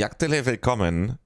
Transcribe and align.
Hjertelig 0.00 0.46
willkommen. 0.46 1.18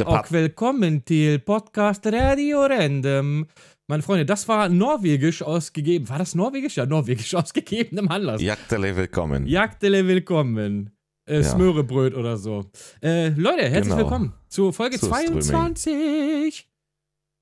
Och 0.00 0.06
pat- 0.06 0.32
willkommen 0.32 1.02
till 1.02 1.40
Podcast 1.40 2.06
Radio 2.06 2.66
Random. 2.66 3.46
Meine 3.88 4.02
Freunde, 4.02 4.24
das 4.24 4.48
war 4.48 4.68
norwegisch 4.68 5.42
ausgegeben. 5.42 6.08
War 6.08 6.18
das 6.18 6.34
norwegisch? 6.34 6.76
Ja, 6.76 6.86
norwegisch 6.86 7.34
ausgegeben 7.40 7.98
im 7.98 8.08
Anlass. 8.10 8.40
Hjertelig 8.40 8.96
willkommen. 8.96 9.46
Jagdele 9.46 10.06
willkommen. 10.06 10.90
Äh, 11.28 11.36
Ja. 11.36 11.42
Smörebröt 11.42 12.14
oder 12.14 12.36
so. 12.38 12.64
Äh, 13.02 13.28
Leute, 13.28 13.68
herzlich 13.68 13.94
Genau. 13.94 13.96
willkommen 13.98 14.32
zu 14.48 14.72
Folge 14.72 14.98
Zu 14.98 15.06
Streaming. 15.06 15.42
22. 15.42 16.66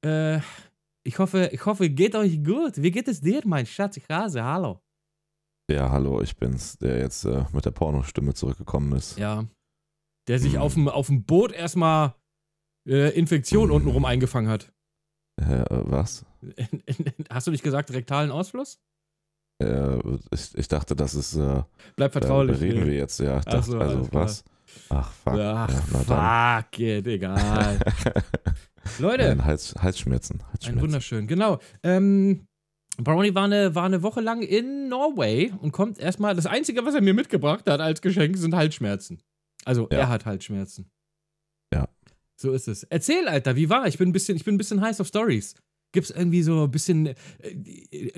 Äh, 0.05 0.41
ich 1.05 1.19
hoffe, 1.21 1.49
ich 1.53 1.65
hoffe, 1.65 1.89
geht 1.91 2.17
euch 2.17 2.43
gut. 2.43 2.83
Wie 2.83 2.91
geht 2.91 3.07
es 3.07 3.21
dir, 3.21 3.43
mein 3.45 3.67
Schatz? 3.67 3.97
Ich 3.99 4.05
Hase, 4.11 4.43
hallo. 4.43 4.81
Ja, 5.71 5.91
hallo, 5.91 6.21
ich 6.23 6.37
bin's, 6.37 6.77
der 6.79 6.99
jetzt 6.99 7.25
äh, 7.25 7.45
mit 7.53 7.65
der 7.65 7.71
Pornostimme 7.73 8.35
zurückgekommen 8.35 8.93
ist. 8.97 9.17
Ja. 9.19 9.45
Der 10.29 10.39
sich 10.39 10.59
auf 10.59 10.75
dem 10.75 10.89
auf 10.89 11.07
dem 11.07 11.25
Boot 11.25 11.53
erstmal 11.53 12.15
äh, 12.89 13.17
Infektion 13.17 13.69
Hm. 13.69 13.77
untenrum 13.77 14.05
eingefangen 14.05 14.51
hat. 14.51 14.73
Äh, 15.41 15.61
äh, 15.63 15.67
was? 15.71 16.25
Hast 17.31 17.47
du 17.47 17.51
nicht 17.51 17.63
gesagt, 17.65 17.93
rektalen 17.93 18.31
Ausfluss? 18.31 18.81
Äh, 19.63 19.99
ich, 20.31 20.55
ich 20.57 20.69
dachte, 20.69 20.97
das 20.97 21.15
ist. 21.15 21.37
Äh, 21.37 21.63
Bleib 21.97 22.13
vertraulich. 22.13 22.59
Darüber 22.59 22.67
reden 22.75 22.85
ne? 22.85 22.91
wir 22.93 22.99
jetzt, 22.99 23.21
ja. 23.21 23.41
Dachte, 23.41 23.63
so, 23.71 23.79
also 23.79 24.03
klar. 24.03 24.25
was? 24.25 24.45
Ach, 24.89 25.13
fuck. 25.13 25.33
Ach, 25.35 25.39
ja, 25.39 26.63
fuck 26.63 26.79
it, 26.81 27.07
egal. 27.07 27.79
Leute, 28.99 29.25
Nein, 29.29 29.45
Hals, 29.45 29.75
Halsschmerzen. 29.79 30.41
ein 30.41 30.47
Halsschmerzen. 30.53 30.81
wunderschön, 30.83 31.27
genau. 31.27 31.59
Ähm, 31.83 32.47
Brownie 32.99 33.35
war 33.35 33.45
eine, 33.45 33.75
war 33.75 33.85
eine 33.85 34.03
Woche 34.03 34.21
lang 34.21 34.43
in 34.43 34.89
Norway 34.89 35.53
und 35.61 35.73
kommt 35.73 35.99
erstmal, 35.99 36.35
das 36.35 36.47
Einzige, 36.47 36.85
was 36.85 36.95
er 36.95 37.03
mir 37.03 37.15
mitgebracht 37.15 37.69
hat 37.69 37.81
als 37.81 38.01
Geschenk, 38.01 38.37
sind 38.37 38.55
Halsschmerzen. 38.55 39.21
Also, 39.67 39.89
Ja. 39.91 39.99
er 39.99 40.09
hat 40.09 40.25
Halsschmerzen. 40.27 40.91
Ja. 41.75 41.89
So 42.41 42.53
ist 42.53 42.69
es. 42.69 42.85
Erzähl, 42.85 43.27
Alter, 43.29 43.57
wie 43.57 43.69
war? 43.69 43.87
Ich 43.87 43.99
bin 43.99 44.09
ein 44.09 44.13
bisschen, 44.13 44.37
ich 44.37 44.45
bin 44.45 44.55
ein 44.55 44.59
bisschen 44.59 44.81
heiß 44.81 45.01
auf 45.01 45.09
Stories. 45.09 45.55
Gibt's 45.93 46.11
irgendwie 46.11 46.43
so 46.43 46.65
ein 46.65 46.71
bisschen, 46.71 47.07
äh, 47.07 47.15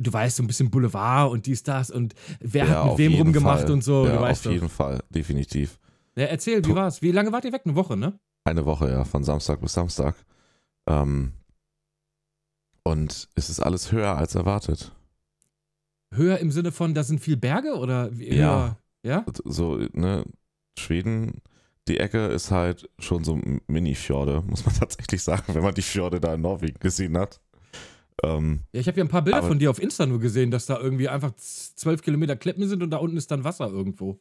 du 0.00 0.12
weißt, 0.12 0.36
so 0.36 0.42
ein 0.42 0.46
bisschen 0.46 0.70
Boulevard 0.70 1.30
und 1.30 1.46
dies, 1.46 1.62
das 1.62 1.90
und 1.90 2.14
wer 2.40 2.64
Ja, 2.66 2.82
hat 2.84 2.90
mit 2.90 2.98
wem 2.98 3.14
rumgemacht 3.14 3.62
Fall. 3.62 3.70
und 3.70 3.82
so, 3.84 4.04
Ja, 4.06 4.16
du 4.16 4.20
weißt 4.22 4.40
auf 4.40 4.44
doch. 4.44 4.52
jeden 4.52 4.68
Fall, 4.68 5.02
definitiv. 5.10 5.78
Ja, 6.16 6.24
erzähl, 6.26 6.64
wie 6.64 6.74
war's? 6.74 7.00
Wie 7.02 7.12
lange 7.12 7.30
wart 7.32 7.44
ihr 7.44 7.52
weg? 7.52 7.62
Eine 7.64 7.76
Woche, 7.76 7.96
ne? 7.96 8.18
Eine 8.44 8.64
Woche, 8.66 8.90
ja, 8.90 9.04
von 9.04 9.22
Samstag 9.22 9.60
bis 9.60 9.72
Samstag. 9.74 10.16
Ähm, 10.88 11.32
und 12.82 13.28
es 13.34 13.50
ist 13.50 13.60
alles 13.60 13.92
höher 13.92 14.16
als 14.16 14.34
erwartet. 14.34 14.92
Höher 16.14 16.38
im 16.38 16.50
Sinne 16.50 16.72
von, 16.72 16.94
da 16.94 17.04
sind 17.04 17.20
viel 17.20 17.36
Berge 17.36 17.74
oder 17.76 18.16
wie- 18.18 18.34
Ja. 18.34 18.34
höher? 18.44 18.78
Ja? 19.04 19.24
so, 19.44 19.76
ne, 19.92 20.24
Schweden, 20.78 21.42
die 21.88 21.98
Ecke 21.98 22.26
ist 22.26 22.50
halt 22.50 22.88
schon 22.98 23.24
so 23.24 23.38
Mini-Fjorde, 23.66 24.42
muss 24.46 24.64
man 24.64 24.74
tatsächlich 24.74 25.22
sagen, 25.22 25.54
wenn 25.54 25.62
man 25.62 25.74
die 25.74 25.82
Fjorde 25.82 26.20
da 26.20 26.34
in 26.34 26.42
Norwegen 26.42 26.78
gesehen 26.80 27.16
hat. 27.18 27.40
Ähm, 28.22 28.60
Ja, 28.72 28.80
ich 28.80 28.88
habe 28.88 28.98
ja 28.98 29.04
ein 29.04 29.08
paar 29.08 29.22
Bilder 29.22 29.42
von 29.42 29.58
dir 29.58 29.70
auf 29.70 29.80
Insta 29.80 30.06
nur 30.06 30.18
gesehen, 30.18 30.50
dass 30.50 30.66
da 30.66 30.78
irgendwie 30.78 31.08
einfach 31.08 31.32
zwölf 31.36 32.02
Kilometer 32.02 32.36
Klippen 32.36 32.66
sind 32.68 32.82
und 32.82 32.90
da 32.90 32.96
unten 32.96 33.16
ist 33.16 33.30
dann 33.30 33.44
Wasser 33.44 33.68
irgendwo. 33.68 34.20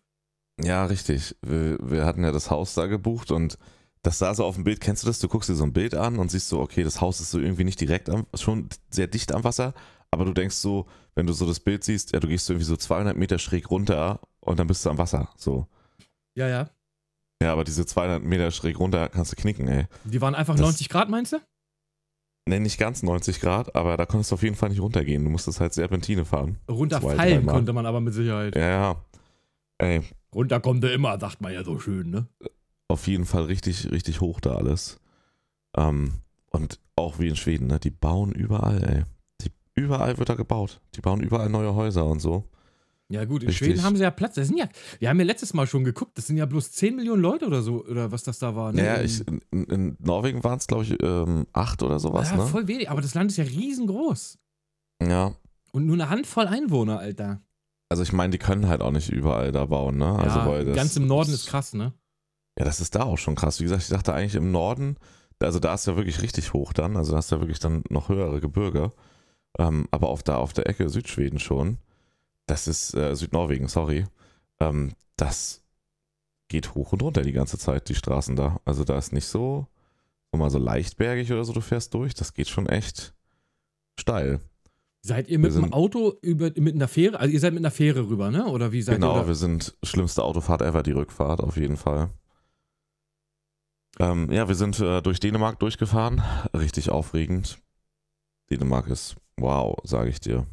ja, 0.61 0.85
richtig. 0.85 1.35
Wir, 1.41 1.77
wir 1.81 2.05
hatten 2.05 2.23
ja 2.23 2.31
das 2.31 2.51
Haus 2.51 2.73
da 2.73 2.87
gebucht 2.87 3.31
und 3.31 3.57
das 4.03 4.19
sah 4.19 4.33
so 4.33 4.45
auf 4.45 4.55
dem 4.55 4.63
Bild, 4.63 4.79
kennst 4.79 5.03
du 5.03 5.07
das? 5.07 5.19
Du 5.19 5.27
guckst 5.27 5.49
dir 5.49 5.55
so 5.55 5.63
ein 5.63 5.73
Bild 5.73 5.95
an 5.95 6.17
und 6.17 6.31
siehst 6.31 6.49
so, 6.49 6.59
okay, 6.59 6.83
das 6.83 7.01
Haus 7.01 7.19
ist 7.19 7.31
so 7.31 7.39
irgendwie 7.39 7.63
nicht 7.63 7.81
direkt 7.81 8.09
am, 8.09 8.25
schon 8.35 8.69
sehr 8.89 9.07
dicht 9.07 9.33
am 9.33 9.43
Wasser, 9.43 9.73
aber 10.11 10.25
du 10.25 10.33
denkst 10.33 10.55
so, 10.55 10.85
wenn 11.15 11.27
du 11.27 11.33
so 11.33 11.45
das 11.45 11.59
Bild 11.59 11.83
siehst, 11.83 12.13
ja, 12.13 12.19
du 12.19 12.27
gehst 12.27 12.45
so 12.45 12.53
irgendwie 12.53 12.67
so 12.67 12.77
200 12.77 13.17
Meter 13.17 13.39
schräg 13.39 13.69
runter 13.69 14.21
und 14.39 14.59
dann 14.59 14.67
bist 14.67 14.85
du 14.85 14.89
am 14.89 14.97
Wasser, 14.97 15.29
so. 15.35 15.67
Ja, 16.37 16.47
ja. 16.47 16.69
Ja, 17.41 17.51
aber 17.51 17.63
diese 17.63 17.85
200 17.85 18.23
Meter 18.23 18.51
schräg 18.51 18.79
runter 18.79 19.09
kannst 19.09 19.31
du 19.31 19.35
knicken, 19.35 19.67
ey. 19.67 19.85
Die 20.05 20.21
waren 20.21 20.35
einfach 20.35 20.53
Das- 20.55 20.61
90 20.61 20.87
Grad, 20.89 21.09
meinst 21.09 21.33
du? 21.33 21.37
Ne, 22.47 22.59
nicht 22.59 22.77
ganz 22.77 23.03
90 23.03 23.41
Grad, 23.41 23.75
aber 23.75 23.97
da 23.97 24.05
konntest 24.05 24.31
du 24.31 24.35
auf 24.35 24.43
jeden 24.43 24.55
Fall 24.55 24.69
nicht 24.69 24.79
runtergehen. 24.79 25.23
Du 25.23 25.29
musstest 25.29 25.59
halt 25.59 25.73
Serpentine 25.73 26.23
fahren. 26.25 26.57
Runterfallen 26.69 27.17
dreimal. 27.17 27.55
konnte 27.55 27.73
man 27.73 27.85
aber 27.85 27.99
mit 27.99 28.13
Sicherheit. 28.13 28.55
Ja, 28.55 28.69
ja. 28.69 28.95
Ey, 29.79 30.01
Runter 30.33 30.59
kommt 30.59 30.83
er 30.83 30.93
immer, 30.93 31.19
sagt 31.19 31.41
man 31.41 31.51
ja 31.53 31.63
so 31.63 31.79
schön, 31.79 32.09
ne? 32.11 32.27
auf 32.89 33.05
jeden 33.07 33.25
Fall 33.25 33.43
richtig, 33.43 33.91
richtig 33.91 34.21
hoch 34.21 34.39
da 34.39 34.55
alles. 34.55 34.99
Ähm, 35.75 36.13
und 36.51 36.79
auch 36.95 37.19
wie 37.19 37.27
in 37.27 37.35
Schweden, 37.35 37.67
ne? 37.67 37.79
Die 37.79 37.89
bauen 37.89 38.31
überall, 38.31 38.81
ey. 38.83 39.03
Die, 39.41 39.51
überall 39.75 40.17
wird 40.17 40.29
da 40.29 40.35
gebaut. 40.35 40.79
Die 40.95 41.01
bauen 41.01 41.19
überall 41.21 41.49
neue 41.49 41.75
Häuser 41.75 42.05
und 42.05 42.19
so. 42.21 42.45
Ja, 43.09 43.23
gut, 43.23 43.43
in 43.43 43.49
Richtig. 43.49 43.67
Schweden 43.67 43.83
haben 43.83 43.95
sie 43.95 44.03
ja 44.03 44.11
Platz. 44.11 44.35
Das 44.35 44.47
sind 44.47 44.57
ja, 44.57 44.67
wir 44.99 45.09
haben 45.09 45.19
ja 45.19 45.25
letztes 45.25 45.53
Mal 45.53 45.65
schon 45.65 45.85
geguckt, 45.85 46.17
das 46.17 46.27
sind 46.27 46.35
ja 46.35 46.45
bloß 46.45 46.73
10 46.73 46.95
Millionen 46.95 47.21
Leute 47.21 47.45
oder 47.47 47.61
so, 47.61 47.85
oder 47.85 48.11
was 48.11 48.23
das 48.23 48.39
da 48.39 48.55
war. 48.55 48.73
Ne? 48.73 48.81
Naja, 48.81 49.01
ich, 49.01 49.25
in, 49.27 49.63
in 49.63 49.97
Norwegen 49.99 50.43
waren 50.43 50.57
es, 50.57 50.67
glaube 50.67 50.83
ich, 50.83 51.01
ähm, 51.01 51.47
acht 51.53 51.81
oder 51.83 51.99
sowas, 51.99 52.31
ja, 52.31 52.37
ne? 52.37 52.45
voll 52.47 52.67
wenig, 52.67 52.89
aber 52.89 53.01
das 53.01 53.13
Land 53.13 53.31
ist 53.31 53.37
ja 53.37 53.45
riesengroß. 53.45 54.37
Ja. 55.07 55.33
Und 55.71 55.85
nur 55.85 55.95
eine 55.95 56.09
Handvoll 56.09 56.47
Einwohner, 56.47 56.99
Alter. 56.99 57.41
Also 57.89 58.03
ich 58.03 58.11
meine, 58.11 58.31
die 58.31 58.39
können 58.39 58.67
halt 58.67 58.81
auch 58.81 58.91
nicht 58.91 59.09
überall 59.09 59.53
da 59.53 59.65
bauen, 59.65 59.97
ne? 59.97 60.13
Also 60.19 60.39
ja, 60.39 60.47
weil 60.47 60.65
das, 60.65 60.75
ganz 60.75 60.95
im 60.97 61.07
Norden 61.07 61.31
ist 61.31 61.47
krass, 61.47 61.73
ne? 61.73 61.93
Ja, 62.59 62.65
das 62.65 62.81
ist 62.81 62.95
da 62.95 63.03
auch 63.03 63.17
schon 63.17 63.35
krass. 63.35 63.59
Wie 63.59 63.63
gesagt, 63.63 63.83
ich 63.83 63.89
dachte 63.89 64.13
eigentlich 64.13 64.35
im 64.35 64.51
Norden, 64.51 64.97
also 65.39 65.59
da 65.59 65.73
ist 65.73 65.87
ja 65.87 65.95
wirklich 65.95 66.21
richtig 66.21 66.53
hoch 66.53 66.73
dann, 66.73 66.97
also 66.97 67.13
da 67.13 67.19
ist 67.19 67.31
ja 67.31 67.39
wirklich 67.39 67.59
dann 67.59 67.83
noch 67.89 68.09
höhere 68.09 68.41
Gebirge. 68.41 68.91
Ähm, 69.59 69.87
aber 69.91 70.09
auf 70.09 70.23
da 70.23 70.37
auf 70.37 70.53
der 70.53 70.67
Ecke 70.67 70.89
Südschweden 70.89 71.39
schon, 71.39 71.77
das 72.47 72.67
ist 72.67 72.95
äh, 72.95 73.15
Südnorwegen, 73.15 73.67
sorry. 73.67 74.05
Ähm, 74.59 74.93
das 75.15 75.61
geht 76.47 76.73
hoch 76.73 76.93
und 76.93 77.03
runter 77.03 77.21
die 77.21 77.33
ganze 77.33 77.57
Zeit, 77.57 77.89
die 77.89 77.95
Straßen 77.95 78.35
da. 78.35 78.59
Also 78.65 78.83
da 78.83 78.97
ist 78.97 79.13
nicht 79.13 79.27
so, 79.27 79.67
so 80.31 80.37
mal 80.37 80.49
so 80.49 80.57
leichtbergig 80.57 81.31
oder 81.31 81.43
so, 81.43 81.53
du 81.53 81.61
fährst 81.61 81.93
durch. 81.93 82.15
Das 82.15 82.33
geht 82.33 82.47
schon 82.47 82.67
echt 82.67 83.13
steil. 83.99 84.39
Seid 85.01 85.27
ihr 85.29 85.39
mit 85.39 85.53
dem 85.53 85.71
Auto 85.71 86.15
über, 86.21 86.51
mit 86.55 86.75
einer 86.75 86.87
Fähre, 86.87 87.19
also 87.19 87.31
ihr 87.31 87.39
seid 87.39 87.53
mit 87.53 87.61
einer 87.61 87.71
Fähre 87.71 88.09
rüber, 88.09 88.31
ne? 88.31 88.47
Oder 88.47 88.71
wie 88.71 88.81
seid 88.81 88.95
Genau, 88.95 89.13
ihr? 89.13 89.19
Oder? 89.19 89.27
wir 89.27 89.35
sind 89.35 89.77
schlimmste 89.83 90.23
Autofahrt 90.23 90.61
ever, 90.61 90.83
die 90.83 90.91
Rückfahrt, 90.91 91.39
auf 91.41 91.55
jeden 91.55 91.77
Fall. 91.77 92.09
Ähm, 93.99 94.31
ja, 94.31 94.47
wir 94.47 94.55
sind 94.55 94.79
äh, 94.79 95.01
durch 95.01 95.19
Dänemark 95.19 95.59
durchgefahren. 95.59 96.21
Richtig 96.53 96.89
aufregend. 96.89 97.59
Dänemark 98.49 98.87
ist 98.87 99.15
wow, 99.37 99.77
sage 99.83 100.09
ich 100.09 100.19
dir. 100.19 100.45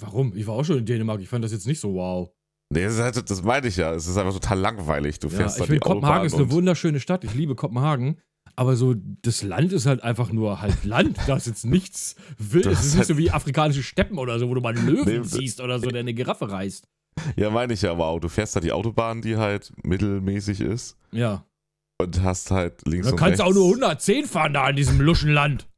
Warum? 0.00 0.36
Ich 0.36 0.46
war 0.46 0.54
auch 0.54 0.64
schon 0.64 0.78
in 0.78 0.86
Dänemark, 0.86 1.20
ich 1.20 1.28
fand 1.28 1.44
das 1.44 1.52
jetzt 1.52 1.66
nicht 1.66 1.80
so 1.80 1.94
wow. 1.94 2.30
Nee, 2.70 2.84
das, 2.84 2.98
halt, 2.98 3.30
das 3.30 3.42
meine 3.42 3.68
ich 3.68 3.76
ja. 3.76 3.92
Es 3.92 4.06
ist 4.06 4.16
einfach 4.16 4.32
total 4.32 4.58
langweilig. 4.58 5.20
Du 5.20 5.28
Ja, 5.28 5.36
fährst 5.36 5.56
ich 5.56 5.60
da 5.60 5.66
finde, 5.66 5.80
die 5.80 5.88
Kopenhagen 5.88 6.26
ist 6.26 6.34
eine 6.34 6.44
und- 6.44 6.52
wunderschöne 6.52 6.98
Stadt, 6.98 7.22
ich 7.24 7.34
liebe 7.34 7.54
Kopenhagen. 7.54 8.18
Aber 8.56 8.76
so, 8.76 8.94
das 9.22 9.42
Land 9.42 9.72
ist 9.72 9.86
halt 9.86 10.02
einfach 10.02 10.30
nur 10.32 10.60
halt 10.60 10.84
Land. 10.84 11.18
Da 11.26 11.36
ist 11.36 11.46
jetzt 11.46 11.64
nichts. 11.64 12.14
Das 12.38 12.66
Es 12.66 12.78
ist 12.80 12.84
nicht 12.84 12.96
halt- 12.98 13.06
so 13.08 13.18
wie 13.18 13.30
afrikanische 13.30 13.82
Steppen 13.82 14.18
oder 14.18 14.38
so, 14.38 14.48
wo 14.48 14.54
du 14.54 14.60
mal 14.60 14.76
einen 14.76 14.86
Löwen 14.86 15.20
Nee, 15.22 15.26
siehst 15.26 15.60
oder 15.60 15.78
so, 15.78 15.88
der 15.88 16.00
eine 16.00 16.14
Giraffe 16.14 16.50
reißt. 16.50 16.86
Ja, 17.36 17.50
meine 17.50 17.72
ich 17.74 17.82
ja, 17.82 17.96
wow. 17.96 18.18
Du 18.20 18.28
fährst 18.28 18.56
da 18.56 18.60
die 18.60 18.72
Autobahn, 18.72 19.22
die 19.22 19.36
halt 19.36 19.72
mittelmäßig 19.84 20.60
ist 20.60 20.96
Ja. 21.12 21.44
und 22.00 22.22
hast 22.22 22.50
halt 22.50 22.86
links 22.86 23.06
Da 23.06 23.12
und 23.12 23.18
kannst 23.18 23.38
du 23.40 23.44
rechts. 23.44 23.56
auch 23.56 23.60
nur 23.60 23.68
110 23.68 24.24
fahren 24.26 24.52
da 24.54 24.68
in 24.68 24.76
diesem 24.76 25.00
Luschenland. 25.00 25.68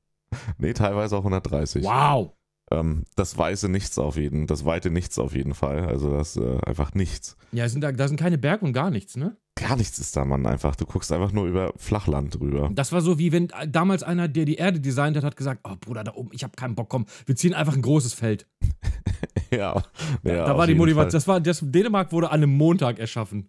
Nee, 0.59 0.73
teilweise 0.73 1.17
auch 1.17 1.25
130. 1.25 1.85
Wow. 1.85 2.33
Ähm, 2.71 3.05
das 3.15 3.39
weiße 3.39 3.69
Nichts 3.69 3.99
auf 3.99 4.17
jeden, 4.17 4.47
das 4.47 4.65
weite 4.65 4.91
Nichts 4.91 5.19
auf 5.19 5.35
jeden 5.35 5.55
Fall. 5.55 5.87
Also 5.87 6.11
das 6.11 6.37
äh, 6.37 6.59
einfach 6.65 6.95
nichts. 6.95 7.37
Ja, 7.53 7.69
sind 7.69 7.83
da, 7.83 7.93
da 7.93 8.09
sind 8.09 8.19
keine 8.19 8.39
Berge 8.39 8.65
und 8.65 8.73
gar 8.73 8.91
nichts, 8.91 9.17
ne? 9.17 9.37
Gar 9.55 9.77
nichts 9.77 9.99
ist 9.99 10.15
da, 10.17 10.25
Mann, 10.25 10.45
einfach. 10.47 10.77
Du 10.77 10.85
guckst 10.85 11.11
einfach 11.13 11.33
nur 11.33 11.47
über 11.47 11.73
Flachland 11.77 12.39
drüber. 12.39 12.71
Das 12.75 12.93
war 12.93 13.01
so, 13.01 13.19
wie 13.19 13.33
wenn 13.33 13.49
damals 13.69 14.03
einer, 14.03 14.29
der 14.29 14.45
die 14.45 14.57
Erde 14.57 14.81
designt 14.81 15.17
hat, 15.17 15.25
hat 15.25 15.37
gesagt: 15.37 15.61
Oh, 15.65 15.77
Bruder, 15.81 16.05
da 16.05 16.13
oben, 16.15 16.31
ich 16.33 16.43
habe 16.43 16.55
keinen 16.57 16.75
Bock, 16.75 16.91
komm, 16.91 17.07
wir 17.25 17.37
ziehen 17.37 17.55
einfach 17.55 17.75
ein 17.75 17.83
großes 17.83 18.13
Feld. 18.13 18.47
ja. 19.51 19.83
ja 20.25 20.45
da 20.45 20.53
auf 20.53 20.59
war 20.59 20.67
die 20.67 20.75
Motivation. 20.75 21.13
Das 21.13 21.27
war, 21.27 21.41
das, 21.41 21.61
Dänemark 21.63 22.13
wurde 22.13 22.31
an 22.31 22.43
einem 22.43 22.55
Montag 22.55 22.99
erschaffen. 22.99 23.49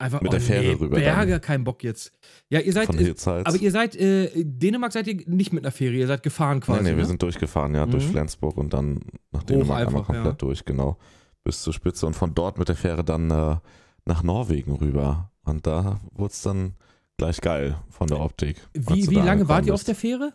Einfach 0.00 0.20
Mit 0.20 0.28
oh, 0.28 0.32
der 0.32 0.40
Fähre 0.40 0.62
nee, 0.64 0.72
rüber 0.74 0.96
Berge, 0.96 1.40
kein 1.40 1.64
Bock 1.64 1.82
jetzt. 1.82 2.12
Ja, 2.50 2.60
ihr 2.60 2.72
seid, 2.72 2.88
aber 2.88 3.56
ihr 3.56 3.70
seid, 3.72 3.96
äh, 3.96 4.30
Dänemark 4.44 4.92
seid 4.92 5.08
ihr 5.08 5.16
nicht 5.26 5.52
mit 5.52 5.64
einer 5.64 5.72
Fähre, 5.72 5.94
ihr 5.94 6.06
seid 6.06 6.22
gefahren 6.22 6.60
quasi. 6.60 6.84
nee, 6.84 6.90
nee, 6.90 6.96
wir 6.96 7.02
ne? 7.02 7.08
sind 7.08 7.20
durchgefahren, 7.20 7.74
ja, 7.74 7.84
durch 7.84 8.06
Mhm. 8.06 8.12
Flensburg 8.12 8.56
und 8.58 8.72
dann 8.72 9.00
nach 9.32 9.42
Dänemark 9.42 9.80
einmal 9.88 10.02
einfach, 10.02 10.06
komplett 10.06 10.24
ja. 10.24 10.32
durch, 10.32 10.64
genau. 10.64 10.98
Bis 11.42 11.62
zur 11.62 11.72
Spitze 11.72 12.06
und 12.06 12.14
von 12.14 12.32
dort 12.32 12.58
mit 12.58 12.68
der 12.68 12.76
Fähre 12.76 13.02
dann 13.02 13.30
äh, 13.30 13.56
nach 14.04 14.22
Norwegen 14.22 14.76
rüber. 14.76 15.32
Und 15.44 15.66
da 15.66 16.00
wurde 16.12 16.32
es 16.32 16.42
dann 16.42 16.74
gleich 17.16 17.40
geil 17.40 17.76
von 17.90 18.06
der 18.06 18.20
Optik. 18.20 18.56
Wie, 18.74 19.10
wie 19.10 19.14
lange 19.16 19.48
wart 19.48 19.66
ihr 19.66 19.74
auf 19.74 19.82
der 19.82 19.96
Fähre? 19.96 20.32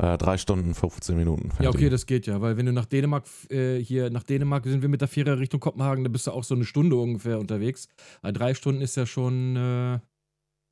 Äh, 0.00 0.16
drei 0.16 0.38
Stunden, 0.38 0.74
15 0.74 1.16
Minuten. 1.16 1.50
Ja, 1.60 1.70
okay, 1.70 1.88
das 1.90 2.06
geht 2.06 2.26
ja, 2.28 2.40
weil 2.40 2.56
wenn 2.56 2.66
du 2.66 2.72
nach 2.72 2.84
Dänemark, 2.86 3.24
äh, 3.50 3.78
hier 3.82 4.10
nach 4.10 4.22
Dänemark 4.22 4.64
sind 4.64 4.80
wir 4.80 4.88
mit 4.88 5.00
der 5.00 5.08
Fähre 5.08 5.40
Richtung 5.40 5.58
Kopenhagen, 5.58 6.04
da 6.04 6.10
bist 6.10 6.28
du 6.28 6.30
auch 6.30 6.44
so 6.44 6.54
eine 6.54 6.64
Stunde 6.64 6.94
ungefähr 6.96 7.38
unterwegs. 7.40 7.88
Aber 8.22 8.32
drei 8.32 8.54
Stunden 8.54 8.80
ist 8.80 8.96
ja 8.96 9.06
schon, 9.06 9.56
äh, 9.56 9.98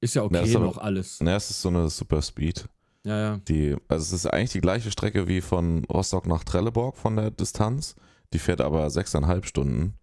ist 0.01 0.15
ja 0.15 0.23
okay 0.23 0.37
Ja, 0.37 0.43
ist 0.43 0.55
aber- 0.57 0.67
noch 0.67 0.79
alles. 0.79 1.19
Ja, 1.19 1.35
es 1.35 1.51
ist 1.51 1.61
so 1.61 1.71
eine 1.71 1.89
Super 1.91 2.23
Speed. 2.23 2.69
Ja, 3.05 3.19
ja. 3.21 3.37
Die, 3.49 3.77
also 3.89 4.03
es 4.05 4.13
ist 4.13 4.27
eigentlich 4.27 4.53
die 4.53 4.61
gleiche 4.61 4.91
Strecke 4.93 5.27
wie 5.27 5.41
von 5.41 5.85
Rostock 5.87 6.27
nach 6.27 6.45
Trelleborg 6.45 6.97
von 6.97 7.17
der 7.17 7.31
Distanz. 7.33 7.97
Die 8.33 8.39
fährt 8.39 8.61
aber 8.61 8.91
sechseinhalb 8.91 9.45
Stunden. 9.47 9.95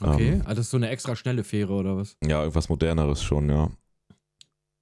Okay, 0.00 0.28
Ähm, 0.34 0.40
also 0.42 0.54
das 0.56 0.58
ist 0.66 0.70
so 0.70 0.76
eine 0.76 0.88
extra 0.90 1.14
schnelle 1.16 1.42
Fähre 1.44 1.72
oder 1.72 1.96
was? 1.96 2.16
ja, 2.24 2.40
irgendwas 2.40 2.68
moderneres 2.68 3.22
schon, 3.22 3.48
ja. 3.48 3.70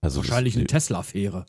Also 0.03 0.19
Wahrscheinlich 0.21 0.57
eine 0.57 0.67
Tesla-Fähre. 0.67 1.47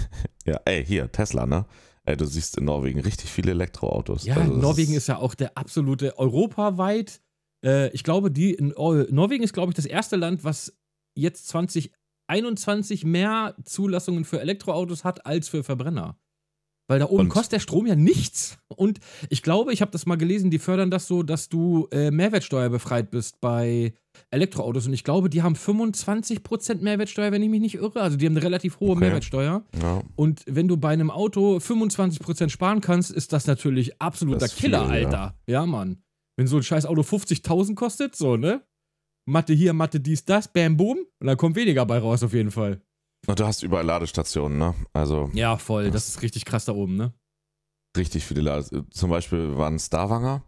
Ja, 0.46 0.60
ey, 0.64 0.84
hier, 0.84 1.10
Tesla, 1.10 1.44
ne? 1.46 1.66
Ey, 2.04 2.16
du 2.16 2.24
siehst 2.24 2.56
in 2.56 2.64
Norwegen 2.66 3.00
richtig 3.00 3.30
viele 3.30 3.50
Elektroautos. 3.50 4.24
Ja, 4.24 4.36
Also 4.36 4.52
Norwegen 4.54 4.94
ist 4.94 5.08
ja 5.08 5.18
auch 5.18 5.34
der 5.34 5.58
absolute 5.58 6.16
europaweit. 6.18 7.20
Äh, 7.64 7.88
ich 7.90 8.04
glaube, 8.04 8.30
die 8.30 8.54
in, 8.54 8.68
Norwegen 8.68 9.42
ist, 9.42 9.52
glaube 9.52 9.70
ich, 9.72 9.76
das 9.76 9.86
erste 9.86 10.14
Land, 10.14 10.44
was 10.44 10.72
jetzt 11.16 11.48
2021 11.48 13.04
mehr 13.04 13.56
Zulassungen 13.64 14.24
für 14.24 14.40
Elektroautos 14.40 15.02
hat 15.04 15.26
als 15.26 15.48
für 15.48 15.64
Verbrenner. 15.64 16.16
Weil 16.88 17.00
da 17.00 17.06
oben 17.06 17.22
Und- 17.22 17.28
kostet 17.30 17.52
der 17.54 17.60
Strom 17.60 17.86
ja 17.86 17.96
nichts. 17.96 18.58
Und 18.68 19.00
ich 19.28 19.42
glaube, 19.42 19.72
ich 19.72 19.80
habe 19.80 19.90
das 19.90 20.06
mal 20.06 20.14
gelesen, 20.16 20.52
die 20.52 20.60
fördern 20.60 20.90
das 20.92 21.08
so, 21.08 21.24
dass 21.24 21.48
du 21.48 21.88
äh, 21.90 22.12
Mehrwertsteuer 22.12 22.68
befreit 22.68 23.10
bist 23.10 23.40
bei 23.40 23.94
Elektroautos. 24.30 24.86
Und 24.86 24.92
ich 24.92 25.04
glaube, 25.04 25.30
die 25.30 25.42
haben 25.42 25.54
25% 25.54 26.82
Mehrwertsteuer, 26.82 27.32
wenn 27.32 27.42
ich 27.42 27.48
mich 27.48 27.60
nicht 27.60 27.74
irre. 27.76 28.00
Also 28.02 28.16
die 28.16 28.26
haben 28.26 28.34
eine 28.34 28.42
relativ 28.44 28.80
hohe 28.80 28.90
Okay. 28.92 29.00
Mehrwertsteuer. 29.00 29.62
Ja, 29.80 30.02
Und 30.16 30.42
wenn 30.46 30.68
du 30.68 30.76
bei 30.76 30.90
einem 30.90 31.10
Auto 31.10 31.56
25% 31.58 32.48
sparen 32.48 32.80
kannst, 32.80 33.10
ist 33.12 33.32
das 33.32 33.46
natürlich 33.46 34.00
absoluter 34.00 34.38
Das 34.40 34.56
Killer, 34.56 34.86
viel, 34.88 35.02
ja. 35.02 35.06
Alter. 35.06 35.38
Ja. 35.46 35.66
Mann. 35.66 36.02
Wenn 36.36 36.46
so 36.46 36.56
ein 36.56 36.62
scheiß 36.62 36.86
Auto 36.86 37.02
50.000 37.02 37.74
kostet, 37.76 38.14
so, 38.16 38.36
ne? 38.36 38.62
Mathe 39.28 39.54
hier, 39.54 39.72
Mathe 39.72 40.00
dies, 40.00 40.24
das, 40.24 40.48
bam, 40.48 40.76
boom. 40.76 40.98
Und 41.20 41.26
dann 41.26 41.36
kommt 41.36 41.56
weniger 41.56 41.86
bei 41.86 41.98
raus, 41.98 42.22
auf 42.22 42.32
jeden 42.32 42.50
Fall. 42.50 42.80
Und 43.26 43.40
du 43.40 43.46
hast 43.46 43.62
überall 43.62 43.84
Ladestationen, 43.86 44.58
ne? 44.58 44.74
Also 44.92 45.30
Ja, 45.34 45.56
voll. 45.56 45.84
Das 45.84 45.92
Das- 46.06 46.08
ist 46.16 46.22
richtig 46.22 46.44
krass 46.44 46.64
da 46.64 46.72
oben, 46.72 46.96
ne? 46.96 47.12
richtig 47.96 48.24
viele 48.26 48.42
Ladestationen. 48.42 48.90
Zum 48.90 49.08
Beispiel 49.10 49.56
waren 49.56 49.78
Starwanger 49.78 50.42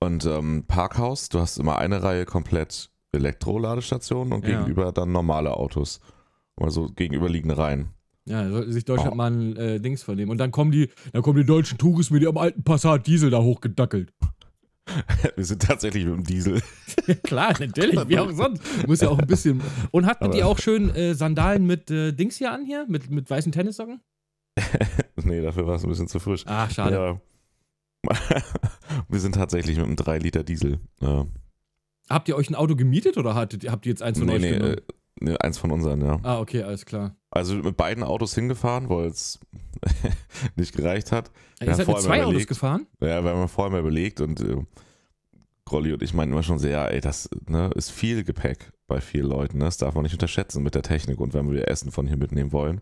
und 0.00 0.26
ähm, 0.26 0.64
Parkhaus. 0.68 1.30
Du 1.30 1.40
hast 1.40 1.56
immer 1.56 1.78
eine 1.78 2.02
Reihe 2.02 2.26
komplett 2.26 2.90
Elektroladestationen 3.16 4.32
und 4.32 4.46
Ja. 4.46 4.58
gegenüber 4.60 4.92
dann 4.92 5.12
normale 5.12 5.52
Autos. 5.54 6.00
Also 6.56 6.86
gegenüberliegende 6.88 7.58
Reihen. 7.58 7.88
Ja, 8.28 8.42
da 8.42 8.50
sollte 8.50 8.72
sich 8.72 8.84
Deutschland 8.84 9.12
Oh. 9.12 9.16
mal 9.16 9.30
ein 9.30 9.56
äh, 9.56 9.80
Dings 9.80 10.02
vornehmen. 10.02 10.30
Und 10.30 10.38
dann 10.38 10.50
kommen 10.50 10.72
die, 10.72 10.90
dann 11.12 11.22
kommen 11.22 11.38
die 11.38 11.44
deutschen 11.46 11.78
Touris 11.78 12.10
mit 12.10 12.22
ihrem 12.22 12.38
alten 12.38 12.64
Passat 12.64 13.06
Diesel 13.06 13.30
da 13.30 13.40
hochgedackelt. 13.40 14.12
Wir 15.36 15.44
sind 15.44 15.62
tatsächlich 15.62 16.04
mit 16.04 16.14
dem 16.14 16.24
Diesel. 16.24 16.62
Klar, 17.24 17.54
natürlich, 17.60 18.08
wie 18.08 18.18
auch 18.18 18.30
sonst. 18.32 18.62
Muss 18.86 19.00
ja 19.00 19.08
auch 19.08 19.18
ein 19.18 19.26
bisschen. 19.26 19.60
Und 19.90 20.06
hatten 20.06 20.30
die 20.30 20.42
auch 20.44 20.58
schön 20.58 20.90
äh, 20.94 21.14
Sandalen 21.14 21.66
mit 21.66 21.90
äh, 21.90 22.12
Dings 22.12 22.36
hier 22.36 22.52
an 22.52 22.64
hier? 22.64 22.86
Mit, 22.88 23.10
mit 23.10 23.28
weißen 23.28 23.52
Tennissocken? 23.52 24.00
nee, 25.24 25.42
dafür 25.42 25.66
war 25.66 25.74
es 25.76 25.84
ein 25.84 25.88
bisschen 25.90 26.08
zu 26.08 26.18
frisch. 26.18 26.44
Ach, 26.46 26.70
schade. 26.70 26.94
Ja. 26.96 27.20
Wir 29.08 29.20
sind 29.20 29.34
tatsächlich 29.34 29.76
mit 29.76 29.86
einem 29.86 29.96
3 29.96 30.18
Liter 30.18 30.44
Diesel. 30.44 30.78
Ja. 31.00 31.26
Habt 32.08 32.28
ihr 32.28 32.36
euch 32.36 32.48
ein 32.50 32.54
Auto 32.54 32.76
gemietet 32.76 33.16
oder 33.16 33.34
hattet, 33.34 33.68
habt 33.70 33.86
ihr 33.86 33.90
jetzt 33.90 34.02
eins 34.02 34.18
von 34.18 34.28
Nee, 34.28 34.34
euch 34.34 34.40
nee, 34.42 34.50
genommen? 34.52 34.74
äh, 34.74 34.80
nee, 35.20 35.36
eins 35.38 35.58
von 35.58 35.70
unseren, 35.72 36.00
ja. 36.00 36.18
Ah, 36.22 36.38
okay, 36.40 36.62
alles 36.62 36.86
klar. 36.86 37.16
Also 37.30 37.54
mit 37.56 37.76
beiden 37.76 38.04
Autos 38.04 38.34
hingefahren, 38.34 38.88
weil 38.88 39.06
es 39.08 39.38
nicht 40.56 40.74
gereicht 40.74 41.10
hat. 41.12 41.30
Ihr 41.60 41.66
Ja, 41.68 41.74
seid 41.74 41.88
mit 41.88 41.98
zwei 42.00 42.08
mal 42.08 42.18
Autos 42.20 42.30
überlegt. 42.30 42.48
gefahren? 42.48 42.86
Ja, 43.00 43.22
wir 43.24 43.30
haben 43.32 43.48
vorher 43.48 43.72
mal 43.72 43.80
überlegt 43.80 44.20
und 44.20 44.40
äh, 44.40 44.56
Grolli 45.64 45.92
und 45.92 46.02
ich 46.02 46.14
meinten 46.14 46.32
immer 46.32 46.44
schon 46.44 46.58
sehr, 46.60 46.92
ey, 46.92 47.00
das 47.00 47.28
ne, 47.48 47.70
ist 47.74 47.90
viel 47.90 48.22
Gepäck 48.22 48.70
bei 48.86 49.00
vielen 49.00 49.26
Leuten. 49.26 49.58
Ne? 49.58 49.64
Das 49.64 49.78
darf 49.78 49.94
man 49.94 50.04
nicht 50.04 50.12
unterschätzen 50.12 50.62
mit 50.62 50.76
der 50.76 50.82
Technik 50.82 51.18
und 51.20 51.34
wenn 51.34 51.50
wir 51.50 51.66
Essen 51.68 51.90
von 51.90 52.06
hier 52.06 52.16
mitnehmen 52.16 52.52
wollen. 52.52 52.80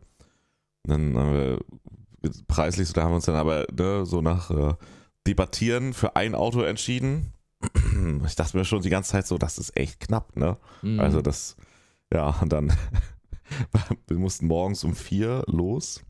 Dann 0.82 1.17
haben 1.17 1.32
wir 1.32 1.61
preislich, 2.47 2.93
da 2.93 3.05
haben 3.05 3.12
wir 3.12 3.17
uns 3.17 3.25
dann 3.25 3.37
aber 3.37 3.67
ne, 3.73 4.05
so 4.05 4.21
nach 4.21 4.50
äh, 4.50 4.75
Debattieren 5.26 5.94
für 5.94 6.15
ein 6.17 6.35
Auto 6.35 6.61
entschieden. 6.61 7.32
Ich 8.26 8.37
dachte 8.37 8.56
mir 8.56 8.64
schon 8.64 8.82
die 8.82 8.90
ganze 8.90 9.12
Zeit 9.12 9.26
so, 9.26 9.38
das 9.38 9.58
ist 9.58 9.76
echt 9.76 10.00
knapp, 10.00 10.37
ne? 10.37 10.56
Mhm. 10.82 11.00
Also 11.00 11.20
das, 11.22 11.56
ja, 12.12 12.28
und 12.40 12.52
dann, 12.52 12.72
wir 14.06 14.19
mussten 14.19 14.46
morgens 14.46 14.84
um 14.84 14.94
vier 14.94 15.43
los. 15.46 16.02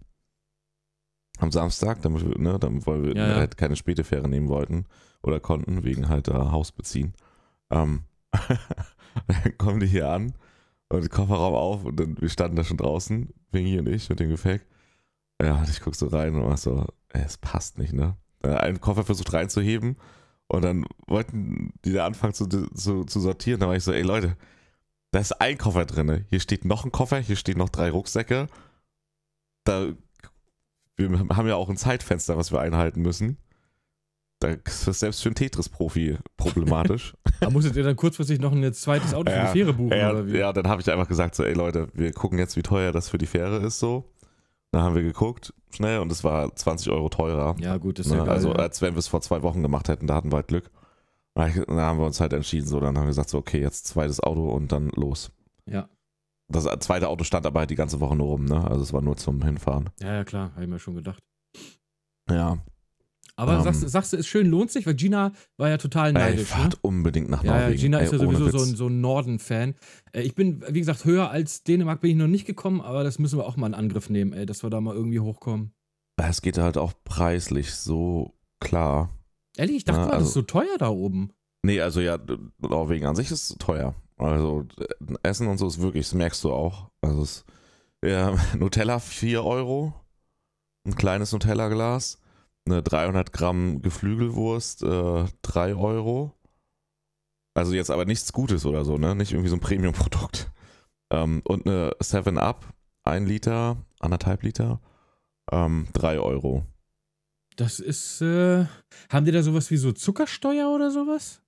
Am 1.38 1.50
Samstag, 1.50 2.00
damit 2.02 2.24
wir, 2.26 2.38
ne, 2.38 2.58
damit, 2.58 2.86
weil 2.86 3.02
wir 3.02 3.16
Ja, 3.16 3.28
ja. 3.28 3.34
halt 3.36 3.56
keine 3.56 3.74
späte 3.76 4.04
Fähre 4.04 4.28
nehmen 4.28 4.48
wollten 4.48 4.86
oder 5.22 5.40
konnten, 5.40 5.82
wegen 5.82 6.08
halt 6.08 6.28
äh, 6.28 6.32
Haus 6.32 6.70
beziehen. 6.70 7.14
Ähm, 7.70 8.04
dann 9.26 9.58
kommen 9.58 9.80
die 9.80 9.86
hier 9.86 10.08
an 10.08 10.34
und 10.88 11.02
den 11.02 11.10
Kofferraum 11.10 11.54
auf 11.54 11.84
und 11.84 11.98
dann, 11.98 12.20
wir 12.20 12.28
standen 12.28 12.56
da 12.56 12.62
schon 12.64 12.76
draußen, 12.76 13.30
Wingi 13.50 13.78
und 13.78 13.88
ich 13.88 14.08
mit 14.08 14.20
dem 14.20 14.30
Gepäck. 14.30 14.64
Ja, 15.42 15.58
und 15.58 15.68
ich 15.68 15.80
guck 15.80 15.96
so 15.96 16.06
rein 16.06 16.34
und 16.36 16.44
war 16.44 16.56
so, 16.56 16.86
ey, 17.08 17.22
es 17.24 17.36
passt 17.38 17.78
nicht, 17.78 17.92
ne? 17.92 18.16
Äh, 18.42 18.50
Einen 18.54 18.80
Koffer 18.80 19.02
versucht 19.04 19.32
reinzuheben 19.32 19.96
und 20.48 20.62
dann 20.62 20.86
wollten 21.06 21.72
die 21.84 21.92
da 21.92 22.06
anfangen 22.06 22.34
zu, 22.34 22.46
zu, 22.46 23.04
zu 23.04 23.20
sortieren. 23.20 23.60
Da 23.60 23.68
war 23.68 23.76
ich 23.76 23.84
so, 23.84 23.92
ey 23.92 24.02
Leute, 24.02 24.36
da 25.10 25.20
ist 25.20 25.40
ein 25.40 25.58
Koffer 25.58 25.84
drin. 25.86 26.24
Hier 26.28 26.40
steht 26.40 26.64
noch 26.64 26.84
ein 26.84 26.92
Koffer, 26.92 27.18
hier 27.18 27.36
stehen 27.36 27.58
noch 27.58 27.68
drei 27.70 27.90
Rucksäcke. 27.90 28.48
Da, 29.64 29.88
wir 30.96 31.18
haben 31.36 31.48
ja 31.48 31.56
auch 31.56 31.68
ein 31.68 31.76
Zeitfenster, 31.76 32.36
was 32.36 32.52
wir 32.52 32.60
einhalten 32.60 33.00
müssen. 33.02 33.38
Da 34.40 34.48
ist 34.48 34.86
das 34.86 35.00
selbst 35.00 35.22
für 35.22 35.28
einen 35.30 35.36
Tetris-Profi 35.36 36.18
problematisch. 36.36 37.14
Da 37.40 37.50
musstet 37.50 37.76
ihr 37.76 37.82
dann 37.82 37.96
kurzfristig 37.96 38.40
noch 38.40 38.52
ein 38.52 38.72
zweites 38.74 39.12
Auto 39.14 39.30
für 39.30 39.36
Ja, 39.36 39.46
die 39.46 39.58
Fähre 39.58 39.72
buchen, 39.74 39.96
ja, 39.96 40.10
oder 40.10 40.26
wie? 40.26 40.38
ja, 40.38 40.52
dann 40.52 40.68
habe 40.68 40.80
ich 40.80 40.90
einfach 40.90 41.08
gesagt, 41.08 41.34
so, 41.34 41.44
ey 41.44 41.52
Leute, 41.52 41.88
wir 41.94 42.12
gucken 42.12 42.38
jetzt, 42.38 42.56
wie 42.56 42.62
teuer 42.62 42.90
das 42.92 43.08
für 43.08 43.18
die 43.18 43.26
Fähre 43.26 43.58
ist, 43.58 43.78
so. 43.78 44.04
Dann 44.74 44.82
haben 44.82 44.94
wir 44.96 45.02
geguckt, 45.02 45.54
schnell, 45.70 46.00
und 46.00 46.10
es 46.10 46.24
war 46.24 46.54
20 46.54 46.90
Euro 46.90 47.08
teurer. 47.08 47.54
Ja, 47.60 47.76
gut, 47.76 47.98
das 48.00 48.06
ist 48.06 48.12
ja 48.12 48.18
Ne? 48.18 48.24
geil. 48.24 48.34
also, 48.34 48.48
ja. 48.50 48.56
als 48.56 48.82
wenn 48.82 48.94
wir 48.94 48.98
es 48.98 49.06
vor 49.08 49.20
zwei 49.20 49.42
Wochen 49.42 49.62
gemacht 49.62 49.88
hätten, 49.88 50.06
da 50.08 50.14
hatten 50.16 50.32
wir 50.32 50.36
halt 50.36 50.48
Glück. 50.48 50.70
Da 51.34 51.48
haben 51.48 51.98
wir 51.98 52.06
uns 52.06 52.20
halt 52.20 52.32
entschieden, 52.32 52.66
so, 52.66 52.78
dann 52.80 52.96
haben 52.96 53.04
wir 53.04 53.08
gesagt, 53.08 53.30
so, 53.30 53.38
okay, 53.38 53.60
jetzt 53.60 53.86
zweites 53.86 54.20
Auto 54.20 54.48
und 54.50 54.72
dann 54.72 54.88
los. 54.90 55.30
ja. 55.66 55.88
Das 56.48 56.64
zweite 56.80 57.08
Auto 57.08 57.24
stand 57.24 57.46
aber 57.46 57.60
halt 57.60 57.70
die 57.70 57.74
ganze 57.74 58.00
Woche 58.00 58.14
nur 58.14 58.26
rum, 58.26 58.44
ne? 58.44 58.62
Also 58.68 58.82
es 58.82 58.92
war 58.92 59.00
nur 59.00 59.16
zum 59.16 59.42
Hinfahren. 59.42 59.88
ja, 60.00 60.12
ja, 60.12 60.24
klar, 60.24 60.50
habe 60.52 60.64
ich 60.64 60.68
mir 60.68 60.78
schon 60.78 60.94
gedacht. 60.94 61.22
Ja. 62.30 62.58
Aber 63.36 63.56
Ähm. 63.56 63.62
sagst, 63.64 63.88
sagst 63.88 64.12
du, 64.12 64.16
ist 64.16 64.26
schön, 64.28 64.46
lohnt 64.46 64.70
sich, 64.70 64.86
weil 64.86 64.94
Gina 64.94 65.32
war 65.56 65.68
ja 65.68 65.76
total 65.78 66.08
Ey, 66.08 66.12
neidisch. 66.12 66.38
Ne? 66.40 66.44
fahrt 66.56 66.78
unbedingt 66.82 67.28
nach 67.30 67.42
Ja, 67.42 67.54
ja, 67.56 67.60
Norwegen. 67.62 67.80
Gina 67.80 67.98
Ey, 67.98 68.04
ist 68.04 68.12
ja 68.12 68.18
sowieso 68.18 68.48
so 68.50 68.64
ein, 68.64 68.76
so 68.76 68.86
ein 68.88 69.00
Norden-Fan. 69.00 69.74
Äh, 70.12 70.22
Ich 70.22 70.34
bin, 70.34 70.62
wie 70.68 70.78
gesagt, 70.78 71.04
höher 71.04 71.30
als 71.30 71.64
Dänemark 71.64 72.00
bin 72.00 72.10
ich 72.10 72.16
noch 72.16 72.28
nicht 72.28 72.46
gekommen, 72.46 72.80
aber 72.80 73.02
das 73.04 73.18
müssen 73.18 73.38
wir 73.38 73.46
auch 73.46 73.56
mal 73.56 73.66
in 73.66 73.74
Angriff 73.74 74.08
nehmen, 74.10 74.32
ey, 74.32 74.46
dass 74.46 74.62
wir 74.62 74.70
da 74.70 74.80
mal 74.80 74.94
irgendwie 74.94 75.20
hochkommen. 75.20 75.72
Es 76.16 76.42
geht 76.42 76.58
halt 76.58 76.78
auch 76.78 76.92
preislich 77.04 77.74
so 77.74 78.34
klar. 78.60 79.10
Ehrlich, 79.56 79.76
ich 79.78 79.84
dachte 79.84 80.00
Ja, 80.00 80.06
mal, 80.06 80.10
das 80.12 80.18
also- 80.18 80.28
ist 80.28 80.34
so 80.34 80.42
teuer 80.42 80.78
da 80.78 80.88
oben. 80.88 81.30
Nee, 81.64 81.80
also 81.80 82.00
ja, 82.00 82.18
Norwegen 82.58 83.06
an 83.06 83.16
sich 83.16 83.30
ist 83.32 83.58
teuer. 83.58 83.94
Also 84.16 84.64
äh, 84.78 84.84
Essen 85.24 85.48
und 85.48 85.58
so 85.58 85.66
ist 85.66 85.80
wirklich, 85.80 86.06
das 86.06 86.14
merkst 86.14 86.44
du 86.44 86.52
auch. 86.52 86.90
Also 87.00 87.22
es, 87.22 87.44
ja, 88.04 88.36
Nutella 88.56 89.00
4 89.00 89.42
Euro, 89.44 89.92
ein 90.86 90.94
kleines 90.94 91.32
Nutella-Glas, 91.32 92.18
eine 92.66 92.82
300 92.82 93.32
Gramm 93.32 93.82
Geflügelwurst 93.82 94.82
äh, 94.82 95.24
3 95.42 95.74
Euro. 95.74 96.32
Also 97.54 97.74
jetzt 97.74 97.90
aber 97.90 98.04
nichts 98.04 98.32
Gutes 98.32 98.66
oder 98.66 98.84
so, 98.84 98.98
ne? 98.98 99.14
Nicht 99.14 99.32
irgendwie 99.32 99.50
so 99.50 99.56
ein 99.56 99.60
Premium-Produkt. 99.60 100.50
Ähm, 101.10 101.42
und 101.44 101.66
eine 101.66 101.90
7-Up, 102.00 102.66
ein 103.04 103.26
Liter, 103.26 103.76
anderthalb 104.00 104.42
Liter, 104.42 104.80
ähm, 105.52 105.86
3 105.92 106.18
Euro. 106.18 106.64
Das 107.56 107.78
ist, 107.78 108.20
äh, 108.22 108.64
haben 109.10 109.24
die 109.24 109.30
da 109.30 109.42
sowas 109.42 109.70
wie 109.70 109.76
so 109.76 109.92
Zuckersteuer 109.92 110.74
oder 110.74 110.90
sowas? 110.90 111.42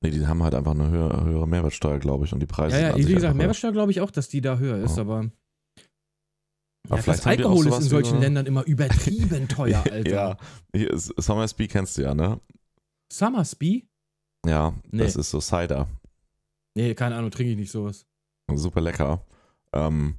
Nee, 0.00 0.10
die 0.10 0.24
haben 0.28 0.44
halt 0.44 0.54
einfach 0.54 0.72
eine 0.72 0.90
höhere, 0.90 1.24
höhere 1.24 1.48
Mehrwertsteuer, 1.48 1.98
glaube 1.98 2.24
ich, 2.24 2.32
und 2.32 2.38
die 2.38 2.46
Preise 2.46 2.80
Ja, 2.80 2.90
ja, 2.90 2.96
wie 2.96 3.14
gesagt. 3.14 3.34
Mehrwertsteuer 3.34 3.72
glaube 3.72 3.90
ich 3.90 4.00
auch, 4.00 4.12
dass 4.12 4.28
die 4.28 4.40
da 4.40 4.58
höher 4.58 4.76
ist, 4.78 4.96
Ja. 4.96 5.02
aber. 5.02 5.30
Ja, 6.90 6.96
vielleicht 6.96 7.18
das 7.20 7.26
Alkohol 7.26 7.66
ist 7.68 7.76
in 7.76 7.82
solchen 7.82 8.14
so- 8.16 8.20
Ländern 8.20 8.46
immer 8.46 8.64
übertrieben 8.64 9.48
teuer, 9.48 9.82
Alter. 9.90 10.38
Ja, 10.74 10.88
Summersby 10.96 11.68
kennst 11.68 11.98
du 11.98 12.02
ja, 12.02 12.14
ne? 12.14 12.40
Summersby? 13.12 13.88
Ja, 14.46 14.74
Nee. 14.90 15.02
das 15.04 15.16
ist 15.16 15.30
so 15.30 15.40
Cider. 15.40 15.88
Nee, 16.74 16.94
keine 16.94 17.16
Ahnung, 17.16 17.30
trinke 17.30 17.52
ich 17.52 17.58
nicht 17.58 17.70
sowas. 17.72 18.06
Super 18.54 18.80
lecker. 18.80 19.22
Ähm, 19.72 20.16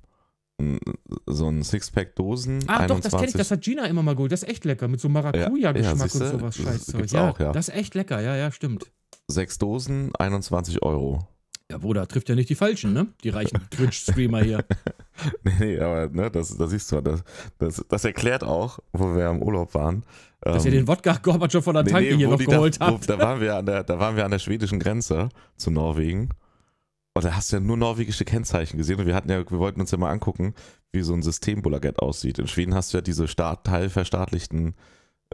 so 1.25 1.47
ein 1.47 1.63
Sixpack 1.63 2.15
Dosen. 2.15 2.59
Ah, 2.67 2.85
doch, 2.85 2.97
21, 2.97 3.01
das 3.03 3.11
kenne 3.13 3.27
ich, 3.27 3.33
das 3.33 3.51
hat 3.51 3.61
Gina 3.61 3.85
immer 3.85 4.03
mal 4.03 4.13
geholt. 4.15 4.31
Das 4.31 4.43
ist 4.43 4.49
echt 4.49 4.65
lecker, 4.65 4.87
mit 4.87 4.99
so 4.99 5.07
Ja, 5.07 5.13
Maracuja-Geschmack 5.13 5.83
ja, 5.83 5.91
und 5.93 5.99
siehste, 6.11 6.27
sowas. 6.31 6.55
das 6.57 6.65
Scheißzeug. 6.65 7.11
Ja, 7.11 7.29
auch, 7.29 7.39
ja. 7.39 7.51
das 7.53 7.69
ist 7.69 7.75
echt 7.75 7.95
lecker, 7.95 8.19
ja, 8.21 8.35
ja, 8.35 8.51
stimmt. 8.51 8.91
Sechs 9.27 9.57
Dosen, 9.57 10.13
21 10.17 10.83
Euro. 10.83 11.27
Ja, 11.71 11.77
Bruder, 11.77 12.07
trifft 12.07 12.29
ja 12.29 12.35
nicht 12.35 12.49
die 12.49 12.55
Falschen, 12.55 12.93
ne? 12.93 13.07
Die 13.23 13.29
reichen 13.29 13.59
Twitch-Streamer 13.71 14.43
hier. 14.43 14.65
Nee, 15.43 15.53
nee, 15.59 15.79
aber 15.79 16.07
ne, 16.09 16.29
das, 16.31 16.55
das 16.57 16.69
siehst 16.69 16.91
du, 16.91 17.01
das, 17.01 17.23
das, 17.57 17.85
das 17.87 18.05
erklärt 18.05 18.43
auch, 18.43 18.79
wo 18.93 19.15
wir 19.15 19.29
im 19.29 19.41
Urlaub 19.41 19.73
waren. 19.73 20.03
Dass 20.41 20.65
ihr 20.65 20.71
ähm, 20.71 20.79
den 20.79 20.87
Wodka 20.87 21.17
Gorbatschow 21.21 21.63
von 21.63 21.73
der 21.73 21.83
nee, 21.83 21.91
Tanke 21.91 22.11
nee, 22.11 22.17
hier 22.17 22.29
noch 22.29 22.37
geholt 22.37 22.79
da, 22.79 22.87
habt. 22.87 23.07
Wo, 23.07 23.13
da, 23.13 23.19
waren 23.19 23.41
wir 23.41 23.55
an 23.55 23.65
der, 23.65 23.83
da 23.83 23.99
waren 23.99 24.15
wir 24.15 24.25
an 24.25 24.31
der 24.31 24.39
schwedischen 24.39 24.79
Grenze 24.79 25.29
zu 25.57 25.71
Norwegen. 25.71 26.29
Und 27.13 27.25
da 27.25 27.35
hast 27.35 27.51
du 27.51 27.57
ja 27.57 27.59
nur 27.59 27.75
norwegische 27.75 28.23
Kennzeichen 28.23 28.77
gesehen. 28.77 28.99
Und 28.99 29.05
wir 29.05 29.15
hatten 29.15 29.29
ja, 29.29 29.39
wir 29.39 29.59
wollten 29.59 29.81
uns 29.81 29.91
ja 29.91 29.97
mal 29.97 30.11
angucken, 30.11 30.53
wie 30.91 31.01
so 31.01 31.13
ein 31.13 31.21
Systembolaget 31.21 31.99
aussieht. 31.99 32.39
In 32.39 32.47
Schweden 32.47 32.73
hast 32.73 32.93
du 32.93 32.97
ja 32.97 33.01
diese 33.01 33.27
Staat, 33.27 33.65
teilverstaatlichten 33.65 34.75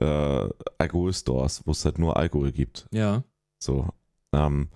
äh, 0.01 0.49
Alkoholstores, 0.77 1.61
wo 1.65 1.71
es 1.71 1.85
halt 1.85 1.99
nur 1.99 2.17
Alkohol 2.17 2.51
gibt. 2.51 2.87
Ja. 2.91 3.23
So. 3.59 3.89
Ähm, 4.33 4.69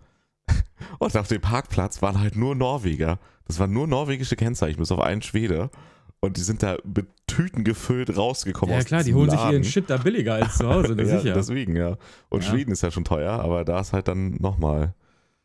Und 0.99 1.15
auf 1.15 1.27
dem 1.27 1.41
Parkplatz 1.41 2.01
waren 2.01 2.19
halt 2.19 2.35
nur 2.35 2.55
Norweger. 2.55 3.19
Das 3.45 3.59
waren 3.59 3.71
nur 3.71 3.87
norwegische 3.87 4.35
Kennzeichen, 4.35 4.79
bis 4.79 4.91
auf 4.91 4.99
einen 4.99 5.21
Schwede. 5.21 5.69
Und 6.19 6.37
die 6.37 6.41
sind 6.41 6.61
da 6.61 6.77
mit 6.83 7.07
Tüten 7.27 7.63
gefüllt 7.63 8.15
rausgekommen. 8.15 8.75
Ja 8.75 8.83
klar, 8.83 9.03
die 9.03 9.13
holen 9.13 9.29
sich 9.29 9.39
Laden. 9.39 9.53
ihren 9.53 9.63
Shit 9.63 9.89
da 9.89 9.97
billiger 9.97 10.35
als 10.35 10.57
zu 10.57 10.67
Hause, 10.67 10.95
ne, 10.95 11.03
ja, 11.07 11.19
sicher. 11.19 11.33
Deswegen, 11.33 11.75
ja. 11.75 11.97
Und 12.29 12.43
Ja. 12.43 12.49
Schweden 12.49 12.71
ist 12.71 12.81
ja 12.81 12.91
schon 12.91 13.05
teuer, 13.05 13.31
aber 13.33 13.63
da 13.63 13.79
ist 13.79 13.93
halt 13.93 14.07
dann 14.07 14.31
nochmal. 14.39 14.93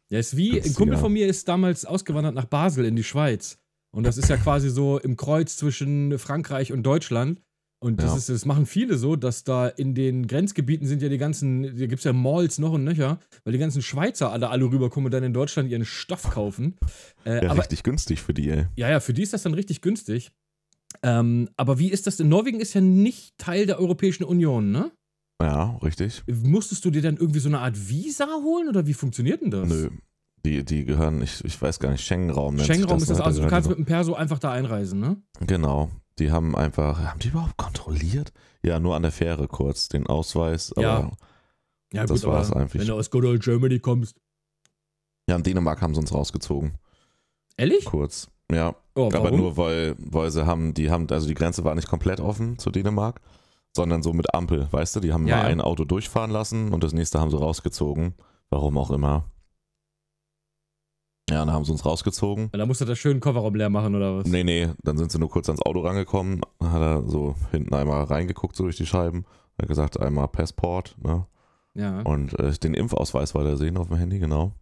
Ja, 0.08 0.18
ist 0.18 0.36
wie, 0.36 0.60
ein. 0.60 0.74
Kumpel 0.74 0.98
von 0.98 1.12
mir 1.12 1.28
ist 1.28 1.48
damals 1.48 1.84
ausgewandert 1.84 2.34
nach 2.34 2.46
Basel 2.46 2.84
in 2.84 2.96
die 2.96 3.04
Schweiz. 3.04 3.58
Und 3.90 4.04
das 4.04 4.18
ist 4.18 4.28
ja 4.28 4.36
quasi 4.36 4.70
so 4.70 4.98
im 4.98 5.16
Kreuz 5.16 5.56
zwischen 5.56 6.18
Frankreich 6.18 6.72
und 6.72 6.82
Deutschland. 6.82 7.40
Und 7.84 8.00
das, 8.00 8.12
Ja. 8.12 8.16
ist, 8.16 8.28
das 8.30 8.44
machen 8.46 8.64
viele 8.64 8.96
so, 8.96 9.14
dass 9.14 9.44
da 9.44 9.68
in 9.68 9.94
den 9.94 10.26
Grenzgebieten 10.26 10.86
sind 10.86 11.02
ja 11.02 11.10
die 11.10 11.18
ganzen, 11.18 11.64
da 11.64 11.86
gibt 11.86 11.98
es 11.98 12.04
ja 12.04 12.14
Malls 12.14 12.58
noch 12.58 12.72
und 12.72 12.84
nöcher, 12.84 13.18
weil 13.44 13.52
die 13.52 13.58
ganzen 13.58 13.82
Schweizer 13.82 14.32
alle, 14.32 14.48
alle 14.48 14.64
rüberkommen 14.64 15.06
und 15.06 15.10
dann 15.12 15.22
in 15.22 15.34
Deutschland 15.34 15.70
ihren 15.70 15.84
Stoff 15.84 16.30
kaufen. 16.30 16.76
Äh, 17.26 17.44
Ja, 17.44 17.50
aber 17.50 17.60
richtig 17.60 17.82
günstig 17.82 18.22
für 18.22 18.32
die, 18.32 18.48
ey. 18.48 18.66
ja, 18.76 18.88
ja, 18.88 19.00
für 19.00 19.12
die 19.12 19.22
ist 19.22 19.34
das 19.34 19.42
dann 19.42 19.52
richtig 19.52 19.82
günstig. 19.82 20.32
Ähm, 21.02 21.50
aber 21.58 21.78
wie 21.78 21.90
ist 21.90 22.06
das 22.06 22.16
denn? 22.16 22.28
Norwegen 22.28 22.58
ist 22.60 22.72
ja 22.72 22.80
nicht 22.80 23.36
Teil 23.36 23.66
der 23.66 23.78
Europäischen 23.78 24.24
Union, 24.24 24.70
ne? 24.70 24.90
Ja, 25.42 25.76
richtig. 25.82 26.22
Musstest 26.26 26.84
du 26.86 26.90
dir 26.90 27.02
dann 27.02 27.18
irgendwie 27.18 27.40
so 27.40 27.48
eine 27.50 27.58
Art 27.58 27.88
Visa 27.90 28.26
holen 28.42 28.68
oder 28.68 28.86
wie 28.86 28.94
funktioniert 28.94 29.42
denn 29.42 29.50
das? 29.50 29.68
Nö. 29.68 29.90
Die, 30.46 30.64
die 30.64 30.84
gehören, 30.84 31.20
ich, 31.22 31.44
ich 31.44 31.60
weiß 31.60 31.80
gar 31.80 31.90
nicht, 31.90 32.04
Schengen-Raum. 32.04 32.58
Schengen-Raum 32.58 32.98
ist 32.98 33.10
das 33.10 33.18
ne? 33.18 33.24
Also, 33.24 33.42
du 33.42 33.48
kannst 33.48 33.68
mit 33.68 33.78
dem 33.78 33.84
Perso 33.84 34.14
einfach 34.14 34.38
da 34.38 34.52
einreisen, 34.52 35.00
ne? 35.00 35.16
Genau. 35.40 35.90
Die 36.18 36.30
haben 36.30 36.54
einfach, 36.56 36.98
haben 37.00 37.18
die 37.20 37.28
überhaupt 37.28 37.56
kontrolliert? 37.56 38.32
Ja, 38.62 38.78
nur 38.80 38.94
an 38.96 39.02
der 39.02 39.12
Fähre 39.12 39.48
kurz, 39.48 39.88
den 39.88 40.06
Ausweis. 40.06 40.72
Aber 40.72 40.82
Ja. 40.82 41.10
Das 41.10 41.16
Ja, 41.92 42.06
gut, 42.06 42.22
war's 42.24 42.50
aber 42.50 42.60
eigentlich. 42.60 42.80
Wenn 42.80 42.88
du 42.88 42.94
aus 42.94 43.10
Good 43.10 43.24
Old 43.24 43.42
Germany 43.42 43.78
kommst. 43.80 44.16
ja, 45.28 45.36
in 45.36 45.42
Dänemark 45.42 45.80
haben 45.80 45.94
sie 45.94 46.00
uns 46.00 46.12
rausgezogen. 46.12 46.78
Ehrlich? 47.56 47.84
Kurz. 47.84 48.28
Ja, 48.50 48.74
Oh, 48.96 49.10
aber 49.12 49.30
nur 49.32 49.56
weil, 49.56 49.96
weil 49.98 50.30
sie 50.30 50.46
haben, 50.46 50.72
die 50.74 50.88
haben, 50.90 51.08
also 51.10 51.26
die 51.26 51.34
Grenze 51.34 51.64
war 51.64 51.74
nicht 51.74 51.88
komplett 51.88 52.20
offen 52.20 52.58
zu 52.58 52.70
Dänemark, 52.70 53.20
sondern 53.76 54.02
so 54.04 54.12
mit 54.12 54.32
Ampel, 54.34 54.68
weißt 54.70 54.94
du? 54.96 55.00
Die 55.00 55.12
haben 55.12 55.26
Ja, 55.26 55.36
mal 55.38 55.42
ja. 55.44 55.48
ein 55.48 55.60
Auto 55.60 55.84
durchfahren 55.84 56.30
lassen 56.30 56.72
und 56.72 56.84
das 56.84 56.92
nächste 56.92 57.20
haben 57.20 57.30
sie 57.30 57.38
rausgezogen. 57.38 58.14
Warum 58.50 58.78
auch 58.78 58.90
immer. 58.92 59.24
Ja, 61.30 61.38
dann 61.38 61.52
haben 61.52 61.64
sie 61.64 61.72
uns 61.72 61.84
rausgezogen. 61.84 62.50
Da 62.52 62.66
musst 62.66 62.82
du 62.82 62.84
das 62.84 62.98
schön 62.98 63.18
Kofferraum 63.20 63.54
leer 63.54 63.70
machen 63.70 63.94
oder 63.94 64.18
was? 64.18 64.26
Nee, 64.26 64.44
nee, 64.44 64.68
dann 64.82 64.98
sind 64.98 65.10
sie 65.10 65.18
nur 65.18 65.30
kurz 65.30 65.48
ans 65.48 65.62
Auto 65.62 65.80
rangekommen, 65.80 66.42
dann 66.58 66.72
hat 66.72 66.82
er 66.82 67.02
so 67.06 67.34
hinten 67.50 67.74
einmal 67.74 68.04
reingeguckt, 68.04 68.54
so 68.56 68.64
durch 68.64 68.76
die 68.76 68.86
Scheiben, 68.86 69.24
hat 69.58 69.68
gesagt, 69.68 69.98
einmal 69.98 70.28
Passport, 70.28 70.96
ne? 71.02 71.26
Ja. 71.74 72.02
Und 72.02 72.38
äh, 72.38 72.52
den 72.52 72.74
Impfausweis 72.74 73.34
wollte 73.34 73.50
er 73.50 73.56
sehen 73.56 73.76
auf 73.76 73.88
dem 73.88 73.96
Handy, 73.96 74.18
genau. 74.18 74.52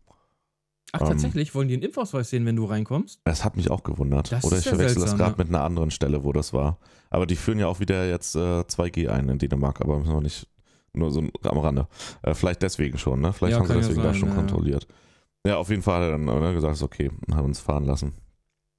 Ach, 0.92 1.00
ähm, 1.00 1.08
tatsächlich? 1.08 1.54
Wollen 1.54 1.68
die 1.68 1.74
einen 1.74 1.82
Impfausweis 1.82 2.30
sehen, 2.30 2.46
wenn 2.46 2.56
du 2.56 2.64
reinkommst? 2.64 3.20
Das 3.24 3.44
hat 3.44 3.56
mich 3.56 3.70
auch 3.70 3.82
gewundert. 3.82 4.30
Das 4.30 4.44
Oder 4.44 4.58
ich 4.58 4.64
ja 4.64 4.70
verwechsel 4.70 5.00
das 5.00 5.10
seltsam, 5.10 5.18
gerade 5.18 5.38
ja. 5.38 5.44
mit 5.44 5.48
einer 5.48 5.64
anderen 5.64 5.90
Stelle, 5.90 6.24
wo 6.24 6.32
das 6.32 6.52
war. 6.52 6.78
Aber 7.10 7.26
die 7.26 7.36
führen 7.36 7.58
ja 7.58 7.66
auch 7.66 7.80
wieder 7.80 8.06
jetzt 8.08 8.34
äh, 8.36 8.60
2G 8.60 9.08
ein 9.08 9.28
in 9.28 9.38
Dänemark, 9.38 9.80
aber 9.80 9.98
müssen 9.98 10.12
wir 10.12 10.20
nicht 10.20 10.48
nur 10.94 11.10
so 11.10 11.20
am 11.20 11.58
Rande. 11.58 11.86
Äh, 12.22 12.34
vielleicht 12.34 12.62
deswegen 12.62 12.98
schon, 12.98 13.20
ne? 13.20 13.32
Vielleicht 13.32 13.52
Ja, 13.52 13.58
haben 13.60 13.68
sie 13.68 13.74
deswegen 13.74 14.02
da 14.02 14.12
sein, 14.12 14.14
schon 14.14 14.28
ja. 14.28 14.34
kontrolliert. 14.34 14.86
Ja, 15.46 15.56
auf 15.56 15.70
jeden 15.70 15.82
Fall 15.82 15.96
hat 16.00 16.10
er 16.10 16.18
dann 16.18 16.28
äh, 16.28 16.54
gesagt, 16.54 16.74
ist 16.74 16.82
okay, 16.82 17.10
und 17.26 17.34
hat 17.34 17.44
uns 17.44 17.60
fahren 17.60 17.84
lassen. 17.84 18.14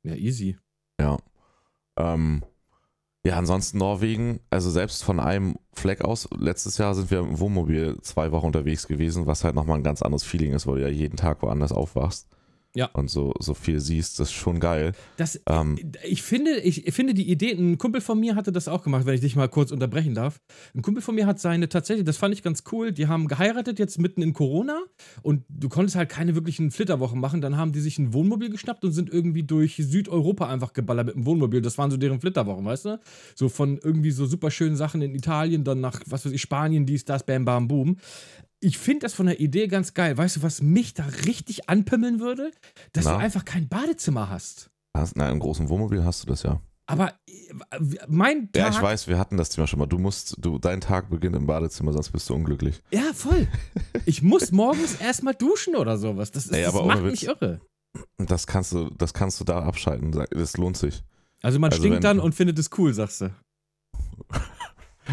Ja, 0.04 0.16
easy. 0.16 0.58
Ja. 1.00 1.18
Ähm, 1.98 2.44
ja, 3.26 3.38
ansonsten 3.38 3.78
Norwegen, 3.78 4.42
also 4.50 4.70
selbst 4.70 5.04
von 5.04 5.20
einem 5.20 5.56
Fleck 5.74 6.04
aus, 6.04 6.28
letztes 6.38 6.78
Jahr 6.78 6.94
sind 6.94 7.10
wir 7.10 7.20
im 7.20 7.40
Wohnmobil 7.40 7.98
zwei 8.02 8.32
Wochen 8.32 8.48
unterwegs 8.48 8.88
gewesen, 8.88 9.28
was 9.28 9.44
halt 9.44 9.56
nochmal 9.56 9.78
ein 9.78 9.84
ganz 9.84 10.02
anderes 10.02 10.24
Feeling 10.24 10.54
ist, 10.54 10.68
weil 10.68 10.76
du 10.76 10.82
ja 10.82 10.90
jeden 10.90 11.16
Tag 11.16 11.42
woanders 11.42 11.72
aufwachst. 11.72 12.28
Ja. 12.76 12.88
Und 12.94 13.10
so, 13.10 13.34
so 13.40 13.54
viel 13.54 13.80
siehst, 13.80 14.20
das 14.20 14.30
ist 14.30 14.34
schon 14.34 14.60
geil. 14.60 14.94
Das, 15.18 15.40
Ähm, 15.48 15.78
ich, 16.04 16.24
finde, 16.24 16.60
ich 16.60 16.92
finde 16.94 17.14
die 17.14 17.30
Idee, 17.30 17.52
ein 17.52 17.78
Kumpel 17.78 18.02
von 18.02 18.20
mir 18.20 18.36
hatte 18.36 18.52
das 18.52 18.68
auch 18.68 18.84
gemacht, 18.84 19.06
wenn 19.06 19.14
ich 19.14 19.22
dich 19.22 19.36
mal 19.36 19.48
kurz 19.48 19.72
unterbrechen 19.72 20.16
darf. 20.16 20.42
Ein 20.74 20.82
Kumpel 20.82 21.04
von 21.04 21.14
mir 21.14 21.28
hat 21.28 21.40
seine 21.40 21.70
tatsächlich, 21.70 22.06
das 22.06 22.18
fand 22.18 22.34
ich 22.34 22.42
ganz 22.42 22.64
cool, 22.72 22.92
die 22.92 23.08
haben 23.08 23.28
geheiratet 23.28 23.78
jetzt 23.78 24.00
mitten 24.00 24.24
in 24.24 24.34
Corona 24.34 24.82
und 25.22 25.44
du 25.50 25.70
konntest 25.70 25.96
halt 25.96 26.10
keine 26.10 26.34
wirklichen 26.34 26.72
Flitterwochen 26.72 27.20
machen. 27.20 27.42
Dann 27.42 27.58
haben 27.58 27.74
die 27.74 27.80
sich 27.80 28.00
ein 28.00 28.12
Wohnmobil 28.14 28.50
geschnappt 28.50 28.84
und 28.84 28.92
sind 28.92 29.12
irgendwie 29.12 29.44
durch 29.44 29.76
Südeuropa 29.76 30.48
einfach 30.48 30.74
geballert 30.74 31.08
mit 31.08 31.16
dem 31.16 31.26
Wohnmobil. 31.28 31.62
Das 31.62 31.78
waren 31.78 31.92
so 31.92 31.98
deren 31.98 32.20
Flitterwochen, 32.20 32.66
weißt 32.66 32.86
du? 32.86 33.00
So 33.36 33.50
von 33.50 33.78
irgendwie 33.78 34.12
so 34.12 34.26
super 34.26 34.50
schönen 34.50 34.76
Sachen 34.76 35.02
in 35.04 35.14
Italien, 35.14 35.64
dann 35.64 35.80
nach, 35.80 36.02
was 36.08 36.26
weiß 36.26 36.32
ich, 36.32 36.42
Spanien, 36.42 36.88
dies, 36.88 37.06
das, 37.06 37.24
bam, 37.24 37.46
bam, 37.46 37.68
boom. 37.68 37.98
Ich 38.64 38.78
finde 38.78 39.00
das 39.00 39.14
von 39.14 39.26
der 39.26 39.40
Idee 39.40 39.68
ganz 39.68 39.94
geil. 39.94 40.18
Weißt 40.18 40.38
du, 40.38 40.42
was 40.42 40.62
mich 40.62 40.94
da 40.94 41.06
richtig 41.26 41.70
anpimmeln 41.70 42.20
würde? 42.20 42.52
Dass 42.94 43.06
Na? 43.06 43.14
du 43.14 43.18
einfach 43.18 43.44
kein 43.46 43.68
Badezimmer 43.68 44.30
hast. 44.30 44.70
hast, 44.96 45.16
na, 45.18 45.30
im 45.30 45.40
großen 45.40 45.68
Wohnmobil 45.70 46.04
hast 46.04 46.24
du 46.24 46.28
das 46.28 46.44
ja. 46.44 46.62
Aber 46.86 47.14
äh, 47.28 47.54
mein 48.08 48.52
Tag. 48.52 48.62
Ja, 48.62 48.70
ich 48.70 48.82
weiß, 48.82 49.08
wir 49.08 49.18
hatten 49.18 49.38
das 49.38 49.50
Thema 49.50 49.68
schon 49.68 49.80
mal. 49.80 49.86
Du 49.86 49.98
musst, 49.98 50.36
du, 50.40 50.60
dein 50.60 50.82
Tag 50.82 51.10
beginnt 51.10 51.36
im 51.36 51.46
Badezimmer, 51.46 51.94
sonst 51.94 52.12
bist 52.12 52.30
du 52.30 52.36
unglücklich. 52.36 52.82
Ja, 52.92 53.14
voll. 53.14 53.48
Ich 54.06 54.22
muss 54.22 54.52
morgens 54.52 54.96
erstmal 54.96 55.34
duschen 55.34 55.76
oder 55.76 55.98
sowas. 55.98 56.32
Das, 56.32 56.46
ist, 56.46 56.52
Ey, 56.54 56.64
das 56.64 56.74
macht 56.74 57.04
mich 57.04 57.26
irre. 57.28 57.60
Das 58.18 58.48
kannst 58.48 58.72
du, 58.74 58.90
das 58.90 59.14
kannst 59.14 59.40
du 59.40 59.44
da 59.44 59.60
abschalten. 59.64 60.12
Das 60.32 60.58
lohnt 60.58 60.78
sich. 60.78 61.04
Also 61.42 61.60
man 61.60 61.72
Also 61.72 61.82
stinkt 61.82 61.96
wenn- 61.98 62.02
dann 62.02 62.20
und 62.20 62.34
findet 62.34 62.58
es 62.60 62.70
cool, 62.78 62.94
sagst 62.94 63.22
du. 63.22 63.30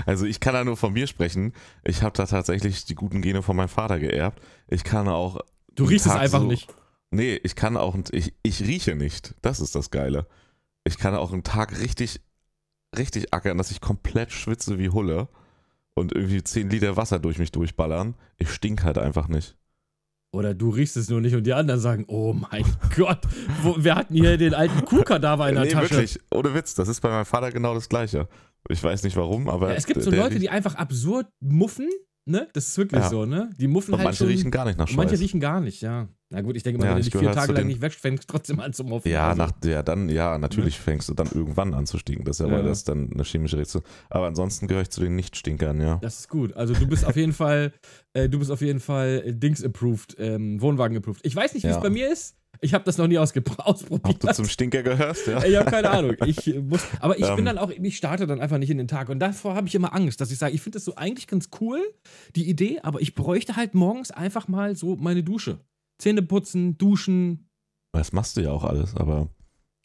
Also 0.06 0.26
ich 0.26 0.40
kann 0.40 0.54
da 0.54 0.64
nur 0.64 0.76
von 0.76 0.92
mir 0.92 1.06
sprechen. 1.06 1.52
Ich 1.84 2.02
habe 2.02 2.16
da 2.16 2.26
tatsächlich 2.26 2.84
die 2.84 2.94
guten 2.94 3.22
Gene 3.22 3.42
von 3.42 3.56
meinem 3.56 3.68
Vater 3.68 3.98
geerbt. 3.98 4.40
Ich 4.68 4.84
kann 4.84 5.08
auch. 5.08 5.40
Du 5.74 5.84
riechst 5.84 6.06
es 6.06 6.12
Tag 6.12 6.22
einfach 6.22 6.40
so, 6.40 6.46
nicht. 6.46 6.72
Nee, 7.10 7.40
ich 7.42 7.56
kann 7.56 7.76
auch. 7.76 7.96
Ich, 8.12 8.34
ich 8.42 8.60
rieche 8.62 8.94
nicht. 8.94 9.34
Das 9.42 9.60
ist 9.60 9.74
das 9.74 9.90
Geile. 9.90 10.26
Ich 10.84 10.98
kann 10.98 11.14
auch 11.14 11.32
einen 11.32 11.44
Tag 11.44 11.78
richtig, 11.80 12.20
richtig 12.96 13.34
ackern, 13.34 13.58
dass 13.58 13.70
ich 13.70 13.80
komplett 13.80 14.32
schwitze 14.32 14.78
wie 14.78 14.90
Hulle 14.90 15.28
und 15.94 16.12
irgendwie 16.12 16.42
10 16.42 16.70
Liter 16.70 16.96
Wasser 16.96 17.18
durch 17.18 17.38
mich 17.38 17.52
durchballern. 17.52 18.14
Ich 18.38 18.50
stink 18.50 18.84
halt 18.84 18.98
einfach 18.98 19.28
nicht. 19.28 19.56
Oder 20.32 20.54
du 20.54 20.70
riechst 20.70 20.96
es 20.96 21.10
nur 21.10 21.20
nicht 21.20 21.34
und 21.34 21.44
die 21.44 21.52
anderen 21.52 21.80
sagen, 21.80 22.04
oh 22.06 22.32
mein 22.32 22.64
Gott, 22.96 23.20
wo, 23.62 23.82
wir 23.82 23.96
hatten 23.96 24.14
hier 24.14 24.36
den 24.36 24.54
alten 24.54 24.84
Kuhkadaver 24.84 25.48
in 25.48 25.56
der 25.56 25.64
nee, 25.64 25.70
Tasche. 25.70 25.90
wirklich. 25.90 26.20
Ohne 26.30 26.54
Witz. 26.54 26.74
Das 26.74 26.88
ist 26.88 27.00
bei 27.00 27.08
meinem 27.08 27.24
Vater 27.24 27.50
genau 27.50 27.74
das 27.74 27.88
Gleiche. 27.88 28.28
Ich 28.68 28.82
weiß 28.82 29.02
nicht 29.02 29.16
warum, 29.16 29.48
aber. 29.48 29.70
Ja, 29.70 29.74
es 29.76 29.86
gibt 29.86 30.02
so 30.02 30.10
Leute, 30.10 30.38
die 30.38 30.50
einfach 30.50 30.74
absurd 30.74 31.26
muffen, 31.40 31.88
ne? 32.26 32.48
Das 32.52 32.68
ist 32.68 32.78
wirklich 32.78 33.00
Ja. 33.02 33.08
so, 33.08 33.24
ne? 33.26 33.50
Die 33.58 33.66
muffen 33.68 33.92
Und 33.94 33.98
halt 33.98 34.06
manche 34.06 34.18
schon, 34.18 34.26
riechen 34.28 34.50
gar 34.50 34.64
nicht 34.64 34.78
nach 34.78 34.88
und 34.88 34.96
manche 34.96 35.18
riechen 35.18 35.40
gar 35.40 35.60
nicht, 35.60 35.80
ja. 35.80 36.08
Na 36.32 36.42
gut, 36.42 36.54
ich 36.56 36.62
denke 36.62 36.78
mal, 36.78 36.84
Ja, 36.84 36.90
wenn 36.90 36.98
du 37.02 37.06
ich 37.06 37.10
dich 37.12 37.20
vier 37.20 37.32
Tage 37.32 37.52
lang 37.52 37.66
nicht 37.66 37.80
wäschst, 37.80 37.98
fängst 38.00 38.22
du 38.22 38.26
trotzdem 38.32 38.60
an 38.60 38.72
zu 38.72 38.84
muffen. 38.84 39.08
Ja, 39.10 39.30
Also, 39.30 39.42
nach 39.42 39.50
der 39.50 39.82
dann, 39.82 40.08
ja, 40.08 40.38
natürlich 40.38 40.78
fängst 40.78 41.08
du 41.08 41.14
dann 41.14 41.26
irgendwann 41.34 41.74
an 41.74 41.86
zu 41.86 41.98
stinken. 41.98 42.24
Das 42.24 42.38
ist 42.38 42.46
ja, 42.46 42.52
weil 42.52 42.60
Ja. 42.62 42.68
das 42.68 42.84
dann 42.84 43.10
eine 43.12 43.24
chemische 43.24 43.56
Reaktion. 43.56 43.82
Aber 44.10 44.26
ansonsten 44.28 44.68
gehöre 44.68 44.82
ich 44.82 44.90
zu 44.90 45.00
den 45.00 45.16
Nicht-Stinkern, 45.16 45.80
ja. 45.80 45.96
Das 46.02 46.20
ist 46.20 46.28
gut. 46.28 46.52
Also 46.52 46.74
du 46.74 46.86
bist 46.86 47.04
auf 47.04 47.16
jeden 47.16 47.32
Fall, 47.32 47.72
äh, 48.12 48.28
du 48.28 48.38
bist 48.38 48.52
auf 48.52 48.60
jeden 48.60 48.78
Fall 48.78 49.22
äh, 49.26 49.34
Dings 49.34 49.64
approved, 49.64 50.14
ähm, 50.20 50.60
Wohnwagen 50.60 50.96
approved. 50.96 51.26
Ich 51.26 51.34
weiß 51.34 51.54
nicht, 51.54 51.64
wie 51.64 51.68
es 51.68 51.74
Ja. 51.76 51.80
bei 51.80 51.90
mir 51.90 52.12
ist. 52.12 52.36
Ich 52.62 52.74
habe 52.74 52.84
das 52.84 52.98
noch 52.98 53.06
nie 53.06 53.18
ausprobiert. 53.18 54.00
Ob 54.04 54.20
du 54.20 54.32
zum 54.32 54.44
Stinker 54.46 54.82
gehörst, 54.82 55.26
ja? 55.26 55.42
ich 55.42 55.56
habe 55.56 55.70
keine 55.70 55.90
Ahnung. 55.90 56.16
Ich 56.26 56.54
muss, 56.62 56.86
aber 57.00 57.18
ich 57.18 57.26
bin 57.26 57.38
Ähm. 57.38 57.44
dann 57.46 57.58
auch, 57.58 57.70
ich 57.70 57.96
starte 57.96 58.26
dann 58.26 58.40
einfach 58.40 58.58
nicht 58.58 58.70
in 58.70 58.78
den 58.78 58.88
Tag. 58.88 59.08
Und 59.08 59.18
davor 59.18 59.54
habe 59.54 59.66
ich 59.68 59.74
immer 59.74 59.94
Angst, 59.94 60.20
dass 60.20 60.30
ich 60.30 60.38
sage, 60.38 60.54
ich 60.54 60.60
finde 60.60 60.76
das 60.76 60.84
so 60.84 60.94
eigentlich 60.96 61.26
ganz 61.26 61.48
cool, 61.60 61.80
die 62.36 62.48
Idee, 62.48 62.80
aber 62.82 63.00
ich 63.00 63.14
bräuchte 63.14 63.56
halt 63.56 63.74
morgens 63.74 64.10
einfach 64.10 64.48
mal 64.48 64.76
so 64.76 64.96
meine 64.96 65.22
Dusche. 65.22 65.60
Zähne 65.98 66.22
putzen, 66.22 66.76
duschen. 66.78 67.48
Das 67.92 68.12
machst 68.12 68.36
du 68.36 68.42
ja 68.42 68.52
auch 68.52 68.64
alles, 68.64 68.94
aber 68.94 69.28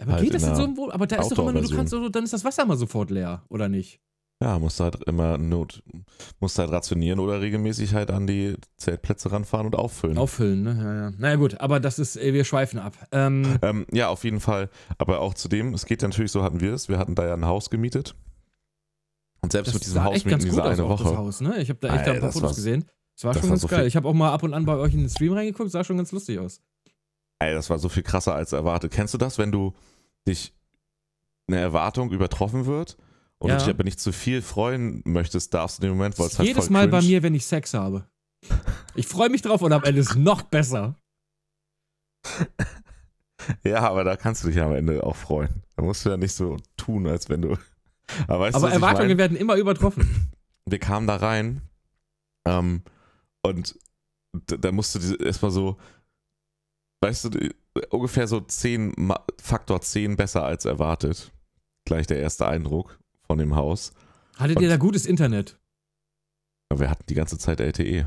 Aber 0.01 0.13
Halt 0.13 0.23
geht 0.23 0.33
das 0.33 0.43
denn 0.43 0.55
so? 0.75 0.91
Aber 0.91 1.07
da 1.07 1.21
ist 1.21 1.29
doch 1.31 1.39
immer 1.39 1.53
nur, 1.53 1.61
du 1.61 1.75
kannst 1.75 1.91
so, 1.91 2.09
dann 2.09 2.23
ist 2.23 2.33
das 2.33 2.43
Wasser 2.43 2.65
mal 2.65 2.77
sofort 2.77 3.09
leer, 3.09 3.43
oder 3.49 3.69
nicht? 3.69 3.99
Ja, 4.41 4.59
musst 4.59 4.79
du 4.79 4.83
halt 4.83 5.01
immer 5.05 5.37
Not, 5.37 5.81
musst 6.39 6.59
halt 6.59 6.71
rationieren 6.71 7.19
oder 7.19 7.39
regelmäßig 7.39 7.93
halt 7.93 8.11
an 8.11 8.27
die 8.27 8.55
Zeltplätze 8.77 9.31
ranfahren 9.31 9.65
und 9.65 9.75
auffüllen. 9.75 10.17
Auffüllen, 10.17 10.63
ne? 10.63 10.75
Ja, 10.77 10.95
ja. 10.95 11.11
Naja, 11.17 11.35
gut, 11.37 11.61
aber 11.61 11.79
das 11.79 11.99
ist, 11.99 12.17
äh, 12.17 12.33
wir 12.33 12.43
schweifen 12.43 12.79
ab. 12.79 12.95
Ähm, 13.11 13.57
Ähm, 13.61 13.85
ja, 13.91 14.09
auf 14.09 14.23
jeden 14.25 14.41
Fall. 14.41 14.69
Aber 14.97 15.21
auch 15.21 15.33
zudem, 15.33 15.73
es 15.73 15.85
geht 15.85 16.01
ja 16.01 16.09
natürlich 16.09 16.31
so, 16.31 16.43
hatten 16.43 16.59
wir 16.59 16.73
es. 16.73 16.89
Wir 16.89 16.97
hatten 16.97 17.15
da 17.15 17.25
ja 17.25 17.33
ein 17.33 17.45
Haus 17.45 17.69
gemietet. 17.69 18.15
Und 19.41 19.53
selbst 19.53 19.73
mit 19.73 19.85
diesem 19.85 20.03
Haus 20.03 20.25
mieten 20.25 20.39
diese 20.39 20.63
eine 20.63 20.83
auch 20.83 20.97
das 20.97 21.07
Woche. 21.07 21.17
Haus, 21.17 21.39
ne? 21.39 21.57
Ich 21.61 21.69
habe 21.69 21.79
da 21.79 21.89
echt 21.89 21.99
Alter, 21.99 22.11
ein 22.13 22.19
paar 22.19 22.31
Fotos 22.31 22.55
gesehen. 22.55 22.85
Das 23.15 23.23
war 23.23 23.33
das 23.33 23.41
schon 23.41 23.49
ganz 23.51 23.61
so 23.61 23.67
geil. 23.67 23.87
Ich 23.87 23.95
habe 23.95 24.07
auch 24.07 24.13
mal 24.13 24.33
ab 24.33 24.43
und 24.43 24.53
an 24.53 24.65
bei 24.65 24.75
euch 24.75 24.93
in 24.93 24.99
den 24.99 25.09
Stream 25.09 25.33
reingeguckt, 25.33 25.71
sah 25.71 25.83
schon 25.83 25.97
ganz 25.97 26.11
lustig 26.11 26.39
aus. 26.39 26.61
Ey, 27.39 27.53
das 27.53 27.69
war 27.69 27.79
so 27.79 27.87
viel 27.87 28.03
krasser 28.03 28.35
als 28.35 28.51
erwartet. 28.51 28.91
Kennst 28.91 29.13
du 29.13 29.17
das, 29.17 29.37
wenn 29.37 29.51
du 29.51 29.73
dich 30.27 30.53
eine 31.47 31.59
Erwartung 31.59 32.11
übertroffen 32.11 32.65
wird 32.65 32.97
und 33.39 33.49
Ja. 33.49 33.57
du 33.57 33.63
dich 33.65 33.73
aber 33.73 33.83
nicht 33.83 33.99
zu 33.99 34.11
viel 34.11 34.41
freuen 34.41 35.01
möchtest, 35.05 35.53
darfst 35.53 35.79
du 35.79 35.83
in 35.83 35.89
dem 35.91 35.97
Moment, 35.97 36.17
weil 36.19 36.27
es 36.27 36.37
halt 36.39 36.47
Jedes 36.47 36.69
Mal 36.69 36.87
bei 36.87 36.99
cringe- 36.99 37.07
mir, 37.07 37.23
wenn 37.23 37.35
ich 37.35 37.45
Sex 37.45 37.73
habe. 37.73 38.07
Ich 38.95 39.07
freue 39.07 39.29
mich 39.29 39.41
drauf 39.41 39.61
und 39.61 39.73
am 39.73 39.83
Ende 39.83 40.01
ist 40.01 40.11
es 40.11 40.15
noch 40.15 40.41
besser. 40.43 40.95
Ja, 43.63 43.79
aber 43.89 44.03
da 44.03 44.15
kannst 44.15 44.43
du 44.43 44.47
dich 44.47 44.59
am 44.59 44.73
Ende 44.73 45.03
auch 45.03 45.15
freuen. 45.15 45.61
Da 45.75 45.83
musst 45.83 46.03
du 46.05 46.09
ja 46.09 46.17
nicht 46.17 46.33
so 46.33 46.57
tun, 46.77 47.05
als 47.05 47.29
wenn 47.29 47.41
du. 47.43 47.57
Aber, 48.27 48.39
weißt 48.39 48.55
du, 48.55 48.59
Aber 48.59 48.67
ich 48.69 48.73
Erwartungen 48.73 49.09
mein? 49.09 49.17
werden 49.17 49.37
immer 49.37 49.55
übertroffen. 49.55 50.31
wir 50.65 50.79
kamen 50.79 51.05
da 51.05 51.17
rein 51.17 51.61
ähm, 52.47 52.81
und 53.43 53.77
d- 54.33 54.57
da 54.57 54.71
musst 54.71 54.95
du 54.95 55.15
erstmal 55.15 55.51
so 55.51 55.77
weißt 57.03 57.25
du, 57.25 57.49
ungefähr 57.89 58.27
so 58.27 58.39
10, 58.39 58.93
Ma- 58.97 59.23
Faktor 59.39 59.81
10 59.81 60.15
besser 60.15 60.43
als 60.43 60.65
erwartet. 60.65 61.31
Gleich 61.85 62.07
der 62.07 62.19
erste 62.19 62.47
Eindruck 62.47 62.97
von 63.27 63.37
dem 63.37 63.55
Haus. 63.55 63.93
Hattet 64.37 64.57
Und- 64.57 64.63
ihr 64.63 64.69
da 64.69 64.77
gutes 64.77 65.05
Internet? 65.05 65.57
Aber 66.69 66.79
wir 66.81 66.89
hatten 66.89 67.03
die 67.09 67.13
ganze 67.13 67.37
Zeit 67.37 67.59
LTE. 67.59 68.05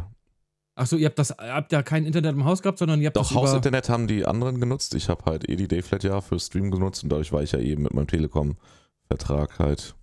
Achso, 0.76 0.96
ihr 0.96 1.06
habt 1.06 1.18
das, 1.18 1.30
habt 1.30 1.72
ja 1.72 1.82
kein 1.82 2.04
Internet 2.04 2.32
im 2.34 2.44
Haus 2.44 2.62
gehabt, 2.62 2.78
sondern 2.78 3.00
ihr 3.00 3.06
habt 3.06 3.16
Doch, 3.16 3.22
das 3.22 3.30
über... 3.32 3.40
Hausinternet 3.40 3.88
haben 3.88 4.06
die 4.06 4.24
anderen 4.24 4.60
genutzt. 4.60 4.94
Ich 4.94 5.08
habe 5.08 5.24
halt 5.24 5.48
eh 5.48 5.56
die 5.56 5.66
Dayflat 5.66 6.04
ja 6.04 6.20
für 6.20 6.38
Stream 6.38 6.70
genutzt 6.70 7.02
und 7.02 7.08
dadurch 7.10 7.32
war 7.32 7.42
ich 7.42 7.52
ja 7.52 7.58
eben 7.58 7.82
mit 7.82 7.94
meinem 7.94 8.06
Telekom-Vertrag 8.06 9.58
halt 9.58 9.96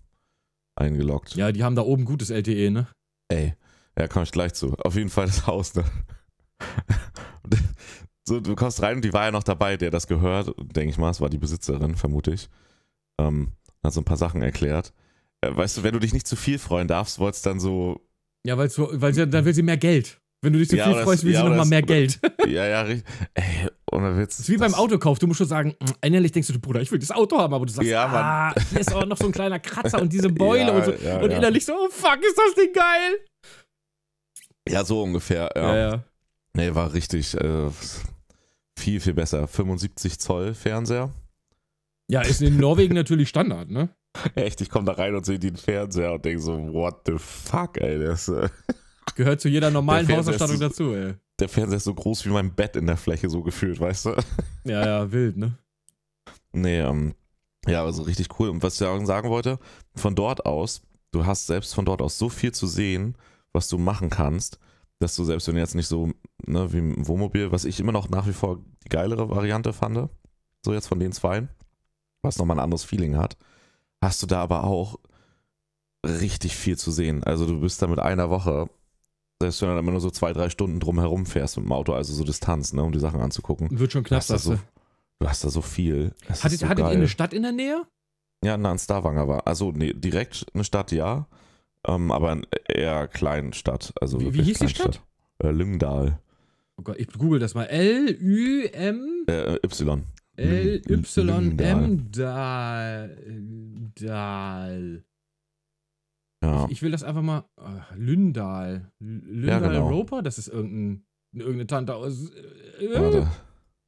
eingeloggt. 0.76 1.36
Ja, 1.36 1.52
die 1.54 1.64
haben 1.64 1.76
da 1.76 1.82
oben 1.84 2.04
gutes 2.04 2.30
LTE, 2.30 2.72
ne? 2.72 2.88
Ey, 3.30 3.54
ja, 3.98 4.08
komme 4.10 4.24
ich 4.24 4.32
gleich 4.32 4.54
zu. 4.54 4.74
Auf 4.84 4.96
jeden 4.96 5.10
Fall 5.10 5.28
das 5.28 5.48
Haus, 5.48 5.76
ne? 5.76 5.86
So, 8.28 8.40
du 8.40 8.56
kommst 8.56 8.82
rein 8.82 8.96
und 8.96 9.06
die 9.06 9.14
war 9.14 9.26
ja 9.26 9.32
noch 9.32 9.44
dabei, 9.44 9.78
der 9.78 9.92
das 9.92 10.08
gehört, 10.08 10.48
denke 10.58 10.90
ich 10.90 10.98
mal, 10.98 11.12
es 11.12 11.22
war 11.22 11.30
die 11.30 11.38
Besitzerin, 11.38 11.96
vermute 11.96 12.32
ich. 12.34 12.50
Ähm, 13.22 13.52
hat 13.84 13.94
so 13.94 14.02
ein 14.02 14.06
paar 14.06 14.18
Sachen 14.18 14.42
erklärt. 14.42 14.94
Äh, 15.42 15.56
weißt 15.56 15.78
du, 15.78 15.84
wenn 15.84 15.94
du 15.94 16.00
dich 16.00 16.14
nicht 16.14 16.28
zu 16.28 16.36
viel 16.36 16.60
freuen 16.60 16.88
darfst, 16.88 17.20
wolltest 17.20 17.46
dann 17.46 17.60
so, 17.60 18.02
Ja, 18.46 18.58
weil 18.58 18.70
sie, 19.14 19.28
dann 19.28 19.46
will 19.46 19.54
sie 19.54 19.64
mehr 19.64 19.78
Geld. 19.78 20.20
Wenn 20.42 20.54
du 20.54 20.60
dich 20.60 20.70
zu 20.70 20.76
Ja, 20.78 20.94
viel 20.94 21.04
freust, 21.04 21.24
will 21.24 21.34
ja, 21.34 21.42
sie 21.42 21.50
nochmal 21.50 21.66
mehr 21.66 21.80
oder- 21.80 21.88
Geld. 21.88 22.20
ja, 22.48 22.68
ja, 22.68 22.82
richtig. 22.82 23.12
Ey, 23.34 23.68
ohne 23.92 24.16
Witz. 24.18 24.38
Das 24.38 24.48
ist 24.48 24.50
wie 24.50 24.58
beim 24.58 24.76
Autokauf. 24.76 25.18
Du 25.18 25.26
musst 25.26 25.40
schon 25.40 25.48
sagen, 25.48 25.70
mm, 25.80 25.86
innerlich 26.06 26.32
denkst 26.34 26.50
du, 26.50 26.60
Bruder, 26.60 26.82
ich 26.82 26.92
will 26.92 27.00
das 27.00 27.10
Auto 27.12 27.40
haben, 27.40 27.54
aber 27.54 27.66
du 27.66 27.72
sagst, 27.74 27.90
Ja, 27.90 28.06
ah, 28.06 28.54
hier 28.70 28.80
ist 28.80 28.94
auch 28.94 29.06
noch 29.06 29.18
so 29.18 29.26
ein 29.26 29.32
kleiner 29.32 29.60
Kratzer 29.60 30.00
und 30.02 30.14
diese 30.14 30.30
Beule 30.30 30.62
Ja, 30.68 30.72
und 30.72 30.86
so. 30.86 30.92
und 30.92 31.32
innerlich 31.32 31.66
so, 31.66 31.74
oh 31.74 31.90
fuck, 31.90 32.20
ist 32.24 32.38
das 32.38 32.54
Ding 32.56 32.74
geil? 32.74 33.18
Ja, 34.70 34.84
so 34.84 35.02
ungefähr. 35.04 35.50
Ja. 35.56 35.76
ja. 35.78 36.04
Nee, 36.54 36.74
war 36.76 36.94
richtig 36.94 37.34
äh, 37.36 37.70
viel, 38.78 39.00
viel 39.00 39.14
besser. 39.14 39.48
75 39.48 40.20
Zoll 40.20 40.54
Fernseher. 40.54 41.12
Ja, 42.08 42.22
ist 42.22 42.42
in 42.42 42.58
Norwegen 42.58 42.94
natürlich 42.94 43.30
Standard, 43.30 43.70
ne? 43.72 43.90
Echt, 44.36 44.62
ich 44.62 44.70
komme 44.70 44.86
da 44.86 44.94
rein 44.94 45.16
und 45.16 45.26
sehe 45.26 45.40
den 45.40 45.56
Fernseher 45.56 46.14
und 46.14 46.26
denke 46.26 46.42
so, 46.42 46.54
what 46.74 47.02
the 47.06 47.18
fuck, 47.18 47.78
ey. 47.80 48.00
Das, 48.00 48.28
äh, 48.28 48.50
Gehört 49.16 49.42
zu 49.42 49.50
jeder 49.50 49.70
normalen 49.72 50.08
Hausausstattung 50.08 50.58
so- 50.58 50.68
dazu, 50.68 50.94
ey. 50.94 51.14
der 51.40 51.50
Fernseher 51.50 51.78
ist 51.78 51.84
so 51.84 51.94
groß 51.94 52.26
wie 52.26 52.30
mein 52.30 52.54
Bett 52.54 52.76
in 52.76 52.88
der 52.88 52.98
Fläche 52.98 53.30
so 53.30 53.42
gefühlt, 53.44 53.80
weißt 53.80 54.06
du? 54.06 54.16
Ja, 54.64 54.86
ja, 54.86 55.12
wild, 55.12 55.38
ne? 55.38 55.58
Nee, 56.54 56.80
ähm, 56.80 57.14
ja, 57.68 57.84
also 57.84 58.04
richtig 58.04 58.40
cool. 58.40 58.50
Und 58.50 58.64
was 58.64 58.74
ich 58.74 58.80
sagen 58.80 59.30
wollte, 59.30 59.60
von 59.96 60.16
dort 60.16 60.46
aus, 60.46 60.82
du 61.12 61.26
hast 61.26 61.48
selbst 61.48 61.76
von 61.76 61.86
dort 61.86 62.02
aus 62.02 62.18
so 62.18 62.30
viel 62.30 62.52
zu 62.52 62.68
sehen, 62.68 63.16
was 63.54 63.68
du 63.68 63.78
machen 63.78 64.10
kannst, 64.10 64.60
dass 65.00 65.16
du 65.16 65.24
selbst 65.24 65.48
wenn 65.48 65.56
du 65.56 65.62
jetzt 65.62 65.76
nicht 65.76 65.88
so, 65.88 66.12
ne, 66.46 66.72
wie 66.74 66.78
im 66.80 67.08
Wohnmobil, 67.08 67.52
was 67.52 67.66
ich 67.66 67.80
immer 67.80 67.92
noch 67.92 68.10
nach 68.10 68.28
wie 68.28 68.34
vor 68.34 68.64
die 68.84 68.90
geilere 68.90 69.30
Variante 69.30 69.74
fand, 69.74 70.10
so 70.64 70.74
jetzt 70.74 70.88
von 70.88 71.00
den 71.00 71.12
zwei, 71.12 71.48
was 72.22 72.38
nochmal 72.38 72.58
ein 72.58 72.64
anderes 72.64 72.84
Feeling 72.84 73.18
hat, 73.18 73.38
hast 74.06 74.22
du 74.24 74.28
da 74.28 74.42
aber 74.42 74.64
auch 74.64 74.98
richtig 76.06 76.56
viel 76.56 76.78
zu 76.78 76.92
sehen. 76.92 77.24
Also 77.24 77.46
du 77.46 77.60
bist 77.62 77.82
da 77.82 77.88
mit 77.88 78.00
einer 78.00 78.30
Woche, 78.30 78.70
selbst 79.42 79.62
wenn 79.62 79.70
du 79.70 79.76
dann 79.76 79.84
immer 79.84 79.92
nur 79.92 80.02
so 80.02 80.10
zwei, 80.12 80.34
drei 80.34 80.50
Stunden 80.50 80.80
drumherum 80.80 81.26
fährst 81.26 81.58
mit 81.58 81.66
dem 81.66 81.72
Auto, 81.72 81.94
also 81.94 82.14
so 82.14 82.24
Distanz, 82.24 82.74
ne, 82.74 82.84
um 82.84 82.92
die 82.92 83.00
Sachen 83.00 83.20
anzugucken. 83.22 83.78
Wird 83.78 83.92
schon 83.92 84.04
knapp, 84.04 84.20
hast 84.20 84.30
du. 84.30 84.38
so, 84.38 84.60
du 85.20 85.28
hast 85.28 85.44
da 85.44 85.50
so 85.50 85.62
viel. 85.62 86.14
Das 86.28 86.44
Hattet, 86.44 86.60
so 86.60 86.68
hattet 86.70 86.86
ihr 86.86 86.92
eine 86.92 87.08
Stadt 87.08 87.34
in 87.34 87.42
der 87.44 87.52
Nähe? 87.52 87.84
Ja, 88.44 88.58
nah 88.58 88.72
an 88.72 88.80
Stavanger 88.80 89.28
war. 89.28 89.48
Also 89.48 89.72
nee, 89.72 89.94
direkt 89.94 90.46
eine 90.54 90.64
Stadt, 90.64 90.92
ja. 90.92 91.28
Ähm, 91.88 92.12
aber 92.12 92.32
eine 92.32 92.44
eher 92.68 93.08
kleine 93.08 93.54
Stadt. 93.54 93.94
Also 94.00 94.20
Wie- 94.20 94.34
wie 94.34 94.44
hieß 94.44 94.60
die 94.60 94.66
Kleinstadt. 94.66 95.02
Äh, 95.40 95.52
Lyngdal. 95.52 96.20
Oh 96.78 96.84
Gott, 96.84 96.98
ich 96.98 97.08
google 97.08 97.40
das 97.40 97.56
mal. 97.56 97.64
L-U-M. 97.66 99.26
Äh, 99.28 99.56
Y. 99.64 100.04
L-Y-M. 100.38 102.12
Dal. 102.12 103.18
Dal. 103.96 105.04
Ja. 106.44 106.68
Ich 106.70 106.82
will 106.82 106.92
das 106.92 107.04
einfach 107.04 107.22
mal. 107.22 107.46
ah, 107.58 107.86
Lündal. 107.96 108.92
Lündal 109.00 109.48
Ja, 109.48 109.60
genau. 109.60 109.88
Roper? 109.90 110.22
Das 110.22 110.38
ist 110.38 110.48
irgendein, 110.48 111.06
irgendeine 111.34 111.68
Tante 111.68 111.96
aus. 111.96 112.30
Äh, 112.80 112.94
Warte. 112.94 113.28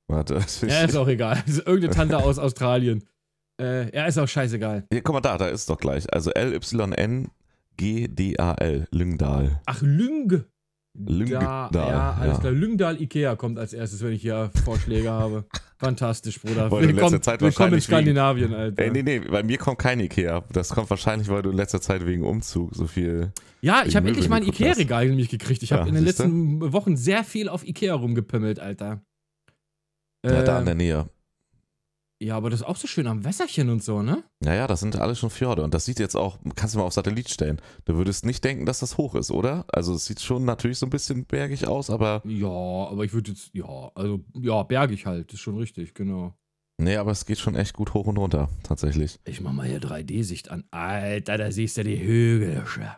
Warte. 0.07 0.36
Ja, 0.67 0.83
ist 0.83 0.95
auch 0.97 1.07
egal. 1.07 1.41
Das 1.45 1.57
ist 1.57 1.67
irgendeine 1.67 1.93
Tante 1.93 2.17
aus 2.17 2.39
Australien. 2.39 3.03
Äh, 3.60 3.93
ja, 3.95 4.05
ist 4.05 4.17
auch 4.17 4.27
scheißegal. 4.27 4.86
Hier, 4.91 5.01
guck 5.01 5.13
mal 5.13 5.21
da, 5.21 5.38
da 5.38 5.47
ist 5.49 5.69
doch 5.69 5.77
gleich. 5.77 6.12
Also 6.13 6.31
L-Y-N-G-D-A-L. 6.31 7.27
Lyngdal. 8.91 9.62
Ach, 9.65 9.81
Lüng. 9.81 10.45
Lyngdal, 11.05 11.69
Da, 11.71 11.89
ja, 11.89 12.13
alles 12.19 12.33
ja. 12.36 12.39
klar. 12.41 12.51
Lyngdal 12.53 13.01
Ikea 13.01 13.36
kommt 13.36 13.60
als 13.60 13.73
erstes, 13.73 14.01
wenn 14.03 14.13
ich 14.13 14.21
hier 14.21 14.49
Vorschläge 14.65 15.12
habe. 15.12 15.45
Fantastisch, 15.79 16.41
Bruder. 16.41 16.71
Weil 16.71 16.81
du 16.83 16.89
in 16.89 16.95
Willkommen, 16.95 17.13
letzter 17.13 17.21
Zeit 17.33 17.41
willkommen 17.41 17.67
in 17.67 17.73
wahrscheinlich 17.75 17.88
wegen- 17.88 17.95
Skandinavien, 17.95 18.53
Alter. 18.55 18.83
Ey, 18.83 18.89
nee, 18.91 19.03
nee, 19.03 19.19
bei 19.19 19.43
mir 19.43 19.60
kommt 19.60 19.77
kein 19.77 19.99
Ikea. 19.99 20.43
Das 20.51 20.69
kommt 20.69 20.89
wahrscheinlich, 20.89 21.29
weil 21.29 21.43
du 21.43 21.51
in 21.51 21.55
letzter 21.57 21.81
Zeit 21.81 22.03
wegen 22.07 22.23
Umzug 22.23 22.73
so 22.73 22.88
viel. 22.88 23.31
Ja, 23.62 23.83
ich 23.86 23.95
habe 23.95 24.07
endlich 24.07 24.27
mein. 24.27 24.41
Ikea-Regal 24.43 25.07
nämlich 25.07 25.29
gekriegt. 25.29 25.62
Ich 25.62 25.71
habe 25.71 25.83
Ja, 25.83 25.88
in 25.89 25.93
den 25.95 26.03
letzten 26.03 26.73
Wochen 26.73 26.97
sehr 26.97 27.23
viel 27.23 27.47
auf 27.47 27.67
Ikea 27.67 27.93
rumgepümmelt, 27.93 28.60
Alter. 28.60 29.01
Ja, 30.25 30.41
da 30.41 30.57
Äh, 30.57 30.60
in 30.62 30.65
der 30.65 30.75
Nähe. 30.75 31.10
Ja, 32.19 32.36
aber 32.36 32.49
das 32.49 32.62
ist 32.62 32.65
auch 32.65 32.75
so 32.75 32.88
schön 32.88 33.06
am 33.08 33.23
Wässerchen 33.23 33.69
und 33.69 33.84
so, 33.84 34.01
ne? 34.01 34.23
Naja, 34.39 34.65
das 34.67 34.80
sind 34.80 34.95
alles 34.95 35.19
schon 35.19 35.30
Fjorde. 35.30 35.63
Und 35.63 35.73
das 35.73 35.86
sieht 35.86 35.99
jetzt 35.99 36.15
auch, 36.15 36.39
kannst 36.56 36.73
du 36.73 36.80
mal 36.80 36.86
auf 36.86 36.93
Satellit 36.93 37.30
stellen. 37.30 37.62
Du 37.86 37.95
würdest 37.95 38.25
nicht 38.25 38.43
denken, 38.43 38.65
dass 38.65 38.80
das 38.80 38.97
hoch 38.97 39.15
ist, 39.15 39.30
oder? 39.32 39.65
Also 39.71 39.93
es 39.93 40.06
sieht 40.06 40.21
schon 40.21 40.43
natürlich 40.45 40.80
so 40.80 40.86
ein 40.88 40.89
bisschen 40.89 41.25
bergig 41.25 41.67
aus, 41.67 41.89
aber. 41.89 42.21
Ja, 42.25 42.47
aber 42.47 43.03
ich 43.06 43.13
würde 43.13 43.32
jetzt, 43.32 43.51
ja, 43.53 43.91
also, 43.93 44.23
ja, 44.34 44.63
bergig 44.63 45.06
halt, 45.06 45.32
ist 45.34 45.41
schon 45.41 45.58
richtig, 45.58 45.93
genau. 45.93 46.34
Nee, 46.80 46.97
aber 46.97 47.12
es 47.12 47.25
geht 47.25 47.39
schon 47.39 47.56
echt 47.56 47.73
gut 47.73 47.93
hoch 47.93 48.06
und 48.06 48.17
runter, 48.17 48.49
tatsächlich. 48.63 49.19
Ich 49.25 49.41
mach 49.41 49.51
mal 49.51 49.67
hier 49.67 49.80
3D-Sicht 49.82 50.51
an. 50.51 50.63
Alter, 50.71 51.38
da 51.38 51.51
siehst 51.51 51.77
du 51.77 51.84
die 51.84 51.99
Hügelchen. 51.99 52.89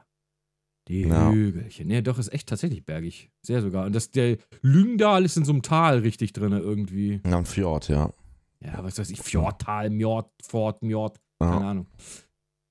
Die 0.90 1.02
Ja. 1.02 1.32
Hügelchen. 1.32 1.88
Nee, 1.88 2.02
doch, 2.02 2.18
ist 2.20 2.34
echt 2.34 2.50
tatsächlich 2.50 2.84
bergig. 2.84 3.30
Sehr 3.46 3.62
sogar. 3.62 3.86
Und 3.86 3.94
das, 3.94 4.12
der 4.12 4.38
Lyngdal 4.62 5.24
ist 5.24 5.38
in 5.38 5.46
so 5.46 5.52
einem 5.54 5.62
Tal 5.62 6.00
richtig 6.00 6.34
drin 6.34 6.52
irgendwie. 6.52 7.22
Ja, 7.26 7.38
ein 7.38 7.46
Fjord, 7.46 7.90
ja. 7.90 8.12
Ja, 8.64 8.84
was 8.84 8.98
weiß 9.00 9.10
ich, 9.10 9.22
Fjordtal, 9.22 9.90
Mjord, 9.90 10.30
Fort, 10.42 10.82
Mjord, 10.84 11.20
keine 11.40 11.52
Ja, 11.62 11.70
Ahnung. 11.70 11.88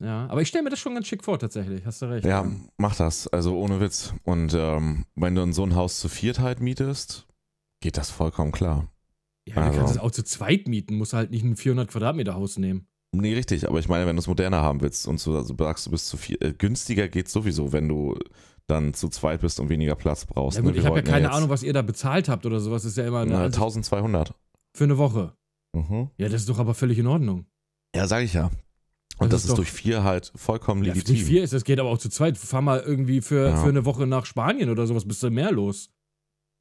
Ja, 0.00 0.26
aber 0.28 0.42
ich 0.42 0.48
stelle 0.48 0.62
mir 0.64 0.70
das 0.70 0.78
schon 0.78 0.94
ganz 0.94 1.06
schick 1.08 1.24
vor, 1.24 1.38
tatsächlich. 1.38 1.84
Hast 1.84 2.02
du 2.02 2.06
recht. 2.06 2.24
ja 2.24 2.46
mach 2.76 2.94
das. 2.94 3.26
Also 3.28 3.58
ohne 3.58 3.80
Witz. 3.80 4.14
Und 4.22 4.54
ähm, 4.54 5.06
wenn 5.16 5.34
du 5.34 5.42
in 5.42 5.52
so 5.52 5.64
ein 5.64 5.74
Haus 5.74 5.98
zu 5.98 6.08
viert 6.08 6.38
halt 6.38 6.60
mietest, 6.60 7.26
geht 7.80 7.96
das 7.96 8.10
vollkommen 8.10 8.52
klar. 8.52 8.86
Ja, 9.48 9.54
du 9.54 9.60
Also- 9.62 9.78
kannst 9.78 9.94
es 9.96 10.00
auch 10.00 10.10
zu 10.12 10.22
zweit 10.24 10.68
mieten, 10.68 10.96
musst 10.96 11.14
halt 11.14 11.30
nicht 11.30 11.42
ein 11.42 11.56
400 11.56 11.88
Quadratmeter 11.88 12.34
Haus 12.34 12.58
nehmen. 12.58 12.86
Nee, 13.12 13.34
richtig, 13.34 13.66
aber 13.66 13.78
ich 13.80 13.88
meine, 13.88 14.06
wenn 14.06 14.14
du 14.16 14.20
es 14.20 14.26
moderner 14.28 14.60
haben 14.60 14.82
willst 14.82 15.08
und 15.08 15.18
so, 15.18 15.34
also 15.34 15.56
sagst 15.58 15.86
du 15.86 15.90
bist 15.90 16.06
zu 16.08 16.18
viel, 16.18 16.36
äh, 16.40 16.52
günstiger 16.52 17.08
geht 17.08 17.28
sowieso, 17.30 17.72
wenn 17.72 17.88
du 17.88 18.14
dann 18.66 18.92
zu 18.92 19.08
zweit 19.08 19.40
bist 19.40 19.58
und 19.60 19.70
weniger 19.70 19.94
Platz 19.94 20.26
brauchst. 20.26 20.58
Ja 20.58 20.62
gut, 20.62 20.74
ne? 20.74 20.78
Ich 20.80 20.84
habe 20.86 20.96
ja 20.96 21.02
keine 21.02 21.26
jetzt, 21.26 21.34
Ahnung, 21.34 21.48
was 21.48 21.62
ihr 21.62 21.72
da 21.72 21.80
bezahlt 21.80 22.28
habt 22.28 22.44
oder 22.44 22.60
sowas. 22.60 22.82
Das 22.82 22.90
ist 22.92 22.98
ja 22.98 23.06
immer 23.08 23.24
Na, 23.24 23.44
Ansicht 23.44 23.54
1200. 23.56 24.34
für 24.76 24.84
eine 24.84 24.98
Woche. 24.98 25.32
Mhm. 25.74 26.10
Ja, 26.16 26.28
das 26.28 26.42
ist 26.42 26.48
doch 26.48 26.58
aber 26.58 26.74
völlig 26.74 26.98
in 26.98 27.06
Ordnung. 27.06 27.46
Ja, 27.94 28.06
sag 28.06 28.22
ich 28.24 28.34
ja. 28.34 28.50
Und 29.18 29.32
Das 29.32 29.42
das, 29.42 29.44
ist 29.44 29.48
ist, 29.50 29.58
durch 29.58 29.72
vier 29.72 30.04
halt 30.04 30.32
vollkommen 30.36 30.84
Ja, 30.84 30.92
legitim. 30.92 31.14
nicht 31.14 31.24
vier 31.24 31.42
ist, 31.42 31.52
das 31.52 31.64
geht 31.64 31.80
aber 31.80 31.88
auch 31.88 31.98
zu 31.98 32.08
zweit. 32.08 32.38
Fahr 32.38 32.62
mal 32.62 32.80
irgendwie 32.80 33.20
für, 33.20 33.48
Ja. 33.48 33.56
für 33.56 33.68
eine 33.68 33.84
Woche 33.84 34.06
nach 34.06 34.26
Spanien 34.26 34.70
oder 34.70 34.86
sowas, 34.86 35.06
bist 35.06 35.22
du 35.22 35.30
mehr 35.30 35.50
los. 35.50 35.90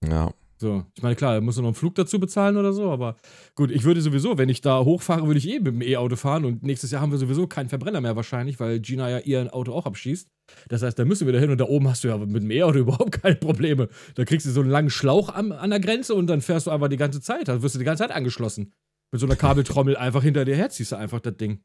Ja. 0.08 0.32
So, 0.60 0.84
ich 0.96 1.04
meine, 1.04 1.16
klar, 1.16 1.40
musst 1.40 1.60
du 1.60 1.62
noch 1.62 1.68
einen 1.68 1.76
Flug 1.76 1.94
dazu 1.94 2.20
bezahlen 2.20 2.58
oder 2.58 2.74
so, 2.74 2.90
aber 2.90 3.16
gut, 3.54 3.70
ich 3.70 3.84
würde 3.84 4.02
sowieso, 4.02 4.40
wenn 4.40 4.50
ich 4.50 4.62
da 4.62 4.84
hochfahre, 4.84 5.28
würde 5.28 5.38
ich 5.38 5.48
eh 5.48 5.58
mit 5.60 5.68
dem 5.68 5.84
E-Auto 5.84 6.16
fahren 6.16 6.46
und 6.46 6.64
nächstes 6.64 6.90
Jahr 6.90 7.00
haben 7.04 7.12
wir 7.12 7.20
sowieso 7.20 7.46
keinen 7.46 7.70
Verbrenner 7.70 8.02
mehr 8.02 8.16
wahrscheinlich, 8.16 8.60
weil 8.60 8.80
Gina 8.80 9.08
ja 9.08 9.20
ihr 9.20 9.54
Auto 9.54 9.72
auch 9.74 9.86
abschießt. 9.86 10.28
Das 10.70 10.82
heißt, 10.82 10.98
da 10.98 11.06
müssen 11.06 11.28
wir 11.28 11.34
da 11.34 11.38
hin 11.38 11.52
und 11.52 11.60
da 11.60 11.66
oben 11.66 11.88
hast 11.88 12.04
du 12.04 12.08
ja 12.08 12.18
mit 12.18 12.42
dem 12.42 12.50
E-Auto 12.50 12.80
überhaupt 12.80 13.22
keine 13.22 13.36
Probleme. 13.36 13.88
Da 14.16 14.26
kriegst 14.26 14.48
du 14.48 14.50
so 14.50 14.62
einen 14.62 14.72
langen 14.72 14.90
Schlauch 14.90 15.30
am, 15.30 15.52
an 15.52 15.70
der 15.70 15.80
Grenze 15.80 16.16
und 16.16 16.26
dann 16.26 16.42
fährst 16.42 16.66
du 16.66 16.72
einfach 16.72 16.88
die 16.88 16.98
ganze 16.98 17.22
Zeit, 17.22 17.50
dann 17.50 17.62
wirst 17.62 17.76
du 17.76 17.80
die 17.80 17.86
ganze 17.86 18.02
Zeit 18.06 18.12
angeschlossen. 18.16 18.74
Mit 19.12 19.22
so 19.22 19.26
einer 19.28 19.36
Kabeltrommel 19.36 19.96
einfach 19.98 20.22
hinter 20.24 20.44
dir 20.46 20.56
her 20.56 20.70
ziehst 20.70 20.92
du 20.92 20.96
einfach 20.98 21.20
das 21.20 21.38
Ding. 21.38 21.62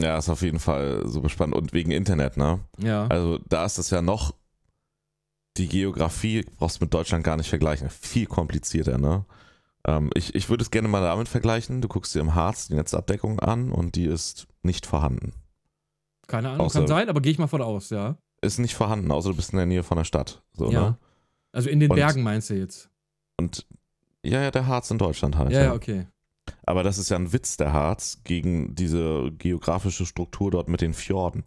ja, 0.00 0.18
ist 0.18 0.28
auf 0.28 0.42
jeden 0.42 0.58
Fall 0.58 1.06
super 1.06 1.28
spannend. 1.28 1.54
Und 1.54 1.72
wegen 1.72 1.90
Internet, 1.92 2.36
ne? 2.36 2.60
Ja. 2.78 3.06
Also 3.06 3.38
da 3.48 3.64
ist 3.64 3.78
es 3.78 3.90
ja 3.90 4.02
noch, 4.02 4.34
die 5.58 5.68
Geografie 5.68 6.44
brauchst 6.56 6.80
du 6.80 6.84
mit 6.84 6.94
Deutschland 6.94 7.24
gar 7.24 7.36
nicht 7.36 7.48
vergleichen. 7.50 7.88
Viel 7.90 8.26
komplizierter, 8.26 8.98
ne? 8.98 9.24
Ähm, 9.86 10.10
ich, 10.14 10.34
ich 10.34 10.48
würde 10.48 10.62
es 10.62 10.70
gerne 10.70 10.88
mal 10.88 11.02
damit 11.02 11.28
vergleichen. 11.28 11.80
Du 11.82 11.88
guckst 11.88 12.14
dir 12.14 12.20
im 12.20 12.34
Harz 12.34 12.68
die 12.68 12.74
Netzabdeckung 12.74 13.38
an 13.40 13.70
und 13.70 13.94
die 13.96 14.06
ist 14.06 14.46
nicht 14.62 14.86
vorhanden. 14.86 15.32
Keine 16.26 16.50
Ahnung, 16.50 16.66
außer- 16.66 16.78
kann 16.80 16.86
sein, 16.86 17.08
aber 17.08 17.20
gehe 17.20 17.32
ich 17.32 17.38
mal 17.38 17.48
von 17.48 17.62
aus, 17.62 17.90
ja. 17.90 18.16
Ist 18.40 18.58
nicht 18.58 18.74
vorhanden, 18.74 19.10
außer 19.12 19.30
du 19.30 19.36
bist 19.36 19.52
in 19.52 19.56
der 19.58 19.66
Nähe 19.66 19.82
von 19.82 19.98
der 19.98 20.04
Stadt. 20.04 20.42
So, 20.54 20.70
ja. 20.70 20.80
ne? 20.90 20.98
Also 21.52 21.68
in 21.68 21.78
den 21.80 21.90
Und- 21.90 21.96
Bergen 21.96 22.22
meinst 22.22 22.50
du 22.50 22.54
jetzt? 22.54 22.90
Und 23.38 23.66
ja, 24.24 24.40
ja, 24.40 24.50
der 24.50 24.66
Harz 24.66 24.90
in 24.90 24.98
Deutschland 24.98 25.36
halt. 25.36 25.52
Ja, 25.52 25.62
ja, 25.64 25.74
okay. 25.74 26.06
Aber 26.64 26.82
das 26.82 26.98
ist 26.98 27.08
ja 27.08 27.16
ein 27.16 27.32
Witz, 27.32 27.56
der 27.56 27.72
Harz, 27.72 28.20
gegen 28.24 28.74
diese 28.74 29.32
geografische 29.32 30.06
Struktur 30.06 30.50
dort 30.50 30.68
mit 30.68 30.80
den 30.80 30.94
Fjorden. 30.94 31.44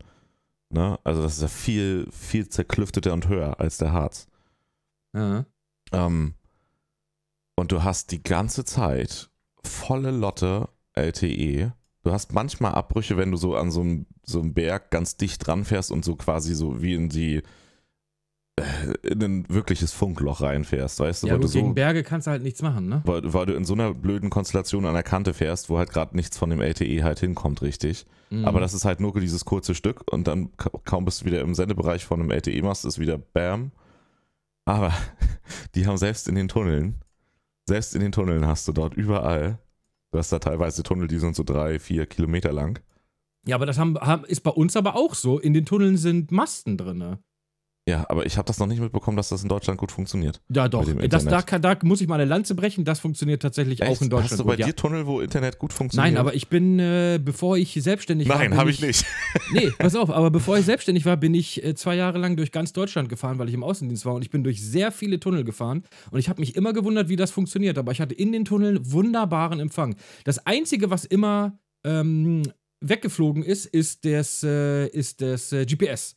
Ne? 0.69 0.99
Also 1.03 1.21
das 1.21 1.35
ist 1.35 1.41
ja 1.41 1.47
viel, 1.47 2.07
viel 2.11 2.49
zerklüfteter 2.49 3.13
und 3.13 3.27
höher 3.27 3.59
als 3.59 3.77
der 3.77 3.93
Harz. 3.93 4.27
Ja. 5.15 5.45
Ähm, 5.91 6.33
und 7.55 7.71
du 7.71 7.83
hast 7.83 8.11
die 8.11 8.23
ganze 8.23 8.65
Zeit 8.65 9.29
volle 9.63 10.11
Lotte 10.11 10.69
LTE. 10.93 11.73
Du 12.03 12.11
hast 12.11 12.33
manchmal 12.33 12.73
Abbrüche, 12.73 13.17
wenn 13.17 13.31
du 13.31 13.37
so 13.37 13.55
an 13.55 13.71
so 13.71 13.81
einem, 13.81 14.05
so 14.23 14.41
einem 14.41 14.53
Berg 14.53 14.91
ganz 14.91 15.17
dicht 15.17 15.45
dran 15.45 15.63
fährst 15.63 15.91
und 15.91 16.03
so 16.03 16.15
quasi 16.15 16.53
so 16.53 16.81
wie 16.81 16.93
in 16.93 17.09
die 17.09 17.41
in 19.03 19.21
ein 19.21 19.45
wirkliches 19.49 19.91
Funkloch 19.91 20.39
reinfährst, 20.41 20.99
weißt 21.01 21.23
du? 21.23 21.27
Ja, 21.27 21.33
weil 21.33 21.41
du 21.41 21.47
so, 21.47 21.59
gegen 21.59 21.75
Berge 21.75 22.03
kannst 22.03 22.27
du 22.27 22.31
halt 22.31 22.41
nichts 22.41 22.61
machen, 22.61 22.87
ne? 22.87 23.01
weil, 23.03 23.33
weil 23.33 23.45
du 23.45 23.53
in 23.53 23.65
so 23.65 23.73
einer 23.73 23.93
blöden 23.93 24.29
Konstellation 24.29 24.85
an 24.85 24.93
der 24.93 25.03
Kante 25.03 25.33
fährst, 25.33 25.69
wo 25.69 25.77
halt 25.77 25.89
gerade 25.89 26.15
nichts 26.15 26.37
von 26.37 26.49
dem 26.49 26.61
LTE 26.61 27.03
halt 27.03 27.19
hinkommt, 27.19 27.61
richtig. 27.61 28.05
Mhm. 28.29 28.45
Aber 28.45 28.61
das 28.61 28.73
ist 28.73 28.85
halt 28.85 29.01
nur 29.01 29.13
dieses 29.19 29.43
kurze 29.43 29.75
Stück 29.75 30.09
und 30.11 30.27
dann 30.27 30.55
ka- 30.55 30.71
kaum 30.85 31.03
bist 31.03 31.21
du 31.21 31.25
wieder 31.25 31.41
im 31.41 31.53
Sendebereich 31.53 32.05
von 32.05 32.21
einem 32.21 32.31
LTE-Mast, 32.31 32.85
ist 32.85 32.97
wieder 32.97 33.17
Bam. 33.17 33.71
Aber 34.63 34.93
die 35.75 35.85
haben 35.85 35.97
selbst 35.97 36.29
in 36.29 36.35
den 36.35 36.47
Tunneln, 36.47 37.01
selbst 37.67 37.93
in 37.93 37.99
den 38.01 38.13
Tunneln 38.13 38.47
hast 38.47 38.67
du 38.69 38.71
dort 38.71 38.93
überall, 38.93 39.59
du 40.11 40.17
hast 40.17 40.31
da 40.31 40.39
teilweise 40.39 40.81
Tunnel, 40.83 41.09
die 41.09 41.19
sind 41.19 41.35
so 41.35 41.43
drei, 41.43 41.77
vier 41.77 42.05
Kilometer 42.05 42.53
lang. 42.53 42.79
Ja, 43.45 43.57
aber 43.57 43.65
das 43.65 43.77
haben, 43.77 43.97
haben, 43.99 44.23
ist 44.23 44.41
bei 44.41 44.49
uns 44.51 44.77
aber 44.77 44.95
auch 44.95 45.13
so. 45.13 45.39
In 45.39 45.53
den 45.53 45.65
Tunneln 45.65 45.97
sind 45.97 46.31
Masten 46.31 46.77
drin. 46.77 47.17
Ja, 47.87 48.03
aber 48.09 48.25
ich 48.25 48.37
habe 48.37 48.47
das 48.47 48.57
noch 48.57 48.65
nicht 48.65 48.79
mitbekommen, 48.79 49.15
dass 49.15 49.29
das 49.29 49.43
in 49.43 49.49
Deutschland 49.49 49.79
gut 49.79 49.91
funktioniert. 49.91 50.41
Ja, 50.49 50.67
doch. 50.67 50.83
Das, 51.07 51.23
da, 51.23 51.43
kann, 51.43 51.61
da 51.61 51.77
muss 51.83 52.01
ich 52.01 52.07
mal 52.07 52.15
eine 52.15 52.25
Lanze 52.25 52.55
brechen. 52.55 52.83
Das 52.83 52.99
funktioniert 52.99 53.43
tatsächlich 53.43 53.83
auch 53.83 54.01
in 54.01 54.09
Deutschland. 54.09 54.31
Hast 54.31 54.39
du 54.39 54.43
bei 54.43 54.53
gut, 54.53 54.59
ja. 54.61 54.65
dir 54.65 54.75
Tunnel, 54.75 55.05
wo 55.05 55.21
Internet 55.21 55.59
gut 55.59 55.71
funktioniert? 55.71 56.13
Nein, 56.13 56.19
aber 56.19 56.33
ich 56.33 56.47
bin, 56.47 56.79
äh, 56.79 57.19
bevor 57.23 57.57
ich 57.57 57.73
selbstständig 57.73 58.27
war. 58.27 58.39
Nein, 58.39 58.57
habe 58.57 58.71
ich 58.71 58.81
nicht. 58.81 59.05
Nee, 59.53 59.71
pass 59.77 59.95
auf, 59.95 60.09
aber 60.09 60.31
bevor 60.31 60.57
ich 60.57 60.65
selbstständig 60.65 61.05
war, 61.05 61.17
bin 61.17 61.33
ich 61.33 61.63
äh, 61.63 61.75
zwei 61.75 61.95
Jahre 61.95 62.17
lang 62.17 62.35
durch 62.35 62.51
ganz 62.51 62.73
Deutschland 62.73 63.09
gefahren, 63.09 63.37
weil 63.37 63.47
ich 63.47 63.53
im 63.53 63.63
Außendienst 63.63 64.05
war 64.05 64.15
und 64.15 64.23
ich 64.23 64.31
bin 64.31 64.43
durch 64.43 64.63
sehr 64.63 64.91
viele 64.91 65.19
Tunnel 65.19 65.43
gefahren 65.43 65.83
und 66.09 66.19
ich 66.19 66.29
habe 66.29 66.39
mich 66.39 66.55
immer 66.55 66.73
gewundert, 66.73 67.09
wie 67.09 67.15
das 67.15 67.31
funktioniert, 67.31 67.77
aber 67.77 67.91
ich 67.91 68.01
hatte 68.01 68.15
in 68.15 68.31
den 68.31 68.45
Tunneln 68.45 68.79
wunderbaren 68.91 69.59
Empfang. 69.59 69.95
Das 70.23 70.45
Einzige, 70.45 70.89
was 70.89 71.05
immer 71.05 71.59
ähm, 71.83 72.43
weggeflogen 72.81 73.43
ist, 73.43 73.65
ist 73.65 74.05
das, 74.05 74.43
äh, 74.43 74.87
ist 74.87 75.21
das 75.21 75.51
äh, 75.51 75.65
GPS. 75.65 76.15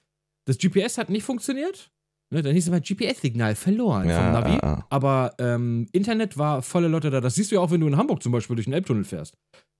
Das 0.48 0.56
GPS 0.58 0.96
hat 0.98 1.11
nicht 1.11 1.24
funktioniert. 1.24 1.90
Ne, 2.32 2.42
dann 2.42 2.52
hieß 2.54 2.64
es 2.64 2.70
mal 2.70 2.80
GPS-Signal 2.80 3.54
verloren 3.54 4.02
vom 4.02 4.11
Ja, 4.11 4.32
Navi. 4.32 4.58
ah, 4.62 4.72
ah. 4.80 4.87
Aber 4.90 5.34
ähm, 5.38 5.87
Internet 5.92 6.37
war 6.37 6.61
volle 6.62 6.88
Lotte 6.88 7.11
da. 7.11 7.20
Das 7.22 7.34
siehst 7.37 7.50
du 7.50 7.54
ja 7.56 7.61
auch, 7.62 7.70
wenn 7.70 7.80
du 7.80 7.87
in 7.87 7.96
Hamburg 7.96 8.22
zum 8.22 8.32
Beispiel 8.32 8.54
durch 8.56 8.66
den 8.66 8.74
Elbtunnel 8.74 9.04
fährst. 9.04 9.34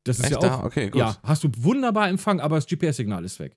Das 0.07 0.19
ist 0.19 0.25
Echt 0.25 0.33
ja 0.33 0.39
da? 0.41 0.55
auch. 0.61 0.65
Okay, 0.65 0.89
gut. 0.89 0.99
Ja, 0.99 1.17
hast 1.23 1.45
du 1.45 1.51
wunderbar 1.59 2.09
Empfang, 2.09 2.41
aber 2.41 2.57
das 2.57 2.67
GPS-Signal 2.67 3.25
ist 3.25 3.39
weg. 3.39 3.55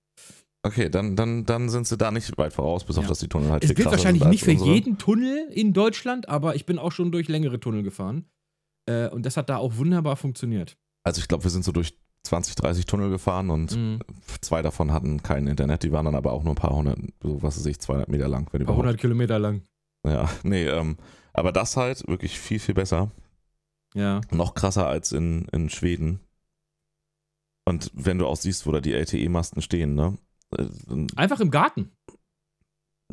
Okay, 0.64 0.90
dann, 0.90 1.16
dann, 1.16 1.46
dann 1.46 1.70
sind 1.70 1.88
sie 1.88 1.98
da 1.98 2.12
nicht 2.12 2.38
weit 2.38 2.54
voraus, 2.54 2.84
bis 2.84 2.98
auf 2.98 3.04
Ja. 3.04 3.10
dass 3.10 3.20
die 3.20 3.30
Tunnel 3.30 3.50
halt 3.50 3.64
Es 3.64 3.74
gilt 3.74 3.90
wahrscheinlich 3.90 4.24
nicht 4.26 4.44
für 4.44 4.52
unsere. 4.52 4.74
jeden 4.74 4.98
Tunnel 4.98 5.48
in 5.52 5.74
Deutschland, 5.74 6.28
aber 6.30 6.56
ich 6.56 6.66
bin 6.66 6.78
auch 6.78 6.92
schon 6.92 7.12
durch 7.12 7.28
längere 7.30 7.60
Tunnel 7.60 7.84
gefahren. 7.84 8.26
Äh, 8.90 9.08
und 9.10 9.26
das 9.26 9.38
hat 9.38 9.50
da 9.50 9.58
auch 9.58 9.78
wunderbar 9.78 10.18
funktioniert. 10.18 10.76
Also 11.04 11.20
ich 11.22 11.28
glaube, 11.28 11.44
wir 11.46 11.52
sind 11.52 11.64
so 11.64 11.72
durch 11.72 11.98
20, 12.24 12.56
30 12.56 12.86
Tunnel 12.86 13.10
gefahren 13.10 13.50
und 13.50 13.76
Mhm. 13.76 14.00
zwei 14.42 14.62
davon 14.62 14.92
hatten 14.94 15.24
kein 15.24 15.48
Internet, 15.48 15.84
die 15.84 15.92
waren 15.92 16.06
dann 16.06 16.16
aber 16.16 16.32
auch 16.34 16.44
nur 16.44 16.54
ein 16.54 16.58
paar 16.58 16.76
hundert, 16.76 17.00
so 17.22 17.42
was 17.42 17.58
weiß 17.58 17.66
ich, 17.66 17.80
200 17.80 18.10
Meter 18.10 18.28
lang, 18.28 18.48
wenn 18.52 18.62
Ein 18.62 18.68
paar 18.68 18.76
hundert 18.78 19.00
Kilometer 19.00 19.40
lang. 19.40 19.64
Ja, 20.06 20.30
nee, 20.44 20.66
ähm, 20.66 20.98
aber 21.34 21.52
das 21.52 21.78
halt 21.78 22.08
wirklich 22.08 22.40
viel, 22.40 22.60
viel 22.60 22.76
besser. 22.76 23.12
Ja. 23.94 24.22
Noch 24.32 24.54
krasser 24.54 24.88
als 24.88 25.12
in, 25.12 25.46
in 25.52 25.70
Schweden. 25.70 26.20
Und 27.66 27.92
wenn 27.94 28.18
du 28.18 28.26
auch 28.28 28.38
siehst, 28.38 28.66
wo 28.66 28.72
da 28.72 28.82
die 28.82 28.94
LTE-Masten 28.94 29.62
stehen, 29.62 29.96
ne? 29.96 30.18
äh, 30.58 30.66
Einfach 31.16 31.40
im 31.40 31.52
Garten. 31.52 31.92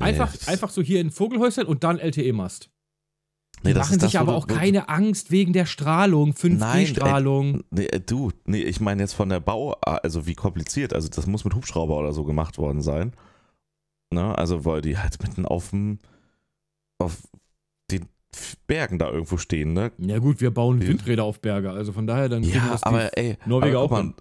Einfach, 0.01 0.33
Nee, 0.33 0.53
einfach 0.53 0.71
so 0.71 0.81
hier 0.81 1.01
in 1.01 1.11
Vogelhäusern 1.11 1.67
und 1.67 1.83
dann 1.85 1.99
LTE-Mast. 1.99 2.71
Die 3.63 3.69
nee, 3.69 3.75
das 3.75 3.89
machen 3.89 4.01
sich 4.01 4.13
das, 4.13 4.21
aber 4.21 4.33
du- 4.33 4.39
auch 4.39 4.49
wo- 4.49 4.55
keine 4.55 4.89
Angst 4.89 5.31
wegen 5.31 5.53
der 5.53 5.67
Strahlung, 5.67 6.29
Nein, 6.43 6.79
ey. 6.81 6.87
5G-Strahlung. 6.87 7.65
Nee, 7.71 7.87
äh, 7.87 8.01
du, 8.01 8.31
nee, 8.45 8.63
ich 8.63 8.81
meine 8.81 9.03
jetzt 9.03 9.15
von 9.15 9.29
der 9.29 9.41
Bau, 9.41 9.73
also 9.83 10.27
wie 10.27 10.35
kompliziert, 10.35 10.93
also 10.95 11.09
das 11.09 11.27
muss 11.27 11.45
mit 11.45 11.55
Hubschrauber 11.55 11.97
oder 11.99 12.13
so 12.13 12.25
gemacht 12.25 12.59
worden 12.59 12.83
sein. 12.83 13.13
Ne, 14.13 14.37
also 14.39 14.65
weil 14.65 14.81
die 14.81 14.97
halt 14.97 15.23
mitten 15.23 15.45
auf 15.45 15.71
dem, 15.71 15.99
auf 16.99 17.17
den 17.91 18.07
Bergen 18.67 18.99
da 18.99 19.11
irgendwo 19.11 19.37
stehen, 19.37 19.73
ne? 19.75 19.93
Ja 19.99 20.19
gut, 20.19 20.41
wir 20.41 20.51
bauen 20.51 20.81
Die- 20.81 20.89
Windräder 20.89 21.25
auf 21.25 21.41
Berge, 21.41 21.71
also 21.71 21.93
von 21.93 22.07
daher 22.07 22.29
dann 22.29 22.43
kriegen 22.43 22.57
Ja, 22.57 22.71
das 22.71 22.81
die 22.81 22.87
aber 22.87 23.19
ey, 23.19 23.37
Norweger 23.45 23.81
aber 23.81 23.97
auch 23.97 24.01
hin. 24.01 24.15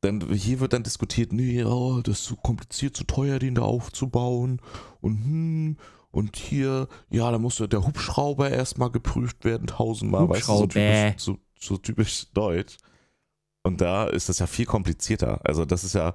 Dann, 0.00 0.20
hier 0.32 0.60
wird 0.60 0.74
dann 0.74 0.84
diskutiert, 0.84 1.32
nee, 1.32 1.64
oh, 1.64 2.00
das 2.02 2.20
ist 2.20 2.24
zu 2.26 2.36
kompliziert, 2.36 2.96
zu 2.96 3.02
teuer, 3.04 3.38
den 3.40 3.56
da 3.56 3.62
aufzubauen. 3.62 4.60
Und 5.00 5.24
hm, 5.24 5.76
und 6.10 6.36
hier, 6.36 6.88
ja, 7.10 7.30
da 7.30 7.38
muss 7.38 7.58
ja 7.58 7.66
der 7.66 7.86
Hubschrauber 7.86 8.50
erstmal 8.50 8.90
geprüft 8.90 9.44
werden, 9.44 9.66
tausendmal, 9.66 10.28
weißt 10.28 10.48
du, 10.48 10.56
so 10.56 10.66
typisch, 10.66 11.14
so, 11.18 11.38
so 11.58 11.76
typisch 11.76 12.26
deutsch. 12.32 12.76
Und 13.62 13.80
da 13.80 14.06
ist 14.06 14.28
das 14.28 14.38
ja 14.38 14.46
viel 14.46 14.64
komplizierter. 14.66 15.40
Also 15.44 15.64
das 15.66 15.84
ist 15.84 15.94
ja, 15.94 16.14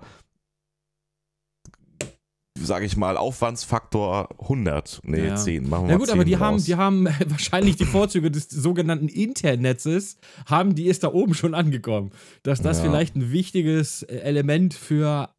sage 2.60 2.86
ich 2.86 2.95
mal, 2.97 3.17
Aufwandsfaktor 3.17 4.29
100. 4.39 5.01
Nee, 5.03 5.27
Ja. 5.27 5.36
10. 5.36 5.69
Machen 5.69 5.84
wir 5.84 5.88
Na 5.88 5.93
mal 5.93 5.97
gut, 5.97 6.08
10 6.08 6.13
aber 6.15 6.25
die 6.25 6.38
haben, 6.38 6.63
die 6.63 6.75
haben 6.75 7.06
wahrscheinlich 7.27 7.75
die 7.75 7.86
Vorzüge 7.86 8.32
des 8.32 8.49
sogenannten 8.49 9.08
Internets, 9.08 10.17
haben 10.45 10.75
die 10.75 10.86
ist 10.86 11.03
da 11.03 11.12
oben 11.13 11.34
schon 11.34 11.53
angekommen. 11.53 12.12
Dass 12.43 12.62
das 12.62 12.77
Ja. 12.77 12.86
vielleicht 12.86 13.15
ein 13.15 13.32
wichtiges 13.32 14.03
äh, 14.03 14.17
Element 14.17 14.73
für 14.73 15.29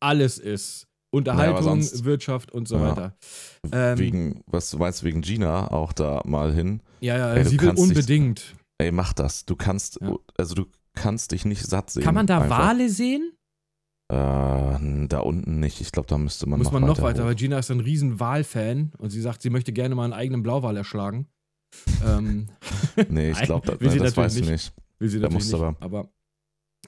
alles 0.00 0.38
ist. 0.38 0.86
Unterhaltung, 1.16 1.62
sonst- 1.62 2.04
Wirtschaft 2.04 2.52
und 2.52 2.68
so 2.68 2.76
Ja. 2.76 2.82
weiter. 2.90 3.16
Ähm, 3.72 3.98
wegen, 3.98 4.42
was 4.46 4.70
du 4.70 4.78
meinst, 4.78 5.02
wegen 5.04 5.20
Gina 5.22 5.70
auch 5.70 5.92
da 5.92 6.22
mal 6.24 6.52
hin. 6.54 6.80
ja, 7.00 7.16
ja, 7.18 7.34
Ey, 7.34 7.44
sie 7.44 7.52
will 7.60 7.68
kannst 7.68 7.82
dich- 7.82 7.88
unbedingt. 7.90 8.54
Ey, 8.78 8.92
mach 8.92 9.12
das. 9.12 9.44
Du 9.46 9.56
kannst, 9.56 9.98
Ja. 10.02 10.16
also 10.36 10.54
du 10.54 10.66
kannst 10.94 11.32
dich 11.32 11.44
nicht 11.44 11.64
satt 11.66 11.90
sehen. 11.90 12.02
Kann 12.04 12.14
man 12.14 12.26
da 12.26 12.40
einfach. 12.40 12.58
Wale 12.58 12.88
sehen? 12.90 13.32
Äh, 14.08 14.14
da 15.08 15.18
unten 15.20 15.58
nicht. 15.60 15.80
Ich 15.80 15.90
glaube, 15.92 16.06
da 16.08 16.16
müsste 16.18 16.48
man 16.48 16.58
Muss 16.58 16.66
noch 16.66 16.72
man 16.74 16.82
noch 16.82 16.98
weiter 16.98 17.02
weiter, 17.02 17.24
weil 17.26 17.34
Gina 17.34 17.58
ist 17.58 17.70
ein 17.70 17.80
riesen 17.80 18.20
Wal-Fan 18.20 18.92
und 18.98 19.10
sie 19.10 19.20
sagt, 19.20 19.42
sie 19.42 19.50
möchte 19.50 19.72
gerne 19.72 19.94
mal 19.94 20.04
einen 20.04 20.12
eigenen 20.12 20.42
Blauwal 20.42 20.76
erschlagen. 20.76 21.26
ähm, 22.06 22.46
Nee, 23.08 23.30
ich 23.32 23.42
glaube, 23.42 23.66
das 23.78 23.80
natürlich 23.80 24.16
weiß 24.16 24.34
ich 24.36 24.40
nicht. 24.42 24.50
nicht. 24.50 24.72
Will 24.98 25.08
sie 25.08 25.18
Da 25.18 25.28
natürlich 25.28 25.52
nicht, 25.52 25.60
du 25.60 25.76
aber. 25.80 26.08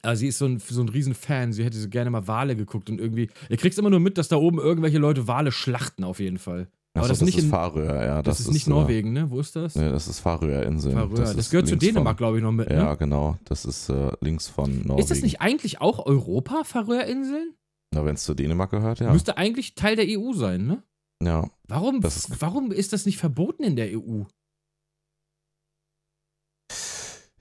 Also 0.02 0.20
sie 0.20 0.28
ist 0.28 0.38
so 0.38 0.46
ein, 0.46 0.58
so 0.58 0.80
ein 0.82 0.88
Riesenfan. 0.88 1.52
Sie 1.52 1.64
hätte 1.64 1.78
so 1.78 1.88
gerne 1.88 2.10
mal 2.10 2.26
Wale 2.28 2.56
geguckt 2.56 2.90
und 2.90 3.00
irgendwie. 3.00 3.28
Ihr 3.48 3.56
kriegst 3.56 3.78
immer 3.78 3.90
nur 3.90 4.00
mit, 4.00 4.18
dass 4.18 4.28
da 4.28 4.36
oben 4.36 4.58
irgendwelche 4.58 4.98
Leute 4.98 5.26
Wale 5.28 5.52
schlachten, 5.52 6.04
auf 6.04 6.20
jeden 6.20 6.38
Fall. 6.38 6.68
Achso, 6.94 7.08
das 7.08 7.08
das, 7.08 7.18
ist 7.18 7.24
nicht 7.26 7.38
ist 7.38 7.44
in- 7.44 7.50
Färöer, 7.50 8.04
ja. 8.06 8.22
Das, 8.22 8.40
ist 8.40 8.50
nicht 8.52 8.66
äh, 8.66 8.70
Norwegen, 8.70 9.12
ne? 9.12 9.30
Wo 9.30 9.38
ist 9.38 9.54
das? 9.54 9.74
Nee, 9.76 9.88
das 9.90 10.08
ist 10.08 10.20
Färöerinseln. 10.20 10.94
Färöer. 10.96 11.14
Das, 11.16 11.34
ist 11.36 11.50
gehört 11.50 11.68
zu 11.68 11.76
Dänemark, 11.76 12.16
glaube 12.16 12.38
ich, 12.38 12.42
noch 12.42 12.50
mit. 12.52 12.66
Von, 12.68 12.76
ja, 12.76 12.90
Ne? 12.90 12.96
genau. 12.96 13.36
Das 13.44 13.64
ist 13.64 13.88
äh, 13.90 14.10
links 14.20 14.48
von 14.48 14.78
Norwegen. 14.84 14.98
Ist 14.98 15.10
das 15.10 15.20
nicht 15.22 15.40
eigentlich 15.40 15.80
auch 15.80 16.04
Europa, 16.06 16.64
Färöerinseln? 16.64 17.54
Na, 17.94 18.04
wenn 18.04 18.14
es 18.14 18.24
zu 18.24 18.34
Dänemark 18.34 18.70
gehört, 18.70 19.00
ja. 19.00 19.12
Müsste 19.12 19.36
eigentlich 19.36 19.74
Teil 19.74 19.96
der 19.96 20.06
EU 20.08 20.32
sein, 20.32 20.66
ne? 20.66 20.82
ja. 21.22 21.48
Warum, 21.68 22.00
Das 22.00 22.16
ist- 22.16 22.40
warum 22.40 22.72
ist 22.72 22.92
das 22.92 23.04
nicht 23.06 23.18
verboten 23.18 23.62
in 23.62 23.76
der 23.76 23.88
EU? 23.96 24.22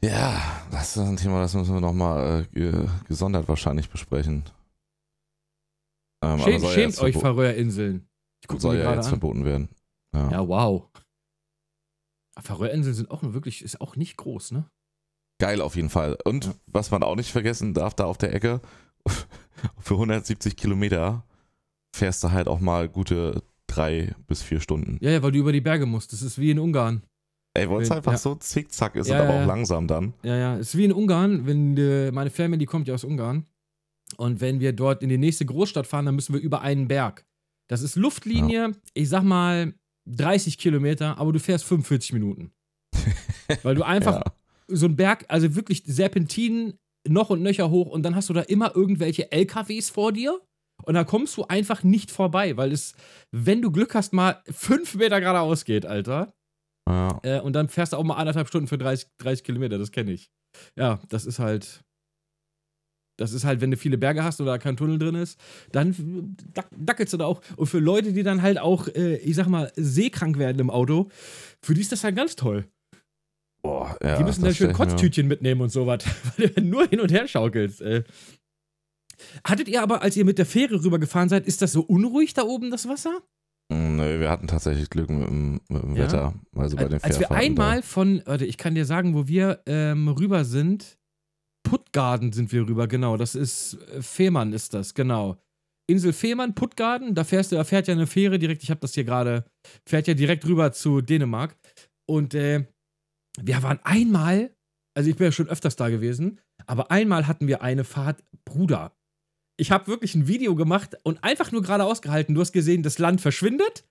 Ja, 0.02 0.40
das 0.72 0.96
ist 0.96 1.04
ein 1.04 1.18
Thema, 1.18 1.42
das 1.42 1.54
müssen 1.56 1.74
wir 1.74 1.82
nochmal 1.82 2.42
äh, 2.54 2.56
ge- 2.60 2.88
gesondert 3.08 3.48
wahrscheinlich 3.48 3.90
besprechen. 3.90 4.44
Ähm, 6.24 6.40
Schämt, 6.40 6.66
schämt 6.68 7.00
euch, 7.00 7.16
Färöerinseln. 7.18 8.08
Soll 8.58 8.78
ja 8.78 8.94
jetzt 8.94 9.06
an. 9.06 9.10
verboten 9.12 9.46
werden. 9.46 9.70
Ja. 10.14 10.32
Ja, 10.32 10.48
wow. 10.48 10.88
Färöerinseln 12.40 12.94
sind 12.96 13.12
auch 13.12 13.24
nur 13.24 13.34
wirklich, 13.34 13.64
ist 13.64 13.82
auch 13.82 13.96
nicht 13.96 14.18
groß, 14.18 14.52
ne? 14.52 14.70
Geil 15.40 15.62
auf 15.62 15.76
jeden 15.76 15.90
Fall. 15.90 16.18
Und 16.26 16.46
Ja. 16.46 16.54
was 16.68 16.92
man 16.92 17.04
auch 17.04 17.16
nicht 17.16 17.32
vergessen 17.32 17.74
darf, 17.74 17.94
da 17.96 18.06
auf 18.06 18.18
der 18.18 18.34
Ecke, 18.34 18.62
für 19.80 19.96
170 19.96 20.56
Kilometer 20.56 21.24
fährst 21.96 22.24
du 22.24 22.32
halt 22.32 22.48
auch 22.48 22.60
mal 22.60 22.88
gute 22.88 23.42
drei 23.68 24.14
bis 24.28 24.42
vier 24.44 24.60
Stunden. 24.60 24.98
Ja, 25.02 25.12
ja, 25.12 25.24
weil 25.24 25.32
du 25.32 25.40
über 25.40 25.52
die 25.52 25.62
Berge 25.62 25.86
musst. 25.88 26.14
Das 26.14 26.22
ist 26.22 26.38
wie 26.38 26.52
in 26.52 26.60
Ungarn. 26.60 27.04
Ey, 27.58 27.70
weil 27.70 27.82
es 27.82 27.90
Ja. 27.90 27.96
einfach 27.98 28.18
so 28.18 28.36
zickzack 28.36 28.96
ist 28.96 29.08
Ja, 29.08 29.16
und 29.16 29.22
aber 29.22 29.30
ja, 29.32 29.36
auch 29.38 29.42
ja. 29.42 29.46
langsam 29.48 29.88
dann. 29.88 30.14
Ja, 30.24 30.36
ja. 30.38 30.58
Es 30.58 30.70
ist 30.70 30.78
wie 30.78 30.86
in 30.86 30.92
Ungarn, 30.94 31.46
wenn 31.46 31.78
äh, 31.78 32.12
meine 32.12 32.30
Family 32.30 32.66
kommt 32.66 32.88
ja 32.88 32.94
aus 32.94 33.04
Ungarn. 33.04 33.46
Und 34.18 34.40
wenn 34.42 34.60
wir 34.60 34.72
dort 34.74 35.04
in 35.04 35.10
die 35.10 35.18
nächste 35.18 35.46
Großstadt 35.46 35.86
fahren, 35.88 36.06
dann 36.06 36.16
müssen 36.16 36.34
wir 36.34 36.42
über 36.42 36.62
einen 36.62 36.88
Berg. 36.88 37.26
Das 37.70 37.82
ist 37.82 37.96
Luftlinie, 37.96 38.72
ich 38.94 39.10
sag 39.10 39.24
mal 39.24 39.74
30 40.06 40.58
Kilometer, 40.58 41.18
aber 41.18 41.34
du 41.34 41.40
fährst 41.40 41.66
45 41.66 42.14
Minuten. 42.14 42.52
Weil 43.64 43.76
du 43.76 43.84
einfach 43.84 44.22
Ja. 44.22 44.34
so 44.68 44.86
einen 44.86 44.96
Berg, 44.96 45.26
also 45.28 45.56
wirklich 45.56 45.84
Serpentinen 45.86 46.76
noch 47.08 47.30
und 47.30 47.42
nöcher 47.42 47.70
hoch 47.70 47.88
und 47.88 48.04
dann 48.04 48.16
hast 48.16 48.30
du 48.30 48.34
da 48.34 48.42
immer 48.42 48.76
irgendwelche 48.76 49.32
LKWs 49.32 49.90
vor 49.90 50.12
dir 50.14 50.40
und 50.84 50.94
da 50.94 51.04
kommst 51.04 51.36
du 51.38 51.46
einfach 51.46 51.84
nicht 51.84 52.12
vorbei, 52.12 52.56
weil 52.58 52.72
es, 52.72 52.94
wenn 53.32 53.62
du 53.62 53.72
Glück 53.72 53.96
hast, 53.96 54.14
mal 54.14 54.42
fünf 54.50 54.96
Meter 54.96 55.20
geradeaus 55.20 55.64
geht, 55.66 55.86
Alter. 55.86 56.34
Ja. 56.88 57.20
Äh, 57.24 57.42
und 57.42 57.54
dann 57.54 57.70
fährst 57.70 57.94
du 57.94 57.98
auch 57.98 58.04
mal 58.04 58.16
anderthalb 58.16 58.48
Stunden 58.48 58.68
für 58.68 58.78
30, 58.78 59.10
30 59.18 59.44
Kilometer, 59.44 59.78
das 59.78 59.92
kenne 59.92 60.12
ich. 60.12 60.32
Ja, 60.76 61.00
das 61.10 61.26
ist 61.26 61.40
halt. 61.40 61.84
Das 63.20 63.34
ist 63.34 63.46
halt, 63.46 63.62
wenn 63.62 63.72
du 63.72 63.78
viele 63.78 63.98
Berge 63.98 64.24
hast 64.24 64.40
oder 64.42 64.52
da 64.52 64.58
kein 64.60 64.78
Tunnel 64.78 65.00
drin 65.00 65.16
ist, 65.16 65.40
dann 65.72 66.36
dack, 66.54 66.68
dackelst 66.78 67.14
du 67.14 67.18
da 67.18 67.26
auch. 67.26 67.42
Und 67.56 67.66
für 67.66 67.80
Leute, 67.80 68.14
die 68.14 68.22
dann 68.22 68.44
halt 68.44 68.60
auch, 68.60 68.88
äh, 68.90 69.16
ich 69.18 69.36
sag 69.36 69.48
mal, 69.48 69.72
seekrank 69.76 70.38
werden 70.38 70.60
im 70.60 70.70
Auto, 70.70 71.10
für 71.64 71.74
die 71.74 71.82
ist 71.82 71.92
das 71.92 72.04
halt 72.04 72.16
ganz 72.16 72.36
toll. 72.36 72.68
Boah, 73.64 73.98
ja, 74.04 74.18
die 74.18 74.24
müssen 74.24 74.44
dann 74.44 74.54
schön 74.54 74.72
Kotztütchen 74.72 75.28
mitnehmen 75.28 75.62
und 75.62 75.70
sowas, 75.70 76.04
weil 76.38 76.50
du 76.50 76.62
nur 76.62 76.88
hin 76.88 77.00
und 77.00 77.12
her 77.12 77.28
schaukelst. 77.28 77.82
Äh. 77.82 78.04
Hattet 79.44 79.68
ihr 79.68 79.82
aber, 79.82 80.04
als 80.04 80.16
ihr 80.16 80.24
mit 80.24 80.38
der 80.38 80.46
Fähre 80.46 80.84
rübergefahren 80.84 81.28
seid, 81.28 81.48
ist 81.48 81.64
das 81.64 81.72
so 81.72 81.82
unruhig 81.82 82.36
da 82.36 82.44
oben, 82.44 82.70
das 82.70 82.88
Wasser? 82.88 83.24
Nee, 83.70 84.20
wir 84.20 84.30
hatten 84.30 84.48
tatsächlich 84.48 84.90
Glück 84.90 85.10
mit 85.10 85.28
dem, 85.28 85.62
mit 85.68 85.84
dem 85.84 85.96
Ja? 85.96 86.04
Wetter. 86.04 86.34
Also 86.56 86.78
bei 86.78 86.86
den 86.86 87.04
Als 87.04 87.20
wir 87.20 87.32
einmal 87.32 87.82
von, 87.82 88.22
warte, 88.26 88.46
ich 88.46 88.58
kann 88.58 88.76
dir 88.76 88.86
sagen, 88.86 89.14
wo 89.14 89.28
wir 89.28 89.62
ähm, 89.66 90.08
rüber 90.08 90.46
sind. 90.46 90.98
Puttgarden 91.64 92.32
sind 92.32 92.54
wir 92.54 92.66
rüber, 92.66 92.88
genau. 92.88 93.18
Das 93.18 93.36
ist 93.36 93.78
äh, 93.92 94.02
Fehmarn 94.02 94.54
ist 94.54 94.74
das, 94.74 94.94
genau. 94.94 95.38
Insel 95.90 96.14
Fehmarn, 96.14 96.54
Puttgarden, 96.54 97.16
da 97.16 97.24
fährst 97.24 97.52
du, 97.52 97.56
da 97.56 97.64
fährt 97.64 97.88
ja 97.88 97.94
eine 97.94 98.08
Fähre 98.08 98.40
direkt, 98.40 98.64
ich 98.64 98.70
habe 98.70 98.82
das 98.82 98.94
hier 98.94 99.06
gerade, 99.06 99.46
fährt 99.88 100.08
ja 100.08 100.14
direkt 100.14 100.46
rüber 100.46 100.72
zu 100.74 101.02
Dänemark. 101.02 101.58
Und 102.06 102.34
äh, 102.34 102.66
wir 103.42 103.64
waren 103.64 103.80
einmal, 103.84 104.54
also 104.98 105.10
ich 105.10 105.16
bin 105.16 105.26
ja 105.26 105.32
schon 105.32 105.48
öfters 105.48 105.76
da 105.78 105.90
gewesen, 105.90 106.40
aber 106.66 106.92
einmal 106.92 107.28
hatten 107.28 107.48
wir 107.48 107.62
eine 107.62 107.84
Fahrt, 107.84 108.24
Bruder. 108.46 108.97
Ich 109.60 109.72
habe 109.72 109.88
wirklich 109.88 110.14
ein 110.16 110.28
Video 110.28 110.56
gemacht 110.56 110.96
und 111.04 111.24
einfach 111.24 111.52
nur 111.52 111.62
geradeaus 111.64 112.02
gehalten. 112.02 112.36
Du 112.36 112.42
hast 112.42 112.52
gesehen, 112.52 112.84
das 112.84 113.00
Land 113.00 113.22
verschwindet, 113.22 113.86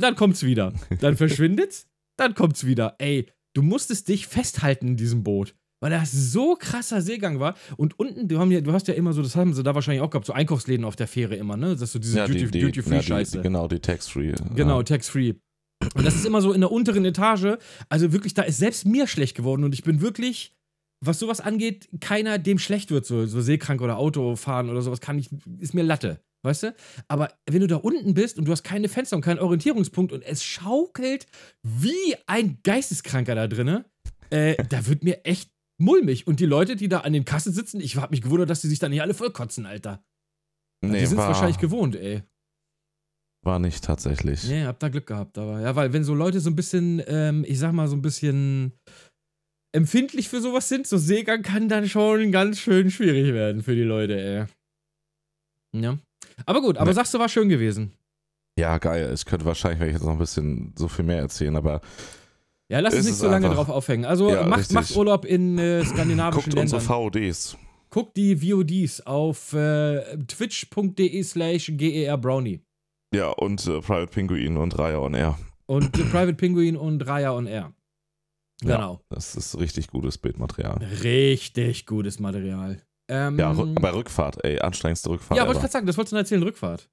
dann 0.00 0.16
kommt's 0.16 0.42
wieder. 0.42 0.72
Dann 1.00 1.16
verschwindet's, 1.18 1.86
dann 2.18 2.34
kommt's 2.34 2.64
wieder. 2.66 2.96
Ey, 2.98 3.26
du 3.54 3.62
musstest 3.62 4.08
dich 4.08 4.26
festhalten 4.26 4.88
in 4.88 4.96
diesem 4.96 5.22
Boot, 5.22 5.54
weil 5.82 5.90
das 5.90 6.12
so 6.12 6.54
krasser 6.58 7.02
Seegang 7.02 7.40
war. 7.40 7.56
Und 7.76 7.98
unten, 7.98 8.26
du, 8.28 8.38
haben 8.38 8.50
ja, 8.50 8.62
du 8.62 8.72
hast 8.72 8.88
ja 8.88 8.94
immer 8.94 9.12
so, 9.12 9.22
das 9.22 9.36
haben 9.36 9.52
sie 9.52 9.62
da 9.62 9.74
wahrscheinlich 9.74 10.02
auch 10.02 10.10
gehabt, 10.10 10.26
so 10.26 10.32
Einkaufsläden 10.32 10.84
auf 10.86 10.96
der 10.96 11.08
Fähre 11.08 11.36
immer, 11.36 11.56
ne? 11.58 11.72
Das 11.72 11.82
ist 11.82 11.92
so 11.92 11.98
diese 11.98 12.18
Ja, 12.18 12.26
die, 12.26 12.44
Duty- 12.44 12.60
Duty-Free-Scheiße. 12.60 13.36
ja, 13.36 13.42
die, 13.42 13.46
genau, 13.48 13.68
die 13.68 13.80
Tax-Free. 13.80 14.32
Genau, 14.54 14.78
Ja. 14.78 14.82
tax-free. 14.82 15.34
Und 15.94 16.04
das 16.06 16.14
ist 16.14 16.24
immer 16.24 16.40
so 16.40 16.54
in 16.54 16.62
der 16.62 16.72
unteren 16.72 17.04
Etage. 17.04 17.58
Also 17.90 18.12
wirklich, 18.12 18.32
da 18.32 18.42
ist 18.42 18.56
selbst 18.56 18.86
mir 18.86 19.06
schlecht 19.06 19.36
geworden. 19.36 19.62
Und 19.62 19.74
ich 19.74 19.82
bin 19.82 20.00
wirklich, 20.00 20.55
was 21.04 21.18
sowas 21.18 21.40
angeht, 21.40 21.88
keiner, 22.00 22.38
dem 22.38 22.58
schlecht 22.58 22.90
wird, 22.90 23.06
so, 23.06 23.26
so 23.26 23.40
seekrank 23.40 23.80
oder 23.80 23.98
Autofahren 23.98 24.70
oder 24.70 24.82
sowas, 24.82 25.00
kann 25.00 25.18
ich, 25.18 25.30
ist 25.58 25.74
mir 25.74 25.82
Latte. 25.82 26.20
Weißt 26.42 26.62
du? 26.62 26.76
Aber 27.08 27.32
wenn 27.50 27.60
du 27.60 27.66
da 27.66 27.76
unten 27.76 28.14
bist 28.14 28.38
und 28.38 28.44
du 28.44 28.52
hast 28.52 28.62
keine 28.62 28.88
Fenster 28.88 29.16
und 29.16 29.22
keinen 29.22 29.40
Orientierungspunkt 29.40 30.12
und 30.12 30.22
es 30.22 30.44
schaukelt 30.44 31.26
wie 31.62 32.14
ein 32.26 32.60
Geisteskranker 32.62 33.34
da 33.34 33.48
drinne, 33.48 33.84
äh, 34.30 34.62
da 34.68 34.86
wird 34.86 35.02
mir 35.02 35.24
echt 35.24 35.50
mulmig. 35.78 36.26
Und 36.26 36.38
die 36.38 36.46
Leute, 36.46 36.76
die 36.76 36.88
da 36.88 37.00
an 37.00 37.12
den 37.12 37.24
Kassen 37.24 37.52
sitzen, 37.52 37.80
ich 37.80 37.96
hab 37.96 38.12
mich 38.12 38.22
gewundert, 38.22 38.48
dass 38.48 38.60
die 38.60 38.68
sich 38.68 38.78
da 38.78 38.88
nicht 38.88 39.02
alle 39.02 39.14
vollkotzen, 39.14 39.66
Alter. 39.66 40.04
Nee, 40.84 41.00
die 41.00 41.06
sind 41.06 41.18
es 41.18 41.24
wahrscheinlich 41.24 41.58
gewohnt, 41.58 41.96
ey. 41.96 42.22
war 43.44 43.58
nicht 43.58 43.82
tatsächlich. 43.82 44.44
Nee, 44.44 44.64
hab 44.64 44.78
da 44.78 44.88
Glück 44.88 45.06
gehabt, 45.06 45.38
aber 45.38 45.60
ja, 45.60 45.74
weil 45.74 45.92
wenn 45.92 46.04
so 46.04 46.14
Leute 46.14 46.40
so 46.40 46.50
ein 46.50 46.56
bisschen, 46.56 47.02
ähm, 47.06 47.44
ich 47.46 47.58
sag 47.58 47.72
mal, 47.72 47.88
so 47.88 47.96
ein 47.96 48.02
bisschen 48.02 48.72
empfindlich 49.76 50.28
für 50.28 50.40
sowas 50.40 50.68
sind, 50.68 50.86
so 50.86 50.96
Seegang 50.98 51.42
kann 51.42 51.68
dann 51.68 51.88
schon 51.88 52.32
ganz 52.32 52.58
schön 52.58 52.90
schwierig 52.90 53.32
werden 53.32 53.62
für 53.62 53.74
die 53.74 53.82
Leute, 53.82 54.20
ey. 54.20 55.80
Ja. 55.80 55.98
Aber 56.46 56.60
gut, 56.62 56.76
aber 56.78 56.90
Nee. 56.90 56.94
sagst 56.94 57.14
du, 57.14 57.18
war 57.18 57.28
schön 57.28 57.48
gewesen. 57.48 57.92
Ja, 58.58 58.78
geil. 58.78 59.12
Ich 59.14 59.24
könnte 59.26 59.44
wahrscheinlich, 59.44 59.80
wenn 59.80 59.88
ich 59.88 59.94
jetzt 59.94 60.04
noch 60.04 60.12
ein 60.12 60.18
bisschen 60.18 60.72
so 60.76 60.88
viel 60.88 61.04
mehr 61.04 61.18
erzählen, 61.18 61.56
aber 61.56 61.80
Ja, 62.68 62.80
lass 62.80 62.94
uns 62.94 63.06
nicht 63.06 63.16
so 63.18 63.28
lange 63.28 63.48
drauf 63.50 63.68
aufhängen. 63.68 64.04
Also 64.06 64.30
Ja, 64.30 64.46
macht, 64.46 64.72
macht 64.72 64.96
Urlaub 64.96 65.24
in 65.24 65.58
äh, 65.58 65.84
skandinavischen 65.84 66.50
guckt 66.50 66.58
unsere 66.60 66.80
Ländern. 66.80 67.12
VODs. 67.12 67.56
Guckt 67.90 68.16
die 68.16 68.36
VODs 68.36 69.02
auf 69.02 69.52
äh, 69.52 70.16
twitch.de 70.26 71.22
slash 71.22 71.72
gerbrownie. 71.76 72.60
Ja, 73.14 73.28
und 73.30 73.64
äh, 73.66 73.80
Private 73.80 74.08
Pinguin 74.08 74.56
und 74.56 74.76
Raya 74.78 74.98
on 74.98 75.14
Air. 75.14 75.38
Und 75.66 75.96
The 75.96 76.02
Private 76.04 76.34
Penguin 76.34 76.76
und 76.76 77.06
Raya 77.06 77.32
on 77.32 77.46
Air. 77.46 77.72
Ja. 78.62 78.76
Genau. 78.76 79.00
Das 79.08 79.36
ist 79.36 79.58
richtig 79.58 79.88
gutes 79.88 80.18
Bildmaterial. 80.18 80.78
Richtig 81.02 81.86
gutes 81.86 82.18
Material. 82.18 82.80
Ähm, 83.08 83.38
Ja, 83.38 83.52
bei 83.52 83.92
Rückfahrt, 83.92 84.42
ey, 84.44 84.58
anstrengendste 84.58 85.10
Rückfahrt. 85.10 85.38
Ja, 85.38 85.46
wollte 85.46 85.58
ich 85.58 85.62
gerade 85.62 85.72
sagen, 85.72 85.86
das 85.86 85.96
wolltest 85.96 86.12
du 86.12 86.16
erzählen, 86.16 86.42
Rückfahrt. 86.42 86.88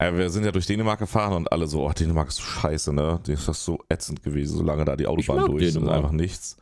Ja, 0.00 0.16
wir 0.16 0.28
sind 0.28 0.44
ja 0.44 0.52
durch 0.52 0.66
Dänemark 0.66 0.98
gefahren 0.98 1.32
und 1.32 1.50
alle 1.50 1.66
so, 1.66 1.86
oh, 1.86 1.92
Dänemark 1.92 2.28
ist 2.28 2.36
so 2.36 2.42
scheiße, 2.42 2.92
ne? 2.92 3.20
Das 3.24 3.48
ist 3.48 3.64
so 3.64 3.78
ätzend 3.88 4.22
gewesen, 4.22 4.58
so 4.58 4.62
lange 4.62 4.84
da 4.84 4.94
die 4.96 5.06
Autobahn 5.06 5.46
durch. 5.46 5.64
Das 5.72 5.82
ist 5.82 5.88
einfach 5.88 6.10
nichts. 6.10 6.56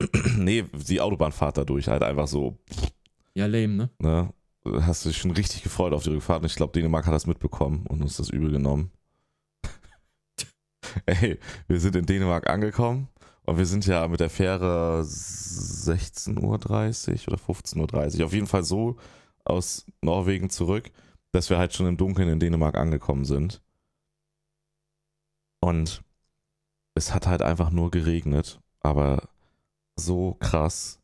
nee, 0.36 0.64
die 0.72 1.00
Autobahnfahrt 1.00 1.56
da 1.56 1.64
durch, 1.64 1.88
halt 1.88 2.04
einfach 2.04 2.28
so, 2.28 2.56
Ja, 3.34 3.46
lame, 3.46 3.74
ne? 3.74 3.90
ne? 3.98 4.32
Hast 4.82 5.04
du 5.04 5.08
dich 5.08 5.18
schon 5.18 5.30
richtig 5.32 5.62
gefreut 5.62 5.92
auf 5.92 6.04
die 6.04 6.10
Rückfahrt 6.10 6.42
und 6.42 6.46
ich 6.46 6.54
glaube, 6.54 6.72
Dänemark 6.72 7.06
hat 7.06 7.14
das 7.14 7.26
mitbekommen 7.26 7.84
und 7.88 8.02
uns 8.02 8.16
das 8.16 8.28
übel 8.30 8.52
genommen. 8.52 8.92
Ey, 11.06 11.38
wir 11.66 11.80
sind 11.80 11.96
in 11.96 12.06
Dänemark 12.06 12.48
angekommen 12.48 13.08
und 13.48 13.58
wir 13.58 13.66
sind 13.66 13.86
ja 13.86 14.06
mit 14.08 14.20
der 14.20 14.30
Fähre 14.30 15.02
16.30 15.02 16.40
Uhr 16.40 16.52
oder 16.52 17.38
15.30 17.38 18.18
Uhr, 18.20 18.26
auf 18.26 18.32
jeden 18.32 18.46
Fall 18.46 18.64
so 18.64 18.96
aus 19.44 19.86
Norwegen 20.02 20.50
zurück, 20.50 20.90
dass 21.32 21.50
wir 21.50 21.58
halt 21.58 21.74
schon 21.74 21.86
im 21.86 21.96
Dunkeln 21.96 22.28
in 22.28 22.40
Dänemark 22.40 22.76
angekommen 22.76 23.24
sind. 23.24 23.60
Und 25.60 26.02
es 26.94 27.14
hat 27.14 27.26
halt 27.26 27.42
einfach 27.42 27.70
nur 27.70 27.90
geregnet, 27.90 28.60
aber 28.80 29.28
so 29.96 30.36
krass. 30.40 31.00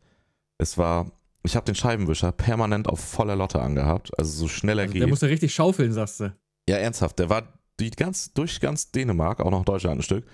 Es 0.59 0.79
war, 0.79 1.11
ich 1.43 1.57
habe 1.57 1.67
den 1.67 1.75
Scheibenwischer 1.75 2.33
permanent 2.33 2.89
auf 2.89 3.01
voller 3.01 3.37
Lotte 3.37 3.61
angehabt, 3.61 4.17
also 4.19 4.31
so 4.31 4.49
schnell 4.49 4.79
er 4.79 4.83
Also, 4.83 4.93
geht. 4.93 5.03
der 5.03 5.09
musste 5.09 5.29
richtig 5.29 5.55
schaufeln, 5.55 5.93
sagst 5.93 6.21
du. 6.21 6.35
Ja, 6.69 6.77
ernsthaft, 6.77 7.19
der 7.19 7.29
war 7.29 7.43
die 7.81 7.91
ganz, 7.91 8.33
durch 8.33 8.61
ganz 8.61 8.91
Dänemark, 8.93 9.41
auch 9.41 9.51
noch 9.51 9.65
Deutschland 9.65 9.99
ein 10.01 10.03
Stück, 10.03 10.25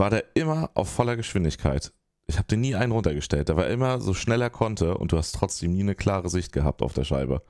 war 0.00 0.10
der 0.10 0.24
immer 0.34 0.70
auf 0.74 0.88
voller 0.90 1.16
Geschwindigkeit. 1.16 1.92
Ich 2.26 2.38
habe 2.38 2.48
den 2.48 2.60
nie 2.60 2.74
einen 2.74 2.90
runtergestellt. 2.92 3.48
Der 3.48 3.56
war 3.56 3.68
immer 3.68 4.00
so 4.00 4.14
schnell 4.14 4.40
er 4.40 4.50
konnte 4.50 4.96
und 4.96 5.12
du 5.12 5.16
hast 5.18 5.32
trotzdem 5.34 5.72
nie 5.72 5.80
eine 5.82 5.94
klare 5.94 6.28
Sicht 6.28 6.52
gehabt 6.52 6.82
auf 6.82 6.92
der 6.94 7.04
Scheibe. 7.04 7.42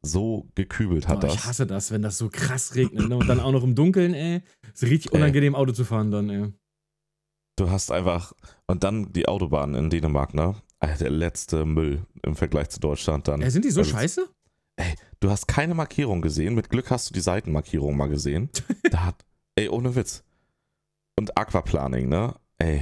So 0.00 0.48
gekübelt 0.54 1.06
hat 1.08 1.22
ich 1.24 1.32
das. 1.34 1.44
hasse 1.44 1.66
das, 1.66 1.90
wenn 1.90 2.02
das 2.02 2.18
so 2.18 2.28
krass 2.30 2.74
regnet. 2.76 3.08
Ne? 3.08 3.16
Und 3.16 3.28
dann 3.28 3.40
auch 3.40 3.52
noch 3.52 3.64
im 3.64 3.74
Dunkeln, 3.74 4.14
ey. 4.14 4.42
Ist 4.72 4.84
richtig 4.84 5.12
Ey. 5.12 5.18
unangenehm, 5.18 5.54
Auto 5.54 5.72
zu 5.72 5.84
fahren 5.84 6.10
dann, 6.10 6.30
ey. 6.30 6.52
Du 7.56 7.68
hast 7.68 7.90
einfach, 7.90 8.32
und 8.68 8.84
dann 8.84 9.12
die 9.12 9.26
Autobahn 9.26 9.74
in 9.74 9.90
Dänemark, 9.90 10.34
ne? 10.34 10.54
Alter, 10.78 10.98
Der 10.98 11.10
letzte 11.10 11.64
Müll 11.64 12.06
im 12.22 12.36
Vergleich 12.36 12.68
zu 12.70 12.78
Deutschland 12.78 13.26
dann. 13.26 13.42
Ey, 13.42 13.50
sind 13.50 13.64
die 13.64 13.70
so 13.70 13.80
Also, 13.80 13.90
scheiße? 13.90 14.28
Du 15.18 15.30
hast 15.30 15.48
keine 15.48 15.74
Markierung 15.74 16.22
gesehen. 16.22 16.54
Mit 16.54 16.70
Glück 16.70 16.92
hast 16.92 17.10
du 17.10 17.14
die 17.14 17.20
Seitenmarkierung 17.20 17.96
mal 17.96 18.08
gesehen. 18.08 18.48
da 18.92 19.06
hat, 19.06 19.24
ey, 19.56 19.68
ohne 19.68 19.96
Witz. 19.96 20.22
Und 21.18 21.36
Aquaplaning, 21.36 22.08
ne? 22.08 22.34
Ey, 22.58 22.80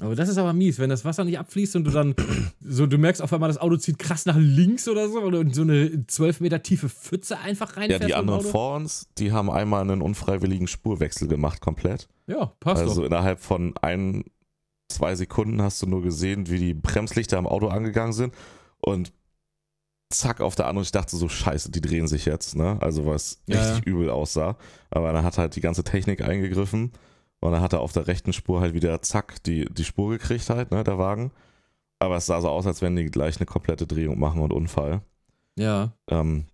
Aber 0.00 0.14
das 0.14 0.28
ist 0.28 0.38
aber 0.38 0.52
mies, 0.52 0.78
wenn 0.78 0.90
das 0.90 1.04
Wasser 1.04 1.24
nicht 1.24 1.38
abfließt 1.38 1.74
und 1.76 1.84
du 1.84 1.90
dann 1.90 2.14
so, 2.60 2.86
du 2.86 2.98
merkst 2.98 3.20
auf 3.20 3.32
einmal, 3.32 3.48
das 3.48 3.58
Auto 3.58 3.76
zieht 3.76 3.98
krass 3.98 4.26
nach 4.26 4.36
links 4.38 4.86
oder 4.88 5.08
so 5.08 5.26
in 5.28 5.52
so 5.52 5.62
eine 5.62 6.06
12 6.06 6.40
Meter 6.40 6.62
tiefe 6.62 6.88
Pfütze 6.88 7.38
einfach 7.38 7.74
Ja, 7.74 7.80
reinfährst. 7.80 8.08
die 8.08 8.14
anderen 8.14 8.42
vor 8.42 8.76
uns, 8.76 9.08
die 9.18 9.32
haben 9.32 9.50
einmal 9.50 9.82
einen 9.82 10.00
unfreiwilligen 10.02 10.68
Spurwechsel 10.68 11.26
gemacht, 11.28 11.60
komplett. 11.60 12.08
Ja, 12.26 12.52
passt 12.60 12.82
also 12.82 13.00
doch. 13.00 13.06
innerhalb 13.06 13.40
von 13.40 13.74
ein, 13.82 14.24
zwei 14.88 15.14
Sekunden 15.16 15.60
hast 15.62 15.82
du 15.82 15.86
nur 15.86 16.02
gesehen, 16.02 16.48
wie 16.48 16.58
die 16.58 16.74
Bremslichter 16.74 17.38
am 17.38 17.46
Auto 17.46 17.68
angegangen 17.68 18.12
sind 18.12 18.32
und 18.80 19.12
zack 20.10 20.40
auf 20.40 20.54
der 20.54 20.66
anderen. 20.66 20.84
Ich 20.84 20.92
dachte 20.92 21.16
so, 21.16 21.28
scheiße, 21.28 21.70
die 21.70 21.80
drehen 21.80 22.08
sich 22.08 22.24
jetzt, 22.24 22.56
ne? 22.56 22.78
Also 22.80 23.06
was 23.06 23.40
Ja, 23.46 23.60
richtig 23.60 23.86
übel 23.86 24.10
aussah. 24.10 24.56
Aber 24.90 25.12
dann 25.12 25.24
hat 25.24 25.38
halt 25.38 25.56
die 25.56 25.60
ganze 25.60 25.84
Technik 25.84 26.22
eingegriffen 26.22 26.92
und 27.40 27.52
dann 27.52 27.60
hat 27.60 27.72
er 27.72 27.80
auf 27.80 27.92
der 27.92 28.06
rechten 28.06 28.32
Spur 28.32 28.60
halt 28.60 28.74
wieder 28.74 29.00
zack 29.02 29.42
die, 29.44 29.66
die 29.66 29.84
Spur 29.84 30.10
gekriegt 30.10 30.48
halt, 30.50 30.70
ne, 30.70 30.82
der 30.84 30.98
Wagen. 30.98 31.30
Aber 31.98 32.16
es 32.16 32.26
sah 32.26 32.40
so 32.40 32.48
aus, 32.48 32.66
als 32.66 32.80
wenn 32.80 32.96
die 32.96 33.06
gleich 33.06 33.38
eine 33.38 33.46
komplette 33.46 33.86
Drehung 33.86 34.18
machen 34.18 34.40
und 34.40 34.52
Unfall. 34.52 35.02
Ja. 35.56 35.92
Ähm, 36.08 36.46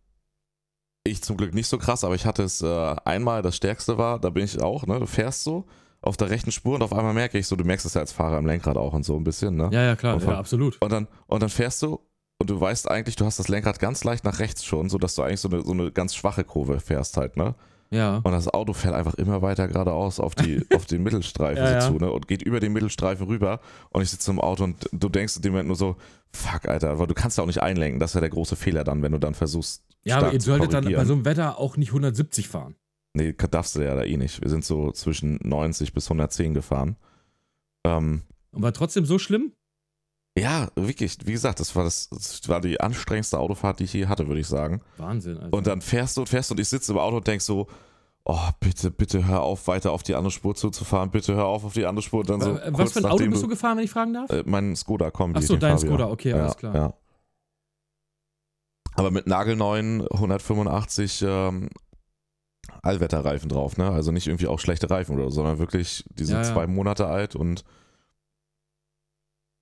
ich 1.05 1.23
zum 1.23 1.37
Glück 1.37 1.55
nicht 1.55 1.69
so 1.69 1.79
krass, 1.79 2.03
aber 2.03 2.15
ich 2.15 2.25
hatte 2.25 2.43
es 2.43 2.63
äh, 2.63 2.97
einmal, 3.05 3.43
das 3.43 3.57
Stärkste 3.57 3.99
war, 3.99 4.19
da 4.19 4.31
bin 4.31 4.45
ich 4.45 4.61
auch, 4.63 4.87
ne? 4.87 4.99
Du 4.99 5.07
fährst 5.07 5.45
so 5.45 5.67
auf 6.01 6.17
der 6.17 6.31
rechten 6.31 6.51
Spur 6.51 6.75
und 6.77 6.83
auf 6.83 6.93
einmal 6.93 7.15
merke 7.15 7.39
ich 7.39 7.47
so, 7.47 7.57
du 7.57 7.65
merkst 7.65 7.87
es 7.87 7.95
ja 7.95 8.01
als 8.01 8.13
Fahrer 8.13 8.39
im 8.39 8.47
Lenkrad 8.47 8.77
auch 8.77 8.95
und 8.95 9.05
so 9.05 9.17
ein 9.17 9.25
bisschen, 9.25 9.57
ne? 9.57 9.69
Ja, 9.73 9.83
ja, 9.83 9.97
klar. 9.97 10.15
Unfall. 10.15 10.35
Ja, 10.35 10.39
absolut. 10.39 10.81
Und 10.81 10.93
dann, 10.93 11.09
und 11.27 11.43
dann 11.43 11.51
fährst 11.51 11.83
du 11.83 12.01
und 12.39 12.51
du 12.51 12.61
weißt 12.61 12.91
eigentlich, 12.91 13.17
du 13.17 13.25
hast 13.25 13.39
das 13.39 13.49
Lenkrad 13.49 13.79
ganz 13.79 14.05
leicht 14.05 14.25
nach 14.25 14.39
rechts 14.39 14.65
schon, 14.65 14.89
sodass 14.89 15.15
du 15.15 15.23
eigentlich 15.23 15.41
so 15.41 15.49
eine, 15.49 15.63
so 15.63 15.73
eine 15.73 15.93
ganz 15.93 16.15
schwache 16.15 16.45
Kurve 16.45 16.81
fährst 16.81 17.17
halt, 17.17 17.37
ne? 17.37 17.55
Ja. 17.91 18.17
Und 18.25 18.33
das 18.33 18.49
Auto 18.49 18.73
fährt 18.73 18.95
einfach 18.95 19.15
immer 19.15 19.41
weiter 19.41 19.69
geradeaus 19.69 20.19
auf, 20.19 20.35
die, 20.35 20.67
auf 20.75 20.87
den 20.87 21.03
Mittelstreifen 21.03 21.63
Ja, 21.63 21.69
so 21.69 21.75
ja. 21.75 21.81
zu, 21.99 22.05
ne? 22.05 22.11
Und 22.11 22.27
geht 22.27 22.43
über 22.43 22.59
den 22.59 22.73
Mittelstreifen 22.73 23.27
rüber. 23.27 23.61
Und 23.91 24.03
ich 24.03 24.11
sitze 24.11 24.31
im 24.31 24.41
Auto 24.41 24.65
und 24.65 24.89
du 24.93 25.09
denkst 25.09 25.37
in 25.37 25.43
dem 25.43 25.53
Moment 25.53 25.69
nur 25.69 25.77
so, 25.77 25.97
fuck, 26.33 26.67
Alter, 26.67 26.99
weil 26.99 27.07
du 27.07 27.15
kannst 27.15 27.39
ja 27.39 27.45
auch 27.45 27.49
nicht 27.49 27.63
einlenken. 27.63 28.01
Das 28.01 28.11
ist 28.11 28.15
ja 28.15 28.21
der 28.21 28.31
große 28.31 28.57
Fehler 28.57 28.83
dann, 28.83 29.03
wenn 29.03 29.13
du 29.13 29.19
dann 29.19 29.35
versuchst, 29.35 29.85
Ja, 30.03 30.19
aber 30.19 30.33
ihr 30.33 30.41
solltet 30.41 30.73
dann 30.73 30.85
bei 30.85 31.05
so 31.05 31.13
einem 31.13 31.25
Wetter 31.25 31.59
auch 31.59 31.77
nicht 31.77 31.91
170 31.91 32.49
fahren. 32.49 32.75
Nee, 33.17 33.33
darfst 33.33 33.77
du 33.77 33.81
ja 33.81 33.95
da 33.95 34.03
eh 34.03 34.17
nicht. 34.17 34.43
Wir 34.43 34.51
sind 34.51 34.65
so 34.65 34.91
zwischen 34.91 35.39
90 35.43 35.93
bis 35.93 36.07
110 36.07 36.53
gefahren. 36.53 36.97
Ähm, 37.87 38.23
Und 38.51 38.63
war 38.63 38.73
trotzdem 38.73 39.05
so 39.05 39.21
schlimm? 39.21 39.53
Ja, 40.37 40.69
wirklich, 40.75 41.17
wie 41.25 41.33
gesagt, 41.33 41.61
das 41.61 41.75
war, 41.77 41.85
das, 41.85 42.09
das 42.11 42.49
war 42.49 42.61
die 42.61 42.81
anstrengendste 42.81 43.39
Autofahrt, 43.39 43.79
die 43.81 43.85
ich 43.85 43.93
je 43.93 44.07
hatte, 44.07 44.27
würde 44.27 44.41
ich 44.41 44.49
sagen. 44.49 44.81
Wahnsinn, 44.97 45.39
Alter. 45.39 45.57
Und 45.57 45.67
dann 45.67 45.81
fährst 45.81 46.17
du 46.17 46.23
und 46.23 46.29
fährst 46.29 46.51
du 46.51 46.55
und 46.55 46.61
ich 46.61 46.69
sitze 46.69 46.93
im 46.93 46.99
Auto 46.99 47.17
und 47.19 47.27
denk 47.27 47.41
so, 47.41 47.69
oh, 48.25 48.49
bitte, 48.59 48.91
bitte 48.91 49.27
hör 49.27 49.43
auf, 49.43 49.69
weiter 49.69 49.93
auf 49.93 50.03
die 50.03 50.15
andere 50.15 50.33
Spur 50.33 50.55
zuzufahren, 50.55 51.11
bitte 51.11 51.35
hör 51.35 51.45
auf 51.45 51.65
auf 51.65 51.75
die 51.75 51.87
andere 51.87 52.03
Spur. 52.03 52.21
Und 52.21 52.31
dann 52.31 52.41
so 52.41 52.57
Äh, 52.59 52.71
Was 52.73 52.93
für 52.93 53.01
ein 53.01 53.07
Auto 53.07 53.25
bist 53.29 53.43
du 53.43 53.49
gefahren, 53.49 53.77
wenn 53.77 53.85
ich 53.85 53.91
fragen 53.91 54.13
darf? 54.15 54.31
Äh, 54.31 54.43
mein 54.47 54.75
Skoda 54.75 55.11
Kombi. 55.11 55.39
Achso, 55.39 55.57
dein 55.57 55.79
Fabia. 55.79 55.91
Skoda, 55.91 56.11
okay, 56.11 56.31
ja, 56.31 56.37
alles 56.37 56.57
klar. 56.57 56.75
Ja. 56.75 56.95
Aber 58.97 59.11
mit 59.11 59.27
nagelneuen 59.27 60.03
185 60.09 61.25
ähm, 61.27 61.69
Allwetterreifen 62.83 63.49
drauf, 63.49 63.77
ne? 63.77 63.91
Also 63.91 64.13
nicht 64.13 64.27
irgendwie 64.27 64.47
auch 64.47 64.59
schlechte 64.61 64.89
Reifen 64.91 65.17
oder 65.17 65.25
so, 65.31 65.37
sondern 65.37 65.59
wirklich, 65.59 66.05
die 66.11 66.25
sind 66.25 66.37
Ja, 66.37 66.43
ja. 66.43 66.53
zwei 66.53 66.67
Monate 66.67 67.07
alt 67.07 67.35
und 67.37 67.65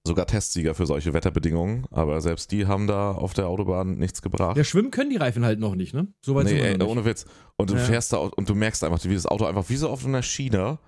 sogar 0.06 0.26
Testsieger 0.26 0.74
für 0.74 0.86
solche 0.86 1.12
Wetterbedingungen. 1.14 1.86
Aber 1.90 2.20
selbst 2.20 2.50
die 2.50 2.66
haben 2.66 2.86
da 2.86 3.12
auf 3.12 3.34
der 3.34 3.46
Autobahn 3.48 3.94
nichts 3.98 4.20
gebracht. 4.22 4.56
Ja, 4.56 4.64
schwimmen 4.64 4.90
können 4.90 5.10
die 5.10 5.16
Reifen 5.16 5.44
halt 5.44 5.60
noch 5.60 5.74
nicht, 5.74 5.94
ne? 5.94 6.08
So 6.24 6.34
weit 6.34 6.44
nee, 6.46 6.58
ey, 6.60 6.76
noch 6.76 6.88
ohne 6.88 7.04
Witz. 7.04 7.24
Und 7.56 7.70
du 7.70 7.74
Ja. 7.74 7.80
fährst 7.80 8.12
da 8.12 8.16
und 8.18 8.48
du 8.48 8.54
merkst 8.54 8.82
einfach, 8.84 9.02
wie 9.04 9.14
das 9.14 9.26
Auto 9.26 9.44
einfach 9.44 9.68
wie 9.68 9.76
so 9.76 9.88
auf 9.88 10.04
einer 10.04 10.22
Schiene 10.22 10.78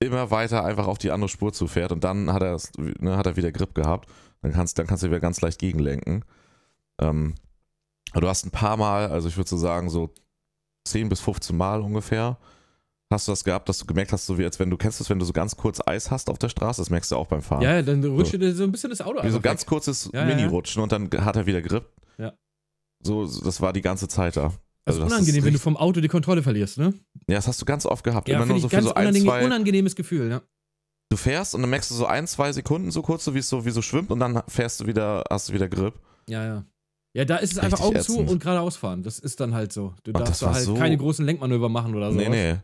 immer 0.00 0.30
weiter 0.30 0.64
einfach 0.64 0.86
auf 0.86 0.98
die 0.98 1.10
andere 1.10 1.28
Spur 1.28 1.52
zufährt 1.52 1.90
und 1.92 2.04
dann 2.04 2.32
hat 2.32 2.42
er, 2.42 2.58
ne, 2.76 3.16
hat 3.16 3.26
er 3.26 3.36
wieder 3.36 3.52
Grip 3.52 3.74
gehabt. 3.74 4.08
Dann 4.42 4.52
kannst, 4.52 4.78
dann 4.78 4.86
kannst 4.86 5.02
du 5.02 5.06
wieder 5.08 5.20
ganz 5.20 5.40
leicht 5.40 5.58
gegenlenken. 5.58 6.24
Ähm, 7.00 7.34
du 8.12 8.28
hast 8.28 8.44
ein 8.44 8.50
paar 8.50 8.76
Mal, 8.76 9.08
also 9.08 9.28
ich 9.28 9.36
würde 9.36 9.48
so 9.48 9.56
sagen, 9.56 9.88
so 9.88 10.12
10 10.86 11.08
bis 11.08 11.20
15 11.20 11.56
Mal 11.56 11.80
ungefähr, 11.80 12.38
hast 13.14 13.26
du 13.28 13.32
das 13.32 13.42
gehabt, 13.44 13.68
dass 13.68 13.78
du 13.78 13.86
gemerkt 13.86 14.12
hast, 14.12 14.26
so 14.26 14.36
wie 14.38 14.44
als 14.44 14.58
wenn 14.58 14.68
du 14.68 14.76
kennst 14.76 15.00
es, 15.00 15.08
wenn 15.08 15.18
du 15.18 15.24
so 15.24 15.32
ganz 15.32 15.56
kurz 15.56 15.80
Eis 15.86 16.10
hast 16.10 16.28
auf 16.28 16.38
der 16.38 16.50
Straße, 16.50 16.80
das 16.82 16.90
merkst 16.90 17.10
du 17.12 17.16
auch 17.16 17.26
beim 17.26 17.40
Fahren. 17.40 17.62
Ja, 17.62 17.76
ja, 17.76 17.82
dann 17.82 18.04
rutscht 18.04 18.34
dir 18.34 18.54
so 18.54 18.64
ein 18.64 18.72
bisschen 18.72 18.90
das 18.90 19.00
Auto 19.00 19.22
Wie 19.24 19.30
so 19.30 19.40
ganz 19.40 19.62
weg. 19.62 19.68
kurzes 19.68 20.10
Ja, 20.12 20.22
ja, 20.24 20.28
ja. 20.28 20.36
Mini-Rutschen 20.36 20.82
und 20.82 20.92
dann 20.92 21.08
hat 21.24 21.36
er 21.36 21.46
wieder 21.46 21.62
Grip. 21.62 21.86
Ja. 22.18 22.34
So, 23.02 23.26
das 23.26 23.60
war 23.62 23.72
die 23.72 23.80
ganze 23.80 24.08
Zeit 24.08 24.36
da. 24.36 24.52
Das 24.86 24.96
ist 24.96 25.02
Also 25.02 25.14
unangenehm, 25.14 25.44
wenn 25.44 25.52
du 25.54 25.58
vom 25.58 25.76
Auto 25.78 26.00
die 26.02 26.08
Kontrolle 26.08 26.42
verlierst, 26.42 26.76
ne? 26.76 26.92
Ja, 27.26 27.36
das 27.36 27.48
hast 27.48 27.60
du 27.60 27.64
ganz 27.64 27.86
oft 27.86 28.04
gehabt. 28.04 28.28
Ja, 28.28 28.36
Immer 28.36 28.44
nur 28.46 28.56
ich 28.56 28.62
so 28.62 28.68
für 28.68 28.76
ganz 28.76 28.86
so 28.88 28.94
ein, 28.94 29.02
unangenehm, 29.06 29.28
zwei. 29.28 29.44
unangenehmes 29.46 29.96
Gefühl, 29.96 30.28
ne? 30.28 30.42
Du 31.10 31.16
fährst 31.16 31.54
und 31.54 31.60
dann 31.62 31.70
merkst 31.70 31.90
du 31.90 31.94
so 31.94 32.06
ein, 32.06 32.26
zwei 32.26 32.52
Sekunden 32.52 32.90
so 32.90 33.00
kurz, 33.02 33.24
so 33.24 33.34
wie 33.34 33.38
es 33.38 33.48
so, 33.48 33.64
wie 33.64 33.70
so 33.70 33.80
schwimmt 33.82 34.10
und 34.10 34.20
dann 34.20 34.42
fährst 34.48 34.80
du 34.80 34.86
wieder, 34.86 35.24
hast 35.30 35.48
du 35.48 35.52
wieder 35.54 35.68
Grip. 35.68 35.94
Ja, 36.28 36.44
ja. 36.44 36.64
Ja, 37.16 37.24
da 37.24 37.36
ist 37.36 37.52
es 37.52 37.58
einfach 37.58 37.80
Augen 37.80 38.00
zu 38.00 38.14
ätzend. 38.14 38.30
und 38.30 38.40
geradeaus 38.42 38.76
fahren. 38.76 39.02
Das 39.04 39.20
ist 39.20 39.38
dann 39.38 39.54
halt 39.54 39.72
so. 39.72 39.94
Du 40.02 40.10
Und 40.10 40.18
darfst 40.18 40.42
das 40.42 40.48
da 40.50 40.52
halt 40.54 40.64
so- 40.64 40.74
keine 40.74 40.96
großen 40.98 41.24
Lenkmanöver 41.24 41.68
machen 41.68 41.94
oder 41.94 42.10
so. 42.12 42.18
nee, 42.18 42.28
nee. 42.28 42.56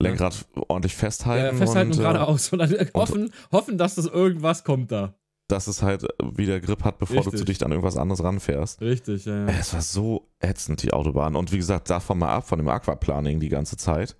Lenkrad 0.00 0.46
ordentlich 0.68 0.92
Ja, 0.92 0.98
festhalten. 0.98 1.56
festhalten 1.58 1.90
und, 1.92 1.98
und, 1.98 2.04
äh, 2.04 2.08
geradeaus 2.08 2.52
und 2.52 2.58
dann 2.60 2.70
hoffen, 2.94 3.32
hoffen, 3.52 3.78
dass 3.78 3.96
das 3.96 4.06
irgendwas 4.06 4.62
kommt 4.64 4.92
da. 4.92 5.14
dass 5.48 5.66
es 5.66 5.82
halt 5.82 6.06
wieder 6.36 6.60
Grip 6.60 6.84
hat, 6.84 6.98
bevor 6.98 7.16
du 7.16 7.22
Richtig. 7.22 7.38
zu 7.38 7.44
dicht 7.46 7.62
an 7.64 7.70
irgendwas 7.72 7.96
anderes 7.96 8.22
ranfährst. 8.22 8.80
Richtig, 8.82 9.24
ja, 9.24 9.46
ja. 9.46 9.48
Es 9.58 9.72
war 9.72 9.80
so 9.80 10.28
ätzend, 10.40 10.82
die 10.82 10.92
Autobahn. 10.92 11.34
Und 11.36 11.52
wie 11.52 11.56
gesagt, 11.56 11.88
davon 11.90 12.18
mal 12.18 12.28
ab, 12.34 12.46
von 12.46 12.58
dem 12.58 12.68
Aquaplaning 12.68 13.40
die 13.40 13.48
ganze 13.48 13.76
Zeit. 13.78 14.14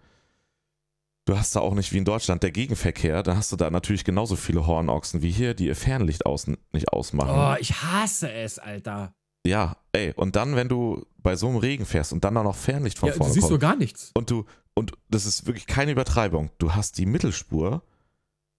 Du 1.26 1.36
hast 1.38 1.54
da 1.54 1.60
auch 1.60 1.74
nicht 1.74 1.92
wie 1.92 1.98
in 1.98 2.06
Deutschland 2.06 2.42
der 2.42 2.50
Gegenverkehr, 2.50 3.22
da 3.22 3.36
hast 3.36 3.52
du 3.52 3.56
da 3.56 3.70
natürlich 3.70 4.04
genauso 4.04 4.34
viele 4.34 4.66
Hornochsen 4.66 5.20
wie 5.20 5.30
hier, 5.30 5.52
die 5.52 5.66
ihr 5.66 5.76
Fernlicht 5.76 6.24
außen 6.24 6.56
nicht 6.72 6.88
ausmachen. 6.90 7.30
Oh, 7.38 7.60
ich 7.60 7.74
hasse 7.82 8.32
es, 8.32 8.58
Alter. 8.58 9.12
Ja, 9.46 9.76
ey, 9.92 10.14
und 10.16 10.34
dann, 10.36 10.56
wenn 10.56 10.68
du 10.70 11.04
bei 11.18 11.36
so 11.36 11.48
einem 11.48 11.58
Regen 11.58 11.84
fährst 11.84 12.14
und 12.14 12.24
dann 12.24 12.34
auch 12.38 12.44
noch 12.44 12.56
Fernlicht 12.56 12.98
von 12.98 13.08
Ja, 13.08 13.12
du 13.12 13.18
vorne 13.18 13.34
siehst 13.34 13.46
kommt 13.48 13.60
so 13.60 13.66
gar 13.66 13.76
nichts. 13.76 14.10
und 14.14 14.30
du, 14.30 14.46
und 14.78 14.92
das 15.08 15.26
ist 15.26 15.46
wirklich 15.46 15.66
keine 15.66 15.92
Übertreibung, 15.92 16.50
du 16.58 16.74
hast 16.74 16.98
die 16.98 17.06
Mittelspur, 17.06 17.82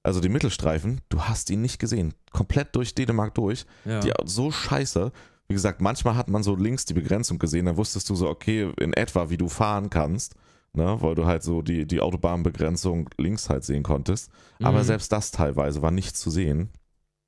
also 0.03 0.19
die 0.21 0.29
Mittelstreifen, 0.29 1.01
du 1.09 1.21
hast 1.23 1.49
ihn 1.49 1.61
nicht 1.61 1.79
gesehen, 1.79 2.13
komplett 2.31 2.75
durch 2.75 2.95
Dänemark 2.95 3.33
durch, 3.35 3.65
Ja. 3.85 3.99
die 3.99 4.11
so 4.25 4.51
scheiße. 4.51 5.11
Wie 5.47 5.53
gesagt, 5.53 5.81
manchmal 5.81 6.15
hat 6.15 6.29
man 6.29 6.43
so 6.43 6.55
links 6.55 6.85
die 6.85 6.93
Begrenzung 6.93 7.39
gesehen, 7.39 7.65
dann 7.65 7.77
wusstest 7.77 8.09
du 8.09 8.15
so, 8.15 8.29
okay, 8.29 8.71
in 8.79 8.93
etwa, 8.93 9.29
wie 9.29 9.37
du 9.37 9.49
fahren 9.49 9.89
kannst, 9.89 10.35
ne, 10.73 11.01
weil 11.01 11.15
du 11.15 11.25
halt 11.25 11.41
so 11.43 11.61
die, 11.63 11.85
die 11.87 11.99
Autobahnbegrenzung 12.01 13.09
links 13.17 13.49
halt 13.49 13.63
sehen 13.63 13.81
konntest. 13.83 14.29
Aber 14.61 14.79
Mhm. 14.79 14.83
selbst 14.83 15.11
das 15.11 15.31
teilweise 15.31 15.81
war 15.81 15.91
nicht 15.91 16.15
zu 16.15 16.29
sehen. 16.29 16.69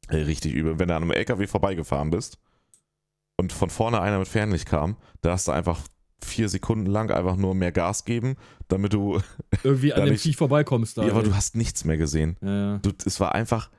Ey, 0.07 0.21
richtig 0.23 0.53
übel. 0.53 0.77
Wenn 0.79 0.87
du 0.89 0.95
an 0.95 1.01
einem 1.03 1.11
LKW 1.11 1.47
vorbeigefahren 1.47 2.11
bist 2.11 2.37
und 3.37 3.51
von 3.53 3.69
vorne 3.69 3.99
einer 4.01 4.19
mit 4.19 4.27
Fernlicht 4.27 4.67
kam, 4.67 4.97
da 5.21 5.31
hast 5.31 5.47
du 5.47 5.51
einfach 5.51 5.79
vier 6.23 6.47
Sekunden 6.49 6.85
lang 6.85 7.09
einfach 7.11 7.35
nur 7.35 7.55
mehr 7.55 7.71
Gas 7.71 8.05
geben, 8.05 8.35
damit 8.71 8.93
du, 8.93 9.19
Irgendwie 9.63 9.93
an 9.93 10.05
dem 10.05 10.13
nicht- 10.13 10.21
Viech 10.23 10.37
vorbeikommst 10.37 10.97
da. 10.97 11.03
ja, 11.03 11.11
aber 11.11 11.19
ey. 11.21 11.25
du 11.29 11.35
hast 11.35 11.55
nichts 11.55 11.85
mehr 11.85 11.97
gesehen. 11.97 12.37
ja, 12.41 12.49
ja. 12.73 12.77
Du, 12.79 12.91
es 13.05 13.19
war 13.19 13.33
einfach, 13.35 13.69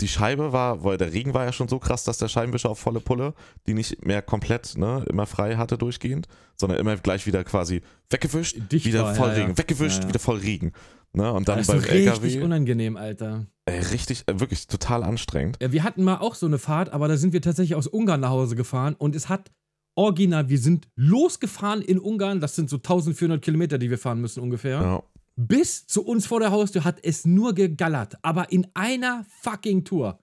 die 0.00 0.08
Scheibe 0.08 0.52
war, 0.52 0.84
weil 0.84 0.96
der 0.96 1.12
Regen 1.12 1.34
war 1.34 1.44
ja 1.44 1.52
schon 1.52 1.66
so 1.68 1.78
krass, 1.80 2.04
dass 2.04 2.18
der 2.18 2.28
Scheibenwischer 2.28 2.70
auf 2.70 2.78
volle 2.78 3.00
Pulle, 3.00 3.34
die 3.66 3.74
nicht 3.74 4.04
mehr 4.06 4.22
komplett, 4.22 4.76
ne, 4.78 5.04
immer 5.10 5.26
frei 5.26 5.56
hatte 5.56 5.76
durchgehend, 5.76 6.28
sondern 6.56 6.78
immer 6.78 6.96
gleich 6.96 7.26
wieder 7.26 7.42
quasi 7.42 7.82
weggewischt, 8.10 8.58
Dicht 8.70 8.86
wieder 8.86 9.02
war, 9.04 9.14
voll 9.16 9.28
ja, 9.30 9.34
Regen, 9.34 9.58
weggewischt, 9.58 10.06
wieder 10.06 10.20
voll 10.20 10.38
Regen. 10.38 10.72
Ne, 11.14 11.32
und 11.32 11.48
dann 11.48 11.56
das 11.56 11.66
ist 11.68 11.72
beim 11.72 11.80
so 11.80 11.86
richtig 11.88 12.06
LKW, 12.06 12.42
unangenehm, 12.44 12.96
Alter. 12.96 13.46
ey, 13.64 13.80
richtig, 13.80 14.22
äh, 14.26 14.38
wirklich 14.38 14.66
total 14.68 15.02
anstrengend. 15.02 15.56
Ja, 15.60 15.72
wir 15.72 15.82
hatten 15.82 16.04
mal 16.04 16.18
auch 16.18 16.34
so 16.36 16.46
eine 16.46 16.58
Fahrt, 16.58 16.92
aber 16.92 17.08
da 17.08 17.16
sind 17.16 17.32
wir 17.32 17.40
tatsächlich 17.42 17.74
aus 17.74 17.86
Ungarn 17.88 18.20
nach 18.20 18.28
Hause 18.30 18.54
gefahren 18.56 18.94
und 18.98 19.16
es 19.16 19.28
hat 19.28 19.50
original, 19.98 20.48
wir 20.48 20.58
sind 20.58 20.88
losgefahren 20.96 21.82
in 21.82 21.98
Ungarn, 21.98 22.40
das 22.40 22.54
sind 22.54 22.70
so 22.70 22.76
1400 22.76 23.42
Kilometer, 23.42 23.78
die 23.78 23.90
wir 23.90 23.98
fahren 23.98 24.20
müssen 24.20 24.40
ungefähr. 24.40 24.80
Ja. 24.80 25.02
Bis 25.36 25.86
zu 25.86 26.04
uns 26.04 26.26
vor 26.26 26.40
der 26.40 26.50
Haustür 26.50 26.84
hat 26.84 26.98
es 27.02 27.24
nur 27.26 27.54
gegallert, 27.54 28.16
aber 28.22 28.50
in 28.52 28.66
einer 28.74 29.24
fucking 29.42 29.84
Tour. 29.84 30.18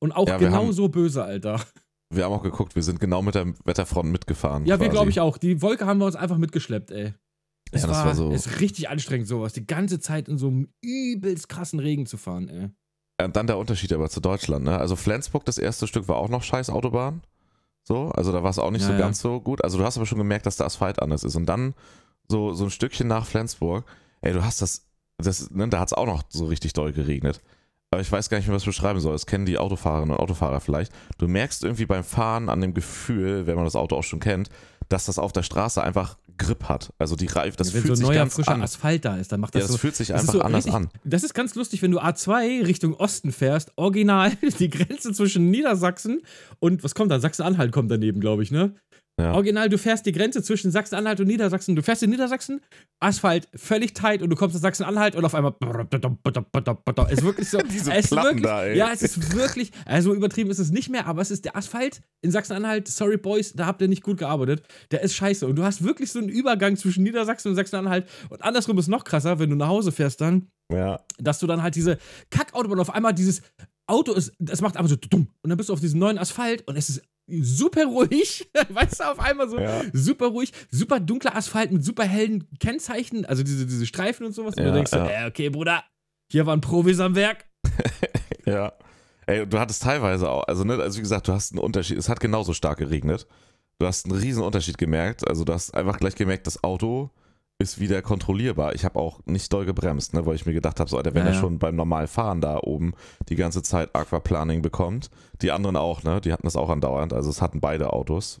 Und 0.00 0.12
auch 0.12 0.28
Ja, 0.28 0.40
wir 0.40 0.50
haben- 0.50 0.60
genauso 0.60 0.88
böse, 0.88 1.22
Alter. 1.24 1.60
Wir 2.14 2.24
haben 2.24 2.32
auch 2.32 2.42
geguckt, 2.42 2.74
wir 2.74 2.82
sind 2.82 3.00
genau 3.00 3.22
mit 3.22 3.34
der 3.34 3.54
Wetterfront 3.64 4.10
mitgefahren. 4.12 4.66
Ja, 4.66 4.78
wir 4.78 4.86
quasi. 4.86 4.90
glaube 4.90 5.10
ich 5.10 5.20
auch. 5.20 5.38
Die 5.38 5.62
Wolke 5.62 5.86
haben 5.86 5.98
wir 5.98 6.06
uns 6.06 6.16
einfach 6.16 6.36
mitgeschleppt, 6.36 6.90
ey. 6.90 7.14
Es 7.70 7.82
Ja, 7.82 7.88
das 7.88 7.96
war, 7.98 8.04
war 8.06 8.14
so- 8.14 8.30
ist 8.32 8.60
richtig 8.60 8.88
anstrengend, 8.90 9.26
sowas. 9.28 9.52
Die 9.54 9.66
ganze 9.66 9.98
Zeit 9.98 10.28
in 10.28 10.36
so 10.36 10.48
einem 10.48 10.68
übelst 10.82 11.48
krassen 11.48 11.78
Regen 11.80 12.04
zu 12.06 12.18
fahren, 12.18 12.48
ey. 12.48 12.70
Und 13.24 13.36
dann 13.36 13.46
der 13.46 13.56
Unterschied 13.56 13.92
aber 13.92 14.10
zu 14.10 14.20
Deutschland, 14.20 14.64
ne? 14.64 14.76
Also 14.78 14.94
Flensburg, 14.96 15.44
das 15.44 15.56
erste 15.56 15.86
Stück 15.86 16.06
war 16.08 16.16
auch 16.16 16.28
noch 16.28 16.42
scheiß 16.42 16.68
Autobahn. 16.70 17.22
So, 17.84 18.08
also 18.10 18.32
da 18.32 18.42
war 18.42 18.50
es 18.50 18.58
auch 18.58 18.70
nicht 18.70 18.82
Ja, 18.82 18.88
so 18.88 18.92
ja. 18.92 18.98
ganz 18.98 19.20
so 19.20 19.40
gut. 19.40 19.62
Also 19.64 19.78
du 19.78 19.84
hast 19.84 19.96
aber 19.96 20.06
schon 20.06 20.18
gemerkt, 20.18 20.46
dass 20.46 20.56
der 20.56 20.66
Asphalt 20.66 21.00
anders 21.02 21.24
ist. 21.24 21.36
Und 21.36 21.46
dann 21.46 21.74
so, 22.28 22.52
so 22.52 22.64
ein 22.64 22.70
Stückchen 22.70 23.08
nach 23.08 23.26
Flensburg, 23.26 23.84
ey, 24.20 24.32
du 24.32 24.44
hast 24.44 24.62
das, 24.62 24.86
das 25.18 25.50
ne, 25.50 25.68
da 25.68 25.80
hat 25.80 25.88
es 25.88 25.92
auch 25.92 26.06
noch 26.06 26.22
so 26.28 26.46
richtig 26.46 26.72
doll 26.72 26.92
geregnet. 26.92 27.40
Aber 27.90 28.00
ich 28.00 28.10
weiß 28.10 28.30
gar 28.30 28.38
nicht 28.38 28.46
mehr, 28.46 28.54
was 28.54 28.62
ich 28.62 28.66
beschreiben 28.66 29.00
soll. 29.00 29.12
Das 29.12 29.26
kennen 29.26 29.44
die 29.44 29.58
Autofahrerinnen 29.58 30.14
und 30.16 30.20
Autofahrer 30.20 30.60
vielleicht. 30.60 30.92
Du 31.18 31.28
merkst 31.28 31.62
irgendwie 31.62 31.84
beim 31.84 32.04
Fahren 32.04 32.48
an 32.48 32.60
dem 32.60 32.72
Gefühl, 32.72 33.46
wenn 33.46 33.56
man 33.56 33.64
das 33.64 33.76
Auto 33.76 33.96
auch 33.96 34.02
schon 34.02 34.20
kennt, 34.20 34.48
dass 34.88 35.04
das 35.06 35.18
auf 35.18 35.32
der 35.32 35.42
Straße 35.42 35.82
einfach 35.82 36.16
Grip 36.38 36.64
hat. 36.68 36.92
Also 36.98 37.16
die 37.16 37.26
Reifen, 37.26 37.56
das 37.56 37.72
Wenn 37.74 37.82
fühlt 37.82 37.88
so 37.88 37.94
sich 37.96 38.06
neuer, 38.06 38.16
ganz 38.20 38.34
frischer 38.34 38.52
an. 38.52 38.62
Asphalt 38.62 39.04
da 39.04 39.16
ist, 39.16 39.32
dann 39.32 39.40
macht 39.40 39.54
Ja, 39.54 39.60
das 39.60 39.68
das 39.68 39.72
so. 39.72 39.78
fühlt 39.78 39.96
sich 39.96 40.08
das 40.08 40.20
einfach 40.20 40.32
so 40.34 40.40
anders 40.42 40.64
richtig, 40.66 40.74
an. 40.74 40.88
Das 41.04 41.22
ist 41.24 41.34
ganz 41.34 41.54
lustig, 41.54 41.82
wenn 41.82 41.90
du 41.90 42.00
A2 42.00 42.66
Richtung 42.66 42.94
Osten 42.94 43.32
fährst, 43.32 43.72
original 43.76 44.32
die 44.58 44.70
Grenze 44.70 45.12
zwischen 45.12 45.50
Niedersachsen 45.50 46.22
und 46.58 46.84
was 46.84 46.94
kommt 46.94 47.10
da? 47.10 47.20
Sachsen-Anhalt 47.20 47.72
kommt 47.72 47.90
daneben, 47.90 48.20
glaube 48.20 48.42
ich, 48.42 48.50
ne? 48.50 48.74
Ja. 49.20 49.34
Original, 49.34 49.68
du 49.68 49.76
fährst 49.76 50.06
die 50.06 50.12
Grenze 50.12 50.42
zwischen 50.42 50.70
Sachsen-Anhalt 50.70 51.20
und 51.20 51.26
Niedersachsen. 51.26 51.76
Du 51.76 51.82
fährst 51.82 52.02
in 52.02 52.08
Niedersachsen, 52.10 52.62
Asphalt 52.98 53.46
völlig 53.54 53.92
tight 53.92 54.22
und 54.22 54.30
du 54.30 54.36
kommst 54.36 54.54
nach 54.54 54.62
Sachsen-Anhalt 54.62 55.14
und 55.14 55.24
auf 55.24 55.34
einmal. 55.34 55.54
Es 55.60 57.12
ist 57.18 57.22
wirklich 57.22 57.48
so. 57.50 57.58
Diese 57.70 57.92
es 57.92 58.06
ist 58.06 58.10
Platten 58.10 58.28
wirklich, 58.28 58.44
da, 58.44 58.64
ey. 58.64 58.76
Ja, 58.78 58.90
es 58.90 59.02
ist 59.02 59.34
wirklich. 59.34 59.70
Also 59.84 60.14
übertrieben 60.14 60.50
ist 60.50 60.58
es 60.58 60.70
nicht 60.70 60.88
mehr, 60.88 61.06
aber 61.06 61.20
es 61.20 61.30
ist 61.30 61.44
der 61.44 61.56
Asphalt 61.56 62.00
in 62.22 62.30
Sachsen-Anhalt. 62.30 62.88
Sorry, 62.88 63.18
Boys, 63.18 63.52
da 63.52 63.66
habt 63.66 63.82
ihr 63.82 63.88
nicht 63.88 64.02
gut 64.02 64.18
gearbeitet. 64.18 64.62
Der 64.90 65.02
ist 65.02 65.14
scheiße. 65.14 65.46
Und 65.46 65.56
du 65.56 65.62
hast 65.62 65.84
wirklich 65.84 66.10
so 66.10 66.18
einen 66.18 66.30
Übergang 66.30 66.76
zwischen 66.76 67.04
Niedersachsen 67.04 67.48
und 67.50 67.54
Sachsen-Anhalt. 67.56 68.08
Und 68.30 68.42
andersrum 68.42 68.78
ist 68.78 68.88
noch 68.88 69.04
krasser, 69.04 69.38
wenn 69.38 69.50
du 69.50 69.56
nach 69.56 69.68
Hause 69.68 69.92
fährst 69.92 70.22
dann 70.22 70.48
Ja. 70.72 71.00
dass 71.18 71.38
du 71.38 71.46
dann 71.46 71.62
halt 71.62 71.74
diese 71.74 71.98
Kackautobahn 72.30 72.80
auf 72.80 72.90
einmal 72.94 73.12
dieses 73.12 73.42
Auto 73.86 74.12
ist, 74.14 74.32
das 74.38 74.60
macht 74.62 74.76
einfach 74.78 74.88
so 74.88 74.96
dumm 74.96 75.28
und 75.42 75.50
dann 75.50 75.56
bist 75.58 75.68
du 75.68 75.72
auf 75.74 75.80
diesem 75.80 75.98
neuen 75.98 76.16
Asphalt 76.16 76.66
und 76.66 76.76
es 76.76 76.88
ist 76.88 77.02
super 77.28 77.84
ruhig, 77.86 78.48
weißt 78.68 79.00
du, 79.00 79.04
auf 79.10 79.18
einmal 79.20 79.48
so 79.48 79.58
Ja. 79.58 79.82
super 79.92 80.26
ruhig, 80.26 80.52
super 80.70 81.00
dunkler 81.00 81.36
Asphalt 81.36 81.70
mit 81.72 81.84
super 81.84 82.04
hellen 82.04 82.48
Kennzeichen, 82.58 83.24
also 83.24 83.42
diese, 83.42 83.66
diese 83.66 83.86
Streifen 83.86 84.26
und 84.26 84.32
sowas 84.32 84.54
und 84.56 84.62
Ja, 84.64 84.70
du 84.70 84.74
denkst 84.74 84.90
so, 84.90 84.98
ja. 84.98 85.24
äh, 85.24 85.28
okay, 85.28 85.48
Bruder, 85.50 85.84
hier 86.30 86.46
waren 86.46 86.60
Profis 86.60 87.00
am 87.00 87.14
Werk. 87.14 87.44
Ja. 88.44 88.72
Ey, 89.26 89.46
du 89.46 89.56
hattest 89.60 89.84
teilweise 89.84 90.28
auch, 90.28 90.42
also, 90.48 90.64
ne, 90.64 90.74
also 90.74 90.98
wie 90.98 91.02
gesagt, 91.02 91.28
du 91.28 91.32
hast 91.32 91.52
einen 91.52 91.60
Unterschied. 91.60 91.96
Es 91.96 92.08
hat 92.08 92.18
genauso 92.18 92.54
stark 92.54 92.78
geregnet. 92.78 93.28
Du 93.78 93.86
hast 93.86 94.04
einen 94.04 94.18
riesen 94.18 94.42
Unterschied 94.42 94.78
gemerkt. 94.78 95.26
Also 95.28 95.44
du 95.44 95.52
hast 95.52 95.72
einfach 95.74 95.98
gleich 95.98 96.16
gemerkt, 96.16 96.48
das 96.48 96.64
Auto 96.64 97.10
ist 97.62 97.80
wieder 97.80 98.02
kontrollierbar. 98.02 98.74
Ich 98.74 98.84
habe 98.84 98.98
auch 98.98 99.20
nicht 99.24 99.52
doll 99.52 99.64
gebremst, 99.64 100.12
ne, 100.14 100.26
weil 100.26 100.34
ich 100.34 100.44
mir 100.46 100.52
gedacht 100.52 100.80
habe, 100.80 100.90
so, 100.90 100.96
Alter, 100.98 101.14
wenn 101.14 101.22
Ja, 101.24 101.28
er 101.30 101.34
ja. 101.34 101.40
schon 101.40 101.58
beim 101.58 101.76
normalen 101.76 102.08
Fahren 102.08 102.40
da 102.40 102.58
oben 102.58 102.92
die 103.28 103.36
ganze 103.36 103.62
Zeit 103.62 103.94
Aquaplaning 103.94 104.60
bekommt, 104.62 105.10
die 105.40 105.50
anderen 105.52 105.76
auch, 105.76 106.02
ne, 106.02 106.20
die 106.20 106.32
hatten 106.32 106.44
das 106.46 106.56
auch 106.56 106.68
andauernd. 106.68 107.12
Also 107.12 107.30
es 107.30 107.40
hatten 107.40 107.60
beide 107.60 107.92
Autos. 107.92 108.40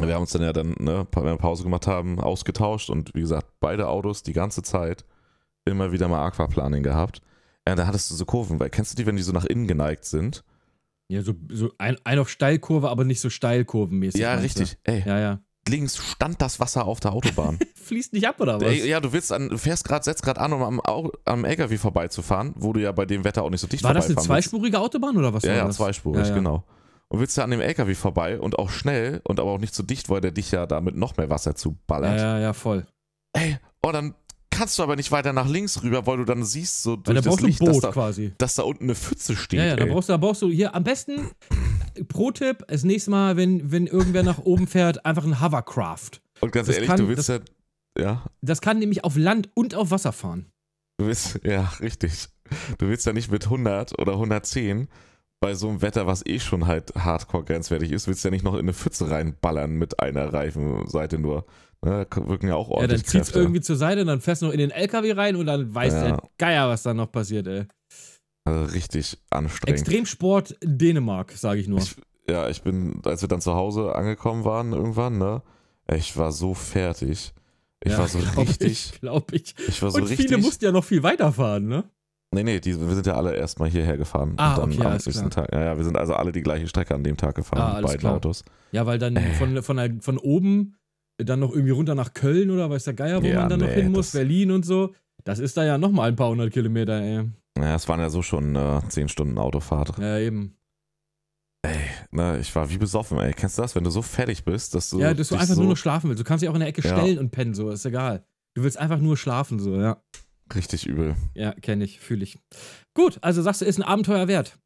Wir 0.00 0.14
haben 0.14 0.22
uns 0.22 0.32
dann 0.32 0.42
ja 0.42 0.52
dann, 0.52 0.74
ne, 0.78 1.06
wenn 1.14 1.24
wir 1.24 1.36
Pause 1.36 1.62
gemacht 1.62 1.86
haben, 1.86 2.20
ausgetauscht 2.20 2.88
und 2.90 3.14
wie 3.14 3.20
gesagt, 3.20 3.46
beide 3.60 3.88
Autos 3.88 4.22
die 4.22 4.32
ganze 4.32 4.62
Zeit 4.62 5.04
immer 5.66 5.92
wieder 5.92 6.08
mal 6.08 6.24
Aquaplaning 6.26 6.82
gehabt. 6.82 7.20
Ja, 7.68 7.74
da 7.74 7.86
hattest 7.86 8.10
du 8.10 8.14
so 8.14 8.24
Kurven, 8.24 8.58
weil 8.58 8.70
kennst 8.70 8.92
du 8.92 8.96
die, 8.96 9.06
wenn 9.06 9.16
die 9.16 9.22
so 9.22 9.32
nach 9.32 9.44
innen 9.44 9.66
geneigt 9.68 10.04
sind? 10.06 10.42
Ja, 11.08 11.22
so, 11.22 11.34
so 11.50 11.70
ein, 11.76 11.96
ein 12.04 12.18
auf 12.18 12.28
Steilkurve, 12.30 12.88
aber 12.88 13.04
nicht 13.04 13.20
so 13.20 13.28
Steilkurvenmäßig. 13.30 14.20
Ja, 14.20 14.36
du? 14.36 14.42
richtig. 14.42 14.78
Ey, 14.84 15.02
Ja, 15.06 15.18
ja. 15.18 15.40
Links 15.70 15.96
stand 15.96 16.42
das 16.42 16.60
Wasser 16.60 16.84
auf 16.84 17.00
der 17.00 17.12
Autobahn. 17.12 17.58
Fließt 17.74 18.12
nicht 18.12 18.26
ab, 18.26 18.40
oder 18.40 18.60
was? 18.60 18.76
Ja, 18.84 19.00
du 19.00 19.12
willst 19.12 19.32
an, 19.32 19.48
du 19.48 19.56
fährst 19.58 19.84
gerade, 19.84 20.04
setzt 20.04 20.22
gerade 20.22 20.40
an, 20.40 20.52
um 20.52 20.80
am, 20.80 21.10
am 21.24 21.44
LKW 21.44 21.76
vorbeizufahren, 21.78 22.52
wo 22.56 22.72
du 22.72 22.80
ja 22.80 22.92
bei 22.92 23.06
dem 23.06 23.24
Wetter 23.24 23.42
auch 23.42 23.50
nicht 23.50 23.60
so 23.60 23.66
dicht 23.66 23.82
war 23.84 23.94
das 23.94 24.06
eine 24.06 24.16
zweispurige 24.16 24.78
Autobahn 24.78 25.16
oder 25.16 25.32
was 25.32 25.44
Ja, 25.44 25.50
war 25.50 25.56
ja, 25.58 25.66
das? 25.66 25.76
zweispurig, 25.76 26.22
Ja, 26.22 26.28
ja. 26.28 26.34
genau. 26.34 26.64
Und 27.08 27.18
willst 27.20 27.36
du 27.36 27.42
an 27.42 27.50
dem 27.50 27.60
LKW 27.60 27.94
vorbei 27.94 28.38
und 28.38 28.58
auch 28.58 28.70
schnell 28.70 29.20
und 29.24 29.40
aber 29.40 29.50
auch 29.50 29.58
nicht 29.58 29.74
so 29.74 29.82
dicht, 29.82 30.08
weil 30.10 30.20
der 30.20 30.30
dich 30.30 30.52
ja 30.52 30.66
damit 30.66 30.96
noch 30.96 31.16
mehr 31.16 31.28
Wasser 31.30 31.50
Ja, 31.50 31.56
zuballert. 31.56 32.18
ja, 32.20 32.38
ja, 32.38 32.52
voll. 32.52 32.86
Ey, 33.32 33.58
und 33.82 33.92
dann 33.92 34.14
kannst 34.60 34.78
du 34.78 34.82
aber 34.82 34.94
nicht 34.96 35.10
weiter 35.10 35.32
nach 35.32 35.48
links 35.48 35.82
rüber, 35.82 36.06
weil 36.06 36.18
du 36.18 36.24
dann 36.24 36.44
siehst, 36.44 36.82
so 36.82 36.96
durch 36.96 37.04
da 37.06 37.14
das 37.14 37.24
brauchst 37.24 37.40
du 37.40 37.44
ein 37.44 37.48
Licht, 37.48 37.60
dass 37.62 37.68
Boot 37.72 37.84
da, 37.84 37.92
quasi. 37.92 38.32
dass 38.38 38.54
da 38.56 38.62
unten 38.64 38.84
eine 38.84 38.94
Pfütze 38.94 39.34
steht. 39.34 39.58
Ja, 39.58 39.64
ja, 39.66 39.76
da 39.76 39.86
brauchst 39.86 40.08
du, 40.10 40.12
da 40.12 40.16
brauchst 40.18 40.42
du 40.42 40.48
hier 40.50 40.74
am 40.74 40.84
besten, 40.84 41.30
Pro-Tipp, 42.08 42.64
das 42.68 42.84
nächste 42.84 43.10
Mal, 43.10 43.36
wenn, 43.36 43.72
wenn 43.72 43.86
irgendwer 43.86 44.22
nach 44.22 44.38
oben 44.38 44.66
fährt, 44.66 45.04
einfach 45.06 45.24
ein 45.24 45.40
Hovercraft. 45.40 46.20
und 46.40 46.52
ganz 46.52 46.66
das 46.66 46.76
ehrlich, 46.76 46.88
kann- 46.90 46.98
du 47.00 47.08
willst 47.08 47.28
ja, 47.28 47.38
ja, 47.98 48.24
Das 48.42 48.60
kann 48.60 48.78
nämlich 48.78 49.02
auf 49.04 49.16
Land 49.16 49.48
und 49.54 49.74
auf 49.74 49.90
Wasser 49.90 50.12
fahren. 50.12 50.46
du 50.98 51.06
willst, 51.06 51.40
ja, 51.44 51.62
richtig. 51.80 52.28
Du 52.78 52.88
willst 52.88 53.06
ja 53.06 53.12
nicht 53.12 53.30
mit 53.30 53.44
100 53.44 53.98
oder 53.98 54.12
110 54.14 54.88
bei 55.40 55.54
so 55.54 55.68
einem 55.68 55.80
Wetter, 55.82 56.06
was 56.06 56.24
eh 56.26 56.38
schon 56.38 56.66
halt 56.66 56.92
hardcore 56.96 57.44
grenzwertig 57.44 57.92
ist, 57.92 58.06
willst 58.08 58.22
du 58.24 58.28
ja 58.28 58.32
nicht 58.32 58.44
noch 58.44 58.54
in 58.54 58.60
eine 58.60 58.74
Pfütze 58.74 59.08
reinballern 59.10 59.72
mit 59.72 60.00
einer 60.00 60.32
Reifenseite 60.32 61.18
nur. 61.18 61.46
Ne, 61.82 62.06
wirken 62.14 62.48
ja 62.48 62.56
auch 62.56 62.68
Ja, 62.68 62.74
dann 62.74 62.82
ordentlich 62.82 63.04
zieht's 63.06 63.26
Kräfte. 63.28 63.38
irgendwie 63.38 63.60
zur 63.62 63.76
Seite, 63.76 64.04
dann 64.04 64.20
fährst 64.20 64.42
du 64.42 64.46
noch 64.46 64.52
in 64.52 64.58
den 64.58 64.70
LKW 64.70 65.12
rein 65.12 65.36
und 65.36 65.46
dann 65.46 65.74
weiß 65.74 65.92
Ja. 65.94 66.02
der 66.08 66.22
Geier, 66.36 66.68
was 66.68 66.82
da 66.82 66.92
noch 66.92 67.10
passiert, 67.10 67.46
ey. 67.46 67.64
Also 68.44 68.64
richtig 68.72 69.18
anstrengend. 69.30 69.80
Extremsport 69.80 70.56
Dänemark, 70.62 71.32
sage 71.32 71.60
ich 71.60 71.68
nur. 71.68 71.78
Ich, 71.78 71.96
ja, 72.28 72.48
ich 72.48 72.62
bin, 72.62 73.00
als 73.04 73.22
wir 73.22 73.28
dann 73.28 73.40
zu 73.40 73.54
Hause 73.54 73.94
angekommen 73.94 74.44
waren 74.44 74.72
irgendwann, 74.72 75.18
ne, 75.18 75.42
ich 75.94 76.16
war 76.16 76.32
so 76.32 76.52
fertig. 76.54 77.32
Ich 77.82 77.92
ja, 77.92 77.98
war 77.98 78.08
so 78.08 78.18
glaub 78.32 78.38
richtig, 78.48 78.70
Ich, 78.94 79.00
glaub 79.00 79.32
ich. 79.32 79.54
ich 79.66 79.80
war 79.82 79.90
so 79.90 79.96
und 79.98 80.02
richtig. 80.04 80.26
viele 80.26 80.38
mussten 80.38 80.64
ja 80.64 80.72
noch 80.72 80.84
viel 80.84 81.02
weiterfahren, 81.02 81.66
ne? 81.66 81.84
nee, 82.34 82.42
nee, 82.44 82.60
die, 82.60 82.78
wir 82.78 82.94
sind 82.94 83.06
ja 83.06 83.14
alle 83.16 83.34
erstmal 83.34 83.70
hierher 83.70 83.96
gefahren. 83.96 84.34
Ah, 84.36 84.56
und 84.56 84.60
dann 84.60 84.72
okay, 84.80 84.86
am 84.86 84.92
nächsten. 84.92 85.30
Tag. 85.30 85.50
Ja, 85.52 85.64
ja, 85.64 85.76
wir 85.78 85.84
sind 85.84 85.96
also 85.96 86.14
alle 86.14 86.30
die 86.30 86.42
gleiche 86.42 86.68
Strecke 86.68 86.94
an 86.94 87.02
dem 87.02 87.16
Tag 87.16 87.34
gefahren, 87.34 87.78
Ah, 87.78 87.80
beiden 87.80 88.00
klar. 88.00 88.14
Autos. 88.16 88.44
Ja, 88.70 88.84
weil 88.86 88.98
dann 88.98 89.16
Äh. 89.16 89.32
von, 89.34 89.62
von, 89.62 90.00
von 90.02 90.18
oben 90.18 90.76
dann 91.24 91.40
noch 91.40 91.50
irgendwie 91.52 91.70
runter 91.72 91.94
nach 91.94 92.14
Köln 92.14 92.50
oder 92.50 92.68
weiß 92.70 92.84
der 92.84 92.94
Geier, 92.94 93.22
wo 93.22 93.26
Ja, 93.26 93.40
man 93.40 93.48
dann 93.48 93.60
noch 93.60 93.66
nee, 93.68 93.74
hin 93.82 93.92
muss, 93.92 94.12
Berlin 94.12 94.50
und 94.50 94.64
so. 94.64 94.94
Das 95.24 95.38
ist 95.38 95.56
da 95.56 95.64
ja 95.64 95.78
nochmal 95.78 96.08
ein 96.08 96.16
paar 96.16 96.28
hundert 96.30 96.52
Kilometer, 96.52 97.00
ey. 97.00 97.24
Ja, 97.58 97.74
es 97.74 97.88
waren 97.88 98.00
ja 98.00 98.08
so 98.10 98.22
schon 98.22 98.56
äh, 98.56 98.80
10 98.88 99.08
Stunden 99.08 99.36
Autofahrt. 99.38 99.98
Ja, 99.98 100.18
eben. 100.18 100.56
Ne, 102.10 102.38
ich 102.40 102.54
war 102.56 102.70
wie 102.70 102.78
besoffen, 102.78 103.18
ey. 103.18 103.32
Kennst 103.34 103.58
du 103.58 103.62
das, 103.62 103.74
wenn 103.76 103.84
du 103.84 103.90
so 103.90 104.00
fertig 104.02 104.44
bist, 104.44 104.74
dass 104.74 104.90
du. 104.90 104.98
ja, 104.98 105.12
dass 105.12 105.28
du 105.28 105.34
einfach 105.36 105.54
so 105.54 105.60
nur 105.60 105.70
noch 105.70 105.76
schlafen 105.76 106.08
willst. 106.08 106.20
Du 106.20 106.24
kannst 106.24 106.42
dich 106.42 106.48
auch 106.48 106.54
in 106.54 106.60
der 106.60 106.68
Ecke 106.68 106.82
Ja. 106.82 106.96
stellen 106.98 107.18
und 107.18 107.30
pennen, 107.30 107.54
so, 107.54 107.70
ist 107.70 107.84
egal. 107.84 108.24
Du 108.54 108.62
willst 108.62 108.78
einfach 108.78 108.98
nur 108.98 109.16
schlafen, 109.16 109.58
so, 109.60 109.78
ja. 109.78 110.02
Richtig 110.54 110.86
übel. 110.86 111.14
Ja, 111.34 111.52
kenne 111.52 111.84
ich, 111.84 112.00
fühle 112.00 112.24
ich. 112.24 112.38
Gut, 112.94 113.18
also 113.20 113.42
sagst 113.42 113.60
du, 113.60 113.66
ist 113.66 113.78
ein 113.78 113.84
Abenteuer 113.84 114.26
wert. 114.26 114.58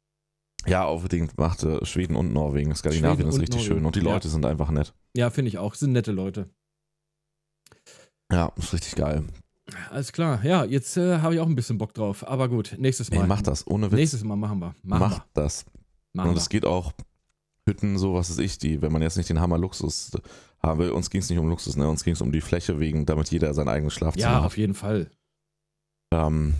Ja, 0.67 0.85
unbedingt 0.85 1.37
machte 1.37 1.85
Schweden 1.85 2.15
und 2.15 2.33
Norwegen. 2.33 2.73
Skandinavien 2.75 3.17
Schweden 3.17 3.29
ist 3.29 3.39
richtig 3.39 3.55
Norwegen. 3.61 3.75
schön 3.75 3.85
und 3.85 3.95
die 3.95 3.99
Ja. 3.99 4.13
Leute 4.13 4.29
sind 4.29 4.45
einfach 4.45 4.71
nett. 4.71 4.93
Ja, 5.15 5.29
finde 5.29 5.49
ich 5.49 5.57
auch. 5.57 5.75
Sind 5.75 5.91
nette 5.91 6.11
Leute. 6.11 6.49
Ja, 8.31 8.51
ist 8.57 8.73
richtig 8.73 8.95
geil. 8.95 9.23
Alles 9.91 10.11
klar. 10.11 10.43
Ja, 10.43 10.63
jetzt 10.65 10.97
äh, 10.97 11.19
habe 11.19 11.35
ich 11.35 11.39
auch 11.39 11.47
ein 11.47 11.55
bisschen 11.55 11.77
Bock 11.77 11.93
drauf. 11.93 12.27
Aber 12.27 12.49
gut, 12.49 12.75
nächstes 12.77 13.11
Mal. 13.11 13.21
Ey, 13.21 13.27
mach 13.27 13.41
das, 13.41 13.65
ohne 13.67 13.87
Witz. 13.91 13.97
Nächstes 13.99 14.23
Mal 14.23 14.35
machen 14.35 14.59
wir. 14.59 14.75
Machen 14.83 14.99
mach 14.99 15.25
das. 15.33 15.65
wir. 15.65 15.71
Machen 16.13 16.29
Und 16.31 16.37
es 16.37 16.49
geht 16.49 16.65
auch 16.65 16.93
Hütten, 17.67 17.97
so 17.97 18.13
was 18.13 18.29
ist 18.29 18.39
ich, 18.39 18.57
die, 18.57 18.81
wenn 18.81 18.91
man 18.91 19.01
jetzt 19.01 19.17
nicht 19.17 19.29
den 19.29 19.39
Hammer 19.41 19.57
Luxus 19.57 20.11
haben 20.61 20.79
will, 20.79 20.91
uns 20.91 21.09
ging 21.09 21.21
es 21.21 21.29
nicht 21.29 21.39
um 21.39 21.47
Luxus, 21.49 21.75
ne? 21.75 21.89
Uns 21.89 22.03
ging 22.03 22.13
es 22.13 22.21
um 22.21 22.31
die 22.31 22.41
Fläche 22.41 22.79
wegen, 22.79 23.05
damit 23.05 23.31
jeder 23.31 23.53
sein 23.53 23.67
eigenes 23.67 23.93
Schlafzimmer 23.93 24.27
Ja, 24.31 24.35
hat. 24.37 24.45
auf 24.45 24.57
jeden 24.57 24.75
Fall. 24.75 25.09
Ähm, 26.13 26.53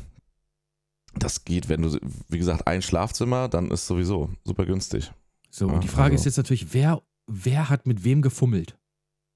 das 1.20 1.43
geht, 1.45 1.70
wenn 1.70 1.82
du, 1.82 1.97
wie 2.30 2.38
gesagt, 2.38 2.68
ein 2.68 2.82
Schlafzimmer, 2.82 3.47
dann 3.47 3.72
ist 3.72 3.88
sowieso 3.88 4.30
super 4.43 4.66
günstig. 4.66 5.11
So, 5.49 5.68
Ja, 5.68 5.74
und 5.74 5.84
die 5.84 5.88
Frage 5.88 6.13
also- 6.13 6.22
ist 6.22 6.26
jetzt 6.26 6.38
natürlich, 6.38 6.74
wer, 6.74 7.01
wer 7.28 7.70
hat 7.70 7.88
mit 7.88 8.03
wem 8.03 8.22
gefummelt? 8.22 8.78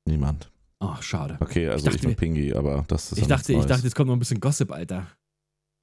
Niemand. 0.05 0.51
Ach, 0.79 1.01
schade. 1.03 1.37
Okay, 1.41 1.67
also 1.67 1.87
ich, 1.87 1.93
dachte 1.93 2.07
und 2.07 2.11
mir- 2.11 2.15
Pingy, 2.15 2.53
aber 2.53 2.85
das 2.87 3.11
ist 3.11 3.17
Ich 3.19 3.27
dachte, 3.27 3.53
ich 3.53 3.65
dachte, 3.65 3.83
jetzt 3.83 3.95
kommt 3.95 4.07
noch 4.07 4.15
ein 4.15 4.19
bisschen 4.19 4.39
Gossip, 4.39 4.71
Alter. 4.71 5.07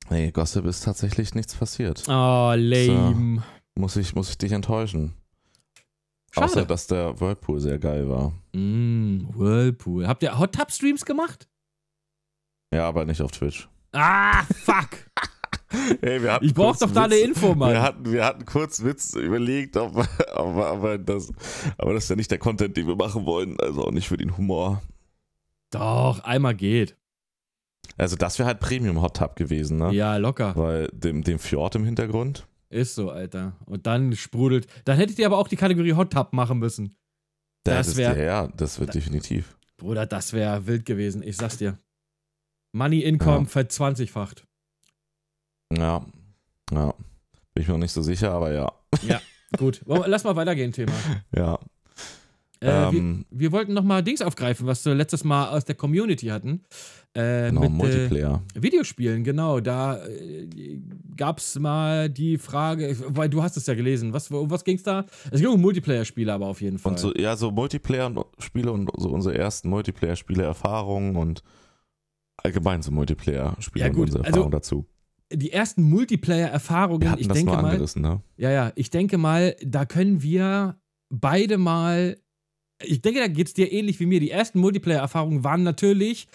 Nee, 0.08 0.30
Gossip 0.30 0.64
ist 0.66 0.84
tatsächlich 0.84 1.34
nichts 1.34 1.54
passiert. 1.54 2.04
Oh, 2.08 2.52
lame. 2.56 3.42
Muss 3.78 3.96
ich, 3.96 4.14
muss 4.14 4.30
ich 4.30 4.38
dich 4.38 4.52
enttäuschen. 4.52 5.14
Schade. 6.32 6.46
Außer, 6.46 6.64
dass 6.64 6.86
der 6.86 7.18
Whirlpool 7.20 7.60
sehr 7.60 7.78
geil 7.78 8.08
war. 8.08 8.32
Mm, 8.54 9.26
Whirlpool. 9.34 10.06
Habt 10.06 10.22
ihr 10.22 10.38
Hot 10.38 10.54
Tub 10.54 10.70
Streams 10.70 11.04
gemacht? 11.04 11.48
Ja, 12.72 12.86
aber 12.88 13.04
nicht 13.04 13.20
auf 13.20 13.32
Twitch. 13.32 13.68
Ah, 13.92 14.44
fuck. 14.44 14.88
Hey, 16.00 16.22
wir 16.22 16.38
Ich 16.42 16.54
brauch 16.54 16.68
kurz 16.68 16.78
doch 16.80 16.92
da 16.92 17.04
eine 17.04 17.16
Info, 17.16 17.48
Wir 17.48 17.54
Mann. 17.56 17.80
hatten, 17.82 18.12
wir 18.12 18.24
hatten 18.24 18.44
kurz 18.44 18.82
Witz 18.84 19.14
überlegt, 19.14 19.76
aber, 19.76 20.06
aber, 20.34 20.66
aber, 20.68 20.98
das, 20.98 21.32
aber 21.78 21.94
das 21.94 22.04
ist 22.04 22.10
ja 22.10 22.16
nicht 22.16 22.30
der 22.30 22.38
Content, 22.38 22.76
den 22.76 22.86
wir 22.86 22.96
machen 22.96 23.26
wollen. 23.26 23.58
Also 23.60 23.84
auch 23.84 23.90
nicht 23.90 24.06
für 24.08 24.16
den 24.16 24.36
Humor. 24.36 24.82
Doch, 25.70 26.20
einmal 26.20 26.54
geht. 26.54 26.96
Also 27.96 28.16
das 28.16 28.38
wäre 28.38 28.46
halt 28.46 28.60
Premium 28.60 29.00
Hot 29.02 29.16
Tub 29.16 29.36
gewesen, 29.36 29.78
ne? 29.78 29.92
Ja, 29.92 30.16
locker. 30.16 30.54
Weil 30.56 30.88
dem, 30.92 31.22
dem 31.22 31.38
Fjord 31.38 31.74
im 31.76 31.84
Hintergrund. 31.84 32.46
Ist 32.68 32.94
so, 32.94 33.10
Alter. 33.10 33.56
Und 33.64 33.86
dann 33.86 34.14
sprudelt. 34.14 34.66
Dann 34.84 34.96
hättet 34.96 35.18
ihr 35.18 35.26
aber 35.26 35.38
auch 35.38 35.48
die 35.48 35.56
Kategorie 35.56 35.94
Hot 35.94 36.12
Tub 36.12 36.32
machen 36.32 36.58
müssen. 36.58 36.96
Das 37.64 37.88
ist 37.88 37.96
wär- 37.96 38.14
der- 38.14 38.24
Ja, 38.24 38.48
das 38.56 38.78
wird 38.78 38.90
Da- 38.90 38.92
definitiv. 38.94 39.56
Bruder, 39.76 40.06
das 40.06 40.32
wäre 40.32 40.66
wild 40.66 40.84
gewesen. 40.86 41.22
Ich 41.22 41.36
sag's 41.36 41.58
dir. 41.58 41.78
Money 42.72 43.00
Income 43.00 43.44
Ja. 43.44 43.44
verzwanzigfacht. 43.46 44.46
Ja. 45.72 46.04
Ja. 46.72 46.94
Bin 47.54 47.62
ich 47.62 47.68
mir 47.68 47.74
noch 47.74 47.80
nicht 47.80 47.92
so 47.92 48.02
sicher, 48.02 48.32
aber 48.32 48.52
ja. 48.52 48.70
Gut, 49.56 49.82
wollen 49.86 50.02
wir- 50.02 50.08
lass 50.08 50.24
mal 50.24 50.36
weitergehen, 50.36 50.72
Thema. 50.72 50.92
Ja. 51.36 51.58
Äh, 52.60 52.66
wir, 52.90 52.98
ähm, 52.98 53.26
wir 53.30 53.52
wollten 53.52 53.74
noch 53.74 53.82
mal 53.84 54.02
Dings 54.02 54.22
aufgreifen, 54.22 54.66
was 54.66 54.82
wir 54.86 54.94
letztes 54.94 55.24
Mal 55.24 55.48
aus 55.50 55.66
der 55.66 55.74
Community 55.74 56.28
hatten. 56.28 56.62
Äh, 57.12 57.48
genau, 57.50 57.60
mit 57.60 57.68
äh, 57.70 57.72
Multiplayer. 57.74 58.42
Videospielen, 58.54 59.24
genau. 59.24 59.60
Da 59.60 60.02
äh, 60.06 60.48
gab 61.16 61.38
es 61.38 61.58
mal 61.58 62.08
die 62.08 62.38
Frage, 62.38 62.96
weil 63.08 63.28
du 63.28 63.42
hast 63.42 63.58
es 63.58 63.66
ja 63.66 63.74
gelesen. 63.74 64.14
Was, 64.14 64.30
um 64.30 64.50
was 64.50 64.64
ging's 64.64 64.82
da? 64.82 65.04
Es 65.30 65.40
ging 65.40 65.50
um 65.50 65.60
Multiplayer-Spiele, 65.60 66.32
aber 66.32 66.46
auf 66.46 66.62
jeden 66.62 66.78
Fall. 66.78 66.92
Und 66.92 66.98
so, 66.98 67.14
ja, 67.14 67.36
so 67.36 67.50
Multiplayer-Spiele 67.50 68.72
und 68.72 68.90
so 68.96 69.10
unsere 69.10 69.36
ersten 69.36 69.68
Multiplayer-Spiele-Erfahrungen 69.68 71.16
und 71.16 71.42
allgemein 72.38 72.80
so 72.80 72.90
Multiplayer-Spiele 72.90 73.84
Ja, 73.84 73.90
und 73.90 73.96
gut, 73.96 74.04
unsere 74.06 74.24
also- 74.24 74.30
Erfahrungen 74.30 74.52
dazu. 74.52 74.86
Die 75.32 75.52
ersten 75.52 75.82
Multiplayer-Erfahrungen, 75.82 77.16
ich 77.18 77.28
denke 77.28 77.52
mal, 77.52 77.64
angerissen, 77.64 78.02
ne? 78.02 78.22
ja, 78.36 78.50
ja, 78.50 78.72
ich 78.76 78.90
denke 78.90 79.18
mal, 79.18 79.56
da 79.64 79.84
können 79.84 80.22
wir 80.22 80.80
beide 81.12 81.58
mal, 81.58 82.18
ich 82.82 83.02
denke, 83.02 83.20
da 83.20 83.28
geht's 83.28 83.54
dir 83.54 83.72
ähnlich 83.72 83.98
wie 84.00 84.06
mir. 84.06 84.20
Die 84.20 84.30
ersten 84.30 84.60
Multiplayer-Erfahrungen 84.60 85.44
waren 85.44 85.62
natürlich 85.62 86.28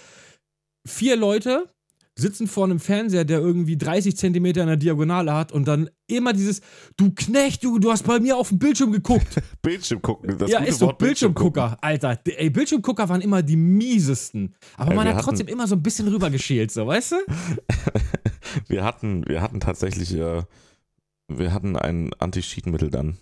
vier 0.87 1.15
Leute 1.15 1.69
sitzen 2.18 2.45
vor 2.47 2.66
einem 2.66 2.80
Fernseher, 2.80 3.24
der 3.26 3.39
irgendwie 3.39 3.78
30 3.78 4.18
Zentimeter 4.18 4.62
in 4.62 4.68
der 4.68 4.78
Diagonale 4.78 5.34
hat 5.34 5.51
und 5.51 5.68
dann 5.68 5.89
immer 6.07 6.34
dieses, 6.34 6.62
du 6.97 7.12
Knecht, 7.16 7.64
du, 7.64 7.80
du 7.80 7.89
hast 7.91 8.03
bei 8.05 8.20
mir 8.20 8.36
auf 8.38 8.49
dem 8.49 8.59
Bildschirm 8.59 8.91
geguckt. 8.91 9.41
Bildschirm 9.62 10.01
gucken. 10.01 10.38
Das 10.38 10.51
ja, 10.51 10.59
gute 10.59 10.70
ist 10.70 10.80
so, 10.80 10.88
Wort. 10.88 10.97
Bildschirmgucker, 10.97 11.78
Alter. 11.82 12.20
Ey, 12.26 12.49
Bildschirmgucker 12.49 13.07
waren 13.09 13.22
immer 13.22 13.41
die 13.41 13.55
miesesten. 13.55 14.53
Aber 14.76 14.91
Ey, 14.91 14.97
man 14.97 15.07
hat 15.07 15.16
hatten- 15.16 15.26
trotzdem 15.26 15.47
immer 15.47 15.68
so 15.68 15.76
ein 15.76 15.82
bisschen 15.84 16.07
rübergeschält, 16.09 16.72
so, 16.72 16.86
weißt 16.86 17.14
du? 17.14 17.16
Wir 18.68 18.84
hatten, 18.84 19.24
wir 19.28 19.41
hatten 19.41 19.59
tatsächlich, 19.62 20.14
äh, 20.14 20.43
wir 21.30 21.53
hatten 21.53 21.78
ein 21.78 22.12
Anti-Cheat-Mittel 22.20 22.89
dann. 22.89 23.18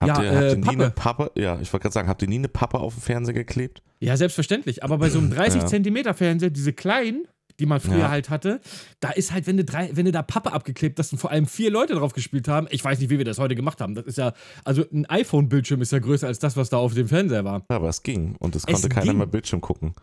Habt 0.00 0.18
Ja, 0.18 0.22
ihr, 0.22 0.30
äh, 0.30 0.34
habt 0.36 0.44
ihr 0.52 0.56
nie 0.56 0.62
Pappe. 0.62 0.82
eine 0.84 0.90
Pappe? 0.90 1.30
Ja, 1.34 1.60
ich 1.60 1.72
wollte 1.72 1.82
gerade 1.82 1.94
sagen, 1.94 2.08
habt 2.08 2.22
ihr 2.22 2.28
nie 2.28 2.36
eine 2.36 2.48
Pappe 2.48 2.78
auf 2.78 2.94
den 2.94 3.00
Fernseher 3.02 3.34
geklebt? 3.34 3.82
Ja, 3.98 4.16
selbstverständlich. 4.16 4.84
Aber 4.84 4.98
bei 4.98 5.10
so 5.10 5.18
einem 5.18 5.30
30 5.30 5.62
Ja. 5.62 5.66
Zentimeter 5.66 6.14
Fernseher, 6.14 6.50
diese 6.50 6.72
kleinen, 6.72 7.26
die 7.58 7.66
man 7.66 7.80
früher 7.80 7.98
Ja. 7.98 8.08
halt 8.10 8.30
hatte, 8.30 8.60
da 9.00 9.10
ist 9.10 9.32
halt, 9.32 9.46
wenn 9.46 9.56
du, 9.56 9.64
drei, 9.64 9.90
wenn 9.92 10.04
du 10.04 10.12
da 10.12 10.22
Pappe 10.22 10.52
abgeklebt 10.52 10.98
hast 10.98 11.12
und 11.12 11.18
vor 11.18 11.30
allem 11.30 11.46
vier 11.46 11.70
Leute 11.70 11.94
drauf 11.94 12.12
gespielt 12.12 12.48
haben, 12.48 12.66
ich 12.70 12.84
weiß 12.84 12.98
nicht, 13.00 13.10
wie 13.10 13.18
wir 13.18 13.24
das 13.24 13.38
heute 13.38 13.54
gemacht 13.54 13.80
haben. 13.80 13.94
Das 13.94 14.04
ist 14.06 14.18
ja, 14.18 14.32
also 14.64 14.84
ein 14.92 15.06
iPhone-Bildschirm 15.06 15.80
ist 15.82 15.92
ja 15.92 15.98
größer 15.98 16.26
als 16.26 16.38
das, 16.38 16.56
was 16.56 16.68
da 16.70 16.76
auf 16.78 16.94
dem 16.94 17.08
Fernseher 17.08 17.44
war. 17.44 17.64
Ja, 17.70 17.76
aber 17.76 17.88
es 17.88 18.02
ging. 18.02 18.36
Und 18.38 18.54
es 18.56 18.62
Es 18.62 18.66
konnte 18.72 18.88
keiner 18.88 19.06
ging. 19.06 19.18
mehr 19.18 19.26
Bildschirm 19.26 19.60
gucken. 19.60 19.94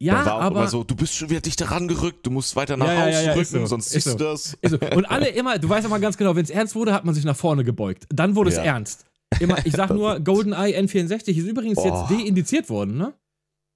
Ja, 0.00 0.14
Dann 0.18 0.26
war 0.26 0.34
auch 0.36 0.40
aber. 0.42 0.60
immer 0.60 0.68
so, 0.68 0.84
du 0.84 0.94
bist 0.94 1.16
schon 1.16 1.28
wieder 1.28 1.40
dichter 1.40 1.70
rangerückt, 1.72 2.24
du 2.24 2.30
musst 2.30 2.54
weiter 2.54 2.76
nach 2.76 2.86
Ja, 2.86 2.92
ja, 2.94 3.00
außen 3.00 3.12
ja, 3.12 3.22
ja, 3.22 3.32
rücken, 3.32 3.44
so, 3.44 3.66
sonst 3.66 3.86
ist 3.86 3.92
siehst 4.04 4.06
so. 4.06 4.14
du 4.16 4.24
das. 4.24 4.56
so. 4.62 4.78
Und 4.96 5.06
alle 5.06 5.28
immer, 5.30 5.58
du 5.58 5.68
weißt 5.68 5.86
aber 5.86 5.98
ganz 5.98 6.16
genau, 6.16 6.36
wenn 6.36 6.44
es 6.44 6.50
ernst 6.50 6.76
wurde, 6.76 6.92
hat 6.92 7.04
man 7.04 7.16
sich 7.16 7.24
nach 7.24 7.34
vorne 7.36 7.64
gebeugt. 7.64 8.04
Dann 8.10 8.36
wurde 8.36 8.50
es 8.50 8.56
Ja. 8.56 8.62
ernst. 8.62 9.04
Immer, 9.40 9.56
ich 9.66 9.72
sag 9.74 9.90
nur, 9.94 10.20
GoldenEye 10.20 10.78
N64 10.78 11.30
ist 11.30 11.38
übrigens 11.48 11.78
Oh. 11.78 11.84
jetzt 11.84 12.10
deindiziert 12.24 12.70
worden, 12.70 12.96
ne? 12.96 13.12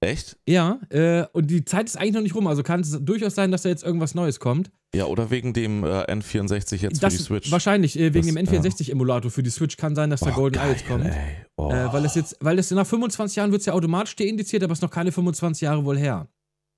Echt? 0.03 0.37
Ja, 0.47 0.79
äh, 0.89 1.25
und 1.33 1.49
die 1.49 1.65
Zeit 1.65 1.87
ist 1.87 1.97
eigentlich 1.97 2.13
noch 2.13 2.21
nicht 2.21 2.35
rum, 2.35 2.47
also 2.47 2.63
kann 2.63 2.81
es 2.81 2.97
durchaus 3.01 3.35
sein, 3.35 3.51
dass 3.51 3.63
da 3.63 3.69
jetzt 3.69 3.83
irgendwas 3.83 4.15
Neues 4.15 4.39
kommt. 4.39 4.71
Ja, 4.95 5.05
oder 5.05 5.31
wegen 5.31 5.53
dem 5.53 5.83
äh, 5.83 6.03
N64 6.03 6.75
jetzt 6.77 7.01
das 7.01 7.13
für 7.13 7.17
die 7.19 7.23
Switch. 7.23 7.51
Wahrscheinlich, 7.51 7.97
äh, 7.97 8.13
wegen 8.13 8.27
Das- 8.35 8.35
dem 8.35 8.63
N64-Emulator 8.63 9.31
für 9.31 9.41
die 9.41 9.49
Switch 9.49 9.75
kann 9.77 9.95
sein, 9.95 10.09
dass 10.11 10.19
da 10.19 10.29
jetzt 10.29 10.53
geil, 10.53 10.75
kommt. 10.87 11.09
Oh. 11.57 11.69
Weil 11.71 12.05
es 12.05 12.13
jetzt, 12.15 12.37
weil 12.41 12.59
es 12.59 12.69
nach 12.71 12.85
25 12.85 13.35
Jahren 13.37 13.51
wird 13.51 13.61
es 13.61 13.65
ja 13.65 13.73
automatisch 13.73 14.15
deindiziert, 14.15 14.63
aber 14.63 14.73
es 14.73 14.79
ist 14.79 14.83
noch 14.83 14.91
keine 14.91 15.11
25 15.11 15.61
Jahre 15.61 15.83
wohl 15.85 15.97
her. 15.97 16.27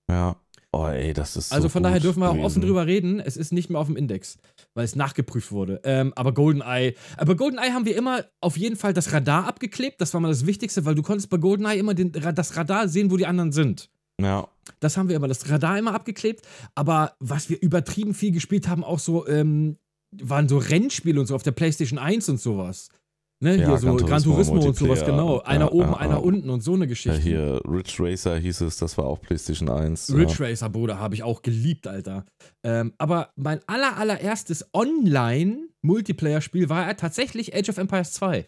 ja. 0.09 0.35
Oh, 0.77 0.87
ey, 0.87 1.13
das 1.13 1.37
ist. 1.37 1.53
Also 1.53 1.67
so 1.67 1.69
von 1.69 1.83
daher 1.83 2.01
dürfen 2.01 2.19
wir 2.19 2.29
auch 2.29 2.37
offen 2.37 2.61
drüber 2.61 2.85
reden. 2.85 3.21
Es 3.21 3.37
ist 3.37 3.53
nicht 3.53 3.69
mehr 3.69 3.79
auf 3.79 3.87
dem 3.87 3.95
Index, 3.95 4.37
weil 4.73 4.83
es 4.83 4.97
nachgeprüft 4.97 5.53
wurde. 5.53 5.79
Ähm, 5.85 6.11
aber 6.17 6.33
GoldenEye, 6.33 6.95
aber 7.15 7.37
GoldenEye 7.37 7.71
haben 7.71 7.85
wir 7.85 7.95
immer 7.95 8.25
auf 8.41 8.57
jeden 8.57 8.75
Fall 8.75 8.91
das 8.91 9.13
Radar 9.13 9.47
abgeklebt. 9.47 10.01
Das 10.01 10.13
war 10.13 10.19
mal 10.19 10.27
das 10.27 10.45
Wichtigste, 10.45 10.83
weil 10.83 10.93
du 10.93 11.01
konntest 11.01 11.29
bei 11.29 11.37
GoldenEye 11.37 11.79
immer 11.79 11.93
den, 11.93 12.11
das 12.11 12.57
Radar 12.57 12.89
sehen, 12.89 13.09
wo 13.09 13.15
die 13.15 13.25
anderen 13.25 13.53
sind. 13.53 13.89
Ja. 14.19 14.49
Das 14.81 14.97
haben 14.97 15.07
wir 15.07 15.15
immer, 15.15 15.29
das 15.29 15.49
Radar 15.49 15.79
immer 15.79 15.93
abgeklebt. 15.93 16.45
Aber 16.75 17.13
was 17.21 17.49
wir 17.49 17.61
übertrieben 17.61 18.13
viel 18.13 18.33
gespielt 18.33 18.67
haben, 18.67 18.83
auch 18.83 18.99
so, 18.99 19.25
ähm, 19.29 19.77
waren 20.11 20.49
so 20.49 20.57
Rennspiele 20.57 21.21
und 21.21 21.27
so 21.27 21.35
auf 21.35 21.43
der 21.43 21.51
PlayStation 21.51 21.99
1 21.99 22.27
und 22.27 22.41
sowas. 22.41 22.89
Ne, 23.45 23.57
Ja, 23.57 23.67
hier 23.67 23.77
so 23.77 23.87
Gran 23.95 23.97
Gran 23.97 24.23
Turismo, 24.23 24.33
Turismo 24.33 24.67
und 24.69 24.75
sowas, 24.75 25.05
genau. 25.05 25.39
Einer 25.41 25.65
Ja, 25.65 25.71
oben, 25.71 25.91
ja, 25.91 25.97
einer 25.97 26.23
unten 26.23 26.49
und 26.49 26.61
so 26.61 26.73
eine. 26.73 26.87
Geschichte. 26.87 27.19
Hier, 27.19 27.61
Ridge 27.63 27.97
Racer 27.99 28.37
hieß 28.39 28.61
es, 28.61 28.77
das 28.77 28.97
war 28.97 29.05
auch 29.05 29.21
PlayStation 29.21 29.69
1. 29.69 30.15
Ridge. 30.15 30.37
Racer, 30.39 30.67
Bruder, 30.67 30.99
habe 30.99 31.13
ich 31.13 31.21
auch 31.21 31.43
geliebt, 31.43 31.85
Alter. 31.85 32.25
Ähm, 32.63 32.93
aber 32.97 33.29
mein 33.35 33.59
aller, 33.67 33.97
allererstes 33.97 34.65
Online-Multiplayer-Spiel 34.73 36.69
war 36.69 36.87
ja 36.87 36.95
tatsächlich 36.95 37.55
Age 37.55 37.69
of 37.69 37.77
Empires 37.77 38.13
2. 38.13 38.47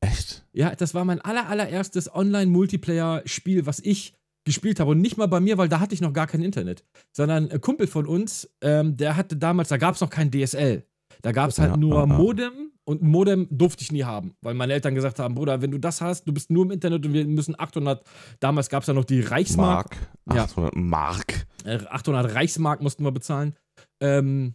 Echt? 0.00 0.44
Ja, 0.52 0.74
das 0.74 0.92
war 0.94 1.04
mein 1.04 1.20
aller, 1.20 1.48
allererstes 1.48 2.12
Online-Multiplayer-Spiel, 2.12 3.64
was 3.64 3.78
ich 3.78 4.14
gespielt 4.44 4.80
habe. 4.80 4.90
Und 4.90 5.00
nicht 5.02 5.16
mal 5.18 5.28
bei 5.28 5.38
mir, 5.38 5.56
weil 5.56 5.68
da 5.68 5.78
hatte 5.78 5.94
ich 5.94 6.00
noch 6.00 6.12
gar 6.12 6.26
kein 6.26 6.42
Internet. 6.42 6.84
Sondern 7.16 7.48
ein 7.48 7.60
Kumpel 7.60 7.86
von 7.86 8.06
uns, 8.06 8.50
ähm, 8.60 8.96
der 8.96 9.16
hatte 9.16 9.36
damals, 9.36 9.68
da 9.68 9.76
gab 9.76 9.94
es 9.94 10.00
noch 10.00 10.10
kein 10.10 10.32
DSL. 10.32 10.84
Da 11.22 11.30
gab 11.30 11.50
es 11.50 11.60
halt 11.60 11.76
nur. 11.76 12.06
Modem 12.06 12.73
und 12.84 13.02
ein 13.02 13.08
Modem 13.08 13.48
durfte 13.50 13.82
ich 13.82 13.92
nie 13.92 14.04
haben, 14.04 14.34
weil 14.42 14.54
meine 14.54 14.72
Eltern 14.72 14.94
gesagt 14.94 15.18
haben, 15.18 15.34
Bruder, 15.34 15.62
wenn 15.62 15.70
du 15.70 15.78
das 15.78 16.00
hast, 16.00 16.24
du 16.24 16.32
bist 16.32 16.50
nur 16.50 16.64
im 16.64 16.70
Internet 16.70 17.06
und 17.06 17.12
wir 17.12 17.26
müssen 17.26 17.58
800, 17.58 18.04
damals 18.40 18.68
gab 18.68 18.82
es 18.82 18.86
ja 18.86 18.94
noch 18.94 19.04
die 19.04 19.20
Reichsmark, 19.20 19.96
Mark. 20.26 20.36
Ja. 20.36 20.44
800 20.44 20.76
Mark. 20.76 21.46
äh, 21.64 21.78
800 21.88 22.34
Reichsmark 22.34 22.82
mussten 22.82 23.04
wir 23.04 23.12
bezahlen. 23.12 23.54
Ähm, 24.00 24.54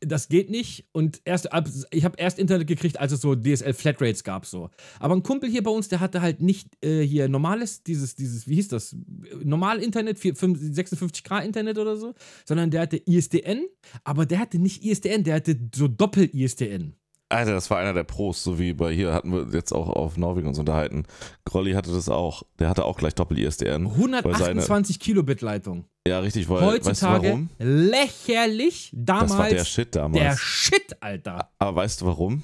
das 0.00 0.28
geht 0.28 0.50
nicht 0.50 0.86
und 0.92 1.20
erst 1.24 1.52
ab, 1.52 1.68
ich 1.90 2.04
habe 2.04 2.16
erst 2.18 2.38
Internet 2.38 2.68
gekriegt, 2.68 3.00
als 3.00 3.12
es 3.12 3.20
so 3.20 3.34
DSL 3.34 3.74
Flatrates 3.74 4.22
gab 4.22 4.46
so. 4.46 4.70
Aber 5.00 5.16
ein 5.16 5.22
Kumpel 5.22 5.50
hier 5.50 5.62
bei 5.62 5.70
uns, 5.70 5.88
der 5.88 6.00
hatte 6.00 6.20
halt 6.20 6.40
nicht 6.40 6.68
äh, 6.84 7.02
hier 7.02 7.28
normales 7.28 7.82
dieses 7.82 8.14
dieses 8.14 8.46
wie 8.46 8.54
hieß 8.54 8.68
das 8.68 8.96
normal 9.42 9.82
Internet 9.82 10.18
4, 10.18 10.36
5, 10.36 10.60
56k 10.60 11.42
Internet 11.44 11.78
oder 11.78 11.96
so, 11.96 12.14
sondern 12.44 12.70
der 12.70 12.82
hatte 12.82 13.02
ISDN, 13.06 13.66
aber 14.04 14.24
der 14.24 14.38
hatte 14.38 14.58
nicht 14.58 14.84
ISDN, 14.84 15.24
der 15.24 15.36
hatte 15.36 15.58
so 15.74 15.88
Doppel 15.88 16.30
ISDN. 16.32 16.94
Alter, 17.30 17.52
das 17.52 17.68
war 17.70 17.78
einer 17.78 17.92
der 17.92 18.04
Pros, 18.04 18.42
so 18.42 18.58
wie 18.58 18.72
bei 18.72 18.92
hier 18.94 19.12
hatten 19.12 19.32
wir 19.32 19.46
jetzt 19.54 19.72
auch 19.72 19.88
auf 19.90 20.16
Norwegen 20.16 20.48
uns 20.48 20.58
unterhalten. 20.58 21.04
Grolli 21.44 21.72
hatte 21.74 21.92
das 21.92 22.08
auch. 22.08 22.42
Der 22.58 22.70
hatte 22.70 22.84
auch 22.86 22.96
gleich 22.96 23.14
Doppel-ISDN. 23.14 23.86
128 23.86 24.98
Kilobit 24.98 25.42
Leitung. 25.42 25.84
Ja, 26.06 26.20
richtig, 26.20 26.48
weil, 26.48 26.62
weißt 26.62 26.84
du 26.84 26.88
Heutzutage 26.88 27.28
warum? 27.28 27.50
lächerlich, 27.58 28.90
damals 28.94 29.30
Das 29.32 29.38
war 29.38 29.48
der 29.50 29.64
Shit 29.64 29.94
damals. 29.94 30.22
der 30.22 30.36
Shit, 30.38 30.96
Alter. 31.00 31.50
Aber 31.58 31.76
weißt 31.76 32.00
du 32.00 32.06
warum? 32.06 32.42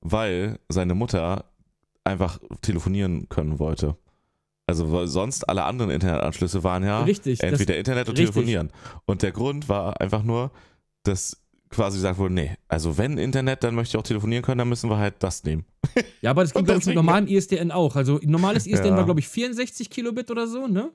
Weil 0.00 0.60
seine 0.68 0.94
Mutter 0.94 1.44
einfach 2.04 2.38
telefonieren 2.62 3.28
können 3.28 3.58
wollte. 3.58 3.96
Also 4.66 4.92
weil 4.92 5.08
sonst 5.08 5.48
alle 5.48 5.64
anderen 5.64 5.90
Internetanschlüsse 5.90 6.62
waren 6.62 6.84
ja 6.84 7.02
Richtig, 7.02 7.38
das- 7.40 7.50
entweder 7.50 7.76
Internet 7.78 8.08
und 8.08 8.18
richtig. 8.18 8.32
telefonieren. 8.34 8.70
Und 9.06 9.22
der 9.22 9.32
Grund 9.32 9.68
war 9.68 10.00
einfach 10.00 10.22
nur, 10.22 10.52
dass 11.02 11.36
quasi 11.70 11.98
gesagt 11.98 12.18
wurde, 12.18 12.34
nee, 12.34 12.50
also 12.68 12.96
wenn 12.98 13.18
Internet, 13.18 13.62
dann 13.64 13.74
möchte 13.74 13.96
ich 13.96 14.00
auch 14.00 14.06
telefonieren 14.06 14.42
können, 14.44 14.58
dann 14.58 14.68
müssen 14.68 14.88
wir 14.90 14.98
halt 14.98 15.14
das 15.20 15.44
nehmen. 15.44 15.64
Ja, 16.22 16.30
aber 16.30 16.42
das 16.42 16.52
ging, 16.54 16.64
glaube 16.64 16.80
ich, 16.80 16.86
mit 16.86 16.94
normalem 16.94 17.26
ISDN 17.26 17.70
auch. 17.70 17.94
Also 17.96 18.20
normales 18.22 18.66
ISDN 18.66 18.88
Ja. 18.92 18.96
war, 18.98 19.04
glaube 19.04 19.20
ich, 19.20 19.28
64 19.28 19.88
Kilobit 19.90 20.30
oder 20.30 20.46
so, 20.46 20.66
ne? 20.66 20.92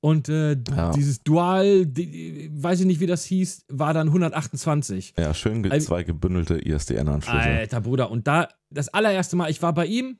Und 0.00 0.28
äh, 0.28 0.56
Ja. 0.76 0.92
dieses 0.92 1.22
Dual, 1.24 1.84
die, 1.86 2.50
weiß 2.52 2.80
ich 2.80 2.86
nicht, 2.86 3.00
wie 3.00 3.06
das 3.06 3.24
hieß, 3.24 3.64
war 3.68 3.92
dann 3.94 4.08
128. 4.08 5.14
Ja, 5.18 5.34
schön 5.34 5.62
ge 5.62 5.72
Also- 5.72 5.88
zwei 5.88 6.04
gebündelte 6.04 6.58
ISDN-Anschlüsse. 6.64 7.36
Alter 7.38 7.80
Bruder. 7.80 8.10
Und 8.10 8.26
da, 8.28 8.48
das 8.70 8.88
allererste 8.90 9.34
Mal, 9.36 9.50
ich 9.50 9.60
war 9.60 9.72
bei 9.74 9.86
ihm, 9.86 10.18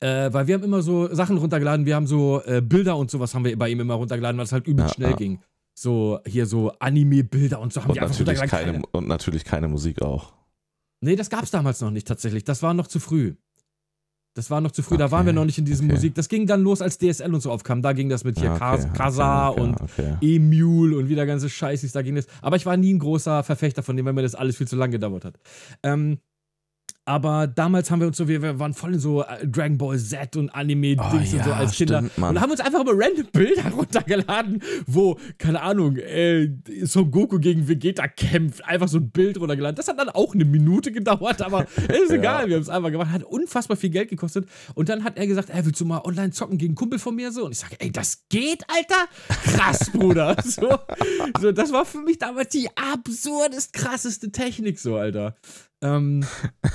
äh, 0.00 0.32
weil 0.32 0.46
wir 0.46 0.54
haben 0.54 0.64
immer 0.64 0.82
so 0.82 1.12
Sachen 1.14 1.38
runtergeladen, 1.38 1.86
wir 1.86 1.94
haben 1.96 2.06
so 2.06 2.42
äh, 2.44 2.60
Bilder 2.60 2.96
und 2.96 3.10
sowas 3.10 3.34
haben 3.34 3.44
wir 3.44 3.58
bei 3.58 3.68
ihm 3.70 3.80
immer 3.80 3.94
runtergeladen, 3.94 4.36
weil 4.38 4.44
es 4.44 4.52
halt 4.52 4.66
übel 4.68 4.84
Ja, 4.84 4.92
schnell 4.92 5.14
ging. 5.14 5.40
So, 5.80 6.20
hier 6.26 6.44
so 6.44 6.72
Anime-Bilder 6.78 7.58
und 7.58 7.72
so 7.72 7.80
haben 7.80 7.88
Und 7.88 7.94
wir 7.96 8.02
einfach 8.02 8.18
natürlich, 8.18 8.50
keine, 8.50 8.82
und 8.92 9.08
natürlich 9.08 9.44
keine 9.44 9.66
Musik 9.66 10.02
auch. 10.02 10.34
Nee, 11.00 11.16
das 11.16 11.30
gab's 11.30 11.50
damals 11.50 11.80
noch 11.80 11.90
nicht 11.90 12.06
tatsächlich. 12.06 12.44
Das 12.44 12.62
war 12.62 12.74
noch 12.74 12.86
zu 12.86 13.00
früh. 13.00 13.36
Das 14.34 14.50
war 14.50 14.60
noch 14.60 14.72
zu 14.72 14.82
früh, 14.82 14.98
da 14.98 15.06
Okay, 15.06 15.12
waren 15.12 15.24
wir 15.24 15.32
noch 15.32 15.46
nicht 15.46 15.56
in 15.56 15.64
diesem 15.64 15.86
okay. 15.86 15.94
Musik. 15.94 16.14
Das 16.16 16.28
ging 16.28 16.46
dann 16.46 16.60
los, 16.60 16.82
als 16.82 16.98
DSL 16.98 17.32
und 17.32 17.40
so 17.40 17.50
aufkam. 17.50 17.80
Da 17.80 17.94
ging 17.94 18.10
das 18.10 18.24
mit 18.24 18.38
hier 18.38 18.50
Ah, 18.60 18.74
okay, 18.74 18.90
Kasa 18.92 19.48
und. 19.48 19.78
E-Mule 20.20 20.98
und 20.98 21.08
wie 21.08 21.14
der 21.14 21.24
ganze 21.24 21.48
Scheiß 21.48 21.82
ist, 21.82 21.96
da 21.96 22.02
ging 22.02 22.14
das. 22.14 22.26
Aber 22.42 22.56
ich 22.56 22.66
war 22.66 22.76
nie 22.76 22.92
ein 22.92 22.98
großer 22.98 23.42
Verfechter 23.42 23.82
von 23.82 23.96
dem, 23.96 24.04
weil 24.04 24.12
mir 24.12 24.20
das 24.20 24.34
alles 24.34 24.58
viel 24.58 24.68
zu 24.68 24.76
lang 24.76 24.90
gedauert 24.90 25.24
hat. 25.24 25.40
Ähm, 25.82 26.18
aber 27.10 27.48
damals 27.48 27.90
haben 27.90 27.98
wir 28.00 28.06
uns 28.06 28.16
so, 28.16 28.28
wir, 28.28 28.40
wir 28.40 28.58
waren 28.60 28.72
voll 28.72 28.94
in 28.94 29.00
so 29.00 29.22
äh, 29.24 29.44
Dragon 29.46 29.76
Ball 29.76 29.98
Z 29.98 30.36
und 30.36 30.48
Anime-Dings 30.50 31.10
Oh, 31.12 31.16
und 31.16 31.26
so 31.26 31.36
ja, 31.50 31.56
als 31.56 31.72
Kinder. 31.72 32.04
stimmt, 32.08 32.18
und 32.18 32.40
haben 32.40 32.50
uns 32.52 32.60
einfach 32.60 32.80
immer 32.80 32.92
random 32.94 33.26
Bilder 33.32 33.68
runtergeladen, 33.70 34.62
wo, 34.86 35.18
keine 35.36 35.60
Ahnung, 35.60 35.96
äh, 35.96 36.48
Son 36.84 37.10
Goku 37.10 37.40
gegen 37.40 37.66
Vegeta 37.66 38.06
kämpft. 38.06 38.64
Einfach 38.64 38.86
so 38.86 38.98
ein 38.98 39.10
Bild 39.10 39.40
runtergeladen. 39.40 39.74
Das 39.74 39.88
hat 39.88 39.98
dann 39.98 40.08
auch 40.08 40.34
eine 40.34 40.44
Minute 40.44 40.92
gedauert, 40.92 41.42
aber 41.42 41.66
ist 41.88 42.10
egal, 42.12 42.46
wir 42.48 42.54
haben 42.54 42.62
es 42.62 42.68
einfach 42.68 42.90
gemacht. 42.92 43.10
Hat 43.10 43.24
unfassbar 43.24 43.76
viel 43.76 43.90
Geld 43.90 44.08
gekostet. 44.08 44.48
Und 44.74 44.88
dann 44.88 45.02
hat 45.02 45.18
er 45.18 45.26
gesagt, 45.26 45.50
ey, 45.50 45.64
willst 45.66 45.80
du 45.80 45.84
mal 45.86 46.02
online 46.04 46.30
zocken 46.30 46.58
gegen 46.58 46.70
einen 46.70 46.76
Kumpel 46.76 47.00
von 47.00 47.16
mir 47.16 47.32
so? 47.32 47.44
Und 47.46 47.52
ich 47.52 47.58
sage, 47.58 47.74
ey, 47.80 47.90
das 47.90 48.24
geht, 48.28 48.62
Alter? 48.68 49.08
Krass, 49.44 49.90
Bruder. 49.90 50.36
So, 50.50 50.78
so, 51.40 51.52
das 51.52 51.72
war 51.72 51.84
für 51.84 51.98
mich 52.02 52.18
damals 52.18 52.48
die 52.50 52.68
absurdest 52.76 53.72
krasseste 53.72 54.30
Technik, 54.30 54.78
so, 54.78 54.96
Alter. 54.96 55.34
Ähm, 55.82 56.24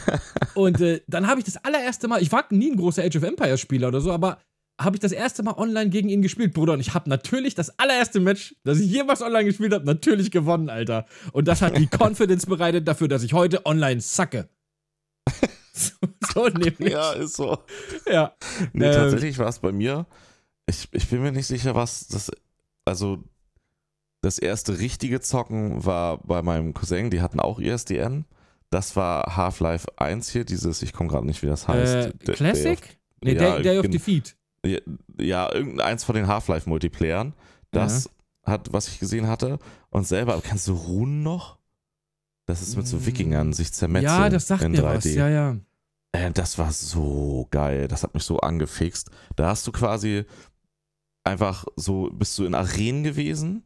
und 0.55 0.81
äh, 0.81 1.01
dann 1.07 1.27
habe 1.27 1.39
ich 1.39 1.45
das 1.45 1.57
allererste 1.57 2.07
Mal, 2.07 2.21
ich 2.21 2.31
war 2.31 2.45
nie 2.49 2.71
ein 2.71 2.77
großer 2.77 3.03
Age 3.03 3.17
of 3.17 3.23
Empires 3.23 3.59
Spieler 3.59 3.89
oder 3.89 4.01
so, 4.01 4.11
aber 4.11 4.39
habe 4.79 4.97
ich 4.97 4.99
das 4.99 5.11
erste 5.11 5.41
Mal 5.43 5.53
online 5.57 5.89
gegen 5.89 6.09
ihn 6.09 6.21
gespielt, 6.21 6.53
Bruder. 6.53 6.73
Und 6.73 6.79
ich 6.79 6.93
habe 6.93 7.09
natürlich 7.09 7.55
das 7.55 7.79
allererste 7.79 8.19
Match, 8.19 8.55
das 8.63 8.79
ich 8.79 8.91
jemals 8.91 9.21
online 9.21 9.45
gespielt 9.45 9.73
habe, 9.73 9.85
natürlich 9.85 10.31
gewonnen, 10.31 10.69
Alter. 10.69 11.05
Und 11.31 11.47
das 11.47 11.61
hat 11.61 11.77
die 11.77 11.87
Confidence 11.99 12.45
bereitet 12.45 12.87
dafür, 12.87 13.07
dass 13.07 13.23
ich 13.23 13.33
heute 13.33 13.65
online 13.65 14.01
sacke. 14.01 14.49
so, 15.73 15.93
so 16.33 16.47
nämlich. 16.49 16.91
Ja, 16.91 17.13
ist 17.13 17.35
so. 17.35 17.57
ja. 18.05 18.33
Nee, 18.73 18.87
Ähm, 18.87 18.93
tatsächlich 18.93 19.37
war 19.39 19.47
es 19.47 19.59
bei 19.59 19.71
mir. 19.71 20.05
Ich, 20.67 20.89
ich 20.91 21.07
bin 21.09 21.21
mir 21.21 21.31
nicht 21.31 21.47
sicher, 21.47 21.75
was 21.75 22.07
das. 22.07 22.31
Also, 22.83 23.23
das 24.21 24.39
erste 24.39 24.77
richtige 24.79 25.21
Zocken 25.21 25.85
war 25.85 26.17
bei 26.17 26.41
meinem 26.41 26.73
Cousin, 26.73 27.11
die 27.11 27.21
hatten 27.21 27.39
auch 27.39 27.59
ISDN. 27.59 28.25
Das 28.75 28.97
war 28.97 29.37
Half-Life 29.37 29.87
1 29.97 30.29
hier, 30.31 30.43
dieses, 30.43 30.81
ich 30.81 30.91
komme 30.91 31.09
gerade 31.09 31.25
nicht, 31.25 31.41
wie 31.41 31.47
das 31.47 31.65
heißt. 31.65 31.95
Äh, 31.95 32.13
Day- 32.13 32.33
Classic? 32.33 32.97
Nee, 33.23 33.33
Ja, 33.35 33.53
Day, 33.55 33.61
Day 33.63 33.79
of 33.79 33.87
Defeat. 33.87 34.35
Ja, 34.65 34.79
ja, 35.17 35.53
irgendeins 35.53 36.03
von 36.03 36.13
den 36.15 36.27
Half-Life-Multiplayern. 36.27 37.33
Das 37.71 38.09
hat, 38.43 38.73
was 38.73 38.89
ich 38.89 38.99
gesehen 38.99 39.27
hatte. 39.27 39.59
Und 39.91 40.05
selber, 40.05 40.41
kennst 40.43 40.67
du 40.67 40.73
Runen 40.73 41.23
noch? 41.23 41.57
Das 42.47 42.61
ist 42.61 42.75
mit 42.75 42.85
so 42.85 42.97
Mm. 42.97 43.05
Wikingern, 43.05 43.53
sich 43.53 43.71
zermetzeln 43.71 44.11
Ja, 44.23 44.29
das 44.29 44.47
sagt 44.47 44.61
in 44.63 44.73
mir 44.73 44.79
3D. 44.83 44.95
was. 44.97 45.05
Ja, 45.05 45.29
ja. 45.29 45.55
Äh, 46.11 46.31
das 46.31 46.57
war 46.57 46.71
so 46.73 47.47
geil. 47.51 47.87
Das 47.87 48.03
hat 48.03 48.13
mich 48.13 48.23
so 48.23 48.39
angefixt. 48.41 49.09
Da 49.37 49.47
hast 49.47 49.65
du 49.67 49.71
quasi 49.71 50.25
einfach 51.23 51.63
so, 51.77 52.09
bist 52.11 52.37
du 52.37 52.43
in 52.45 52.53
Arenen 52.55 53.03
gewesen 53.05 53.63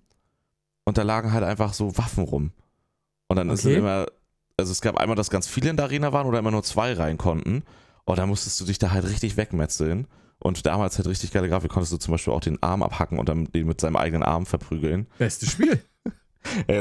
und 0.85 0.97
da 0.99 1.01
lagen 1.01 1.33
halt 1.33 1.43
einfach 1.43 1.73
so 1.73 1.97
Waffen 1.97 2.23
rum. 2.23 2.51
Und 3.27 3.37
dann 3.37 3.49
ist 3.49 3.65
Okay. 3.65 3.73
es 3.73 3.79
immer, 3.79 4.05
also 4.59 4.71
es 4.71 4.81
gab 4.81 4.97
einmal, 4.97 5.15
dass 5.15 5.29
ganz 5.29 5.47
viele 5.47 5.69
in 5.69 5.77
der 5.77 5.85
Arena 5.85 6.13
waren 6.13 6.27
oder 6.27 6.39
immer 6.39 6.51
nur 6.51 6.63
zwei 6.63 6.93
rein 6.93 7.17
konnten. 7.17 7.63
Und 8.05 8.19
da 8.19 8.25
musstest 8.25 8.59
du 8.59 8.65
dich 8.65 8.79
da 8.79 8.91
halt 8.91 9.05
richtig 9.05 9.37
wegmetzeln. 9.37 10.07
Und 10.39 10.65
damals 10.65 10.97
halt 10.97 11.07
richtig 11.07 11.31
geile 11.31 11.49
Grafik, 11.49 11.71
konntest 11.71 11.91
du 11.91 11.97
zum 11.97 12.13
Beispiel 12.13 12.33
auch 12.33 12.39
den 12.39 12.61
Arm 12.63 12.81
abhacken 12.81 13.19
und 13.19 13.27
dann 13.27 13.45
den 13.45 13.67
mit 13.67 13.81
seinem 13.81 13.97
eigenen 13.97 14.23
Arm 14.23 14.45
verprügeln. 14.45 15.07
Bestes 15.17 15.51
Spiel. 15.51 15.83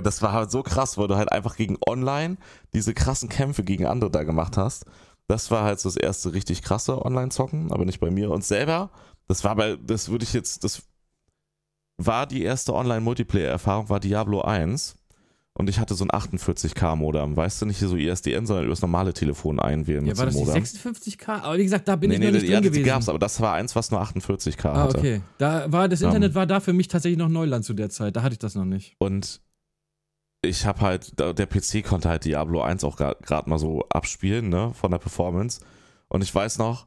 Das 0.04 0.22
war 0.22 0.32
halt 0.32 0.52
so 0.52 0.62
krass, 0.62 0.96
weil 0.98 1.08
du 1.08 1.16
halt 1.16 1.32
einfach 1.32 1.56
gegen 1.56 1.78
online 1.84 2.36
diese 2.74 2.94
krassen 2.94 3.28
Kämpfe 3.28 3.64
gegen 3.64 3.86
andere 3.86 4.08
da 4.08 4.22
gemacht 4.22 4.56
hast. 4.56 4.86
Das 5.26 5.50
war 5.50 5.64
halt 5.64 5.80
so 5.80 5.88
das 5.88 5.96
erste 5.96 6.32
richtig 6.32 6.62
krasse 6.62 7.04
Online-Zocken, 7.04 7.72
aber 7.72 7.84
nicht 7.84 7.98
bei 7.98 8.08
mir. 8.08 8.30
Und 8.30 8.44
selber, 8.44 8.90
das 9.26 9.42
war 9.42 9.56
bei, 9.56 9.76
das 9.76 10.10
würde 10.10 10.22
ich 10.22 10.32
jetzt, 10.32 10.62
das 10.62 10.84
war 11.96 12.26
die 12.26 12.44
erste 12.44 12.72
Online-Multiplayer-Erfahrung, 12.72 13.88
war 13.88 13.98
Diablo 13.98 14.42
1. 14.42 14.96
Und 15.58 15.68
ich 15.68 15.80
hatte 15.80 15.94
so 15.94 16.04
ein 16.04 16.10
48K-Modem, 16.10 17.36
weißt 17.36 17.60
du, 17.60 17.66
nicht 17.66 17.78
hier 17.78 17.88
so 17.88 17.96
ISDN, 17.96 18.46
sondern 18.46 18.64
übers 18.66 18.80
normale 18.80 19.12
Telefon 19.12 19.58
einwählen 19.58 20.06
Ja, 20.06 20.12
mit 20.12 20.18
war 20.18 20.26
das 20.26 20.34
Modem. 20.36 20.62
56k? 20.62 21.40
Aber 21.40 21.58
wie 21.58 21.64
gesagt, 21.64 21.88
da 21.88 21.96
bin 21.96 22.10
nee, 22.10 22.14
ich 22.14 22.20
nee, 22.20 22.26
noch 22.26 22.32
nicht 22.34 22.42
die, 22.42 22.46
drin 22.46 22.54
ja, 22.54 22.60
die 22.60 22.68
gewesen. 22.68 22.86
gab's, 22.86 23.08
aber 23.08 23.18
das 23.18 23.40
war 23.40 23.54
eins, 23.54 23.74
was 23.74 23.90
nur 23.90 24.00
48K 24.00 24.68
ah, 24.68 24.76
hatte. 24.76 24.98
okay. 24.98 25.20
Da 25.38 25.70
war 25.72 25.88
das 25.88 26.00
Ähm. 26.00 26.06
Internet 26.06 26.36
war 26.36 26.46
da 26.46 26.60
für 26.60 26.72
mich 26.72 26.86
tatsächlich 26.86 27.18
noch 27.18 27.28
Neuland 27.28 27.64
zu 27.64 27.74
der 27.74 27.90
Zeit. 27.90 28.14
Da 28.14 28.22
hatte 28.22 28.34
ich 28.34 28.38
das 28.38 28.54
noch 28.54 28.64
nicht. 28.64 28.94
Und 28.98 29.40
ich 30.42 30.64
habe 30.64 30.80
halt, 30.80 31.18
der 31.18 31.46
PC 31.46 31.84
konnte 31.84 32.08
halt 32.08 32.24
Diablo 32.24 32.62
1 32.62 32.84
auch 32.84 32.96
gerade 32.96 33.50
mal 33.50 33.58
so 33.58 33.84
abspielen, 33.90 34.48
ne, 34.50 34.72
von 34.74 34.92
der 34.92 34.98
Performance. 34.98 35.60
Und 36.06 36.22
ich 36.22 36.32
weiß 36.32 36.58
noch, 36.58 36.86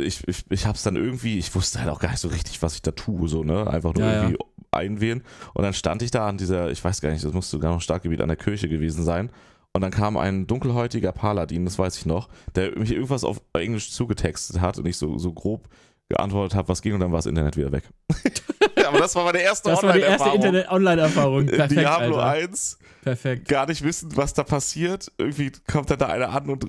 ich, 0.00 0.26
ich, 0.26 0.44
ich 0.50 0.66
hab's 0.66 0.82
dann 0.82 0.96
irgendwie, 0.96 1.38
ich 1.38 1.54
wusste 1.54 1.80
halt 1.80 1.90
auch 1.90 2.00
gar 2.00 2.10
nicht 2.10 2.20
so 2.20 2.28
richtig, 2.28 2.62
was 2.62 2.74
ich 2.76 2.82
da 2.82 2.92
tue, 2.92 3.28
so, 3.28 3.44
ne? 3.44 3.66
Einfach 3.66 3.94
nur 3.94 4.04
Ja, 4.04 4.30
ja. 4.30 4.36
Einwählen. 4.74 5.22
Und 5.54 5.64
dann 5.64 5.74
stand 5.74 6.02
ich 6.02 6.10
da 6.10 6.28
an 6.28 6.38
dieser, 6.38 6.70
ich 6.70 6.82
weiß 6.82 7.00
gar 7.00 7.10
nicht, 7.10 7.24
das 7.24 7.32
musste 7.32 7.52
sogar 7.52 7.72
noch 7.72 7.80
Startgebiet 7.80 8.20
an 8.20 8.28
der 8.28 8.36
Kirche 8.36 8.68
gewesen 8.68 9.04
sein. 9.04 9.30
Und 9.72 9.80
dann 9.80 9.90
kam 9.90 10.16
ein 10.16 10.46
dunkelhäutiger 10.46 11.10
Paladin, 11.10 11.64
das 11.64 11.78
weiß 11.78 11.96
ich 11.96 12.06
noch, 12.06 12.28
der 12.54 12.78
mich 12.78 12.92
irgendwas 12.92 13.24
auf 13.24 13.40
Englisch 13.54 13.90
zugetextet 13.90 14.60
hat 14.60 14.78
und 14.78 14.86
ich 14.86 14.96
so, 14.96 15.18
so 15.18 15.32
grob 15.32 15.68
geantwortet 16.08 16.56
habe, 16.56 16.68
was 16.68 16.82
ging 16.82 16.94
und 16.94 17.00
dann 17.00 17.10
war 17.10 17.18
das 17.18 17.26
Internet 17.26 17.56
wieder 17.56 17.72
weg. 17.72 17.84
Aber 18.86 18.98
das 18.98 19.16
war 19.16 19.24
meine 19.24 19.40
erste 19.40 19.70
Das 19.70 19.82
war 19.82 19.94
die 19.94 20.00
erste 20.00 20.30
Online-Erfahrung. 20.70 21.46
Perfekt, 21.46 21.80
Diablo 21.80 22.18
Alter. 22.18 22.48
1, 22.50 22.78
Perfekt. 23.02 23.48
gar 23.48 23.66
nicht 23.66 23.82
wissen, 23.82 24.14
was 24.14 24.34
da 24.34 24.44
passiert. 24.44 25.10
Irgendwie 25.18 25.50
kommt 25.66 25.90
dann 25.90 25.98
da 25.98 26.06
einer 26.06 26.28
an 26.28 26.50
und 26.50 26.66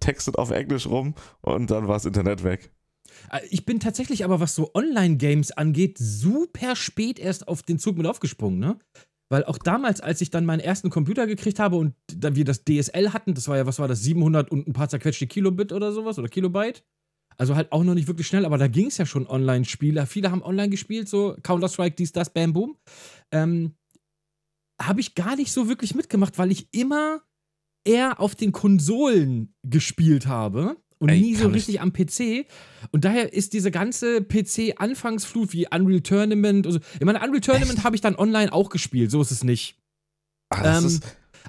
textet 0.00 0.38
auf 0.38 0.50
Englisch 0.50 0.86
rum 0.86 1.14
und 1.40 1.70
dann 1.70 1.88
war 1.88 1.94
das 1.94 2.04
Internet 2.04 2.44
weg. 2.44 2.70
Äh, 3.30 3.40
Ich 3.50 3.64
bin 3.64 3.80
tatsächlich 3.80 4.24
aber, 4.24 4.40
was 4.40 4.54
so 4.54 4.70
Online-Games 4.74 5.52
angeht, 5.52 5.98
super 5.98 6.76
spät 6.76 7.18
erst 7.18 7.48
auf 7.48 7.62
den 7.62 7.78
Zug 7.78 7.96
mit 7.96 8.06
aufgesprungen, 8.06 8.58
ne? 8.58 8.78
Weil 9.30 9.44
auch 9.44 9.58
damals, 9.58 10.00
als 10.00 10.20
ich 10.20 10.30
dann 10.30 10.44
meinen 10.44 10.60
ersten 10.60 10.90
Computer 10.90 11.26
gekriegt 11.26 11.58
habe 11.58 11.76
und 11.76 11.94
dann 12.12 12.36
wir 12.36 12.44
das 12.44 12.64
DSL 12.64 13.12
hatten, 13.12 13.34
das 13.34 13.48
war 13.48 13.56
ja, 13.56 13.66
was 13.66 13.78
war 13.78 13.88
das, 13.88 14.02
700 14.02 14.50
und 14.50 14.68
ein 14.68 14.74
paar 14.74 14.88
zerquetschte 14.88 15.26
Kilobit 15.26 15.72
oder 15.72 15.92
sowas 15.92 16.18
oder 16.18 16.28
Kilobyte. 16.28 16.84
Also 17.36 17.56
halt 17.56 17.72
auch 17.72 17.82
noch 17.82 17.94
nicht 17.94 18.06
wirklich 18.06 18.26
schnell, 18.26 18.44
aber 18.44 18.58
da 18.58 18.68
ging 18.68 18.86
es 18.86 18.98
ja 18.98 19.06
schon 19.06 19.26
Online-Spiele. 19.26 20.06
Viele 20.06 20.30
haben 20.30 20.42
online 20.42 20.68
gespielt, 20.68 21.08
so 21.08 21.36
Counter-Strike, 21.42 21.96
dies, 21.96 22.12
das, 22.12 22.32
bam, 22.32 22.52
boom. 22.52 22.76
Ähm, 23.32 23.74
habe 24.80 25.00
ich 25.00 25.14
gar 25.14 25.36
nicht 25.36 25.52
so 25.52 25.68
wirklich 25.68 25.94
mitgemacht, 25.94 26.38
weil 26.38 26.52
ich 26.52 26.68
immer 26.72 27.22
eher 27.86 28.20
auf 28.20 28.34
den 28.34 28.52
Konsolen 28.52 29.54
gespielt 29.62 30.26
habe 30.26 30.76
und 31.04 31.10
Ey, 31.10 31.20
nie 31.20 31.34
so 31.34 31.42
kann 31.42 31.50
ich- 31.50 31.56
richtig 31.56 31.80
am 31.82 31.92
PC. 31.92 32.46
Und 32.92 33.04
daher 33.04 33.32
ist 33.32 33.52
diese 33.52 33.70
ganze 33.70 34.22
PC-Anfangsflut 34.22 35.52
wie 35.52 35.66
Unreal 35.70 36.00
Tournament, 36.00 36.66
also, 36.66 36.78
ich 36.98 37.04
meine, 37.04 37.20
Unreal 37.20 37.40
Tournament 37.40 37.84
habe 37.84 37.94
ich 37.94 38.00
dann 38.02 38.16
online 38.16 38.52
auch 38.52 38.70
gespielt, 38.70 39.10
so 39.10 39.20
ist 39.20 39.30
es 39.30 39.44
nicht. 39.44 39.76
Ah, 40.50 40.62
das 40.62 40.80
Ähm, 40.80 40.86
ist, 40.86 41.02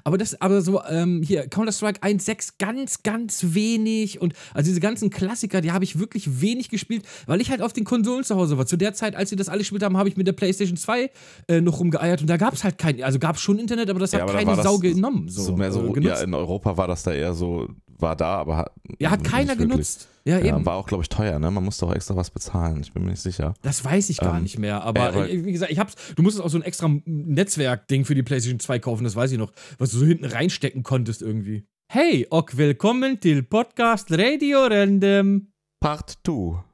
Aber 0.04 0.18
das, 0.18 0.38
aber 0.42 0.60
so, 0.60 0.82
ähm, 0.84 1.22
hier, 1.26 1.48
Counter-Strike 1.48 2.02
1.6 2.02 2.56
ganz, 2.58 3.02
ganz 3.02 3.54
wenig. 3.54 4.20
Und 4.20 4.34
also 4.52 4.68
diese 4.68 4.78
ganzen 4.78 5.08
Klassiker, 5.08 5.62
die 5.62 5.72
habe 5.72 5.84
ich 5.84 5.98
wirklich 5.98 6.42
wenig 6.42 6.68
gespielt, 6.68 7.04
weil 7.26 7.40
ich 7.40 7.48
halt 7.50 7.62
auf 7.62 7.72
den 7.72 7.84
Konsolen 7.84 8.22
zu 8.22 8.36
Hause 8.36 8.58
war. 8.58 8.66
Zu 8.66 8.76
der 8.76 8.92
Zeit, 8.92 9.16
als 9.16 9.30
sie 9.30 9.36
das 9.36 9.48
alle 9.48 9.60
gespielt 9.60 9.82
haben, 9.82 9.96
habe 9.96 10.10
ich 10.10 10.18
mit 10.18 10.26
der 10.26 10.34
PlayStation 10.34 10.76
2 10.76 11.10
äh, 11.48 11.62
noch 11.62 11.80
rumgeeiert 11.80 12.20
und 12.20 12.26
da 12.28 12.36
gab 12.36 12.52
es 12.52 12.62
halt 12.62 12.76
kein, 12.76 13.02
also 13.02 13.18
gab 13.18 13.36
es 13.36 13.42
schon 13.42 13.58
Internet, 13.58 13.88
aber 13.88 13.98
das 14.00 14.12
Ja, 14.12 14.18
hat 14.18 14.24
aber 14.24 14.32
da 14.34 14.38
keine 14.44 14.56
das 14.56 14.64
Sau 14.66 14.76
genommen. 14.78 15.30
So, 15.30 15.42
so 15.44 15.56
mehr 15.56 15.72
so, 15.72 15.96
äh, 15.96 16.00
ja, 16.02 16.20
in 16.20 16.34
Europa 16.34 16.76
war 16.76 16.88
das 16.88 17.02
da 17.02 17.12
eher 17.14 17.32
so, 17.32 17.66
war 17.98 18.16
da, 18.16 18.36
aber 18.36 18.56
hat, 18.56 18.72
Ja, 18.98 19.10
hat 19.10 19.24
keiner 19.24 19.56
genutzt. 19.56 20.08
Ja, 20.24 20.38
Ja, 20.38 20.56
eben. 20.56 20.66
war 20.66 20.74
auch, 20.74 20.86
glaube 20.88 21.02
ich, 21.02 21.08
teuer, 21.08 21.38
ne? 21.38 21.50
Man 21.50 21.64
musste 21.64 21.86
auch 21.86 21.94
extra 21.94 22.16
was 22.16 22.30
bezahlen. 22.30 22.80
Ich 22.82 22.92
bin 22.92 23.04
mir 23.04 23.10
nicht 23.10 23.22
sicher. 23.22 23.54
Das 23.62 23.84
weiß 23.84 24.10
ich 24.10 24.18
gar 24.18 24.36
Ähm, 24.36 24.42
nicht 24.42 24.58
mehr. 24.58 24.82
Aber, 24.82 25.14
äh, 25.28 25.44
wie 25.44 25.52
gesagt, 25.52 25.70
ich 25.70 25.78
hab's. 25.78 25.94
Du 26.16 26.22
musstest 26.22 26.44
auch 26.44 26.50
so 26.50 26.58
ein 26.58 26.62
extra 26.62 26.90
Netzwerk-Ding 27.04 28.04
für 28.04 28.14
die 28.14 28.22
PlayStation 28.22 28.58
2 28.60 28.78
kaufen, 28.80 29.04
das 29.04 29.14
weiß 29.16 29.32
ich 29.32 29.38
noch, 29.38 29.52
was 29.78 29.90
du 29.92 29.98
so 29.98 30.06
hinten 30.06 30.24
reinstecken 30.24 30.82
konntest 30.82 31.22
irgendwie. 31.22 31.64
Hey, 31.92 32.26
och 32.32 32.56
willkommen 32.56 33.20
til 33.20 33.42
Podcast 33.44 34.10
Radio 34.10 34.66
Random. 34.66 35.46
Part 35.80 36.18
2. 36.24 36.64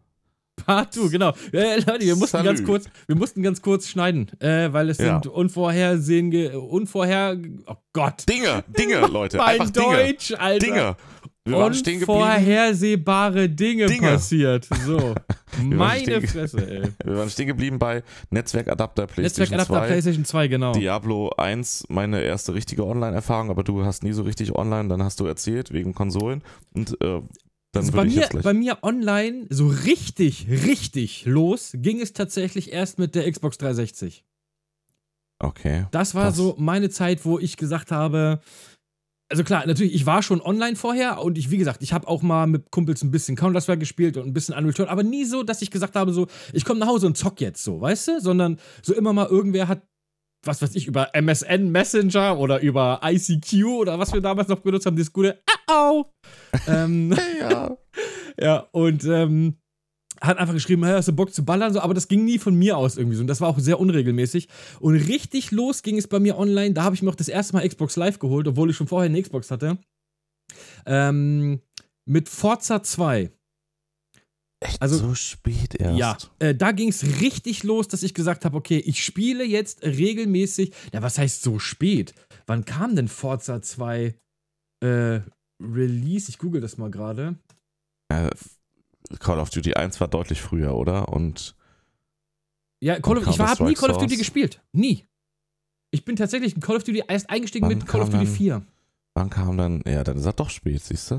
Part 0.67 0.95
2, 0.95 1.09
genau. 1.09 1.33
Äh, 1.53 1.77
Leute, 1.81 2.01
wir 2.07 2.17
mussten 2.17 2.43
ganz 2.45 2.65
kurz, 2.65 2.85
wir 3.07 3.17
mussten 3.17 3.43
ganz 3.43 3.61
kurz 3.63 3.89
schneiden, 3.89 4.29
äh, 4.41 4.73
weil 4.73 4.91
es 4.91 4.99
Ja. 4.99 5.21
sind 5.21 5.27
unvorhersehende, 5.27 6.59
unvorher, 6.61 7.37
oh 7.67 7.75
Gott. 7.93 8.25
Dinge, 8.29 8.65
Dinge, 8.79 9.01
Leute. 9.13 9.39
mein 9.39 9.61
Einfach 9.61 9.71
Dinge. 9.71 9.97
Deutsch, 9.97 10.33
Alter. 10.39 10.67
Dinge. 10.67 10.97
Wir. 11.45 11.57
Unvorhersehbare 11.57 13.49
Dinge, 13.49 13.87
Dinge. 13.87 14.09
passiert. 14.13 14.69
So. 14.87 15.15
Meine 15.63 16.23
Fresse, 16.23 16.59
ey. 16.71 16.83
Wir 17.05 17.17
waren 17.17 17.29
stehen 17.29 17.49
geblieben 17.49 17.79
bei 17.79 18.03
Netzwerkadapter 18.31 19.07
PlayStation 19.07 19.57
Netzwerkadapter 19.57 19.81
2. 19.83 19.87
PlayStation 19.89 20.25
2, 20.25 20.49
genau. 20.49 20.73
Diablo 20.73 21.31
1, 21.37 21.85
meine 21.89 22.23
erste 22.23 22.55
richtige 22.55 22.87
Online-Erfahrung, 22.87 23.51
aber 23.51 23.63
du 23.65 23.85
hast 23.85 24.03
nie 24.05 24.13
so 24.13 24.23
richtig 24.23 24.55
online, 24.55 24.89
dann 24.89 25.03
hast 25.03 25.21
du 25.21 25.27
erzählt, 25.27 25.73
wegen 25.73 25.95
Konsolen. 25.95 26.43
Und 26.75 26.97
äh, 27.03 27.21
dann 27.73 27.85
Also 27.85 27.93
bei, 27.93 28.05
mir, 28.05 28.29
bei 28.43 28.53
mir 28.55 28.79
online 28.83 29.47
so 29.49 29.67
richtig, 29.67 30.47
richtig 30.49 31.25
los 31.25 31.73
ging 31.75 32.01
es 32.01 32.13
tatsächlich 32.13 32.73
erst 32.73 32.99
mit 32.99 33.15
der 33.15 33.31
Xbox 33.31 33.59
360. 33.59 34.25
Okay. 35.39 35.87
Das 35.91 36.15
war 36.15 36.27
Krass. 36.27 36.37
so 36.37 36.55
meine 36.59 36.91
Zeit, 36.91 37.25
wo 37.25 37.39
ich 37.39 37.57
gesagt 37.57 37.91
habe, 37.91 38.41
also 39.31 39.45
klar, 39.45 39.67
natürlich, 39.67 39.95
ich 39.95 40.05
war 40.05 40.23
schon 40.23 40.43
online 40.43 40.77
vorher 40.77 41.23
und 41.23 41.39
ich, 41.39 41.51
wie 41.51 41.57
gesagt, 41.57 41.83
ich 41.83 41.95
habe 41.95 42.07
auch 42.07 42.21
mal 42.21 42.47
mit 42.47 42.71
Kumpels 42.71 43.03
ein 43.03 43.11
bisschen 43.11 43.35
Counter-Strike 43.35 43.79
gespielt 43.79 44.19
und 44.19 44.27
ein 44.27 44.35
bisschen 44.35 44.55
Unreal 44.55 44.75
Tournament, 44.75 45.01
aber 45.01 45.09
nie 45.09 45.25
so, 45.25 45.43
dass 45.43 45.63
ich 45.63 45.71
gesagt 45.71 45.97
habe, 45.97 46.13
so, 46.13 46.27
ich 46.53 46.67
komme 46.67 46.81
nach 46.81 46.87
Hause 46.87 47.07
und 47.07 47.17
zock 47.17 47.41
jetzt 47.41 47.65
so, 47.65 47.81
weißt 47.81 48.09
du? 48.09 48.21
Sondern 48.21 48.61
so 48.83 48.95
immer 48.95 49.15
mal 49.15 49.27
irgendwer 49.27 49.69
hat, 49.69 49.83
was 50.45 50.61
weiß 50.61 50.75
ich, 50.75 50.87
über 50.87 51.15
MSN 51.15 51.71
Messenger 51.71 52.39
oder 52.39 52.61
über 52.61 53.01
ICQ 53.03 53.65
oder 53.65 53.99
was 53.99 54.13
wir 54.13 54.21
damals 54.21 54.49
noch 54.49 54.61
benutzt 54.61 54.85
haben, 54.85 54.97
dieses 54.97 55.13
gute 55.13 55.41
Au! 55.67 56.13
Ähm, 56.67 57.15
Ja. 57.41 57.77
ja, 58.41 58.57
und 58.73 59.05
ähm, 59.05 59.57
hat 60.21 60.39
einfach 60.39 60.55
geschrieben, 60.55 60.85
hey, 60.85 60.95
hast 60.95 61.09
du 61.09 61.13
Bock 61.13 61.35
zu 61.35 61.45
ballern? 61.45 61.73
So, 61.73 61.81
aber 61.81 61.95
das 61.95 62.07
ging 62.09 62.25
nie 62.25 62.39
von 62.39 62.55
mir 62.55 62.77
aus 62.77 62.97
irgendwie 62.97 63.17
so. 63.17 63.23
Und 63.23 63.27
das 63.27 63.41
war 63.41 63.49
auch 63.49 63.59
sehr 63.59 63.81
unregelmäßig. 63.81 64.49
Und 64.81 64.95
richtig 64.95 65.51
los 65.51 65.83
ging 65.83 65.99
es 65.99 66.07
bei 66.07 66.21
mir 66.21 66.39
online. 66.39 66.73
Da 66.75 66.85
habe 66.85 66.95
ich 66.95 67.03
mir 67.03 67.11
auch 67.11 67.17
das 67.17 67.29
erste 67.29 67.55
Mal 67.55 67.69
Xbox 67.69 67.97
Live 67.97 68.19
geholt, 68.21 68.47
obwohl 68.47 68.71
ich 68.71 68.77
schon 68.77 68.87
vorher 68.87 69.11
eine 69.11 69.21
Xbox 69.21 69.51
hatte. 69.51 69.79
Ähm, 70.87 71.61
mit 72.09 72.29
Forza 72.29 72.83
2. 72.83 73.31
Echt 74.61 74.81
Also- 74.81 74.99
so 74.99 75.15
spät 75.15 75.75
erst. 75.75 75.99
Ja, 75.99 76.17
äh, 76.39 76.55
da 76.55 76.71
ging 76.71 76.91
es 76.91 77.21
richtig 77.21 77.65
los, 77.65 77.89
dass 77.89 78.05
ich 78.05 78.15
gesagt 78.15 78.45
habe, 78.45 78.57
okay, 78.57 78.79
ich 78.79 79.05
spiele 79.05 79.45
jetzt 79.45 79.83
regelmäßig. 79.83 80.73
Ja, 80.93 81.03
was 81.03 81.19
heißt 81.19 81.43
so 81.43 81.59
spät? 81.59 82.15
Wann 82.47 82.65
kam 82.65 82.95
denn 82.95 83.09
Forza 83.09 83.61
2 83.61 84.15
äh, 84.85 85.21
Release? 85.65 86.29
Ich 86.29 86.39
google 86.39 86.61
das 86.61 86.77
mal 86.79 86.91
gerade. 86.91 87.37
Äh, 88.09 88.31
Call 89.19 89.39
of 89.39 89.51
Duty 89.51 89.75
1 89.75 90.01
war 90.01 90.09
deutlich 90.09 90.41
früher, 90.41 90.75
oder? 90.75 91.09
Und 91.09 91.55
Ja, 92.83 92.99
Call 93.01 93.19
of, 93.19 93.27
ich 93.27 93.39
habe 93.39 93.65
nie 93.65 93.75
Call 93.75 93.91
of 93.91 93.99
Duty 93.99 94.17
gespielt. 94.17 94.61
Nie. 94.73 95.07
Ich 95.91 96.05
bin 96.05 96.17
tatsächlich 96.17 96.55
in 96.55 96.61
Call 96.61 96.77
of 96.77 96.85
Duty 96.85 97.03
erst 97.09 97.29
eingestiegen 97.31 97.67
Wann 97.69 97.79
mit 97.79 97.87
Call 97.87 98.01
of 98.01 98.09
Duty 98.11 98.25
dann- 98.25 98.35
4. 98.35 98.67
wann 99.15 99.31
kam 99.31 99.57
dann? 99.59 99.83
Ja, 99.87 100.03
dann 100.05 100.17
ist 100.17 100.25
er 100.25 100.33
doch 100.33 100.49
spät, 100.51 100.83
siehst 100.83 101.11
du? 101.11 101.15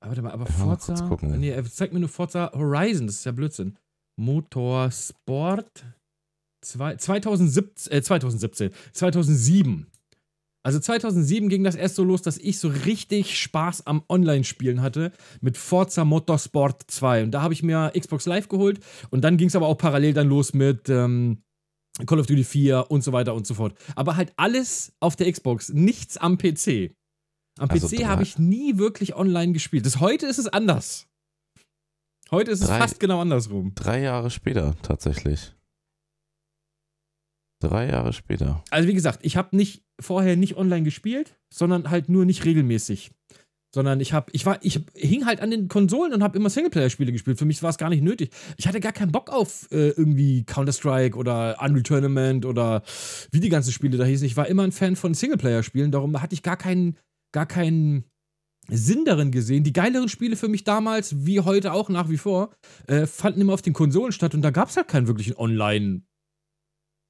Aber 0.00 0.10
warte 0.10 0.22
mal, 0.22 0.32
aber 0.32 0.44
mal 0.44 0.50
Forza. 0.50 0.94
kurz 0.94 1.08
gucken. 1.08 1.38
Nee, 1.38 1.50
er 1.50 1.64
zeigt 1.64 1.92
mir 1.92 2.00
nur 2.00 2.08
Forza 2.08 2.50
Horizon, 2.54 3.06
das 3.06 3.16
ist 3.16 3.24
ja 3.24 3.30
Blödsinn. 3.32 3.76
Motorsport 4.18 5.84
zwei, 6.60 6.96
2017, 6.96 7.92
äh, 7.92 8.02
2017, 8.02 8.70
2007. 8.92 9.86
Also 10.64 10.78
2007 10.78 11.48
ging 11.48 11.64
das 11.64 11.74
erst 11.74 11.96
so 11.96 12.04
los, 12.04 12.22
dass 12.22 12.38
ich 12.38 12.58
so 12.58 12.68
richtig 12.68 13.38
Spaß 13.40 13.86
am 13.86 14.04
Online-Spielen 14.08 14.80
hatte 14.80 15.10
mit 15.40 15.56
Forza 15.56 16.04
Motorsport 16.04 16.84
2. 16.86 17.24
Und 17.24 17.30
da 17.32 17.42
habe 17.42 17.52
ich 17.52 17.62
mir 17.64 17.92
Xbox 17.98 18.26
Live 18.26 18.48
geholt 18.48 18.78
und 19.10 19.22
dann 19.22 19.36
ging 19.36 19.48
es 19.48 19.56
aber 19.56 19.66
auch 19.66 19.76
parallel 19.76 20.14
dann 20.14 20.28
los 20.28 20.52
mit 20.54 20.88
ähm, 20.88 21.42
Call 22.06 22.20
of 22.20 22.26
Duty 22.26 22.44
4 22.44 22.90
und 22.90 23.02
so 23.02 23.12
weiter 23.12 23.34
und 23.34 23.46
so 23.46 23.54
fort. 23.54 23.74
Aber 23.96 24.16
halt 24.16 24.32
alles 24.36 24.92
auf 25.00 25.16
der 25.16 25.30
Xbox, 25.32 25.70
nichts 25.70 26.16
am 26.16 26.38
PC. 26.38 26.94
Am 27.58 27.68
Also 27.68 27.88
PC 27.88 28.04
habe 28.06 28.22
ich 28.22 28.38
nie 28.38 28.78
wirklich 28.78 29.14
online 29.16 29.52
gespielt. 29.52 29.84
Das, 29.84 29.98
heute 30.00 30.26
ist 30.26 30.38
es 30.38 30.46
anders. 30.46 31.06
Heute 32.30 32.50
ist 32.52 32.62
es 32.62 32.68
Drei- 32.68 32.78
fast 32.78 32.98
genau 33.00 33.20
andersrum. 33.20 33.74
Drei 33.74 34.00
Jahre 34.00 34.30
später, 34.30 34.74
tatsächlich. 34.82 35.54
Drei 37.62 37.88
Jahre 37.88 38.12
später. 38.12 38.64
Also 38.70 38.88
wie 38.88 38.94
gesagt, 38.94 39.20
ich 39.22 39.36
habe 39.36 39.56
nicht 39.56 39.84
vorher 40.00 40.36
nicht 40.36 40.56
online 40.56 40.82
gespielt, 40.82 41.38
sondern 41.54 41.90
halt 41.90 42.08
nur 42.08 42.24
nicht 42.24 42.44
regelmäßig. 42.44 43.12
Sondern 43.74 44.00
ich 44.00 44.12
habe, 44.12 44.30
ich 44.32 44.44
war, 44.44 44.58
ich 44.62 44.80
hing 44.94 45.24
halt 45.24 45.40
an 45.40 45.50
den 45.50 45.68
Konsolen 45.68 46.12
und 46.12 46.22
habe 46.22 46.36
immer 46.36 46.50
Singleplayer-Spiele 46.50 47.12
gespielt. 47.12 47.38
Für 47.38 47.46
mich 47.46 47.62
war 47.62 47.70
es 47.70 47.78
gar 47.78 47.88
nicht 47.88 48.02
nötig. 48.02 48.30
Ich 48.58 48.66
hatte 48.66 48.80
gar 48.80 48.92
keinen 48.92 49.12
Bock 49.12 49.30
auf 49.30 49.68
äh, 49.70 49.90
irgendwie 49.90 50.44
Counter-Strike 50.44 51.16
oder 51.16 51.56
Unreal 51.62 51.82
Tournament 51.82 52.44
oder 52.44 52.82
wie 53.30 53.40
die 53.40 53.48
ganzen 53.48 53.72
Spiele 53.72 53.96
da 53.96 54.04
hießen. 54.04 54.26
Ich 54.26 54.36
war 54.36 54.48
immer 54.48 54.64
ein 54.64 54.72
Fan 54.72 54.96
von 54.96 55.14
Singleplayer-Spielen, 55.14 55.92
darum 55.92 56.20
hatte 56.20 56.34
ich 56.34 56.42
gar 56.42 56.56
keinen, 56.56 56.98
gar 57.32 57.46
keinen 57.46 58.04
Sinn 58.68 59.04
darin 59.04 59.30
gesehen. 59.30 59.64
Die 59.64 59.72
geileren 59.72 60.08
Spiele 60.08 60.36
für 60.36 60.48
mich 60.48 60.64
damals, 60.64 61.24
wie 61.24 61.40
heute 61.40 61.72
auch 61.72 61.88
nach 61.88 62.10
wie 62.10 62.18
vor, 62.18 62.50
äh, 62.88 63.06
fanden 63.06 63.40
immer 63.40 63.54
auf 63.54 63.62
den 63.62 63.72
Konsolen 63.72 64.12
statt 64.12 64.34
und 64.34 64.42
da 64.42 64.50
gab 64.50 64.68
es 64.68 64.76
halt 64.76 64.88
keinen 64.88 65.06
wirklichen 65.06 65.34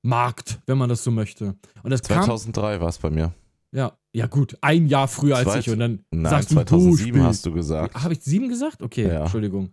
Online-Markt, 0.04 0.60
wenn 0.66 0.78
man 0.78 0.88
das 0.88 1.04
so 1.04 1.10
möchte. 1.10 1.56
Und 1.82 1.90
das 1.90 2.02
kam 2.02 2.24
2003 2.24 2.80
war 2.80 2.88
es 2.88 2.98
bei 2.98 3.10
mir. 3.10 3.32
ja, 3.72 3.92
ja 4.14 4.26
gut, 4.26 4.56
ein 4.60 4.86
Jahr 4.86 5.08
früher 5.08 5.36
als 5.36 5.44
Zweit- 5.48 5.66
ich 5.66 5.70
und 5.72 5.78
dann 5.78 6.04
Nein, 6.10 6.30
sagst 6.30 6.50
du 6.50 6.54
2007 6.56 7.18
du 7.20 7.24
hast 7.26 7.46
du 7.46 7.52
gesagt. 7.52 7.94
Habe 7.94 8.12
ich 8.14 8.20
sieben 8.22 8.48
gesagt? 8.48 8.82
Okay, 8.82 9.08
Ja. 9.08 9.22
Entschuldigung. 9.22 9.72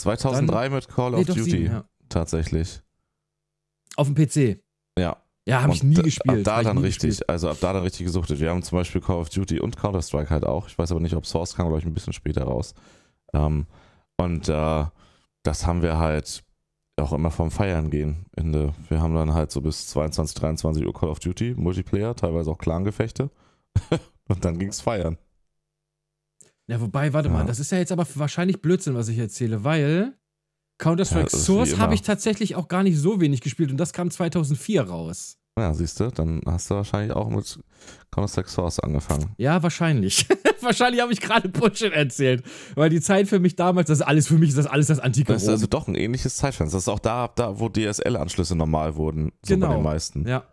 2003 0.00 0.70
mit 0.70 0.88
Call 0.88 1.10
Nee, 1.12 1.16
of 1.18 1.26
Duty. 1.26 1.42
sieben, 1.42 1.64
ja. 1.66 1.84
Tatsächlich. 2.08 2.80
Auf 3.96 4.06
dem 4.12 4.14
PC. 4.14 4.62
Ja. 4.98 5.16
Ja, 5.48 5.62
habe 5.62 5.72
ich 5.72 5.82
nie 5.82 5.94
gespielt. 5.94 6.38
Ab 6.38 6.44
da 6.44 6.62
dann 6.62 6.78
richtig, 6.78 7.10
gespielt. 7.10 7.28
also 7.28 7.48
ab 7.50 7.56
da 7.60 7.72
dann 7.72 7.82
richtig 7.82 8.06
gesuchtet. 8.06 8.38
Wir 8.40 8.50
haben 8.50 8.62
zum 8.62 8.78
Beispiel 8.78 9.00
Call 9.00 9.16
of 9.16 9.30
Duty 9.30 9.58
und 9.58 9.76
Counter-Strike 9.76 10.30
halt 10.30 10.44
auch. 10.44 10.68
Ich 10.68 10.78
weiß 10.78 10.92
aber 10.92 11.00
nicht, 11.00 11.16
ob 11.16 11.26
Source 11.26 11.54
kam, 11.56 11.66
glaube 11.66 11.80
ich, 11.80 11.86
ein 11.86 11.94
bisschen 11.94 12.12
später 12.12 12.44
raus. 12.44 12.74
Ähm, 13.32 13.66
Und 14.18 14.48
äh, 14.48 14.84
das 15.42 15.66
haben 15.66 15.82
wir 15.82 15.98
halt 15.98 16.44
auch 17.00 17.12
immer 17.12 17.30
vom 17.30 17.50
Feiern 17.50 17.90
gehen. 17.90 18.26
Ende. 18.36 18.72
Wir 18.88 19.00
haben 19.00 19.14
dann 19.14 19.34
halt 19.34 19.50
so 19.50 19.60
bis 19.60 19.88
22, 19.88 20.34
23 20.36 20.86
Uhr 20.86 20.92
Call 20.94 21.08
of 21.08 21.18
Duty, 21.20 21.54
Multiplayer, 21.56 22.14
teilweise 22.14 22.50
auch 22.50 22.58
Clan-Gefechte. 22.58 23.30
und 24.28 24.44
dann 24.44 24.58
ging's 24.58 24.80
feiern. 24.80 25.18
Ja, 26.66 26.80
wobei, 26.80 27.12
warte 27.12 27.28
Ja. 27.28 27.34
mal, 27.34 27.46
das 27.46 27.58
ist 27.58 27.72
ja 27.72 27.78
jetzt 27.78 27.92
aber 27.92 28.06
wahrscheinlich 28.14 28.62
Blödsinn, 28.62 28.94
was 28.94 29.08
ich 29.08 29.18
erzähle, 29.18 29.64
weil 29.64 30.16
Counter-Strike 30.78 31.30
Ja, 31.32 31.38
Source 31.38 31.78
habe 31.78 31.94
ich 31.94 32.02
tatsächlich 32.02 32.54
auch 32.54 32.68
gar 32.68 32.82
nicht 32.82 32.96
so 32.96 33.20
wenig 33.20 33.40
gespielt 33.40 33.70
und 33.70 33.76
das 33.76 33.92
kam 33.92 34.10
2004 34.10 34.82
raus. 34.82 35.36
Ja, 35.60 35.74
siehst 35.74 36.00
du, 36.00 36.10
dann 36.10 36.40
hast 36.46 36.70
du 36.70 36.74
wahrscheinlich 36.74 37.12
auch 37.14 37.28
mit 37.30 37.58
Counter-Strike 38.10 38.48
Source 38.48 38.80
angefangen. 38.80 39.30
Ja, 39.36 39.62
wahrscheinlich. 39.62 40.26
wahrscheinlich 40.60 41.00
habe 41.00 41.12
ich 41.12 41.20
gerade 41.20 41.48
Bullshit 41.48 41.92
erzählt, 41.92 42.44
weil 42.74 42.90
die 42.90 43.00
Zeit 43.00 43.28
für 43.28 43.38
mich 43.38 43.56
damals, 43.56 43.88
das 43.88 44.00
ist 44.00 44.06
alles 44.06 44.26
für 44.26 44.34
mich, 44.38 44.50
ist 44.50 44.58
das 44.58 44.66
alles 44.66 44.88
das 44.88 44.98
antike 45.00 45.32
Das 45.32 45.42
ist 45.42 45.48
also 45.48 45.66
doch 45.66 45.86
ein 45.88 45.94
ähnliches 45.94 46.36
Zeitfenster. 46.36 46.76
Das 46.76 46.84
ist 46.84 46.88
auch 46.88 46.98
da, 46.98 47.28
da 47.28 47.58
wo 47.60 47.68
DSL-Anschlüsse 47.68 48.56
normal 48.56 48.96
wurden. 48.96 49.32
So 49.42 49.54
bei 49.54 49.54
Genau. 49.54 49.74
den 49.74 49.82
meisten. 49.82 50.26
Ja. 50.28 50.44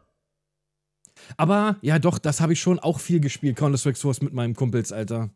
Aber 1.36 1.78
ja, 1.82 1.99
doch, 1.99 2.20
das 2.20 2.41
habe 2.41 2.53
ich 2.53 2.60
schon 2.60 2.80
auch 2.80 2.99
viel 2.99 3.20
gespielt, 3.20 3.55
Counter-Strike 3.58 3.97
Source 3.97 4.22
mit 4.22 4.34
meinem 4.34 4.55
Kumpels, 4.55 4.91
Alter. 4.91 5.30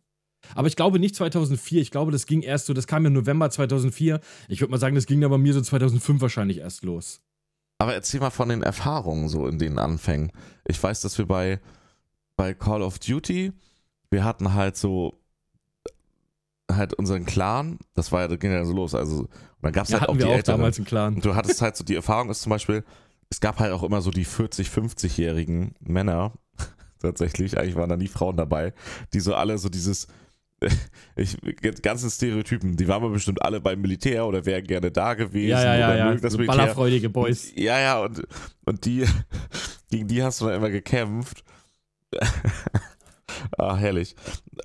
Aber 0.55 0.67
ich 0.67 0.75
glaube 0.75 0.99
nicht 0.99 1.15
2004. 1.15 1.81
Ich 1.81 1.91
glaube, 1.91 2.11
das 2.11 2.25
ging 2.25 2.41
erst 2.41 2.65
so, 2.65 2.73
das 2.73 2.87
kam 2.87 3.05
im 3.05 3.13
November 3.13 3.49
2004. 3.49 4.19
Ich 4.47 4.61
würde 4.61 4.71
mal 4.71 4.79
sagen, 4.79 4.95
das 4.95 5.05
ging 5.05 5.21
dann 5.21 5.29
bei 5.29 5.37
mir 5.37 5.53
so 5.53 5.61
2005 5.61 6.21
wahrscheinlich 6.21 6.59
erst 6.59 6.83
los. 6.83 7.21
Aber 7.81 7.95
erzähl 7.95 8.19
mal 8.19 8.29
von 8.29 8.49
den 8.49 8.61
Erfahrungen 8.61 9.27
so 9.27 9.47
in 9.47 9.57
den 9.57 9.79
Anfängen. 9.79 10.31
Ich 10.67 10.81
weiß, 10.81 11.01
dass 11.01 11.17
wir 11.17 11.25
bei, 11.25 11.59
bei 12.35 12.53
Call 12.53 12.83
of 12.83 12.99
Duty, 12.99 13.53
wir 14.11 14.23
hatten 14.23 14.53
halt 14.53 14.77
so 14.77 15.15
halt 16.71 16.93
unseren 16.93 17.25
Clan, 17.25 17.79
das 17.95 18.11
war 18.11 18.21
ja, 18.21 18.27
das 18.27 18.37
ging 18.37 18.51
ja 18.51 18.63
so 18.65 18.73
los. 18.73 18.93
Also, 18.93 19.27
dann 19.63 19.73
gab 19.73 19.85
es 19.85 19.89
Ja, 19.89 19.99
halt 19.99 20.09
auch 20.09 20.13
hatten 20.13 20.19
die 20.19 20.25
wir 20.29 20.35
auch 20.35 20.43
damals 20.43 20.77
im 20.77 20.85
Clan. 20.85 21.15
Und 21.15 21.25
du 21.25 21.33
hattest 21.33 21.59
halt 21.63 21.75
so, 21.75 21.83
die 21.83 21.95
Erfahrung 21.95 22.29
ist 22.29 22.43
zum 22.43 22.51
Beispiel, 22.51 22.83
es 23.31 23.39
gab 23.39 23.59
halt 23.59 23.71
auch 23.73 23.81
immer 23.81 24.03
so 24.03 24.11
die 24.11 24.25
40, 24.25 24.67
50-jährigen 24.67 25.73
Männer, 25.79 26.33
tatsächlich, 26.99 27.57
eigentlich 27.57 27.75
waren 27.75 27.89
da 27.89 27.97
nie 27.97 28.09
Frauen 28.09 28.37
dabei, 28.37 28.73
die 29.11 29.21
so 29.21 29.33
alle 29.33 29.57
so 29.57 29.69
dieses, 29.69 30.05
ich, 31.15 31.37
ganzen 31.81 32.09
Stereotypen, 32.09 32.77
die 32.77 32.87
waren 32.87 33.03
aber 33.03 33.09
bestimmt 33.09 33.41
alle 33.41 33.59
beim 33.59 33.81
Militär 33.81 34.25
oder 34.27 34.45
wären 34.45 34.63
gerne 34.63 34.91
da 34.91 35.13
gewesen 35.15 35.49
Ja, 35.49 35.63
ja, 35.63 35.75
ja, 35.77 35.87
oder 35.89 35.97
ja. 35.97 36.05
mögen 36.09 36.21
das 36.21 36.33
So 36.33 36.37
Militär. 36.37 36.57
ballerfreudige 36.57 37.09
Boys. 37.09 37.51
Ja, 37.55 37.79
ja, 37.79 37.99
und, 38.03 38.21
und 38.65 38.85
die, 38.85 39.05
gegen 39.89 40.07
die 40.07 40.21
hast 40.23 40.41
du 40.41 40.45
dann 40.45 40.55
immer 40.57 40.69
gekämpft. 40.69 41.43
ah, 43.57 43.75
herrlich. 43.77 44.15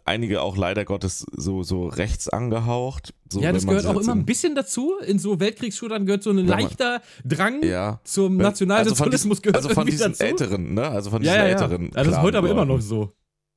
Einige 0.04 0.42
auch 0.42 0.56
leider 0.56 0.84
Gottes 0.84 1.24
so, 1.32 1.62
so 1.62 1.86
rechts 1.86 2.28
angehaucht. 2.28 3.14
So, 3.32 3.40
ja, 3.40 3.52
das 3.52 3.66
gehört 3.66 3.86
auch 3.86 3.92
immer 3.98 4.12
in- 4.12 4.18
ein 4.20 4.26
bisschen 4.26 4.54
dazu. 4.54 4.94
In 5.06 5.18
so 5.18 5.40
Weltkriegsshootern 5.40 6.06
gehört 6.06 6.22
so 6.22 6.30
ein 6.30 6.38
leichter 6.38 7.00
Drang 7.24 7.62
Ja. 7.62 8.00
zum 8.04 8.36
Nationalsozialismus 8.36 9.42
gehört 9.42 9.56
Also 9.56 9.68
von 9.70 9.86
diesen 9.86 10.12
dazu. 10.12 10.24
älteren, 10.24 10.74
ne? 10.74 10.82
Also 10.88 11.10
von 11.10 11.20
diesen 11.22 11.34
ja, 11.34 11.42
ja. 11.44 11.48
älteren. 11.50 11.84
ja, 11.94 12.04
das 12.04 12.08
ist 12.08 12.20
heute 12.22 12.38
aber 12.38 12.50
immer 12.50 12.64
noch 12.64 12.80
so. 12.80 13.12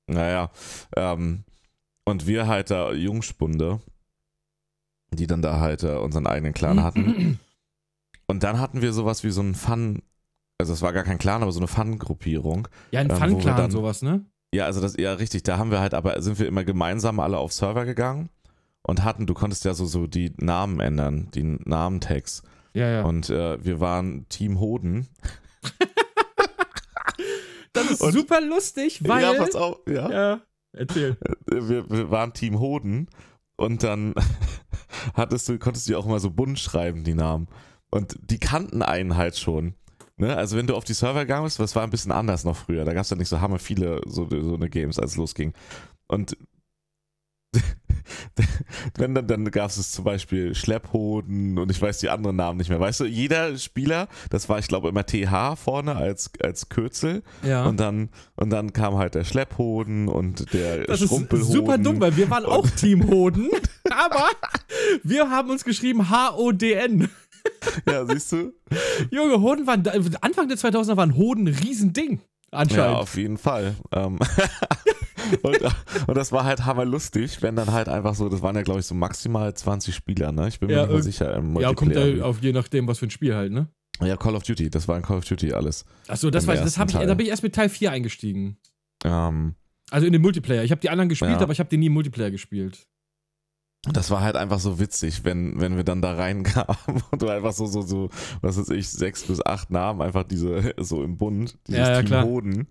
Naja. 0.07 0.51
Ähm, 0.95 1.43
und 2.09 2.27
wir 2.27 2.47
halt 2.47 2.71
da 2.71 2.91
Jungspunde, 2.93 3.79
die 5.11 5.27
dann 5.27 5.41
da 5.41 5.59
halt 5.59 5.83
unseren 5.83 6.27
eigenen 6.27 6.53
Clan 6.53 6.83
hatten. 6.83 7.39
Und 8.27 8.43
dann 8.43 8.59
hatten 8.59 8.83
wir 8.83 8.93
sowas 8.93 9.23
wie 9.23 9.31
so 9.31 9.41
einen 9.41 9.55
Fun, 9.55 10.03
also 10.59 10.71
es 10.71 10.83
war 10.83 10.93
gar 10.93 11.03
kein 11.03 11.17
Clan, 11.17 11.41
aber 11.41 11.51
so 11.51 11.59
eine 11.59 11.67
Fun-Gruppierung. 11.67 12.67
Ja, 12.91 12.99
ein 12.99 13.09
Ähm, 13.09 13.17
Fun-Clan 13.17 13.71
sowas, 13.71 14.03
ne? 14.03 14.23
Ja, 14.53 14.65
also 14.65 14.81
das 14.81 14.95
ja 14.97 15.13
richtig, 15.13 15.41
da 15.41 15.57
haben 15.57 15.71
wir 15.71 15.79
halt, 15.79 15.95
aber 15.95 16.21
sind 16.21 16.37
wir 16.37 16.45
immer 16.47 16.63
gemeinsam 16.63 17.19
alle 17.19 17.39
auf 17.39 17.53
Server 17.53 17.85
gegangen 17.85 18.29
und 18.83 19.03
hatten, 19.03 19.25
du 19.25 19.33
konntest 19.33 19.65
ja 19.65 19.73
so, 19.73 19.87
so 19.87 20.05
die 20.05 20.31
Namen 20.37 20.79
ändern, 20.79 21.29
die 21.33 21.41
Namentags. 21.43 22.43
Ja, 22.75 22.87
ja. 22.87 23.01
Und 23.03 23.31
äh, 23.31 23.63
wir 23.65 23.79
waren 23.79 24.27
Team 24.29 24.59
Hoden. 24.59 25.07
das 27.73 27.91
ist 27.91 28.01
und- 28.01 28.11
super 28.13 28.41
lustig, 28.41 29.07
weil. 29.07 29.21
ja, 29.23 29.33
pass 29.33 29.55
auf, 29.55 29.77
ja. 29.87 30.09
Ja, 30.11 30.41
erzähl. 30.73 31.17
Wir, 31.47 31.89
wir 31.89 32.11
waren 32.11 32.33
Team 32.33 32.59
Hoden 32.59 33.07
und 33.57 33.83
dann 33.83 34.13
hattest 35.13 35.49
du, 35.49 35.57
konntest 35.59 35.89
du 35.89 35.97
auch 35.97 36.05
immer 36.05 36.19
so 36.19 36.31
bunt 36.31 36.59
schreiben, 36.59 37.03
die 37.03 37.13
Namen. 37.13 37.47
Und 37.91 38.17
die 38.21 38.39
kannten 38.39 38.81
einen 38.81 39.17
halt 39.17 39.37
schon. 39.37 39.73
Ne? 40.17 40.35
Also 40.35 40.57
wenn 40.57 40.67
du 40.67 40.75
auf 40.75 40.83
die 40.83 40.93
Server 40.93 41.21
gegangen 41.21 41.45
bist, 41.45 41.59
das 41.59 41.75
war 41.75 41.83
ein 41.83 41.89
bisschen 41.89 42.11
anders 42.11 42.43
noch 42.43 42.55
früher. 42.55 42.85
Da 42.85 42.93
gab 42.93 43.03
es 43.03 43.09
ja 43.09 43.17
nicht 43.17 43.29
so 43.29 43.41
hammer 43.41 43.59
viele 43.59 44.01
so, 44.05 44.27
so 44.29 44.55
eine 44.55 44.69
Games, 44.69 44.99
als 44.99 45.11
es 45.11 45.17
losging. 45.17 45.53
Und 46.07 46.37
wenn 48.95 49.13
dann, 49.15 49.27
dann 49.27 49.45
gab 49.51 49.69
es 49.69 49.91
zum 49.91 50.03
Beispiel 50.05 50.55
Schlepphoden 50.55 51.57
und 51.57 51.69
ich 51.71 51.81
weiß 51.81 51.99
die 51.99 52.09
anderen 52.09 52.35
Namen 52.35 52.57
nicht 52.57 52.69
mehr. 52.69 52.79
Weißt 52.79 52.99
du, 53.01 53.05
jeder 53.05 53.57
Spieler, 53.57 54.07
das 54.29 54.49
war 54.49 54.59
ich 54.59 54.67
glaube 54.67 54.89
immer 54.89 55.05
TH 55.05 55.55
vorne 55.57 55.95
als, 55.95 56.31
als 56.41 56.69
Kürzel 56.69 57.23
Ja. 57.43 57.65
und 57.65 57.79
dann 57.79 58.09
und 58.35 58.49
dann 58.51 58.73
kam 58.73 58.97
halt 58.97 59.15
der 59.15 59.23
Schlepphoden 59.23 60.07
und 60.07 60.53
der 60.53 60.85
das 60.85 61.01
ist 61.01 61.09
Schrumpelhoden. 61.09 61.53
super 61.53 61.77
dumm, 61.77 61.99
weil 61.99 62.15
wir 62.17 62.29
waren 62.29 62.45
auch 62.45 62.69
Team 62.69 63.07
Hoden, 63.09 63.49
aber 63.89 64.25
wir 65.03 65.29
haben 65.29 65.49
uns 65.49 65.63
geschrieben 65.63 66.09
H-O-D-N. 66.09 67.09
Ja, 67.87 68.05
siehst 68.05 68.31
du? 68.31 68.53
Junge, 69.11 69.39
Hoden 69.41 69.65
waren, 69.65 69.83
Anfang 70.21 70.47
der 70.49 70.57
2000er 70.57 70.97
waren 70.97 71.15
Hoden 71.15 71.47
ein 71.47 71.53
Riesending. 71.55 72.19
Ja, 72.51 72.59
Anscheinend. 72.59 72.97
auf 72.97 73.15
jeden 73.17 73.37
Fall. 73.37 73.75
Ähm, 73.93 74.19
und, 75.43 75.59
und 76.07 76.15
das 76.17 76.31
war 76.31 76.43
halt 76.43 76.65
hammerlustig, 76.65 77.41
wenn 77.41 77.55
dann 77.55 77.71
halt 77.71 77.89
einfach 77.89 78.15
so, 78.15 78.29
das 78.29 78.41
waren 78.41 78.55
ja 78.55 78.61
glaube 78.61 78.79
ich 78.79 78.85
so 78.85 78.95
maximal 78.95 79.53
20 79.53 79.93
Spieler, 79.95 80.31
ne? 80.31 80.47
Ich 80.47 80.59
bin 80.59 80.67
mir 80.67 80.75
Ja, 80.75 80.81
nicht 80.83 80.91
mehr 80.91 80.99
irg- 80.99 81.03
sicher 81.03 81.33
im 81.35 81.59
Ja, 81.59 81.73
kommt 81.73 81.95
ja 81.95 82.23
auf 82.23 82.41
je 82.41 82.51
nachdem, 82.53 82.87
was 82.87 82.99
für 82.99 83.07
ein 83.07 83.11
Spiel 83.11 83.35
halt, 83.35 83.51
ne? 83.51 83.67
Ja, 84.01 84.15
Call 84.17 84.35
of 84.35 84.43
Duty, 84.43 84.69
das 84.69 84.87
war 84.87 84.95
in 84.97 85.03
Call 85.03 85.17
of 85.17 85.25
Duty 85.25 85.51
alles. 85.53 85.83
Achso, 86.07 86.29
das 86.29 86.45
ich, 86.45 86.49
das 86.51 86.77
habe 86.77 86.89
ich, 86.91 86.97
da 86.97 87.13
bin 87.13 87.25
ich 87.25 87.29
erst 87.31 87.43
mit 87.43 87.53
Teil 87.53 87.67
4 87.69 87.91
eingestiegen. 87.91 88.57
Ähm, 89.03 89.55
Also 89.91 90.05
in 90.07 90.13
den 90.13 90.21
Multiplayer. 90.21 90.63
Ich 90.63 90.71
habe 90.71 90.79
die 90.81 90.89
anderen 90.89 91.09
gespielt, 91.09 91.31
Ja. 91.31 91.41
aber 91.41 91.51
ich 91.51 91.59
habe 91.59 91.69
die 91.69 91.77
nie 91.77 91.87
im 91.87 91.93
Multiplayer 91.93 92.31
gespielt. 92.31 92.87
das 93.91 94.09
war 94.11 94.21
halt 94.21 94.35
einfach 94.35 94.59
so 94.59 94.79
witzig, 94.79 95.23
wenn, 95.25 95.59
wenn 95.59 95.75
wir 95.77 95.83
dann 95.83 96.01
da 96.01 96.13
reinkamen 96.13 96.77
und 97.11 97.21
du 97.21 97.27
einfach 97.29 97.53
so, 97.53 97.65
so, 97.65 97.81
so, 97.81 98.09
was 98.41 98.57
weiß 98.57 98.69
ich, 98.69 98.89
sechs 98.89 99.23
bis 99.23 99.45
acht 99.45 99.69
Namen, 99.71 100.01
einfach 100.01 100.23
diese, 100.23 100.73
so 100.77 101.03
im 101.03 101.17
Bund, 101.17 101.57
dieses 101.67 101.87
Ja, 101.87 102.01
ja, 102.01 102.03
Team. 102.03 102.23
Hoden. 102.23 102.67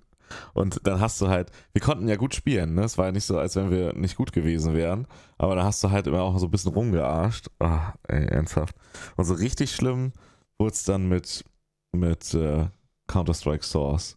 Und 0.54 0.80
dann 0.84 1.00
hast 1.00 1.20
du 1.20 1.28
halt, 1.28 1.50
wir 1.72 1.80
konnten 1.82 2.08
ja 2.08 2.16
gut 2.16 2.34
spielen, 2.34 2.74
ne? 2.74 2.82
Es 2.84 2.98
war 2.98 3.06
ja 3.06 3.12
nicht 3.12 3.24
so, 3.24 3.38
als 3.38 3.56
wenn 3.56 3.70
wir 3.70 3.92
nicht 3.94 4.16
gut 4.16 4.32
gewesen 4.32 4.74
wären. 4.74 5.06
Aber 5.38 5.54
da 5.54 5.64
hast 5.64 5.82
du 5.84 5.90
halt 5.90 6.06
immer 6.06 6.22
auch 6.22 6.38
so 6.38 6.46
ein 6.46 6.50
bisschen 6.50 6.72
rumgearscht. 6.72 7.46
Ah, 7.58 7.94
ey, 8.08 8.24
ernsthaft. 8.26 8.74
Und 9.16 9.24
so 9.24 9.34
richtig 9.34 9.72
schlimm 9.72 10.12
wurde 10.58 10.72
es 10.72 10.84
dann 10.84 11.08
mit, 11.08 11.44
mit 11.92 12.34
äh, 12.34 12.66
Counter-Strike 13.06 13.64
Source. 13.64 14.16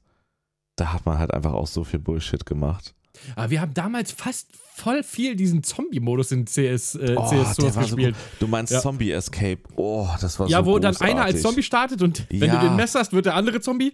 Da 0.78 0.94
hat 0.94 1.06
man 1.06 1.18
halt 1.20 1.34
einfach 1.34 1.54
auch 1.54 1.68
so 1.68 1.84
viel 1.84 2.00
Bullshit 2.00 2.46
gemacht. 2.46 2.94
Aber 3.36 3.50
wir 3.52 3.62
haben 3.62 3.74
damals 3.74 4.12
fast 4.12 4.48
voll 4.56 5.04
viel 5.04 5.36
diesen 5.36 5.62
Zombie-Modus 5.64 6.32
in 6.32 6.46
CS, 6.46 6.96
äh, 6.96 7.16
Oh, 7.18 7.28
CS 7.28 7.56
Source 7.56 7.76
war 7.76 7.84
so 7.84 7.96
gespielt. 7.96 8.16
Du 8.40 8.48
meinst 8.48 8.72
Ja. 8.74 8.80
Zombie 8.80 9.12
Escape. 9.12 9.60
Oh, 9.76 10.08
das 10.20 10.40
war 10.40 10.48
ja, 10.48 10.60
so 10.60 10.66
wo 10.66 10.80
dann 10.80 10.94
großartig. 10.94 11.16
einer 11.16 11.26
als 11.26 11.42
Zombie 11.42 11.62
startet 11.62 12.02
und 12.02 12.26
wenn 12.32 12.50
Ja. 12.50 12.60
du 12.62 12.68
den 12.68 12.76
messerst, 12.78 13.12
wird 13.14 13.26
der 13.28 13.36
andere 13.36 13.60
Zombie. 13.62 13.92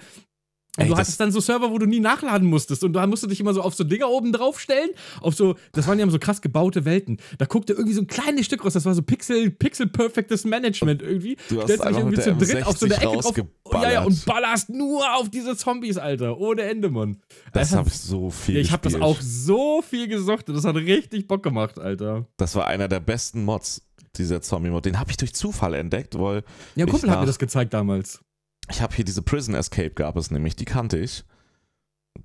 Und 0.78 0.84
Ey, 0.84 0.90
du 0.90 0.96
hattest 0.96 1.20
dann 1.20 1.32
so 1.32 1.40
Server, 1.40 1.72
wo 1.72 1.80
du 1.80 1.88
nie 1.88 2.00
nachladen 2.00 2.48
musstest. 2.48 2.84
Und 2.84 2.94
da 2.94 3.08
musst 3.08 3.24
du 3.24 3.28
dich 3.28 3.40
immer 3.40 3.54
so 3.54 3.64
auf 3.64 3.74
so 3.74 3.84
Dinger 3.84 4.10
oben 4.10 4.32
draufstellen. 4.32 4.92
Auf 5.22 5.34
so, 5.34 5.56
das 5.72 5.88
waren 5.88 5.98
ja 5.98 6.08
so 6.08 6.20
krass 6.20 6.40
gebaute 6.40 6.86
Welten. 6.86 7.18
Da 7.40 7.46
guckte 7.46 7.74
irgendwie 7.74 7.94
so 7.94 8.02
ein 8.02 8.08
kleines 8.08 8.46
Stück 8.46 8.64
raus. 8.64 8.74
Das 8.74 8.86
war 8.86 8.94
so 8.94 9.02
Pixel, 9.02 9.50
Pixel 9.50 9.88
Perfectes 9.88 10.46
Management 10.46 11.02
irgendwie. 11.02 11.36
Du 11.50 11.58
hast 11.58 11.64
Stellst 11.66 11.86
dich 11.86 11.98
irgendwie 11.98 12.20
zu 12.20 12.36
dritt 12.36 12.66
auf 12.68 12.78
so 12.78 12.86
eine 12.86 12.96
M60 12.96 13.30
Ecke 13.30 13.48
drauf. 13.66 13.84
Ja, 13.84 13.92
ja, 13.92 14.04
und 14.04 14.24
ballerst 14.26 14.70
nur 14.70 15.16
auf 15.16 15.30
diese 15.30 15.58
Zombies, 15.58 15.98
Alter. 15.98 16.38
Ohne 16.38 16.62
Ende, 16.62 16.90
Mann. 16.90 17.18
Das 17.54 17.74
habe 17.74 17.90
ich 17.90 17.98
so 17.98 18.30
viel 18.30 18.56
Ja, 18.56 18.62
ich 18.62 18.72
habe 18.72 18.84
das 18.88 19.02
auch 19.02 19.20
so 19.20 19.82
viel 19.82 20.08
gesuchtet. 20.08 20.56
Das 20.56 20.64
hat 20.64 20.76
richtig 20.76 21.28
Bock 21.28 21.42
gemacht, 21.42 21.80
Alter. 21.80 22.28
Das 22.38 22.56
war 22.56 22.68
einer 22.68 22.88
der 22.88 23.00
besten 23.00 23.44
Mods, 23.44 23.82
dieser 24.16 24.42
Zombie-Mod. 24.42 24.86
Den 24.86 25.00
habe 25.00 25.10
ich 25.10 25.18
durch 25.18 25.34
Zufall 25.34 25.74
entdeckt, 25.74 26.20
weil 26.20 26.44
Ja, 26.76 26.86
Kumpel 26.86 27.10
hat 27.10 27.22
mir 27.22 27.26
das 27.26 27.40
gezeigt 27.40 27.74
damals. 27.74 28.20
Ich 28.70 28.82
habe 28.82 28.96
hier 28.96 29.06
diese 29.06 29.22
Prison 29.22 29.56
Escape 29.56 29.92
gab 29.92 30.18
es 30.18 30.32
nämlich, 30.32 30.56
die 30.56 30.66
kannte 30.66 30.98
ich. 30.98 31.24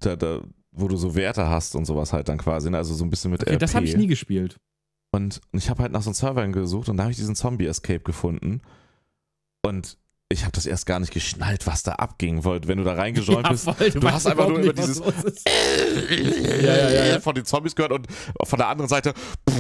Da, 0.01 0.17
da, 0.17 0.41
wo 0.73 0.89
du 0.89 0.97
so 0.97 1.15
Werte 1.15 1.49
hast 1.49 1.75
und 1.77 1.85
sowas 1.85 2.13
halt 2.13 2.29
dann 2.29 2.39
quasi, 2.39 2.71
ne? 2.71 2.79
also 2.79 2.95
so 2.95 3.05
ein 3.05 3.11
bisschen 3.11 3.31
mit 3.31 3.43
Okay, 3.43 3.53
RP. 3.53 3.61
das 3.61 3.75
habe 3.75 3.85
ich 3.85 3.97
nie 3.97 4.07
gespielt. 4.07 4.59
Und 5.15 5.41
ich 5.53 5.69
habe 5.69 5.83
halt 5.83 5.93
nach 5.93 6.03
so 6.03 6.09
einem 6.11 6.15
Server 6.15 6.47
gesucht 6.49 6.89
und 6.89 6.97
da 6.97 7.05
habe 7.05 7.11
ich 7.11 7.19
diesen 7.19 7.37
Zombie 7.37 7.67
Escape 7.67 8.01
gefunden. 8.01 8.63
Und 9.65 9.99
ich 10.31 10.43
habe 10.45 10.53
das 10.53 10.65
erst 10.65 10.87
gar 10.87 10.99
nicht 10.99 11.13
geschnallt, 11.13 11.67
was 11.67 11.83
da 11.83 11.93
abging, 11.93 12.45
weil 12.45 12.67
wenn 12.67 12.79
du 12.79 12.85
da 12.85 12.95
reingejoint 12.95 13.49
bist, 13.51 13.65
voll, 13.65 13.91
du 13.91 14.11
hast 14.11 14.27
einfach 14.27 14.49
nur 14.49 14.59
über 14.61 14.83
ist. 14.83 15.03
ja, 16.11 16.77
ja, 16.91 17.05
ja, 17.05 17.21
von 17.21 17.35
den 17.35 17.45
Zombies 17.45 17.77
gehört 17.77 17.93
und 17.93 18.07
von 18.45 18.59
der 18.59 18.69
anderen 18.69 18.89
Seite 18.89 19.13
die 19.49 19.53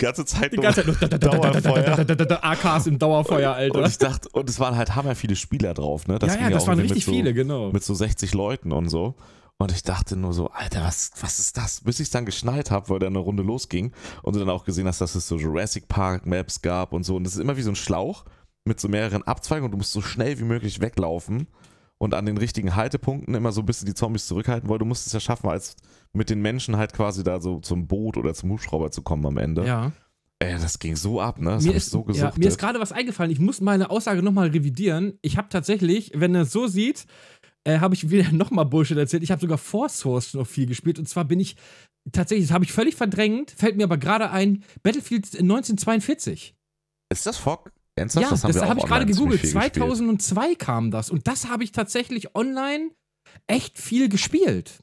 ganze 0.00 0.24
Zeit 0.24 0.52
Die 0.52 0.56
nur 0.56 0.64
ganze 0.64 0.84
Zeit 0.84 1.22
Dauerfeuer. 1.24 2.38
AKs 2.44 2.86
im 2.86 2.98
Dauerfeuer, 2.98 3.52
Alter. 3.52 3.78
Und 3.78 3.88
ich 3.88 3.98
dachte, 3.98 4.28
und 4.30 4.50
es 4.50 4.58
waren 4.58 4.76
halt 4.76 4.96
hammer 4.96 5.14
viele 5.14 5.36
Spieler 5.36 5.74
drauf, 5.74 6.08
ne? 6.08 6.18
ja, 6.20 6.26
ja, 6.26 6.36
ging 6.36 6.50
das 6.50 6.66
waren 6.66 6.80
richtig 6.80 7.04
so, 7.04 7.12
viele, 7.12 7.32
genau. 7.32 7.70
Mit 7.70 7.84
so 7.84 7.94
60 7.94 8.34
Leuten 8.34 8.72
und 8.72 8.88
so. 8.88 9.14
Und 9.58 9.72
ich 9.72 9.82
dachte 9.82 10.16
nur 10.16 10.32
so, 10.32 10.48
Alter, 10.48 10.82
was, 10.82 11.12
was 11.20 11.38
ist 11.38 11.58
das? 11.58 11.82
Bis 11.82 12.00
ich 12.00 12.04
es 12.04 12.10
dann 12.10 12.24
geschnallt 12.24 12.70
habe, 12.70 12.88
weil 12.88 12.98
dann 12.98 13.12
eine 13.14 13.18
Runde 13.18 13.42
losging 13.42 13.92
und 14.22 14.34
du 14.34 14.40
dann 14.40 14.48
auch 14.48 14.64
gesehen 14.64 14.86
hast, 14.86 15.02
dass 15.02 15.14
es 15.14 15.28
so 15.28 15.36
Jurassic 15.36 15.86
Park 15.86 16.24
Maps 16.24 16.62
gab 16.62 16.94
und 16.94 17.04
so. 17.04 17.16
Und 17.16 17.24
das 17.24 17.34
ist 17.34 17.40
immer 17.40 17.58
wie 17.58 17.62
so 17.62 17.70
ein 17.70 17.76
Schlauch 17.76 18.24
mit 18.64 18.80
so 18.80 18.88
mehreren 18.88 19.22
Abzweigungen 19.22 19.66
und 19.66 19.72
du 19.72 19.76
musst 19.76 19.92
so 19.92 20.00
schnell 20.00 20.38
wie 20.38 20.44
möglich 20.44 20.80
weglaufen 20.80 21.46
und 21.98 22.14
an 22.14 22.24
den 22.24 22.38
richtigen 22.38 22.74
Haltepunkten 22.74 23.34
immer 23.34 23.52
so 23.52 23.60
ein 23.60 23.66
bisschen 23.66 23.86
die 23.86 23.94
Zombies 23.94 24.26
zurückhalten, 24.26 24.70
weil 24.70 24.78
du 24.78 24.86
musst 24.86 25.06
es 25.06 25.12
ja 25.12 25.20
schaffen, 25.20 25.50
als 25.50 25.76
mit 26.12 26.30
den 26.30 26.40
Menschen 26.40 26.76
halt 26.76 26.92
quasi 26.92 27.22
da 27.22 27.40
so 27.40 27.60
zum 27.60 27.86
Boot 27.86 28.16
oder 28.16 28.34
zum 28.34 28.50
Hubschrauber 28.50 28.90
zu 28.90 29.02
kommen 29.02 29.26
am 29.26 29.36
Ende. 29.36 29.64
Ja. 29.66 29.92
Ey, 30.42 30.54
das 30.54 30.78
ging 30.78 30.96
so 30.96 31.20
ab, 31.20 31.38
ne? 31.38 31.50
Das 31.50 31.64
mir 31.64 31.70
hab 31.70 31.76
ich 31.76 31.82
ist, 31.82 31.90
so 31.90 32.00
ja, 32.00 32.04
gesuchtet. 32.06 32.38
mir 32.38 32.48
ist 32.48 32.58
gerade 32.58 32.80
was 32.80 32.92
eingefallen. 32.92 33.30
Ich 33.30 33.38
muss 33.38 33.60
meine 33.60 33.90
Aussage 33.90 34.22
nochmal 34.22 34.48
revidieren. 34.48 35.18
Ich 35.20 35.36
habe 35.36 35.48
tatsächlich, 35.50 36.12
wenn 36.14 36.34
er 36.34 36.42
es 36.42 36.52
so 36.52 36.66
sieht, 36.66 37.06
äh, 37.64 37.78
habe 37.78 37.94
ich 37.94 38.08
wieder 38.10 38.32
nochmal 38.32 38.64
Bullshit 38.64 38.96
erzählt. 38.96 39.22
Ich 39.22 39.30
habe 39.30 39.40
sogar 39.40 39.58
Force 39.58 39.98
Source 39.98 40.34
noch 40.34 40.46
viel 40.46 40.66
gespielt. 40.66 40.98
Und 40.98 41.08
zwar 41.08 41.26
bin 41.26 41.40
ich 41.40 41.56
tatsächlich, 42.10 42.48
das 42.48 42.54
habe 42.54 42.64
ich 42.64 42.72
völlig 42.72 42.96
verdrängt, 42.96 43.50
fällt 43.50 43.76
mir 43.76 43.84
aber 43.84 43.98
gerade 43.98 44.30
ein, 44.30 44.64
Battlefield 44.82 45.26
1942. 45.26 46.54
ist 47.12 47.26
das 47.26 47.36
Fog? 47.36 47.70
Ernsthaft? 47.96 48.24
ja, 48.24 48.30
das 48.30 48.54
wir 48.54 48.62
habe 48.62 48.80
auch 48.80 48.84
ich 48.84 48.88
gerade 48.88 49.04
gegoogelt. 49.04 49.40
viel 49.40 49.52
gespielt. 49.52 49.74
2002 49.74 50.54
kam 50.54 50.90
das. 50.90 51.10
Und 51.10 51.26
das 51.26 51.48
habe 51.48 51.64
ich 51.64 51.72
tatsächlich 51.72 52.34
online 52.34 52.90
echt 53.46 53.78
viel 53.78 54.08
gespielt. 54.08 54.80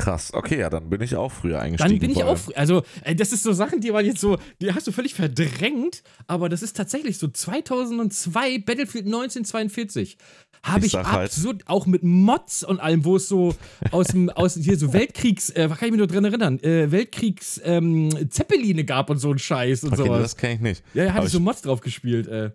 Krass, 0.00 0.32
okay, 0.32 0.58
ja, 0.60 0.70
dann 0.70 0.88
bin 0.88 1.00
ich 1.02 1.14
auch 1.14 1.30
früher 1.30 1.52
Dann 1.58 1.62
eingestiegen. 1.62 1.98
bin 2.00 2.10
ich 2.10 2.24
auch, 2.24 2.36
fr- 2.38 2.54
also 2.54 2.82
äh, 3.04 3.14
das 3.14 3.32
ist 3.32 3.42
so 3.42 3.52
Sachen, 3.52 3.80
die 3.80 3.90
man 3.90 4.04
jetzt 4.04 4.20
so, 4.20 4.38
die 4.60 4.72
hast 4.72 4.86
du 4.86 4.92
völlig 4.92 5.14
verdrängt, 5.14 6.02
aber 6.26 6.48
das 6.48 6.62
ist 6.62 6.76
tatsächlich 6.76 7.18
so 7.18 7.28
2002 7.28 8.58
Battlefield 8.60 9.06
1942 9.06 10.16
habe 10.62 10.80
Ich 10.84 10.92
ich, 10.94 10.94
halt- 10.96 11.30
absurd, 11.30 11.62
auch 11.66 11.86
mit 11.86 12.02
Mods 12.02 12.64
und 12.64 12.80
allem, 12.80 13.04
wo 13.04 13.16
es 13.16 13.28
so 13.28 13.54
aus 13.92 14.08
dem, 14.08 14.28
aus 14.30 14.54
hier 14.56 14.76
so 14.76 14.92
Weltkriegs, 14.92 15.48
äh, 15.50 15.70
was 15.70 15.78
kann 15.78 15.86
ich 15.88 15.92
mich 15.92 15.98
nur 15.98 16.06
dran 16.06 16.24
erinnern, 16.24 16.58
äh, 16.60 16.90
Weltkriegs 16.90 17.60
ähm, 17.64 18.10
Zeppeline 18.30 18.84
gab 18.84 19.08
und 19.10 19.18
so 19.18 19.30
ein 19.32 19.38
Scheiß 19.38 19.84
und 19.84 19.92
Okay, 19.94 20.02
sowas. 20.04 20.22
das 20.22 20.36
kenne 20.36 20.54
ich 20.54 20.60
nicht. 20.60 20.84
Ja, 20.92 21.04
da 21.06 21.12
hatte 21.14 21.26
ich 21.26 21.32
so 21.32 21.40
Mods 21.40 21.62
drauf 21.62 21.80
gespielt, 21.80 22.26
äh. 22.26 22.50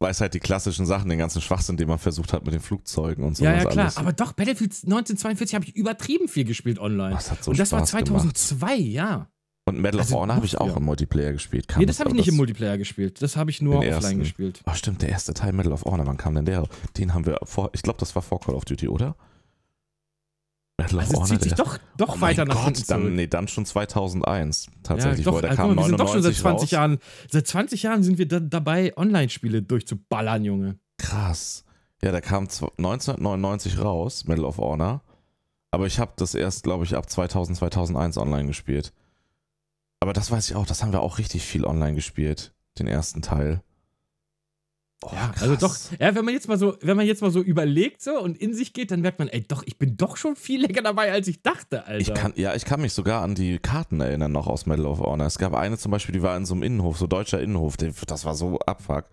Weiß 0.00 0.20
halt 0.20 0.34
die 0.34 0.40
klassischen 0.40 0.86
Sachen, 0.86 1.08
den 1.08 1.18
ganzen 1.18 1.40
Schwachsinn, 1.42 1.76
den 1.76 1.88
man 1.88 1.98
versucht 1.98 2.32
hat 2.32 2.44
mit 2.44 2.54
den 2.54 2.60
Flugzeugen 2.60 3.24
und 3.24 3.36
so. 3.36 3.44
Ja, 3.44 3.54
ja, 3.56 3.64
klar. 3.64 3.92
Aber 3.96 4.12
doch, 4.12 4.32
Battlefield 4.32 4.72
1942 4.72 5.54
habe 5.54 5.64
ich 5.64 5.74
übertrieben 5.76 6.28
viel 6.28 6.44
gespielt 6.44 6.78
online. 6.78 7.14
das 7.14 7.30
hat 7.30 7.42
so 7.42 7.50
und 7.50 7.58
das 7.58 7.72
war 7.72 7.80
Spaß 7.86 8.04
gemacht. 8.04 8.36
2002, 8.38 8.76
ja. 8.76 9.28
Und 9.66 9.80
Medal 9.80 9.96
of 10.00 10.06
Also 10.06 10.20
Honor 10.20 10.36
habe 10.36 10.46
ich 10.46 10.56
auch 10.56 10.66
früher. 10.68 10.76
im 10.78 10.84
Multiplayer 10.84 11.32
gespielt. 11.32 11.68
Kam 11.68 11.80
Nee, 11.80 11.86
das 11.86 12.00
habe 12.00 12.08
ich 12.10 12.16
nicht 12.16 12.28
im 12.28 12.36
Multiplayer 12.36 12.78
gespielt. 12.78 13.20
Das 13.20 13.36
habe 13.36 13.50
ich 13.50 13.60
nur 13.60 13.76
offline 13.78 13.90
ersten. 13.92 14.18
gespielt. 14.20 14.62
Oh, 14.66 14.72
stimmt, 14.72 15.02
der 15.02 15.10
erste 15.10 15.34
Teil 15.34 15.52
Medal 15.52 15.72
of 15.72 15.84
Honor, 15.84 16.06
wann 16.06 16.16
kam 16.16 16.34
denn 16.34 16.46
der? 16.46 16.66
Den 16.96 17.12
haben 17.12 17.26
wir 17.26 17.38
vor, 17.42 17.68
ich 17.74 17.82
glaube, 17.82 17.98
das 17.98 18.14
war 18.14 18.22
vor 18.22 18.40
Call 18.40 18.54
of 18.54 18.64
Duty, 18.64 18.88
oder? 18.88 19.14
Medal 20.78 21.00
Also 21.00 21.22
es 21.22 21.28
zieht 21.28 21.42
sich 21.42 21.54
der- 21.54 21.64
doch, 21.64 21.78
doch 21.96 22.16
oh 22.16 22.20
weiter 22.20 22.44
nach 22.44 22.64
hinten 22.64 22.80
Gott, 22.80 22.90
dann, 22.90 23.00
zurück. 23.02 23.14
nee, 23.14 23.26
dann 23.26 23.48
schon 23.48 23.66
2001 23.66 24.66
tatsächlich, 24.82 25.26
ja, 25.26 25.32
doch, 25.32 25.40
der 25.40 25.50
also, 25.50 25.62
kam 25.62 25.76
wir 25.76 25.84
sind 25.84 25.98
doch 26.00 26.08
schon 26.12 26.22
seit 26.22 26.32
99 26.34 26.40
20 26.42 26.62
raus. 26.66 26.70
Jahren, 26.70 26.98
seit 27.30 27.46
20 27.46 27.82
Jahren 27.82 28.02
sind 28.04 28.18
wir 28.18 28.28
da, 28.28 28.40
dabei, 28.40 28.96
Online-Spiele 28.96 29.62
durchzuballern, 29.62 30.44
Junge. 30.44 30.78
Krass. 30.98 31.64
Ja, 32.02 32.12
der 32.12 32.20
kam 32.20 32.44
zw- 32.46 32.70
1999 32.78 33.78
raus, 33.80 34.24
Medal 34.26 34.44
of 34.44 34.58
Honor. 34.58 35.02
Aber 35.70 35.86
ich 35.86 35.98
habe 35.98 36.12
das 36.16 36.34
erst, 36.34 36.62
glaube 36.62 36.84
ich, 36.84 36.94
ab 36.96 37.10
2000, 37.10 37.58
2001 37.58 38.16
online 38.16 38.46
gespielt. 38.46 38.92
Aber 40.00 40.12
das 40.12 40.30
weiß 40.30 40.48
ich 40.48 40.56
auch, 40.56 40.64
das 40.64 40.82
haben 40.82 40.92
wir 40.92 41.00
auch 41.02 41.18
richtig 41.18 41.42
viel 41.42 41.64
online 41.64 41.94
gespielt, 41.96 42.54
den 42.78 42.86
ersten 42.86 43.20
Teil. 43.20 43.62
Oh, 45.02 45.10
Ja, 45.12 45.28
krass. 45.28 45.42
also 45.42 45.56
doch, 45.56 45.76
ja, 46.00 46.14
wenn 46.16 46.24
man 46.24 46.34
jetzt 46.34 46.48
mal 46.48 46.58
so, 46.58 46.76
wenn 46.80 46.96
man 46.96 47.06
jetzt 47.06 47.22
mal 47.22 47.30
so 47.30 47.40
überlegt 47.40 48.02
so 48.02 48.20
und 48.20 48.36
in 48.36 48.52
sich 48.52 48.72
geht, 48.72 48.90
dann 48.90 49.00
merkt 49.00 49.20
man, 49.20 49.28
ey, 49.28 49.42
doch, 49.46 49.62
ich 49.64 49.78
bin 49.78 49.96
doch 49.96 50.16
schon 50.16 50.34
viel 50.34 50.62
länger 50.62 50.82
dabei, 50.82 51.12
als 51.12 51.28
ich 51.28 51.40
dachte, 51.42 51.84
Alter. 51.86 52.00
Ich 52.00 52.14
kann, 52.14 52.32
ja, 52.34 52.54
ich 52.56 52.64
kann 52.64 52.80
mich 52.80 52.92
sogar 52.92 53.22
an 53.22 53.36
die 53.36 53.58
Karten 53.60 54.00
erinnern 54.00 54.32
noch 54.32 54.48
aus 54.48 54.66
Medal 54.66 54.86
of 54.86 54.98
Honor. 54.98 55.26
Es 55.26 55.38
gab 55.38 55.54
eine 55.54 55.78
zum 55.78 55.92
Beispiel, 55.92 56.12
die 56.14 56.22
war 56.22 56.36
in 56.36 56.44
so 56.46 56.54
einem 56.54 56.64
Innenhof, 56.64 56.98
so 56.98 57.06
deutscher 57.06 57.40
Innenhof. 57.40 57.76
Das 57.76 58.24
war 58.24 58.34
so 58.34 58.58
abfuck. 58.60 59.04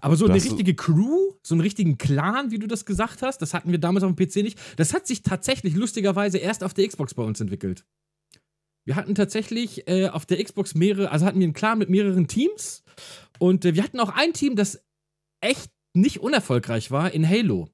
Aber 0.00 0.16
so 0.16 0.24
eine 0.26 0.34
richtige 0.34 0.74
Crew, 0.74 1.32
so 1.42 1.54
einen 1.54 1.60
richtigen 1.60 1.98
Clan, 1.98 2.50
wie 2.50 2.58
du 2.58 2.66
das 2.66 2.86
gesagt 2.86 3.22
hast, 3.22 3.42
das 3.42 3.52
hatten 3.54 3.70
wir 3.70 3.78
damals 3.78 4.04
auf 4.04 4.14
dem 4.14 4.16
PC 4.16 4.36
nicht. 4.36 4.58
Das 4.76 4.94
hat 4.94 5.06
sich 5.06 5.22
tatsächlich 5.22 5.74
lustigerweise 5.74 6.38
erst 6.38 6.64
auf 6.64 6.72
der 6.74 6.86
Xbox 6.88 7.14
bei 7.14 7.22
uns 7.22 7.40
entwickelt. 7.40 7.84
Wir 8.84 8.96
hatten 8.96 9.14
tatsächlich 9.14 9.86
äh, 9.88 10.08
auf 10.08 10.24
der 10.24 10.42
Xbox 10.42 10.74
mehrere, 10.74 11.10
also 11.10 11.26
hatten 11.26 11.38
wir 11.40 11.44
einen 11.44 11.52
Clan 11.52 11.78
mit 11.78 11.90
mehreren 11.90 12.26
Teams 12.28 12.82
und 13.38 13.64
äh, 13.66 13.74
wir 13.74 13.82
hatten 13.82 14.00
auch 14.00 14.08
ein 14.14 14.32
Team, 14.32 14.56
das 14.56 14.82
echt 15.40 15.70
nicht 15.94 16.20
unerfolgreich 16.20 16.90
war 16.90 17.10
in 17.12 17.28
Halo. 17.28 17.68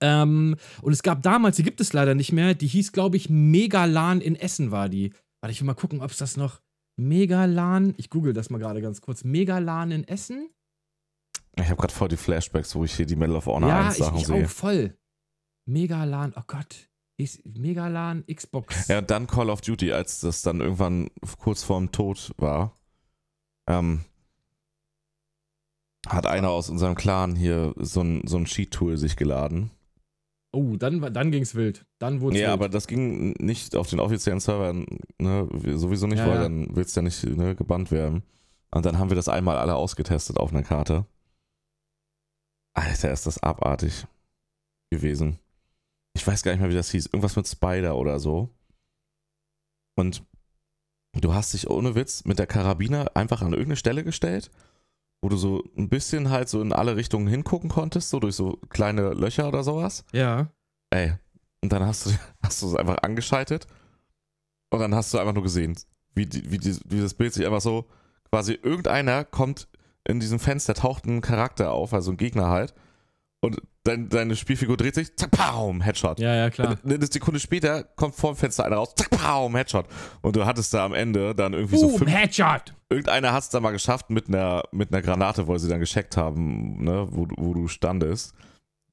Ähm, 0.00 0.56
und 0.82 0.92
es 0.92 1.02
gab 1.02 1.22
damals, 1.22 1.56
die 1.56 1.62
gibt 1.62 1.80
es 1.80 1.92
leider 1.92 2.14
nicht 2.14 2.32
mehr, 2.32 2.54
die 2.54 2.66
hieß, 2.66 2.92
glaube 2.92 3.16
ich, 3.16 3.30
Megalan 3.30 4.20
in 4.20 4.36
Essen 4.36 4.70
war 4.70 4.88
die. 4.88 5.12
Warte, 5.40 5.52
ich 5.52 5.60
will 5.60 5.66
mal 5.66 5.74
gucken, 5.74 6.00
ob 6.02 6.10
es 6.10 6.18
das 6.18 6.36
noch. 6.36 6.60
Megalan, 6.96 7.94
ich 7.96 8.08
google 8.10 8.32
das 8.32 8.50
mal 8.50 8.58
gerade 8.58 8.80
ganz 8.80 9.00
kurz. 9.00 9.24
Megalan 9.24 9.90
in 9.90 10.06
Essen? 10.06 10.50
Ich 11.56 11.64
habe 11.66 11.76
gerade 11.76 11.94
voll 11.94 12.08
die 12.08 12.16
Flashbacks, 12.16 12.74
wo 12.74 12.84
ich 12.84 12.94
hier 12.94 13.06
die 13.06 13.16
Medal 13.16 13.36
of 13.36 13.46
Honor 13.46 13.68
ja, 13.68 13.86
1 13.86 13.98
ich, 13.98 14.04
Sachen 14.04 14.18
ich 14.18 14.26
sehe. 14.26 14.44
auch 14.44 14.50
voll. 14.50 14.96
Megalan, 15.66 16.32
oh 16.36 16.42
Gott. 16.46 16.88
Megalan 17.44 18.24
Xbox. 18.26 18.88
Ja, 18.88 19.00
dann 19.00 19.26
Call 19.26 19.50
of 19.50 19.60
Duty, 19.60 19.92
als 19.92 20.20
das 20.20 20.42
dann 20.42 20.60
irgendwann 20.60 21.10
kurz 21.38 21.62
vorm 21.62 21.92
Tod 21.92 22.32
war, 22.38 22.74
ähm, 23.68 24.04
hat 26.06 26.26
einer 26.26 26.50
aus 26.50 26.68
unserem 26.70 26.94
Clan 26.94 27.36
hier 27.36 27.74
so 27.76 28.00
ein, 28.02 28.26
so 28.26 28.36
ein 28.36 28.44
Cheat-Tool 28.44 28.96
sich 28.96 29.16
geladen. 29.16 29.70
Oh, 30.52 30.76
dann, 30.76 31.00
dann 31.12 31.30
ging's 31.32 31.54
wild. 31.54 31.84
Dann 31.98 32.20
wurde 32.20 32.38
Ja, 32.38 32.46
wild. 32.48 32.52
aber 32.52 32.68
das 32.68 32.86
ging 32.86 33.32
nicht 33.32 33.74
auf 33.74 33.88
den 33.90 33.98
offiziellen 34.00 34.40
Servern, 34.40 34.86
ne, 35.18 35.48
sowieso 35.76 36.06
nicht, 36.06 36.18
Ja, 36.18 36.26
weil 36.28 36.36
ja. 36.36 36.42
dann 36.42 36.76
willst 36.76 36.94
du 36.96 37.00
ja 37.00 37.04
nicht 37.04 37.24
ne, 37.24 37.54
gebannt 37.56 37.90
werden. 37.90 38.22
Und 38.70 38.86
dann 38.86 38.98
haben 38.98 39.10
wir 39.10 39.16
das 39.16 39.28
einmal 39.28 39.56
alle 39.56 39.74
ausgetestet 39.74 40.36
auf 40.36 40.52
einer 40.52 40.62
Karte. 40.62 41.06
Alter, 42.76 43.12
ist 43.12 43.26
das 43.26 43.42
abartig 43.42 44.06
gewesen. 44.90 45.38
Ich 46.16 46.26
weiß 46.26 46.42
gar 46.42 46.52
nicht 46.52 46.60
mehr, 46.60 46.70
wie 46.70 46.74
das 46.74 46.90
hieß. 46.90 47.06
Irgendwas 47.06 47.36
mit 47.36 47.46
Spider 47.48 47.96
oder 47.96 48.18
so. 48.18 48.50
Und 49.96 50.24
du 51.20 51.34
hast 51.34 51.54
dich 51.54 51.70
ohne 51.70 51.94
Witz 51.94 52.24
mit 52.24 52.38
der 52.38 52.46
Karabiner 52.46 53.10
einfach 53.14 53.42
an 53.42 53.52
irgendeine 53.52 53.76
Stelle 53.76 54.02
gestellt, 54.04 54.50
wo 55.24 55.30
du 55.30 55.38
so 55.38 55.64
ein 55.78 55.88
bisschen 55.88 56.28
halt 56.28 56.50
so 56.50 56.60
in 56.60 56.74
alle 56.74 56.96
Richtungen 56.96 57.26
hingucken 57.26 57.70
konntest, 57.70 58.10
so 58.10 58.20
durch 58.20 58.36
so 58.36 58.58
kleine 58.68 59.14
Löcher 59.14 59.48
oder 59.48 59.64
sowas. 59.64 60.04
Ja. 60.12 60.50
Ey, 60.90 61.14
und 61.62 61.72
dann 61.72 61.82
hast 61.82 62.04
du, 62.04 62.10
hast 62.42 62.60
du 62.60 62.66
es 62.66 62.76
einfach 62.76 62.98
angeschaltet 62.98 63.66
und 64.68 64.80
dann 64.80 64.94
hast 64.94 65.14
du 65.14 65.18
einfach 65.18 65.32
nur 65.32 65.42
gesehen, 65.42 65.78
wie, 66.14 66.26
die, 66.26 66.50
wie, 66.50 66.58
die, 66.58 66.78
wie 66.84 67.00
das 67.00 67.14
Bild 67.14 67.32
sich 67.32 67.46
einfach 67.46 67.62
so, 67.62 67.86
quasi 68.30 68.52
irgendeiner 68.52 69.24
kommt 69.24 69.66
in 70.06 70.20
diesem 70.20 70.38
Fenster, 70.38 70.74
taucht 70.74 71.06
ein 71.06 71.22
Charakter 71.22 71.72
auf, 71.72 71.94
also 71.94 72.10
ein 72.10 72.18
Gegner 72.18 72.50
halt, 72.50 72.74
und 73.44 73.60
dein, 73.84 74.08
deine 74.08 74.34
Spielfigur 74.36 74.76
dreht 74.76 74.94
sich, 74.94 75.14
zack, 75.16 75.30
paum, 75.32 75.80
Headshot. 75.80 76.18
Ja, 76.18 76.34
ja, 76.34 76.50
klar. 76.50 76.78
Eine 76.84 77.06
Sekunde 77.06 77.38
später 77.40 77.82
kommt 77.84 78.14
vor 78.14 78.32
dem 78.32 78.36
Fenster 78.36 78.64
einer 78.64 78.76
raus, 78.76 78.94
zack, 78.96 79.10
paum, 79.10 79.54
Headshot. 79.56 79.86
Und 80.22 80.36
du 80.36 80.44
hattest 80.46 80.72
da 80.74 80.84
am 80.84 80.94
Ende 80.94 81.34
dann 81.34 81.52
irgendwie 81.52 81.76
so 81.76 81.88
Boom, 81.88 81.98
fünf 81.98 82.10
Headshot! 82.10 82.74
irgendeiner 82.90 83.32
hat 83.32 83.42
es 83.42 83.48
da 83.48 83.60
mal 83.60 83.72
geschafft 83.72 84.10
mit 84.10 84.28
einer, 84.28 84.62
mit 84.72 84.92
einer 84.92 85.02
Granate, 85.02 85.46
weil 85.48 85.58
sie 85.58 85.68
dann 85.68 85.80
gescheckt 85.80 86.16
haben, 86.16 86.82
ne, 86.84 87.06
wo, 87.10 87.26
du- 87.26 87.34
wo 87.38 87.52
du 87.54 87.66
standest, 87.68 88.34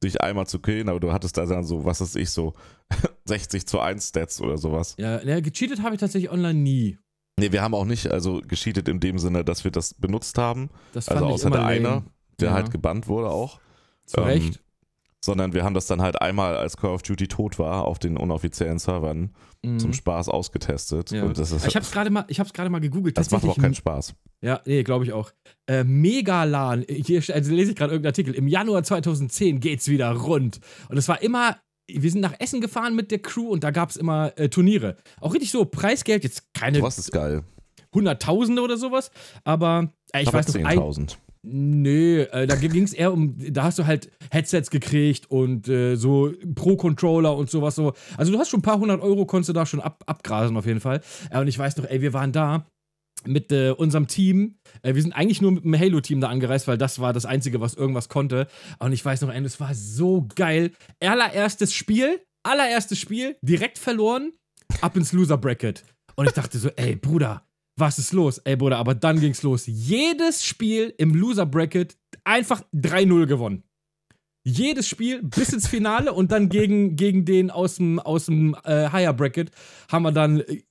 dich 0.04 0.20
einmal 0.22 0.48
zu 0.48 0.60
killen, 0.60 0.90
aber 0.90 1.00
du 1.00 1.12
hattest 1.14 1.38
da 1.38 1.46
dann 1.46 1.64
so, 1.64 1.86
was 1.86 2.02
weiß 2.02 2.16
ich, 2.16 2.32
so 2.32 2.54
60 3.26 3.68
zu 3.68 3.80
1 3.80 4.10
Stats 4.10 4.42
oder 4.42 4.58
sowas. 4.58 4.96
Ja, 4.98 5.22
ja 5.22 5.40
gecheatet 5.40 5.82
habe 5.84 5.96
ich 5.96 6.00
tatsächlich 6.02 6.32
online 6.32 6.60
nie. 6.60 6.98
Nee, 7.40 7.52
wir 7.52 7.62
haben 7.62 7.74
auch 7.76 7.86
nicht 7.86 8.12
also 8.12 8.42
gescheatet 8.46 8.90
in 8.90 9.00
dem 9.00 9.18
Sinne, 9.20 9.44
dass 9.46 9.64
wir 9.64 9.72
das 9.72 9.94
benutzt 9.94 10.38
haben, 10.38 10.70
Das 10.94 11.06
fand 11.06 11.18
also 11.18 11.30
ich 11.30 11.34
außer 11.36 11.50
der 11.52 11.62
lame. 11.62 11.72
eine, 11.72 12.04
der 12.40 12.50
Ja. 12.50 12.54
halt 12.56 12.72
gebannt 12.72 13.08
wurde 13.08 13.30
auch, 13.30 13.60
Zu 14.06 14.18
ähm, 14.22 14.24
Recht. 14.26 14.64
sondern 15.24 15.54
wir 15.54 15.64
haben 15.64 15.74
das 15.74 15.88
dann 15.88 16.02
halt 16.02 16.22
einmal, 16.22 16.58
als 16.58 16.78
Call 16.78 16.92
of 16.92 17.02
Duty 17.04 17.28
tot 17.28 17.60
war, 17.60 17.86
auf 17.86 18.00
den 18.00 18.18
unoffiziellen 18.18 18.80
Servern 18.80 19.32
Mhm. 19.64 19.78
zum 19.80 19.94
Spaß 19.94 20.28
ausgetestet. 20.30 21.12
Ja. 21.12 21.30
Ist, 21.30 21.52
ich 21.68 21.76
habe 21.76 21.86
es 21.86 21.92
gerade 21.92 22.10
mal, 22.10 22.26
ich 22.28 22.40
hab's 22.40 22.52
gerade 22.52 22.70
mal 22.72 22.82
gegoogelt. 22.82 23.16
das 23.18 23.30
macht 23.30 23.44
auch 23.46 23.58
keinen 23.58 23.76
Spaß. 23.76 24.16
Ja, 24.42 24.60
nee, 24.66 24.82
glaube 24.82 25.06
ich 25.06 25.14
auch. 25.14 25.32
Äh, 25.68 25.84
Megalan, 25.84 26.84
hier 26.90 27.22
also 27.32 27.54
lese 27.54 27.72
ich 27.72 27.78
gerade 27.78 27.94
irgendeinen 27.94 28.10
Artikel. 28.10 28.34
Im 28.34 28.48
Januar 28.48 28.82
2010 28.84 29.60
geht's 29.60 29.88
wieder 29.88 30.12
rund. 30.14 30.60
Und 30.90 30.98
es 30.98 31.08
war 31.08 31.22
immer, 31.22 31.58
wir 31.88 32.10
sind 32.10 32.22
nach 32.22 32.34
Essen 32.40 32.60
gefahren 32.60 32.96
mit 32.96 33.12
der 33.12 33.20
Crew 33.20 33.50
und 33.50 33.64
da 33.64 33.70
gab's 33.70 33.98
immer 33.98 34.34
äh, 34.36 34.50
Turniere. 34.50 34.98
Auch 35.20 35.34
richtig 35.34 35.52
so, 35.52 35.64
Preisgeld, 35.66 36.24
jetzt 36.24 36.52
keine 36.56 36.82
Was 36.82 36.98
ist 36.98 37.12
geil? 37.12 37.44
Hunderttausende 37.94 38.64
oder 38.64 38.78
sowas, 38.78 39.12
aber 39.44 39.92
äh, 40.14 40.22
ich 40.24 40.28
aber 40.30 40.40
weiß 40.40 40.56
noch, 40.56 40.66
ein, 40.66 40.80
10.000. 40.80 41.18
Nö, 41.44 42.22
äh, 42.32 42.46
da 42.46 42.56
ging 42.56 42.84
es 42.84 42.94
eher 42.94 43.12
um, 43.12 43.36
da 43.52 43.64
hast 43.64 43.80
du 43.80 43.88
halt 43.88 44.12
Headsets 44.30 44.70
gekriegt 44.70 45.32
und 45.32 45.68
äh, 45.68 45.96
so 45.96 46.32
Pro-Controller 46.54 47.36
und 47.36 47.50
sowas 47.50 47.76
so. 47.76 47.94
Also 48.16 48.32
du 48.32 48.38
hast 48.38 48.50
schon 48.50 48.60
ein 48.60 48.64
paar 48.64 48.80
hundert 48.80 49.02
Euro, 49.02 49.26
konntest 49.26 49.50
du 49.50 49.54
da 49.54 49.66
schon 49.66 49.82
ab, 49.82 50.04
abgrasen 50.06 50.56
auf 50.56 50.68
jeden 50.68 50.82
Fall. 50.82 51.02
Äh, 51.32 51.40
und 51.40 51.48
ich 51.48 51.58
weiß 51.58 51.78
noch, 51.78 51.86
ey, 51.86 52.02
wir 52.02 52.14
waren 52.14 52.32
da 52.32 52.68
mit 53.26 53.52
äh, 53.52 53.72
unserem 53.72 54.08
Team. 54.08 54.56
Äh, 54.84 54.94
wir 54.94 55.02
sind 55.02 55.14
eigentlich 55.14 55.42
nur 55.42 55.52
mit 55.52 55.64
dem 55.64 55.78
Halo-Team 55.78 56.22
da 56.22 56.30
angereist, 56.30 56.68
weil 56.68 56.78
das 56.78 57.00
war 57.00 57.12
das 57.12 57.26
Einzige, 57.26 57.60
was 57.60 57.74
irgendwas 57.74 58.08
konnte. 58.08 58.48
Und 58.80 58.94
ich 58.94 59.04
weiß 59.04 59.22
noch, 59.22 59.34
ey, 59.34 59.42
das 59.42 59.60
war 59.60 59.74
so 59.74 60.28
geil. 60.36 60.72
Allererstes 61.00 61.74
Spiel, 61.74 62.22
allererstes 62.44 63.00
Spiel 63.00 63.36
direkt 63.42 63.80
verloren, 63.80 64.32
ab 64.82 64.96
ins 64.96 65.12
Loser 65.12 65.38
Bracket. 65.38 65.86
Und 66.16 66.28
ich 66.28 66.34
dachte 66.34 66.58
so, 66.58 66.70
ey, 66.76 66.96
Bruder, 66.96 67.44
was 67.78 68.00
ist 68.00 68.14
los? 68.14 68.38
Ey, 68.40 68.56
Bruder, 68.56 68.78
aber 68.78 68.96
dann 68.96 69.20
ging's 69.20 69.44
los. 69.44 69.64
Jedes 69.66 70.44
Spiel 70.44 70.94
im 70.98 71.14
Loser 71.14 71.46
Bracket 71.46 71.98
einfach 72.24 72.62
3-0 72.74 73.26
gewonnen. 73.26 73.64
Jedes 74.44 74.88
Spiel 74.88 75.22
bis 75.22 75.54
ins 75.54 75.68
Finale 75.68 76.14
und 76.14 76.32
dann 76.32 76.50
gegen, 76.50 76.96
gegen 76.96 77.26
den 77.26 77.52
aus 77.52 77.76
dem, 77.76 78.00
aus 78.00 78.26
dem 78.26 78.56
äh, 78.64 78.90
Higher 78.90 79.14
Bracket 79.14 79.52
haben 79.92 80.04
wir 80.04 80.12
dann. 80.12 80.42
Äh, 80.42 80.64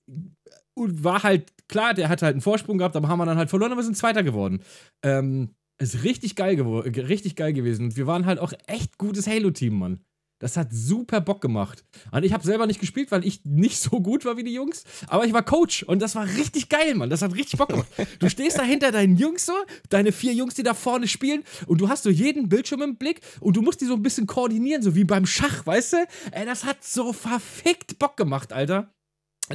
war 0.77 1.23
halt 1.23 1.53
klar, 1.69 1.93
der 1.95 2.09
hat 2.09 2.23
halt 2.23 2.33
einen 2.33 2.41
Vorsprung 2.41 2.79
gehabt, 2.79 2.97
aber 2.97 3.09
haben 3.09 3.19
wir 3.19 3.27
dann 3.27 3.37
halt 3.37 3.51
verloren, 3.51 3.73
aber 3.73 3.83
sind 3.83 3.97
Zweiter 3.97 4.23
geworden. 4.23 4.63
Ähm, 5.05 5.51
ist 5.79 6.05
richtig 6.05 6.37
geil, 6.37 6.61
richtig 6.61 7.37
geil 7.37 7.53
gewesen. 7.53 7.87
Und 7.87 7.97
wir 7.97 8.07
waren 8.07 8.27
halt 8.27 8.39
auch 8.39 8.53
echt 8.67 8.99
gutes 8.99 9.27
Halo-Team, 9.27 9.79
Mann. 9.79 10.01
Das 10.41 10.57
hat 10.57 10.73
super 10.73 11.21
Bock 11.21 11.41
gemacht. 11.41 11.85
Und 12.11 12.25
ich 12.25 12.33
habe 12.33 12.43
selber 12.43 12.67
nicht 12.67 12.81
gespielt, 12.81 13.13
weil 13.13 13.25
ich 13.25 13.45
nicht 13.45 13.79
so 13.79 14.01
gut 14.01 14.25
war 14.25 14.37
wie 14.37 14.43
die 14.43 14.55
Jungs. 14.55 14.85
Aber 15.07 15.27
ich 15.27 15.33
war 15.33 15.45
Coach 15.45 15.83
und 15.85 16.01
das 16.01 16.15
war 16.15 16.27
richtig 16.27 16.69
geil, 16.69 16.95
Mann. 16.95 17.11
Das 17.11 17.23
hat 17.23 17.35
richtig 17.35 17.59
Bock 17.59 17.69
gemacht. 17.69 17.87
Du 18.19 18.29
stehst 18.29 18.59
da 18.59 18.63
hinter 18.63 18.91
deinen 18.91 19.17
Jungs 19.17 19.47
so, 19.47 19.53
deine 19.91 20.13
vier 20.13 20.33
Jungs, 20.33 20.55
die 20.55 20.63
da 20.63 20.75
vorne 20.75 21.07
spielen 21.09 21.45
und 21.67 21.81
du 21.81 21.89
hast 21.89 22.03
so 22.03 22.11
jeden 22.11 22.49
Bildschirm 22.49 22.83
im 22.83 22.97
Blick 22.97 23.21
und 23.41 23.57
du 23.57 23.63
musst 23.63 23.83
die 23.83 23.87
so 23.87 23.95
ein 23.95 24.03
bisschen 24.03 24.27
koordinieren, 24.27 24.83
so 24.83 24.95
wie 24.95 25.05
beim 25.05 25.27
Schach, 25.27 25.67
weißt 25.67 25.93
du? 25.93 25.97
Ey, 26.33 26.47
das 26.47 26.65
hat 26.65 26.83
so 26.83 27.13
verfickt 27.13 27.99
Bock 27.99 28.17
gemacht, 28.17 28.53
Alter 28.53 28.93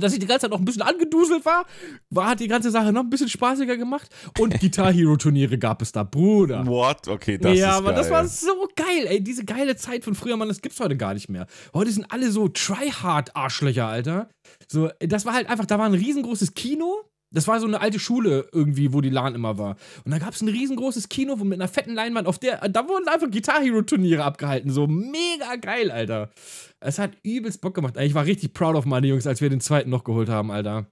dass 0.01 0.13
ich 0.13 0.19
die 0.19 0.27
ganze 0.27 0.43
Zeit 0.43 0.51
noch 0.51 0.59
ein 0.59 0.65
bisschen 0.65 0.81
angeduselt 0.81 1.45
war, 1.45 1.65
war, 2.09 2.29
hat 2.29 2.39
die 2.39 2.47
ganze 2.47 2.71
Sache 2.71 2.91
noch 2.91 3.01
ein 3.01 3.09
bisschen 3.09 3.29
spaßiger 3.29 3.77
gemacht. 3.77 4.09
Und 4.37 4.59
Guitar 4.59 4.91
Hero 4.91 5.15
Turniere 5.17 5.57
gab 5.57 5.81
es 5.81 5.91
da, 5.91 6.03
Bruder. 6.03 6.65
What? 6.65 7.07
Okay, 7.07 7.37
das 7.37 7.57
ja, 7.57 7.71
ist 7.71 7.75
aber 7.75 7.93
geil. 7.93 7.95
das 7.97 8.09
war 8.09 8.27
so 8.27 8.67
geil, 8.75 9.05
ey. 9.07 9.23
Diese 9.23 9.45
geile 9.45 9.75
Zeit 9.75 10.03
von 10.03 10.15
früher, 10.15 10.37
Mann, 10.37 10.47
das 10.47 10.61
gibt's 10.61 10.79
heute 10.79 10.97
gar 10.97 11.13
nicht 11.13 11.29
mehr. 11.29 11.47
Heute 11.73 11.91
sind 11.91 12.11
alle 12.11 12.31
so 12.31 12.47
Tryhard-Arschlöcher, 12.47 13.87
Alter. 13.87 14.29
So, 14.67 14.89
das 14.99 15.25
war 15.25 15.33
halt 15.33 15.49
einfach, 15.49 15.65
da 15.65 15.79
war 15.79 15.85
ein 15.85 15.93
riesengroßes 15.93 16.53
Kino 16.53 17.03
das 17.31 17.47
war 17.47 17.59
so 17.59 17.67
eine 17.67 17.81
alte 17.81 17.99
Schule 17.99 18.47
irgendwie, 18.51 18.93
wo 18.93 19.01
die 19.01 19.09
LAN 19.09 19.35
immer 19.35 19.57
war. 19.57 19.75
Und 20.03 20.11
da 20.11 20.19
gab 20.19 20.33
es 20.33 20.41
ein 20.41 20.47
riesengroßes 20.47 21.09
Kino 21.09 21.35
mit 21.35 21.59
einer 21.59 21.67
fetten 21.67 21.93
Leinwand, 21.93 22.27
auf 22.27 22.39
der, 22.39 22.67
da 22.69 22.87
wurden 22.87 23.07
einfach 23.07 23.29
Guitar 23.29 23.61
Hero 23.61 23.81
Turniere 23.81 24.23
abgehalten. 24.23 24.71
So 24.71 24.87
mega 24.87 25.55
geil, 25.55 25.91
Alter. 25.91 26.31
Es 26.79 26.99
hat 26.99 27.17
übelst 27.23 27.61
Bock 27.61 27.73
gemacht. 27.73 27.97
Ich 27.97 28.13
war 28.13 28.25
richtig 28.25 28.53
proud 28.53 28.75
of 28.75 28.85
meine 28.85 29.07
Jungs, 29.07 29.27
als 29.27 29.41
wir 29.41 29.49
den 29.49 29.61
zweiten 29.61 29.89
noch 29.89 30.03
geholt 30.03 30.29
haben, 30.29 30.51
Alter. 30.51 30.87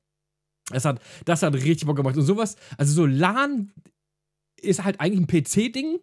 Es 0.71 0.85
hat, 0.85 1.01
das 1.25 1.43
hat 1.43 1.53
richtig 1.53 1.85
Bock 1.85 1.97
gemacht. 1.97 2.17
Und 2.17 2.23
sowas, 2.23 2.55
also 2.77 2.93
so 2.93 3.05
LAN 3.05 3.71
ist 4.61 4.83
halt 4.83 4.99
eigentlich 4.99 5.21
ein 5.21 5.43
PC-Ding, 5.43 5.99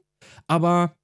aber 0.47 0.97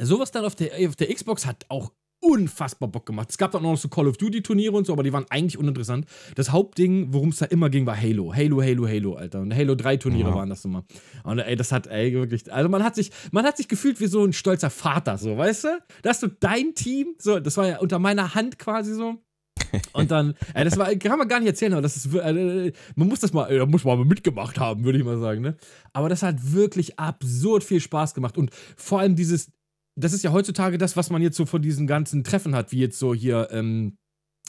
sowas 0.00 0.30
dann 0.30 0.44
auf 0.44 0.54
der, 0.54 0.88
auf 0.88 0.96
der 0.96 1.12
Xbox 1.12 1.46
hat 1.46 1.66
auch 1.68 1.92
unfassbar 2.24 2.88
Bock 2.88 3.06
gemacht. 3.06 3.30
Es 3.30 3.38
gab 3.38 3.52
dann 3.52 3.64
auch 3.64 3.72
noch 3.72 3.78
so 3.78 3.88
Call 3.88 4.08
of 4.08 4.16
Duty 4.16 4.42
Turniere 4.42 4.72
und 4.72 4.86
so, 4.86 4.92
aber 4.92 5.02
die 5.02 5.12
waren 5.12 5.26
eigentlich 5.28 5.58
uninteressant. 5.58 6.06
Das 6.34 6.50
Hauptding, 6.50 7.12
worum 7.12 7.28
es 7.28 7.38
da 7.38 7.46
immer 7.46 7.68
ging, 7.68 7.84
war 7.86 8.00
Halo. 8.00 8.34
Halo, 8.34 8.62
Halo, 8.62 8.88
Halo, 8.88 9.14
Alter. 9.14 9.40
Und 9.40 9.54
Halo 9.54 9.74
3 9.74 9.98
Turniere 9.98 10.30
ja. 10.30 10.34
waren 10.34 10.48
das 10.48 10.64
immer. 10.64 10.84
Und 11.22 11.38
ey, 11.38 11.54
das 11.54 11.70
hat, 11.70 11.86
ey, 11.86 12.12
wirklich, 12.14 12.50
also 12.52 12.68
man 12.68 12.82
hat 12.82 12.94
sich, 12.94 13.10
man 13.30 13.44
hat 13.44 13.58
sich 13.58 13.68
gefühlt 13.68 14.00
wie 14.00 14.06
so 14.06 14.24
ein 14.24 14.32
stolzer 14.32 14.70
Vater, 14.70 15.18
so, 15.18 15.36
weißt 15.36 15.64
du? 15.64 15.68
Da 16.02 16.10
hast 16.10 16.22
du 16.22 16.28
dein 16.28 16.74
Team, 16.74 17.14
so, 17.18 17.38
das 17.40 17.56
war 17.56 17.68
ja 17.68 17.78
unter 17.78 17.98
meiner 17.98 18.34
Hand 18.34 18.58
quasi 18.58 18.94
so. 18.94 19.18
Und 19.92 20.10
dann, 20.10 20.34
ey, 20.54 20.64
das 20.64 20.78
war, 20.78 20.94
kann 20.96 21.18
man 21.18 21.28
gar 21.28 21.40
nicht 21.40 21.48
erzählen, 21.48 21.72
aber 21.74 21.82
das 21.82 21.96
ist, 21.96 22.14
äh, 22.14 22.72
man 22.96 23.08
muss 23.08 23.20
das 23.20 23.32
mal, 23.32 23.56
da 23.56 23.66
muss 23.66 23.84
man 23.84 23.98
mal 23.98 24.04
mitgemacht 24.04 24.58
haben, 24.58 24.84
würde 24.84 24.98
ich 24.98 25.04
mal 25.04 25.18
sagen, 25.18 25.42
ne? 25.42 25.56
Aber 25.92 26.08
das 26.08 26.22
hat 26.22 26.52
wirklich 26.52 26.98
absurd 26.98 27.64
viel 27.64 27.80
Spaß 27.80 28.14
gemacht 28.14 28.36
und 28.36 28.50
vor 28.76 29.00
allem 29.00 29.14
dieses, 29.14 29.50
das 29.96 30.12
ist 30.12 30.24
ja 30.24 30.32
heutzutage 30.32 30.78
das, 30.78 30.96
was 30.96 31.10
man 31.10 31.22
jetzt 31.22 31.36
so 31.36 31.46
von 31.46 31.62
diesen 31.62 31.86
ganzen 31.86 32.24
Treffen 32.24 32.54
hat, 32.54 32.72
wie 32.72 32.80
jetzt 32.80 32.98
so 32.98 33.14
hier 33.14 33.48
ähm, 33.50 33.96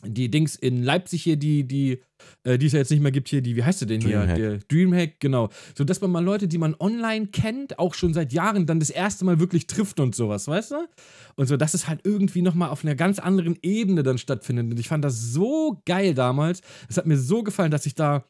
die 0.03 0.29
Dings 0.29 0.55
in 0.55 0.83
Leipzig 0.83 1.23
hier, 1.23 1.37
die, 1.37 1.65
die, 1.67 2.01
äh, 2.43 2.57
die 2.57 2.65
es 2.65 2.73
ja 2.73 2.79
jetzt 2.79 2.91
nicht 2.91 3.01
mehr 3.01 3.11
gibt 3.11 3.29
hier, 3.29 3.41
die, 3.41 3.55
wie 3.55 3.63
heißt 3.63 3.79
sie 3.79 3.85
denn 3.85 4.01
Dreamhack. 4.01 4.35
hier? 4.35 4.49
Der 4.49 4.59
Dreamhack, 4.67 5.19
genau. 5.19 5.49
So, 5.75 5.83
dass 5.83 6.01
man 6.01 6.11
mal 6.11 6.23
Leute, 6.23 6.47
die 6.47 6.57
man 6.57 6.75
online 6.79 7.27
kennt, 7.27 7.79
auch 7.79 7.93
schon 7.93 8.13
seit 8.13 8.33
Jahren, 8.33 8.65
dann 8.65 8.79
das 8.79 8.89
erste 8.89 9.25
Mal 9.25 9.39
wirklich 9.39 9.67
trifft 9.67 9.99
und 9.99 10.13
sowas, 10.13 10.47
weißt 10.47 10.71
du? 10.71 10.87
Und 11.35 11.47
so, 11.47 11.57
dass 11.57 11.73
es 11.73 11.87
halt 11.87 12.01
irgendwie 12.03 12.41
nochmal 12.41 12.69
auf 12.69 12.83
einer 12.83 12.95
ganz 12.95 13.19
anderen 13.19 13.57
Ebene 13.61 14.03
dann 14.03 14.17
stattfindet. 14.17 14.69
Und 14.69 14.79
ich 14.79 14.87
fand 14.87 15.03
das 15.03 15.21
so 15.21 15.81
geil 15.85 16.13
damals. 16.13 16.61
Es 16.89 16.97
hat 16.97 17.05
mir 17.05 17.17
so 17.17 17.43
gefallen, 17.43 17.71
dass 17.71 17.85
ich 17.85 17.95
da, 17.95 18.25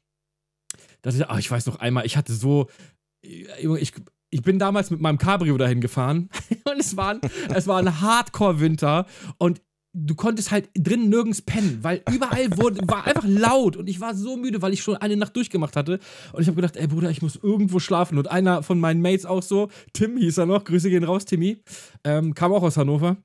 dass 1.01 1.15
ich, 1.15 1.25
ach, 1.27 1.39
ich 1.39 1.49
weiß 1.49 1.65
noch 1.65 1.77
einmal, 1.77 2.05
ich 2.05 2.15
hatte 2.15 2.33
so, 2.33 2.67
ich, 3.21 3.93
ich 4.31 4.41
bin 4.41 4.59
damals 4.59 4.91
mit 4.91 4.99
meinem 4.99 5.17
Cabrio 5.17 5.57
dahin 5.57 5.81
gefahren. 5.81 6.29
Und 6.69 6.79
es 6.79 6.97
war, 6.97 7.19
es 7.53 7.67
war 7.67 7.79
ein 7.79 8.01
Hardcore-Winter. 8.01 9.05
Und 9.37 9.61
du 9.95 10.13
konntest 10.13 10.51
halt 10.51 10.69
drinnen 10.77 11.09
nirgends 11.09 11.41
pennen, 11.41 11.79
weil 11.81 12.03
überall 12.11 12.57
wurde, 12.57 12.85
war 12.87 13.07
einfach 13.07 13.23
laut. 13.25 13.77
Und 13.77 13.87
ich 13.87 14.01
war 14.01 14.13
so 14.13 14.35
müde, 14.35 14.61
weil 14.61 14.73
ich 14.73 14.83
schon 14.83 14.97
eine 14.97 15.15
Nacht 15.15 15.35
durchgemacht 15.35 15.75
hatte. 15.75 15.99
Und 16.33 16.41
ich 16.41 16.47
habe 16.47 16.55
gedacht, 16.55 16.75
ey 16.75 16.87
Bruder, 16.87 17.09
ich 17.09 17.21
muss 17.21 17.37
irgendwo 17.41 17.79
schlafen. 17.79 18.17
Und 18.17 18.29
einer 18.29 18.61
von 18.61 18.79
meinen 18.79 19.01
Mates 19.01 19.25
auch 19.25 19.41
so, 19.41 19.69
Tim 19.93 20.17
hieß 20.17 20.37
er 20.37 20.45
noch, 20.45 20.65
Grüße 20.65 20.89
gehen 20.89 21.05
raus, 21.05 21.25
Timmy, 21.25 21.61
ähm, 22.03 22.33
kam 22.33 22.51
auch 22.51 22.63
aus 22.63 22.77
Hannover, 22.77 23.17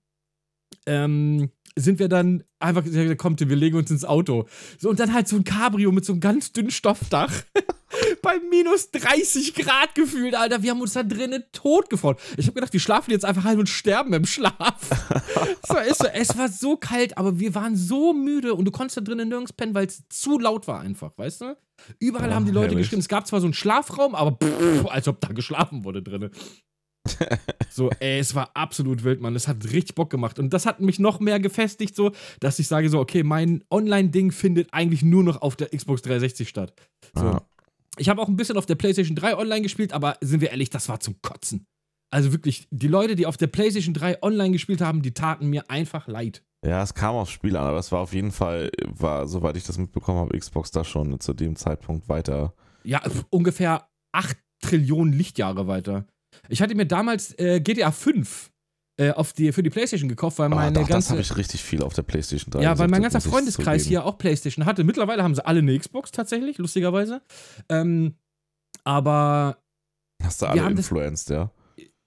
ähm, 0.87 1.51
sind 1.77 1.99
wir 1.99 2.09
dann 2.09 2.45
einfach 2.61 2.85
gesagt, 2.85 3.19
komm, 3.19 3.37
Tim, 3.37 3.49
wir 3.49 3.57
legen 3.57 3.77
uns 3.77 3.91
ins 3.91 4.05
Auto. 4.05 4.47
So, 4.79 4.91
und 4.91 5.01
dann 5.01 5.13
halt 5.13 5.29
so 5.29 5.37
ein 5.37 5.45
Cabrio 5.45 5.91
mit 5.93 6.05
so 6.05 6.13
einem 6.13 6.21
ganz 6.21 6.53
dünnen 6.53 6.71
Stoffdach. 6.71 7.33
bei 8.23 8.39
minus 8.41 8.91
30 8.91 9.55
Grad 9.55 9.95
gefühlt, 9.95 10.35
Alter. 10.35 10.63
Wir 10.63 10.71
haben 10.71 10.81
uns 10.81 10.93
da 10.93 11.03
drinnen 11.03 11.45
totgefroren. 11.53 12.17
Ich 12.37 12.47
habe 12.47 12.55
gedacht, 12.55 12.73
wir 12.73 12.81
schlafen 12.81 13.11
jetzt 13.11 13.25
einfach 13.25 13.45
halt 13.45 13.59
und 13.59 13.69
sterben 13.69 14.13
im 14.13 14.27
Schlaf. 14.27 14.55
so, 15.67 15.75
so, 15.95 16.07
es 16.13 16.37
war 16.37 16.49
so 16.49 16.77
kalt, 16.77 17.17
aber 17.19 17.39
wir 17.39 17.55
waren 17.55 17.77
so 17.77 18.13
müde 18.13 18.55
und 18.55 18.65
du 18.65 18.71
konntest 18.71 18.97
da 18.97 19.01
drinnen 19.01 19.29
nirgends 19.29 19.53
pennen, 19.53 19.75
weil 19.75 19.87
es 19.87 20.03
zu 20.09 20.39
laut 20.39 20.67
war 20.69 20.81
einfach, 20.81 21.13
weißt 21.17 21.43
du? 21.43 21.57
Überall 21.99 22.31
oh, 22.31 22.35
haben 22.35 22.45
die 22.45 22.53
Leute 22.53 22.69
herrlich. 22.69 22.87
geschrieben. 22.87 23.01
Es 23.01 23.09
gab 23.09 23.27
zwar 23.27 23.41
so 23.41 23.47
einen 23.47 23.55
Schlafraum, 23.55 24.15
aber 24.15 24.33
pff, 24.33 24.87
als 24.87 25.09
ob 25.09 25.21
da 25.21 25.29
geschlafen 25.29 25.85
wurde 25.85 26.03
drinnen. 26.03 26.31
so, 27.71 27.91
ey, 28.01 28.19
es 28.19 28.35
war 28.35 28.51
absolut 28.55 29.05
wild, 29.05 29.21
Mann. 29.21 29.35
Es 29.35 29.49
hat 29.49 29.65
richtig 29.73 29.95
Bock 29.95 30.11
gemacht. 30.11 30.39
Und 30.39 30.53
das 30.53 30.67
hat 30.67 30.81
mich 30.81 30.99
noch 30.99 31.21
mehr 31.21 31.41
gefestigt, 31.41 31.97
so, 31.97 32.13
dass 32.41 32.59
ich 32.59 32.69
sage 32.69 32.89
so, 32.89 32.99
okay, 32.99 33.23
mein 33.23 33.65
Online-Ding 33.71 34.33
findet 34.33 34.73
eigentlich 34.73 35.03
nur 35.03 35.23
noch 35.23 35.43
auf 35.43 35.57
der 35.57 35.69
Xbox 35.69 36.03
360 36.03 36.49
statt. 36.49 36.75
So. 37.15 37.27
Ah. 37.27 37.43
Ich 37.99 38.09
habe 38.09 38.21
auch 38.23 38.29
ein 38.29 38.37
bisschen 38.37 38.57
auf 38.57 38.67
der 38.67 38.77
PlayStation 38.77 39.17
3 39.17 39.37
online 39.37 39.63
gespielt, 39.63 39.93
aber 39.93 40.17
sind 40.21 40.41
wir 40.41 40.51
ehrlich, 40.51 40.71
das 40.71 40.89
war 40.89 41.01
zum 41.01 41.21
Kotzen. 41.23 41.67
Also 42.13 42.33
wirklich, 42.33 42.67
die 42.71 42.89
Leute, 42.89 43.15
die 43.15 43.27
auf 43.27 43.37
der 43.37 43.47
PlayStation 43.47 43.95
3 43.95 44.23
online 44.23 44.51
gespielt 44.53 44.81
haben, 44.81 45.03
die 45.03 45.15
taten 45.15 45.49
mir 45.49 45.71
einfach 45.71 46.09
leid. 46.09 46.43
Ja, 46.67 46.83
es 46.83 46.95
kam 46.95 47.15
aufs 47.15 47.31
Spiel 47.31 47.57
an, 47.57 47.67
aber 47.67 47.79
es 47.79 47.91
war 47.93 48.01
auf 48.01 48.13
jeden 48.13 48.33
Fall, 48.33 48.71
war, 48.87 49.27
soweit 49.29 49.57
ich 49.57 49.65
das 49.65 49.79
mitbekommen 49.79 50.19
habe, 50.19 50.39
Xbox 50.39 50.71
da 50.71 50.85
schon 50.85 51.19
zu 51.21 51.33
dem 51.33 51.57
Zeitpunkt 51.57 52.09
weiter. 52.09 52.55
Ja, 52.85 53.03
ungefähr 53.31 53.89
8 54.13 54.37
Trillionen 54.61 55.15
Lichtjahre 55.15 55.67
weiter. 55.69 56.07
Ich 56.49 56.61
hatte 56.61 56.75
mir 56.75 56.87
damals 56.87 57.39
äh, 57.39 57.61
GTA 57.61 57.91
5 57.91 58.50
äh, 59.01 59.13
auf 59.13 59.33
die, 59.33 59.51
für 59.53 59.63
die 59.63 59.71
Playstation 59.71 60.11
gekauft, 60.11 60.39
weil 60.39 60.53
ah, 60.53 60.55
meine 60.55 60.79
oh, 60.79 60.83
doch, 60.83 60.89
ganze. 60.89 61.09
Das 61.09 61.11
habe 61.11 61.21
ich 61.23 61.37
richtig 61.37 61.65
viel 61.65 61.83
auf 61.83 61.95
der 61.95 62.03
Playstation 62.03 62.51
3. 62.51 62.63
Ja, 62.63 62.79
weil 62.79 62.89
mein 62.89 63.01
ganzer 63.01 63.23
Freundeskreis 63.23 63.87
hier 63.87 64.05
auch 64.05 64.19
Playstation 64.19 64.67
hatte. 64.67 64.85
Mittlerweile 64.85 65.23
haben 65.23 65.35
sie 65.35 65.45
alle 65.45 65.61
eine 65.61 65.79
Xbox 65.79 66.11
tatsächlich, 66.11 66.59
lustigerweise. 66.59 67.23
Ähm, 67.71 68.17
aber. 68.85 69.57
Hast 70.23 70.43
du 70.43 70.47
alle 70.47 70.69
influenced, 70.71 71.31
ja? 71.31 71.51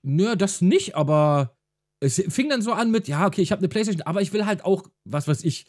Nö, 0.04 0.36
das 0.36 0.62
nicht, 0.62 0.96
aber 0.96 1.58
es 2.00 2.22
fing 2.28 2.50
dann 2.50 2.62
so 2.62 2.74
an 2.74 2.91
mit, 2.91 3.08
ja, 3.08 3.26
okay, 3.26 3.41
ich 3.41 3.52
habe 3.52 3.60
eine 3.60 3.70
Playstation, 3.70 4.06
aber 4.06 4.22
ich 4.22 4.32
will 4.32 4.46
halt 4.46 4.64
auch, 4.64 4.84
was 5.04 5.28
weiß 5.28 5.44
ich, 5.46 5.66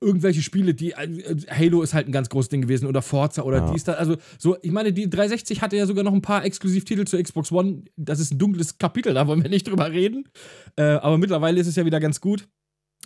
irgendwelche 0.00 0.42
Spiele, 0.42 0.74
die 0.74 0.92
äh, 0.92 1.36
Halo 1.48 1.82
ist 1.82 1.94
halt 1.94 2.08
ein 2.08 2.12
ganz 2.12 2.28
großes 2.28 2.48
Ding 2.48 2.62
gewesen 2.62 2.86
oder 2.86 3.02
Forza 3.02 3.42
oder 3.42 3.58
ja. 3.58 3.72
dies 3.72 3.84
da. 3.84 3.94
Also 3.94 4.16
so, 4.38 4.56
ich 4.62 4.72
meine, 4.72 4.92
die 4.92 5.08
360 5.08 5.62
hatte 5.62 5.76
ja 5.76 5.86
sogar 5.86 6.04
noch 6.04 6.12
ein 6.12 6.22
paar 6.22 6.44
Exklusivtitel 6.44 7.04
zur 7.04 7.22
Xbox 7.22 7.52
One. 7.52 7.84
Das 7.96 8.20
ist 8.20 8.32
ein 8.32 8.38
dunkles 8.38 8.78
Kapitel, 8.78 9.14
da 9.14 9.26
wollen 9.26 9.42
wir 9.42 9.50
nicht 9.50 9.68
drüber 9.68 9.90
reden. 9.90 10.28
Äh, 10.76 10.82
aber 10.82 11.18
mittlerweile 11.18 11.60
ist 11.60 11.66
es 11.66 11.76
ja 11.76 11.84
wieder 11.84 12.00
ganz 12.00 12.20
gut. 12.20 12.48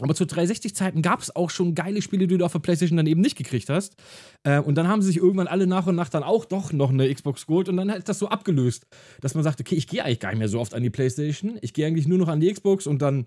Aber 0.01 0.15
zu 0.15 0.25
360-Zeiten 0.25 1.03
gab 1.03 1.21
es 1.21 1.35
auch 1.35 1.51
schon 1.51 1.75
geile 1.75 2.01
Spiele, 2.01 2.27
die 2.27 2.39
du 2.39 2.45
auf 2.45 2.53
der 2.53 2.61
PlayStation 2.61 2.97
dann 2.97 3.07
eben 3.07 3.21
nicht 3.21 3.37
gekriegt 3.37 3.69
hast. 3.69 3.97
Äh, 4.45 4.61
und 4.61 4.77
dann 4.77 4.89
haben 4.89 5.03
sie 5.03 5.09
sich 5.09 5.19
irgendwann 5.19 5.49
alle 5.49 5.67
nach 5.67 5.87
und 5.87 5.97
nach 5.97 6.09
dann 6.09 6.23
auch 6.23 6.45
doch 6.45 6.73
noch 6.73 6.91
eine 6.91 7.13
Xbox 7.13 7.47
geholt 7.47 7.69
und 7.69 7.77
dann 7.77 7.91
ist 7.91 8.09
das 8.09 8.19
so 8.19 8.29
abgelöst, 8.29 8.87
dass 9.21 9.35
man 9.35 9.45
sagt, 9.45 9.61
okay, 9.61 9.75
ich 9.75 9.87
gehe 9.87 10.05
eigentlich 10.05 10.21
gar 10.21 10.31
nicht 10.31 10.39
mehr 10.39 10.49
so 10.49 10.61
oft 10.61 10.75
an 10.75 10.83
die 10.83 10.91
PlayStation. 10.91 11.59
Ich 11.61 11.75
gehe 11.75 11.87
eigentlich 11.87 12.09
nur 12.09 12.19
noch 12.19 12.29
an 12.29 12.41
die 12.41 12.51
Xbox 12.51 12.87
und 12.87 13.03
dann 13.03 13.27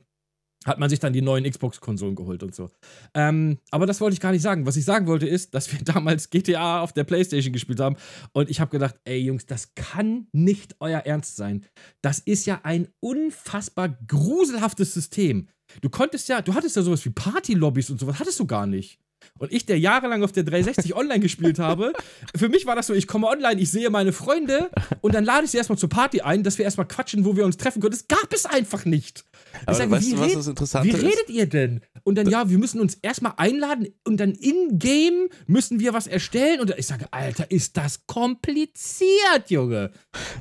hat 0.65 0.79
man 0.79 0.89
sich 0.89 0.99
dann 0.99 1.13
die 1.13 1.21
neuen 1.21 1.49
Xbox-Konsolen 1.49 2.15
geholt 2.15 2.43
und 2.43 2.55
so. 2.55 2.69
Ähm, 3.13 3.57
aber 3.71 3.85
das 3.85 4.01
wollte 4.01 4.13
ich 4.13 4.19
gar 4.19 4.31
nicht 4.31 4.41
sagen. 4.41 4.65
Was 4.65 4.77
ich 4.77 4.85
sagen 4.85 5.07
wollte 5.07 5.27
ist, 5.27 5.53
dass 5.53 5.71
wir 5.71 5.79
damals 5.83 6.29
GTA 6.29 6.81
auf 6.81 6.93
der 6.93 7.03
PlayStation 7.03 7.53
gespielt 7.53 7.79
haben 7.79 7.95
und 8.33 8.49
ich 8.49 8.59
habe 8.59 8.71
gedacht, 8.71 8.95
ey 9.05 9.19
Jungs, 9.19 9.45
das 9.45 9.75
kann 9.75 10.27
nicht 10.31 10.75
euer 10.79 10.99
Ernst 10.99 11.35
sein. 11.35 11.65
Das 12.01 12.19
ist 12.19 12.45
ja 12.45 12.61
ein 12.63 12.87
unfassbar 12.99 13.89
gruselhaftes 14.07 14.93
System. 14.93 15.47
Du 15.81 15.89
konntest 15.89 16.29
ja, 16.29 16.41
du 16.41 16.53
hattest 16.53 16.75
ja 16.75 16.81
sowas 16.81 17.03
wie 17.05 17.09
Party-Lobbys 17.09 17.89
und 17.89 17.99
sowas, 17.99 18.19
hattest 18.19 18.39
du 18.39 18.45
gar 18.45 18.67
nicht. 18.67 18.99
Und 19.39 19.51
ich, 19.51 19.65
der 19.65 19.79
jahrelang 19.79 20.23
auf 20.23 20.31
der 20.31 20.43
360 20.43 20.95
online 20.95 21.19
gespielt 21.19 21.59
habe, 21.59 21.93
für 22.35 22.49
mich 22.49 22.65
war 22.65 22.75
das 22.75 22.87
so, 22.87 22.93
ich 22.93 23.07
komme 23.07 23.27
online, 23.27 23.59
ich 23.59 23.71
sehe 23.71 23.89
meine 23.89 24.13
Freunde 24.13 24.69
und 25.01 25.15
dann 25.15 25.25
lade 25.25 25.45
ich 25.45 25.51
sie 25.51 25.57
erstmal 25.57 25.77
zur 25.77 25.89
Party 25.89 26.21
ein, 26.21 26.43
dass 26.43 26.57
wir 26.59 26.65
erstmal 26.65 26.87
quatschen, 26.87 27.25
wo 27.25 27.35
wir 27.35 27.43
uns 27.43 27.57
treffen 27.57 27.81
können. 27.81 27.91
Das 27.91 28.07
gab 28.07 28.31
es 28.31 28.45
einfach 28.45 28.85
nicht. 28.85 29.25
Aber 29.65 29.75
sage, 29.75 29.91
weißt 29.91 30.07
wie 30.07 30.11
du, 30.15 30.19
was 30.21 30.33
das 30.33 30.47
Interessante 30.47 30.87
Wie 30.87 30.91
ist? 30.91 31.03
redet 31.03 31.29
ihr 31.29 31.47
denn? 31.47 31.81
Und 32.03 32.15
dann, 32.15 32.29
ja, 32.29 32.49
wir 32.49 32.57
müssen 32.57 32.79
uns 32.79 32.95
erstmal 33.01 33.33
einladen 33.37 33.87
und 34.05 34.17
dann 34.17 34.31
in-game 34.33 35.29
müssen 35.47 35.79
wir 35.79 35.93
was 35.93 36.07
erstellen. 36.07 36.59
Und 36.61 36.73
ich 36.77 36.85
sage, 36.87 37.07
Alter, 37.11 37.49
ist 37.49 37.75
das 37.75 38.05
kompliziert, 38.05 39.49
Junge. 39.49 39.91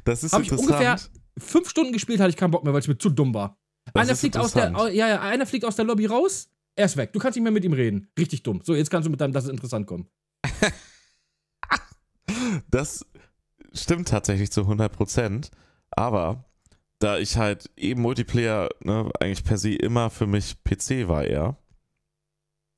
Das 0.04 0.22
ist 0.22 0.32
Habe 0.32 0.44
ich 0.44 0.52
ungefähr 0.52 0.92
interessant. 0.92 1.10
fünf 1.38 1.68
Stunden 1.70 1.92
gespielt, 1.92 2.20
hatte 2.20 2.30
ich 2.30 2.36
keinen 2.36 2.50
Bock 2.50 2.64
mehr, 2.64 2.72
weil 2.72 2.80
es 2.80 2.88
mir 2.88 2.98
zu 2.98 3.10
dumm 3.10 3.34
war. 3.34 3.58
Das 3.94 4.06
Einer 4.08 4.16
fliegt, 4.16 4.36
aus 4.36 4.52
der, 4.52 4.68
interessant. 4.68 4.94
ja, 4.94 5.08
ja, 5.08 5.20
einer 5.20 5.46
fliegt 5.46 5.64
aus 5.64 5.76
der 5.76 5.84
Lobby 5.84 6.06
raus, 6.06 6.48
er 6.76 6.86
ist 6.86 6.96
weg. 6.96 7.12
Du 7.12 7.18
kannst 7.18 7.36
nicht 7.36 7.42
mehr 7.42 7.52
mit 7.52 7.64
ihm 7.64 7.72
reden. 7.72 8.08
Richtig 8.18 8.42
dumm. 8.42 8.60
So, 8.64 8.74
jetzt 8.74 8.90
kannst 8.90 9.06
du 9.06 9.10
mit 9.10 9.20
deinem 9.20 9.32
Das 9.32 9.44
ist 9.44 9.50
interessant 9.50 9.86
kommen. 9.86 10.08
Das 12.70 13.04
stimmt 13.72 14.08
tatsächlich 14.08 14.50
zu 14.50 14.62
100%. 14.62 15.50
Aber 15.90 16.44
da 16.98 17.18
ich 17.18 17.36
halt 17.36 17.70
eben 17.76 18.02
Multiplayer 18.02 18.68
ne, 18.82 19.10
eigentlich 19.20 19.44
per 19.44 19.58
se 19.58 19.74
immer 19.74 20.10
für 20.10 20.26
mich 20.26 20.56
PC 20.64 21.08
war 21.08 21.24
eher. 21.24 21.56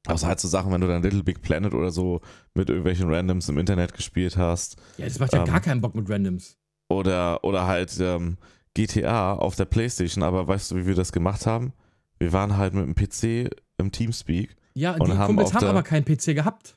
Außer 0.06 0.26
halt 0.26 0.40
so 0.40 0.48
Sachen, 0.48 0.72
wenn 0.72 0.80
du 0.80 0.86
dann 0.86 1.02
Little 1.02 1.22
Big 1.22 1.40
Planet 1.40 1.72
oder 1.72 1.90
so 1.90 2.20
mit 2.52 2.68
irgendwelchen 2.68 3.12
Randoms 3.12 3.48
im 3.48 3.58
Internet 3.58 3.94
gespielt 3.94 4.36
hast. 4.36 4.76
Ja, 4.98 5.06
das 5.06 5.18
macht 5.18 5.32
ja 5.32 5.40
Ähm. 5.40 5.46
gar 5.46 5.60
keinen 5.60 5.80
Bock 5.80 5.94
mit 5.94 6.08
Randoms. 6.10 6.58
Oder, 6.88 7.42
oder 7.42 7.66
halt 7.66 7.98
ähm, 8.00 8.36
GTA 8.74 9.34
auf 9.34 9.56
der 9.56 9.64
Playstation. 9.64 10.22
Aber 10.22 10.46
weißt 10.46 10.70
du, 10.70 10.76
wie 10.76 10.86
wir 10.86 10.94
das 10.94 11.12
gemacht 11.12 11.46
haben? 11.46 11.72
Wir 12.18 12.32
waren 12.32 12.56
halt 12.56 12.74
mit 12.74 12.84
dem 12.84 12.94
PC 12.94 13.50
im 13.78 13.92
Teamspeak. 13.92 14.56
Ja, 14.74 14.94
und 14.96 15.08
die 15.08 15.16
haben 15.16 15.36
Kumpels 15.36 15.54
haben 15.54 15.66
aber 15.66 15.82
keinen 15.82 16.04
PC 16.04 16.34
gehabt. 16.34 16.76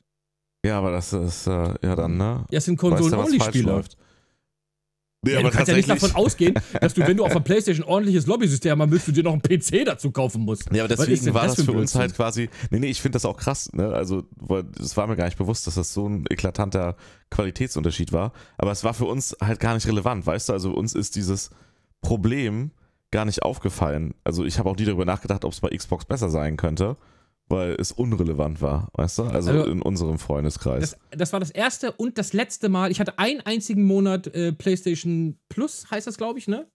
Ja, 0.64 0.78
aber 0.78 0.90
das 0.90 1.12
ist 1.12 1.46
äh, 1.46 1.74
ja 1.82 1.96
dann, 1.96 2.16
ne? 2.16 2.44
Ja, 2.50 2.58
es 2.58 2.64
sind 2.64 2.76
Konsolen-Only-Spieler. 2.76 3.72
läuft. 3.72 3.96
Nee, 5.24 5.32
Ja, 5.32 5.40
aber 5.40 5.50
du 5.50 5.56
kannst 5.56 5.68
ja 5.68 5.76
nicht 5.76 5.88
davon 5.88 6.12
ausgehen, 6.14 6.54
dass 6.80 6.94
du, 6.94 7.00
wenn 7.06 7.16
du 7.16 7.24
auf 7.24 7.32
der 7.32 7.40
Playstation 7.40 7.86
ein 7.86 7.90
ordentliches 7.90 8.26
Lobby-System 8.26 8.80
haben 8.80 8.90
willst, 8.90 9.08
du 9.08 9.12
dir 9.12 9.24
noch 9.24 9.32
einen 9.32 9.42
PC 9.42 9.84
dazu 9.84 10.12
kaufen 10.12 10.42
musst. 10.42 10.72
Ja, 10.72 10.84
aber 10.84 10.94
deswegen 10.94 11.34
war 11.34 11.46
das 11.46 11.56
das 11.56 11.64
für 11.64 11.72
uns 11.72 11.94
halt 11.96 12.14
quasi. 12.14 12.48
Nee, 12.70 12.78
nee, 12.78 12.88
ich 12.88 13.00
finde 13.00 13.16
das 13.16 13.24
auch 13.24 13.36
krass, 13.36 13.72
ne? 13.72 13.88
Also, 13.88 14.24
es 14.80 14.96
war 14.96 15.06
mir 15.08 15.16
gar 15.16 15.24
nicht 15.24 15.38
bewusst, 15.38 15.66
dass 15.66 15.74
das 15.74 15.92
so 15.92 16.08
ein 16.08 16.24
eklatanter 16.30 16.96
Qualitätsunterschied 17.30 18.12
war. 18.12 18.32
Aber 18.58 18.70
es 18.70 18.84
war 18.84 18.94
für 18.94 19.06
uns 19.06 19.36
halt 19.40 19.58
gar 19.58 19.74
nicht 19.74 19.88
relevant, 19.88 20.24
weißt 20.24 20.50
du? 20.50 20.52
Also, 20.52 20.72
uns 20.72 20.94
ist 20.94 21.16
dieses 21.16 21.50
Problem 22.00 22.70
gar 23.10 23.24
nicht 23.24 23.42
aufgefallen. 23.42 24.14
Also, 24.24 24.44
ich 24.44 24.58
habe 24.58 24.68
auch 24.70 24.76
nie 24.76 24.84
darüber 24.84 25.04
nachgedacht, 25.04 25.44
ob 25.44 25.52
es 25.52 25.60
bei 25.60 25.70
Xbox 25.70 26.04
besser 26.04 26.30
sein 26.30 26.56
könnte, 26.56 26.96
weil 27.48 27.76
es 27.78 27.92
unrelevant 27.92 28.60
war, 28.60 28.88
weißt 28.92 29.18
du? 29.18 29.22
Also, 29.24 29.50
Also, 29.50 29.70
in 29.70 29.82
unserem 29.82 30.18
Freundeskreis. 30.18 30.96
Das, 31.10 31.18
das 31.18 31.32
war 31.32 31.40
das 31.40 31.50
erste 31.50 31.92
und 31.92 32.18
das 32.18 32.32
letzte 32.32 32.68
Mal. 32.68 32.90
Ich 32.90 33.00
hatte 33.00 33.18
einen 33.18 33.40
einzigen 33.40 33.84
Monat 33.84 34.26
äh, 34.28 34.52
PlayStation 34.52 35.38
Plus, 35.48 35.90
heißt 35.90 36.06
das, 36.06 36.18
glaube 36.18 36.38
ich, 36.38 36.48
ne? 36.48 36.66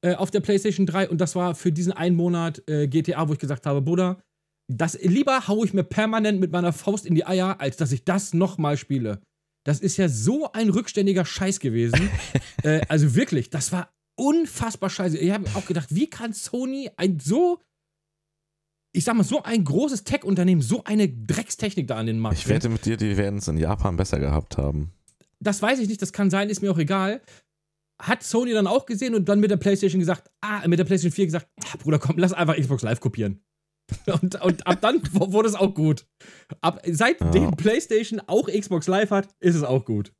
Äh, 0.00 0.14
auf 0.14 0.30
der 0.30 0.40
PlayStation 0.40 0.86
3 0.86 1.08
und 1.08 1.20
das 1.20 1.34
war 1.34 1.54
für 1.56 1.72
diesen 1.72 1.92
einen 1.92 2.14
Monat 2.14 2.62
äh, 2.68 2.86
GTA, 2.86 3.28
wo 3.28 3.32
ich 3.32 3.38
gesagt 3.40 3.66
habe, 3.66 3.82
Bruder, 3.82 4.22
das 4.70 4.96
lieber 5.02 5.48
haue 5.48 5.66
ich 5.66 5.74
mir 5.74 5.82
permanent 5.82 6.38
mit 6.38 6.52
meiner 6.52 6.72
Faust 6.72 7.06
in 7.06 7.14
die 7.14 7.26
Eier, 7.26 7.60
als 7.60 7.76
dass 7.78 7.90
ich 7.90 8.04
das 8.04 8.34
nochmal 8.34 8.76
spiele. 8.76 9.20
Das 9.64 9.80
ist 9.80 9.96
ja 9.96 10.08
so 10.08 10.52
ein 10.52 10.68
rückständiger 10.68 11.24
Scheiß 11.24 11.58
gewesen. 11.58 12.10
äh, 12.62 12.82
also 12.88 13.16
wirklich, 13.16 13.50
das 13.50 13.72
war 13.72 13.90
unfassbar 14.18 14.90
scheiße. 14.90 15.16
Ich 15.18 15.30
habe 15.30 15.48
auch 15.54 15.66
gedacht, 15.66 15.94
wie 15.94 16.08
kann 16.10 16.32
Sony 16.32 16.90
ein 16.96 17.20
so, 17.20 17.60
ich 18.92 19.04
sag 19.04 19.14
mal, 19.14 19.24
so 19.24 19.42
ein 19.42 19.64
großes 19.64 20.04
Tech-Unternehmen 20.04 20.60
so 20.62 20.82
eine 20.84 21.08
Dreckstechnik 21.08 21.86
da 21.86 21.96
an 21.96 22.06
den 22.06 22.18
Markt 22.18 22.38
ich 22.38 22.48
wette 22.48 22.68
mit 22.68 22.84
dir, 22.84 22.96
die 22.96 23.16
werden 23.16 23.38
es 23.38 23.48
in 23.48 23.56
Japan 23.56 23.96
besser 23.96 24.18
gehabt 24.18 24.58
haben. 24.58 24.92
das 25.40 25.62
weiß 25.62 25.78
ich 25.78 25.88
nicht, 25.88 26.02
das 26.02 26.12
kann 26.12 26.30
sein, 26.30 26.50
ist 26.50 26.62
mir 26.62 26.72
auch 26.72 26.78
egal. 26.78 27.22
Hat 28.00 28.22
Sony 28.22 28.52
dann 28.52 28.66
auch 28.66 28.86
gesehen 28.86 29.14
und 29.14 29.28
dann 29.28 29.40
mit 29.40 29.50
der 29.50 29.56
PlayStation 29.56 29.98
gesagt, 29.98 30.30
ah, 30.40 30.66
mit 30.68 30.78
der 30.78 30.84
PlayStation 30.84 31.14
4 31.14 31.26
gesagt, 31.26 31.48
ah, 31.64 31.76
Bruder, 31.78 31.98
komm, 31.98 32.16
lass 32.18 32.32
einfach 32.32 32.56
Xbox 32.56 32.82
Live 32.82 33.00
kopieren. 33.00 33.40
Und, 34.20 34.38
und 34.42 34.66
ab 34.66 34.82
dann 34.82 35.00
wurde 35.14 35.48
es 35.48 35.54
auch 35.54 35.72
gut. 35.72 36.06
Ab, 36.60 36.82
seitdem 36.86 37.44
Ja. 37.44 37.50
PlayStation 37.52 38.20
auch 38.26 38.46
Xbox 38.46 38.86
Live 38.86 39.10
hat, 39.10 39.34
ist 39.40 39.54
es 39.54 39.62
auch 39.62 39.86
gut. 39.86 40.12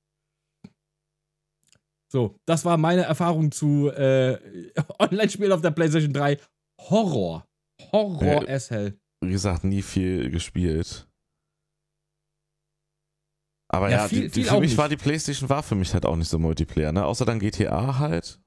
So, 2.11 2.39
das 2.47 2.65
war 2.65 2.77
meine 2.79 3.03
Erfahrung 3.03 3.51
zu 3.53 3.91
äh, 3.91 4.39
Online-Spielen 4.99 5.53
auf 5.53 5.61
der 5.61 5.71
PlayStation 5.73 6.13
3. 6.13 6.39
Horror. 6.81 7.47
Horror 7.93 8.25
Ja. 8.49 8.55
as 8.55 8.71
hell. 8.71 8.99
wie 9.25 9.31
gesagt, 9.33 9.65
nie 9.65 9.83
viel 9.83 10.31
gespielt. 10.31 11.07
Aber 13.71 13.91
Ja, 13.91 13.99
ja, 13.99 14.09
viel- 14.09 14.23
die, 14.31 14.31
viel 14.31 14.45
für 14.45 14.55
mich 14.61 14.71
nicht. 14.71 14.79
war 14.79 14.89
die 14.89 14.97
Playstation 14.97 15.49
war 15.51 15.63
für 15.63 15.75
mich 15.75 15.93
halt 15.93 16.07
auch 16.07 16.17
nicht 16.17 16.29
so 16.29 16.39
Multiplayer, 16.39 16.93
ne? 16.93 17.05
Außer 17.05 17.25
dann 17.27 17.39
GTA 17.39 17.99
halt. 17.99 18.41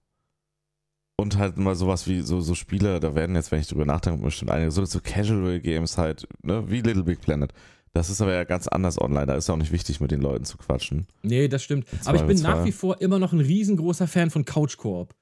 Und 1.20 1.38
halt 1.38 1.58
mal 1.58 1.76
sowas 1.76 2.08
wie 2.08 2.22
so, 2.22 2.42
so 2.42 2.56
Spiele, 2.56 3.00
da 3.00 3.14
werden 3.14 3.36
jetzt, 3.36 3.52
wenn 3.52 3.60
ich 3.62 3.68
drüber 3.68 3.86
nachdenke, 3.86 4.24
bestimmt 4.24 4.50
einige, 4.50 4.72
so, 4.72 4.84
so 4.86 5.00
Casual 5.00 5.60
Games 5.60 5.98
halt, 6.00 6.28
ne? 6.42 6.68
Wie 6.72 6.82
Little 6.82 7.04
Big 7.04 7.22
Planet. 7.22 7.54
Das 7.94 8.10
ist 8.10 8.22
aber 8.22 8.34
ja 8.34 8.44
ganz 8.46 8.68
anders 8.68 9.00
online, 9.00 9.26
da 9.26 9.36
ist 9.36 9.50
auch 9.50 9.58
nicht 9.58 9.72
wichtig, 9.74 10.00
mit 10.00 10.12
den 10.12 10.22
Leuten 10.22 10.46
zu 10.46 10.58
quatschen. 10.58 11.08
Nee, 11.24 11.48
das 11.50 11.62
stimmt. 11.64 11.86
Im 11.92 12.00
Aber 12.08 12.18
ich 12.18 12.24
bin 12.26 12.40
nach 12.42 12.64
wie 12.64 12.72
vor 12.72 13.02
immer 13.02 13.20
noch 13.20 13.34
ein 13.34 13.42
riesengroßer 13.42 14.08
Fan 14.08 14.30
von 14.30 14.46
Couch 14.46 14.78
Koop. 14.78 15.14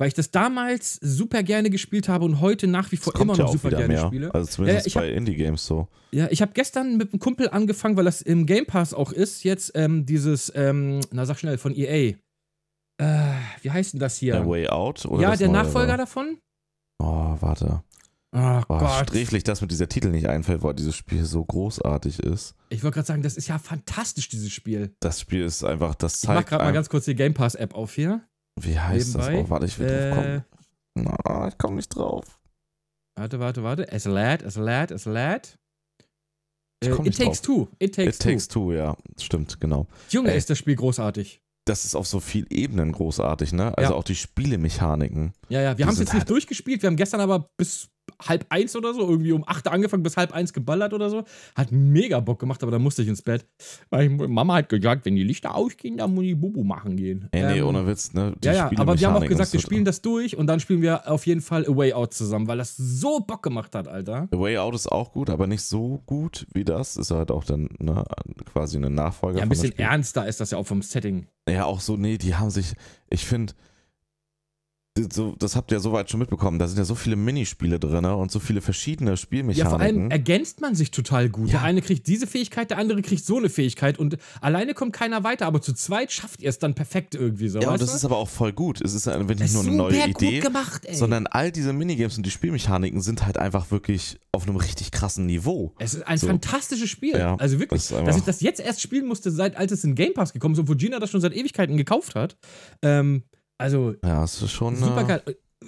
Weil 0.00 0.08
ich 0.08 0.14
das 0.14 0.30
damals 0.30 0.94
super 1.00 1.42
gerne 1.42 1.70
gespielt 1.70 2.08
habe 2.08 2.24
und 2.24 2.40
heute 2.40 2.68
nach 2.68 2.92
wie 2.92 2.96
vor 2.96 3.14
immer 3.20 3.34
ja 3.34 3.42
noch 3.42 3.48
auch 3.48 3.52
super 3.52 3.70
gerne 3.70 3.88
mehr. 3.88 4.06
spiele. 4.06 4.32
Also 4.32 4.48
zumindest 4.48 4.86
ich 4.86 4.96
hab- 4.96 5.02
bei 5.02 5.10
Indie-Games 5.10 5.66
so. 5.66 5.88
Ja, 6.12 6.28
ich 6.30 6.40
habe 6.40 6.52
gestern 6.54 6.96
mit 6.96 7.12
einem 7.12 7.18
Kumpel 7.20 7.48
angefangen, 7.50 7.96
weil 7.96 8.04
das 8.04 8.22
im 8.22 8.46
Game 8.46 8.64
Pass 8.66 8.94
auch 8.94 9.10
ist, 9.12 9.42
jetzt 9.42 9.72
ähm, 9.74 10.06
dieses, 10.06 10.52
ähm, 10.54 11.00
na 11.10 11.26
sag 11.26 11.38
schnell, 11.38 11.58
von 11.58 11.74
EA. 11.74 12.14
Äh, 13.00 13.32
wie 13.62 13.70
heißt 13.70 13.92
denn 13.92 14.00
das 14.00 14.16
hier? 14.16 14.36
A 14.40 14.46
Way 14.46 14.68
Out 14.68 15.04
oder 15.06 15.22
ja, 15.22 15.36
der 15.36 15.48
Nachfolger 15.48 15.88
oder? 15.94 15.96
davon? 15.98 16.38
Oh, 17.00 17.36
warte. 17.40 17.82
Oh, 18.30 18.60
Gott. 18.68 19.08
sträflich, 19.08 19.42
dass 19.42 19.62
mir 19.62 19.68
dieser 19.68 19.88
Titel 19.88 20.10
nicht 20.10 20.28
einfällt, 20.28 20.62
weil 20.62 20.74
dieses 20.74 20.94
Spiel 20.94 21.24
so 21.24 21.42
großartig 21.44 22.20
ist. 22.20 22.54
Ich 22.68 22.82
wollte 22.82 22.96
gerade 22.96 23.06
sagen, 23.06 23.22
das 23.22 23.36
ist 23.38 23.48
ja 23.48 23.58
fantastisch, 23.58 24.28
dieses 24.28 24.52
Spiel. 24.52 24.94
Das 25.00 25.20
Spiel 25.20 25.44
ist 25.44 25.64
einfach, 25.64 25.94
das 25.94 26.22
Ich 26.22 26.28
mach 26.28 26.36
zeigt 26.36 26.48
gerade 26.50 26.64
mal 26.64 26.72
ganz 26.72 26.90
kurz 26.90 27.06
die 27.06 27.14
Game 27.14 27.32
Pass 27.32 27.54
App 27.54 27.74
auf 27.74 27.94
hier. 27.94 28.20
Wie 28.60 28.78
heißt 28.78 29.14
das? 29.14 29.28
nebenbei. 29.28 29.44
Oh, 29.46 29.50
warte, 29.50 29.66
ich 29.66 29.78
will 29.78 29.88
Äh, 29.88 30.10
drauf 30.10 30.14
kommen. 30.16 30.44
Na, 31.24 31.48
ich 31.48 31.56
komme 31.58 31.76
nicht 31.76 31.88
drauf. 31.88 32.38
Warte, 33.16 33.40
warte, 33.40 33.62
warte. 33.62 33.90
Es 33.90 34.04
lädt, 34.04 34.42
es 34.42 34.56
lädt, 34.56 34.90
es 34.90 35.06
lädt. 35.06 35.58
Äh, 36.84 36.90
It 37.08 37.16
Takes 37.16 37.40
Two. 37.42 37.68
It 37.78 37.94
Takes 37.94 38.16
It 38.16 38.22
Takes 38.22 38.48
Two, 38.48 38.72
ja. 38.72 38.96
Stimmt, 39.18 39.58
genau. 39.60 39.84
Two. 40.10 40.18
Junge, 40.18 40.32
Ey. 40.32 40.38
ist 40.38 40.50
das 40.50 40.58
Spiel 40.58 40.76
großartig. 40.76 41.40
Das 41.64 41.84
ist 41.84 41.94
auf 41.94 42.06
so 42.06 42.20
vielen 42.20 42.46
Ebenen 42.50 42.92
großartig, 42.92 43.52
ne? 43.52 43.76
Also 43.76 43.92
Ja. 43.92 43.96
auch 43.98 44.04
die 44.04 44.14
Spielemechaniken. 44.14 45.32
Ja, 45.48 45.60
ja, 45.60 45.78
wir 45.78 45.86
haben 45.86 45.92
es 45.94 45.98
jetzt 45.98 46.12
nicht 46.12 46.20
halt- 46.20 46.30
durchgespielt. 46.30 46.82
Wir 46.82 46.88
haben 46.88 46.96
gestern 46.96 47.20
aber 47.20 47.50
bis 47.56 47.88
halb 48.20 48.46
eins 48.48 48.74
oder 48.76 48.94
so, 48.94 49.00
irgendwie 49.08 49.32
um 49.32 49.44
acht 49.46 49.68
angefangen, 49.68 50.02
bis 50.02 50.16
halb 50.16 50.32
eins 50.32 50.52
geballert 50.52 50.92
oder 50.92 51.10
so. 51.10 51.24
Hat 51.54 51.70
mega 51.72 52.20
Bock 52.20 52.38
gemacht, 52.38 52.62
aber 52.62 52.72
da 52.72 52.78
musste 52.78 53.02
ich 53.02 53.08
ins 53.08 53.22
Bett. 53.22 53.46
Weil 53.90 54.08
Mama 54.08 54.56
hat 54.56 54.68
gesagt, 54.68 55.06
wenn 55.06 55.16
die 55.16 55.22
Lichter 55.22 55.54
ausgehen, 55.54 55.98
dann 55.98 56.14
muss 56.14 56.24
ich 56.24 56.38
Bubu 56.38 56.64
machen 56.64 56.96
gehen. 56.96 57.28
Ey, 57.32 57.42
nee, 57.42 57.58
Ähm, 57.60 57.66
ohne 57.66 57.86
Witz, 57.86 58.12
ne? 58.12 58.34
Die 58.42 58.48
ja, 58.48 58.54
ja, 58.54 58.70
aber 58.76 58.98
wir 58.98 59.08
haben 59.08 59.22
auch 59.22 59.26
gesagt, 59.26 59.52
wir 59.52 59.60
spielen 59.60 59.84
das 59.84 60.02
durch 60.02 60.36
und 60.36 60.46
dann 60.46 60.60
spielen 60.60 60.82
wir 60.82 61.10
auf 61.10 61.26
jeden 61.26 61.40
Fall 61.40 61.64
A 61.66 61.76
Way 61.76 61.92
Out 61.92 62.14
zusammen, 62.14 62.48
weil 62.48 62.58
das 62.58 62.76
so 62.76 63.20
Bock 63.20 63.42
gemacht 63.42 63.74
hat, 63.74 63.88
Alter. 63.88 64.28
A 64.32 64.38
Way 64.38 64.58
Out 64.58 64.74
ist 64.74 64.90
auch 64.90 65.12
gut, 65.12 65.30
aber 65.30 65.46
nicht 65.46 65.62
so 65.62 66.02
gut 66.06 66.46
wie 66.52 66.64
das. 66.64 66.96
Ist 66.96 67.10
halt 67.10 67.30
auch 67.30 67.44
dann 67.44 67.68
ne, 67.78 68.04
quasi 68.52 68.76
eine 68.76 68.90
Nachfolger. 68.90 69.38
Ja, 69.38 69.42
ein 69.42 69.48
bisschen 69.48 69.78
ernster 69.78 70.26
ist 70.26 70.40
das 70.40 70.50
ja 70.50 70.58
auch 70.58 70.66
vom 70.66 70.82
Setting. 70.82 71.26
Ja, 71.48 71.64
auch 71.64 71.80
so, 71.80 71.96
nee, 71.96 72.18
die 72.18 72.34
haben 72.34 72.50
sich, 72.50 72.74
ich 73.10 73.24
finde, 73.24 73.54
so, 75.10 75.34
das 75.38 75.56
habt 75.56 75.70
ihr 75.72 75.80
soweit 75.80 76.10
schon 76.10 76.20
mitbekommen, 76.20 76.58
da 76.58 76.66
sind 76.66 76.78
ja 76.78 76.84
so 76.84 76.94
viele 76.94 77.16
Minispiele 77.16 77.78
drin 77.78 78.02
ne, 78.02 78.14
und 78.14 78.30
so 78.30 78.40
viele 78.40 78.60
verschiedene 78.60 79.16
Spielmechaniken. 79.16 79.64
Ja, 79.64 79.70
vor 79.70 79.80
allem 79.80 80.10
ergänzt 80.10 80.60
man 80.60 80.74
sich 80.74 80.90
total 80.90 81.28
gut. 81.28 81.48
Ja. 81.48 81.58
Der 81.58 81.62
eine 81.62 81.82
kriegt 81.82 82.06
diese 82.06 82.26
Fähigkeit, 82.26 82.70
der 82.70 82.78
andere 82.78 83.02
kriegt 83.02 83.24
so 83.24 83.38
eine 83.38 83.48
Fähigkeit 83.48 83.98
und 83.98 84.16
alleine 84.40 84.74
kommt 84.74 84.92
keiner 84.92 85.24
weiter, 85.24 85.46
aber 85.46 85.60
zu 85.60 85.72
zweit 85.72 86.12
schafft 86.12 86.40
ihr 86.42 86.48
es 86.48 86.58
dann 86.58 86.74
perfekt 86.74 87.14
irgendwie 87.14 87.48
so. 87.48 87.60
ja, 87.60 87.70
und 87.70 87.80
das 87.80 87.90
du? 87.90 87.96
ist 87.96 88.04
aber 88.04 88.16
auch 88.16 88.28
voll 88.28 88.52
gut. 88.52 88.80
Es 88.80 88.94
ist 88.94 89.08
einfach 89.08 89.34
Das 89.34 89.40
nicht 89.40 89.54
nur 89.54 89.62
eine 89.62 89.72
neue 89.72 90.08
Idee, 90.08 90.40
gemacht, 90.40 90.84
ey. 90.84 90.94
sondern 90.94 91.26
all 91.26 91.52
diese 91.52 91.72
Minigames 91.72 92.16
und 92.16 92.24
die 92.24 92.30
Spielmechaniken 92.30 93.00
sind 93.00 93.24
halt 93.26 93.38
einfach 93.38 93.70
wirklich 93.70 94.18
auf 94.32 94.46
einem 94.46 94.56
richtig 94.56 94.90
krassen 94.90 95.26
Niveau. 95.26 95.74
es 95.78 95.94
ist 95.94 96.06
ein 96.06 96.18
so. 96.18 96.26
fantastisches 96.26 96.88
Spiel. 96.88 97.16
Ja, 97.16 97.36
also 97.36 97.58
wirklich, 97.58 97.88
das 97.88 98.04
dass 98.04 98.16
ich 98.16 98.22
das 98.24 98.40
jetzt 98.40 98.60
erst 98.60 98.80
spielen 98.80 99.06
musste, 99.06 99.30
seit 99.30 99.56
als 99.56 99.72
es 99.72 99.84
in 99.84 99.94
Game 99.94 100.14
Pass 100.14 100.32
gekommen 100.32 100.54
ist, 100.54 100.60
obwohl 100.60 100.76
Gina 100.76 100.98
das 100.98 101.10
schon 101.10 101.20
seit 101.20 101.34
Ewigkeiten 101.34 101.76
gekauft 101.76 102.14
hat. 102.14 102.36
Ähm, 102.82 103.24
also 103.58 103.94
Ja, 104.04 104.24
es 104.24 104.40
ist 104.40 104.52
schon. 104.52 104.76
super 104.76 105.02
äh, 105.02 105.06
geil. 105.06 105.22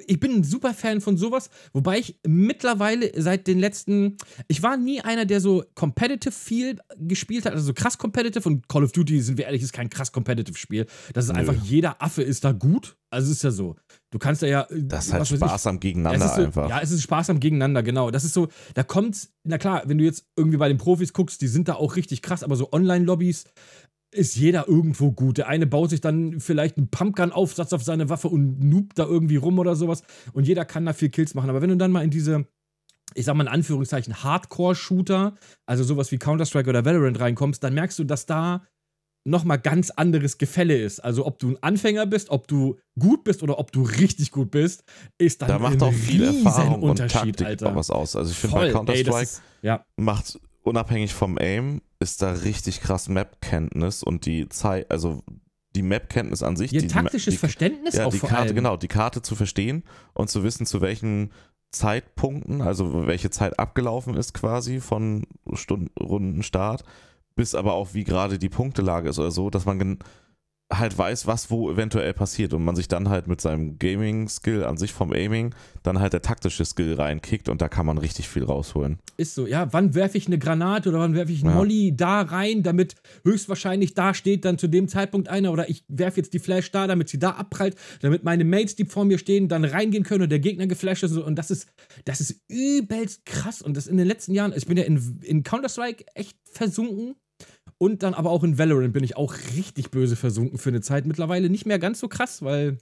Ich 0.07 0.21
bin 0.21 0.37
ein 0.37 0.45
super 0.45 0.73
Fan 0.73 1.01
von 1.01 1.17
sowas, 1.17 1.51
wobei 1.73 1.99
ich 1.99 2.21
mittlerweile 2.25 3.11
seit 3.21 3.49
den 3.49 3.59
letzten. 3.59 4.17
Ich 4.47 4.63
war 4.63 4.77
nie 4.77 5.01
einer, 5.01 5.27
der 5.27 5.41
so 5.41 5.65
competitive 5.75 6.33
viel 6.33 6.79
gespielt 6.97 7.45
hat, 7.45 7.53
also 7.53 7.67
so 7.67 7.75
krass 7.75 7.99
competitive 7.99 8.49
und 8.49 8.69
Call 8.69 8.85
of 8.85 8.93
Duty, 8.93 9.21
sind 9.21 9.37
wir 9.37 9.47
ehrlich, 9.47 9.63
ist 9.63 9.73
kein 9.73 9.91
krass 9.91 10.13
competitive 10.13 10.57
Spiel. 10.57 10.87
Das 11.13 11.25
ist 11.25 11.33
Nö. 11.33 11.41
einfach, 11.41 11.55
jeder 11.65 12.01
Affe 12.01 12.23
ist 12.23 12.45
da 12.45 12.53
gut. 12.53 12.97
Also 13.11 13.33
ist 13.33 13.43
ja 13.43 13.51
so. 13.51 13.75
Du 14.11 14.19
kannst 14.19 14.43
da 14.43 14.47
ja. 14.47 14.69
Das 14.71 15.09
ist 15.09 15.13
halt 15.13 15.29
ich, 15.29 15.37
sparsam 15.37 15.81
gegeneinander 15.81 16.27
es 16.27 16.37
so, 16.37 16.43
einfach. 16.43 16.69
Ja, 16.69 16.81
es 16.81 16.93
ist 16.93 17.03
sparsam 17.03 17.41
gegeneinander, 17.41 17.83
genau. 17.83 18.13
Das 18.13 18.25
ist 18.25 18.35
so, 18.35 18.49
da 18.75 18.85
kommt, 18.85 19.29
na 19.43 19.59
klar, 19.59 19.83
wenn 19.87 19.99
du 19.99 20.05
jetzt 20.05 20.29
irgendwie 20.37 20.59
bei 20.59 20.69
den 20.69 20.79
Profis 20.79 21.13
guckst, 21.13 21.41
die 21.41 21.49
sind 21.49 21.67
da 21.67 21.75
auch 21.75 21.97
richtig 21.97 22.23
krass, 22.23 22.45
aber 22.45 22.55
so 22.55 22.73
Online-Lobbys 22.73 23.45
ist 24.13 24.37
jeder 24.37 24.67
irgendwo 24.69 25.13
gut. 25.13 25.39
Der 25.39 25.49
eine 25.49 25.67
baut 25.67 25.91
sich 25.91 26.01
dann 26.01 26.41
vielleicht 26.41 26.77
einen 26.77 26.89
Pumpgun-Aufsatz 26.91 27.73
auf 27.73 27.83
seine 27.85 28.09
Waffe 28.09 28.29
und 28.29 28.59
noobt 28.61 28.99
da 28.99 29.05
irgendwie 29.05 29.37
rum 29.37 29.59
oder 29.59 29.77
sowas 29.77 30.03
und 30.33 30.47
jeder 30.49 30.65
kann 30.65 30.85
da 30.87 30.93
viel 30.93 31.11
Kills 31.11 31.35
machen. 31.35 31.49
Aber 31.51 31.63
wenn 31.63 31.71
du 31.71 31.77
dann 31.77 31.93
mal 31.93 32.03
in 32.03 32.11
diese, 32.11 32.47
ich 33.15 33.25
sag 33.25 33.35
mal 33.37 33.45
in 33.45 33.49
Anführungszeichen, 33.49 34.23
Hardcore-Shooter, 34.23 35.35
also 35.67 35.85
sowas 35.85 36.11
wie 36.11 36.19
Counter-Strike 36.19 36.69
oder 36.69 36.85
Valorant 36.85 37.21
reinkommst, 37.21 37.63
dann 37.63 37.75
merkst 37.75 37.99
du, 37.99 38.05
dass 38.05 38.27
da 38.27 38.65
nochmal 39.25 39.59
ganz 39.59 39.91
anderes 39.91 40.39
Gefälle 40.39 40.77
ist. 40.81 41.01
Also 41.01 41.27
ob 41.27 41.39
du 41.39 41.51
ein 41.51 41.63
Anfänger 41.63 42.07
bist, 42.07 42.31
ob 42.31 42.49
du 42.49 42.79
gut 42.99 43.23
bist 43.23 43.43
oder 43.43 43.59
ob 43.59 43.71
du 43.71 43.83
richtig 43.83 44.31
gut 44.31 44.51
bist, 44.51 44.83
ist 45.19 45.43
dann 45.43 45.49
da 45.49 45.59
macht 45.59 45.75
ein 45.75 45.83
auch 45.83 45.93
viel 45.93 46.25
Erfahrung 46.25 46.83
und 46.83 46.97
Taktik 46.97 47.43
Alter. 47.47 47.77
was 47.77 47.91
aus. 47.91 48.17
Also 48.17 48.31
ich 48.31 48.39
finde 48.39 48.57
bei 48.57 48.63
Ey, 48.63 48.73
das 48.73 48.75
Counter-Strike 48.79 49.23
ist- 49.23 49.43
Ja, 49.63 49.85
macht 49.97 50.41
unabhängig 50.63 51.13
vom 51.13 51.37
Aim 51.39 51.83
ist 52.01 52.23
da 52.23 52.33
richtig 52.33 52.81
krass 52.81 53.09
Map-Kenntnis 53.09 54.03
und 54.03 54.27
die 54.27 54.49
Zeit, 54.49 54.91
also 54.91 55.23
die 55.77 55.83
Map-Kenntnis 55.83 56.43
an 56.43 56.57
sich, 56.57 56.73
ihr 56.73 56.81
die, 56.81 56.89
taktisches 56.89 57.35
die, 57.35 57.39
Verständnis 57.39 57.95
ja, 57.95 58.07
auch 58.07 58.11
die 58.11 58.19
vor 58.19 58.31
Karte, 58.31 58.47
allem. 58.47 58.57
genau, 58.57 58.77
die 58.77 58.89
Karte 58.89 59.23
zu 59.23 59.37
verstehen 59.37 59.85
und 60.15 60.31
zu 60.31 60.43
wissen, 60.43 60.67
zu 60.67 60.81
welchen 60.81 61.31
Zeitpunkten, 61.71 62.63
also 62.63 63.07
welche 63.07 63.31
Zeit 63.31 63.59
abgelaufen 63.59 64.17
ist 64.17 64.35
quasi 64.35 64.81
von 64.81 65.27
Stundenrundenstart, 65.53 66.85
bis 67.37 67.55
aber 67.55 67.75
auch 67.75 67.95
wie 67.95 68.05
gerade 68.05 68.39
die 68.39 68.49
Punktelage 68.49 69.11
ist 69.11 69.19
oder 69.19 69.31
so, 69.31 69.51
dass 69.51 69.67
man 69.67 69.99
halt 70.73 70.97
weiß, 70.97 71.27
was 71.27 71.51
wo 71.51 71.71
eventuell 71.71 72.13
passiert 72.15 72.55
und 72.55 72.65
man 72.65 72.77
sich 72.77 72.87
dann 72.87 73.09
halt 73.09 73.27
mit 73.27 73.41
seinem 73.41 73.79
Gaming-Skill 73.79 74.65
an 74.65 74.77
sich 74.77 74.93
vom 74.93 75.13
Aiming 75.13 75.55
dann 75.83 75.99
halt 75.99 76.13
der 76.13 76.23
taktische 76.23 76.65
Skill 76.65 76.95
reinkickt 76.95 77.49
und 77.49 77.61
da 77.61 77.69
kann 77.69 77.87
man 77.87 77.99
richtig 77.99 78.29
viel 78.29 78.45
rausholen. 78.45 78.99
Ist 79.17 79.35
so, 79.35 79.47
ja, 79.47 79.73
wann 79.73 79.95
werfe 79.95 80.17
ich 80.17 80.27
eine 80.27 80.39
Granate 80.39 80.89
oder 80.91 81.01
wann 81.01 81.15
werfe 81.15 81.33
ich 81.33 81.43
einen 81.43 81.51
Ja. 81.51 81.57
Molly 81.57 81.97
da 81.97 82.21
rein, 82.21 82.63
damit 82.63 82.95
höchstwahrscheinlich 83.25 83.95
da 83.95 84.15
steht 84.15 84.45
dann 84.45 84.59
zu 84.59 84.69
dem 84.69 84.87
Zeitpunkt 84.87 85.29
einer 85.29 85.53
oder 85.53 85.69
ich 85.69 85.85
werfe 85.89 86.19
jetzt 86.19 86.33
die 86.35 86.39
Flash 86.39 86.71
da, 86.71 86.87
damit 86.87 87.09
sie 87.09 87.19
da 87.19 87.31
abprallt, 87.31 87.77
damit 88.01 88.23
meine 88.23 88.45
Mates, 88.45 88.77
die 88.77 88.85
vor 88.85 89.05
mir 89.05 89.19
stehen, 89.19 89.49
dann 89.49 89.65
reingehen 89.65 90.05
können 90.05 90.23
und 90.23 90.31
der 90.31 90.39
Gegner 90.39 90.67
geflasht 90.67 91.03
ist 91.03 91.17
und 91.17 91.37
das 91.37 91.51
ist, 91.51 91.69
das 92.05 92.21
ist 92.21 92.43
übelst 92.49 93.25
krass 93.27 93.61
und 93.61 93.77
das 93.77 93.89
in 93.89 93.97
den 93.97 94.07
letzten 94.07 94.35
Jahren, 94.35 94.53
ich 94.55 94.67
bin 94.67 94.77
ja 94.77 94.85
in, 94.85 95.21
in 95.23 95.43
Counter-Strike 95.43 96.05
echt 96.15 96.37
versunken 96.45 97.17
und 97.83 98.03
dann 98.03 98.15
aber 98.15 98.31
auch 98.31 98.45
in 98.45 98.59
Valorant 98.59 98.93
bin 98.93 99.05
ich 99.05 99.17
auch 99.17 99.35
richtig 99.57 99.91
böse 99.91 100.15
versunken 100.15 100.59
für 100.59 100.69
eine 100.69 100.83
Zeit. 100.83 101.07
Mittlerweile 101.07 101.49
nicht 101.49 101.65
mehr 101.65 101.79
ganz 101.79 101.99
so 101.99 102.09
krass, 102.09 102.43
weil 102.43 102.77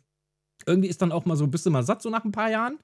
irgendwie 0.67 0.89
ist 0.89 1.01
dann 1.01 1.13
auch 1.13 1.25
mal 1.25 1.37
so 1.37 1.45
ein 1.45 1.53
bisschen 1.53 1.73
mal 1.73 1.85
satt, 1.85 2.03
so 2.03 2.11
nach 2.11 2.25
ein 2.25 2.33
paar 2.33 2.51
Jahren. 2.51 2.79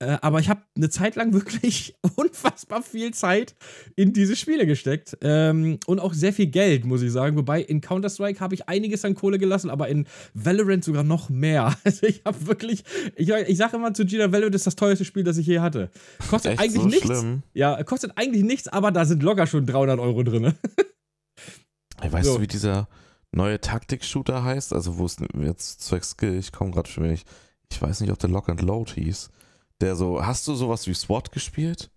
Äh, 0.00 0.18
aber 0.22 0.40
ich 0.40 0.48
habe 0.48 0.62
eine 0.76 0.90
Zeit 0.90 1.14
lang 1.14 1.32
wirklich 1.34 1.94
unfassbar 2.16 2.82
viel 2.82 3.14
Zeit 3.14 3.54
in 3.94 4.12
diese 4.12 4.34
Spiele 4.34 4.66
gesteckt. 4.66 5.16
Ähm, 5.20 5.78
und 5.86 6.00
auch 6.00 6.14
sehr 6.14 6.32
viel 6.32 6.48
Geld, 6.48 6.84
muss 6.84 7.00
ich 7.00 7.12
sagen. 7.12 7.36
Wobei 7.36 7.62
in 7.62 7.80
Counter-Strike 7.80 8.40
habe 8.40 8.56
ich 8.56 8.68
einiges 8.68 9.04
an 9.04 9.14
Kohle 9.14 9.38
gelassen, 9.38 9.70
aber 9.70 9.86
in 9.86 10.08
Valorant 10.34 10.82
sogar 10.82 11.04
noch 11.04 11.30
mehr. 11.30 11.76
Also 11.84 12.06
ich 12.06 12.22
habe 12.24 12.46
wirklich, 12.46 12.84
ich, 13.16 13.28
ich 13.28 13.56
sage 13.56 13.76
immer 13.76 13.94
zu 13.94 14.04
Gina, 14.04 14.32
Valorant 14.32 14.54
ist 14.54 14.66
das 14.66 14.74
teuerste 14.76 15.04
Spiel, 15.04 15.22
das 15.22 15.36
ich 15.36 15.46
je 15.46 15.60
hatte. 15.60 15.90
Kostet 16.28 16.52
Echt 16.52 16.60
eigentlich 16.60 16.82
so 16.82 16.88
nichts. 16.88 17.06
schlimm? 17.06 17.42
Ja, 17.54 17.82
kostet 17.84 18.12
eigentlich 18.16 18.42
nichts, 18.42 18.66
aber 18.68 18.90
da 18.90 19.04
sind 19.04 19.22
locker 19.22 19.46
schon 19.46 19.66
300 19.66 20.00
Euro 20.00 20.22
drin. 20.24 20.54
Weißt 22.10 22.26
So. 22.26 22.36
du, 22.36 22.40
wie 22.42 22.46
dieser 22.46 22.88
neue 23.32 23.60
Taktik-Shooter 23.60 24.44
heißt? 24.44 24.72
Also, 24.72 24.98
wo 24.98 25.06
es 25.06 25.16
jetzt 25.40 25.80
zwecks 25.82 26.10
Skill, 26.10 26.38
ich 26.38 26.52
komme 26.52 26.70
gerade 26.70 26.88
schon 26.88 27.04
wenig. 27.04 27.24
Ich 27.70 27.80
weiß 27.80 28.00
nicht, 28.00 28.10
ob 28.10 28.18
der 28.18 28.30
Lock 28.30 28.48
and 28.48 28.60
Load 28.62 28.92
hieß. 28.94 29.30
Der 29.80 29.96
so, 29.96 30.24
hast 30.24 30.46
du 30.48 30.54
sowas 30.54 30.86
wie 30.86 30.94
SWAT 30.94 31.32
gespielt? 31.32 31.90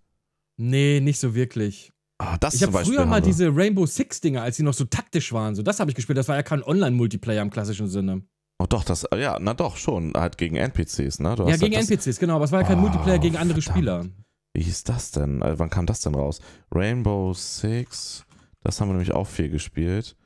Nee, 0.58 1.00
nicht 1.00 1.20
so 1.20 1.34
wirklich. 1.34 1.92
Ah, 2.18 2.38
das 2.38 2.54
Ich 2.54 2.62
habe 2.62 2.78
früher 2.84 3.04
mal 3.04 3.20
diese 3.20 3.54
Rainbow 3.54 3.84
Six 3.84 4.22
Dinger, 4.22 4.42
als 4.42 4.56
die 4.56 4.62
noch 4.62 4.72
so 4.72 4.84
taktisch 4.84 5.32
waren, 5.34 5.54
so 5.54 5.62
das 5.62 5.80
habe 5.80 5.90
ich 5.90 5.94
gespielt. 5.94 6.16
Das 6.16 6.28
war 6.28 6.36
ja 6.36 6.42
kein 6.42 6.62
Online-Multiplayer 6.62 7.42
im 7.42 7.50
klassischen 7.50 7.88
Sinne. 7.88 8.22
Oh, 8.58 8.64
doch, 8.66 8.84
das, 8.84 9.06
ja, 9.14 9.38
na 9.38 9.52
doch, 9.52 9.76
schon. 9.76 10.14
Halt 10.16 10.38
gegen 10.38 10.56
NPCs, 10.56 11.20
ne? 11.20 11.34
Du 11.36 11.46
ja, 11.46 11.58
gegen 11.58 11.76
halt 11.76 11.90
NPCs, 11.90 12.18
genau, 12.18 12.36
aber 12.36 12.46
es 12.46 12.52
war 12.52 12.62
ja 12.62 12.66
kein 12.66 12.78
Oh, 12.78 12.82
Multiplayer 12.82 13.18
gegen 13.18 13.36
andere 13.36 13.60
verdammt. 13.60 13.76
Spieler. 13.76 14.06
Wie 14.54 14.62
hieß 14.62 14.84
das 14.84 15.10
denn? 15.10 15.42
Also, 15.42 15.58
wann 15.58 15.68
kam 15.68 15.84
das 15.84 16.00
denn 16.00 16.14
raus? 16.14 16.40
Rainbow 16.74 17.34
Six, 17.34 18.24
das 18.66 18.80
haben 18.80 18.88
wir 18.88 18.92
nämlich 18.94 19.12
auch 19.12 19.26
viel 19.26 19.48
gespielt. 19.48 20.16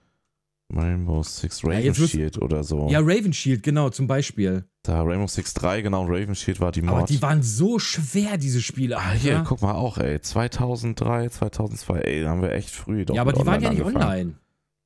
Rainbow 0.72 1.22
Six, 1.22 1.64
Raven 1.64 1.96
wirst- 1.98 2.10
Shield 2.12 2.38
oder 2.40 2.62
so. 2.62 2.88
Ja, 2.90 3.00
Raven 3.00 3.32
Shield, 3.32 3.62
genau, 3.62 3.90
zum 3.90 4.06
Beispiel. 4.06 4.64
Da 4.84 5.02
Rainbow 5.02 5.26
Six 5.26 5.52
3, 5.54 5.82
genau, 5.82 6.04
Raven 6.04 6.34
Shield 6.34 6.60
war 6.60 6.70
die 6.72 6.80
Mod. 6.82 6.94
Aber 6.94 7.06
die 7.06 7.20
waren 7.20 7.42
so 7.42 7.78
schwer, 7.78 8.38
diese 8.38 8.62
Spiele. 8.62 8.96
Ah, 8.96 9.10
hier, 9.10 9.44
guck 9.46 9.62
mal 9.62 9.74
auch, 9.74 9.98
ey. 9.98 10.20
2003, 10.20 11.28
2002, 11.28 11.98
ey, 12.00 12.22
da 12.22 12.30
haben 12.30 12.40
wir 12.42 12.52
echt 12.52 12.70
früh 12.70 13.04
doch 13.04 13.14
Ja, 13.16 13.22
aber 13.22 13.32
die 13.32 13.44
waren 13.44 13.60
ja 13.60 13.70
nicht 13.70 13.80
angefangen. 13.80 14.04
online. 14.04 14.34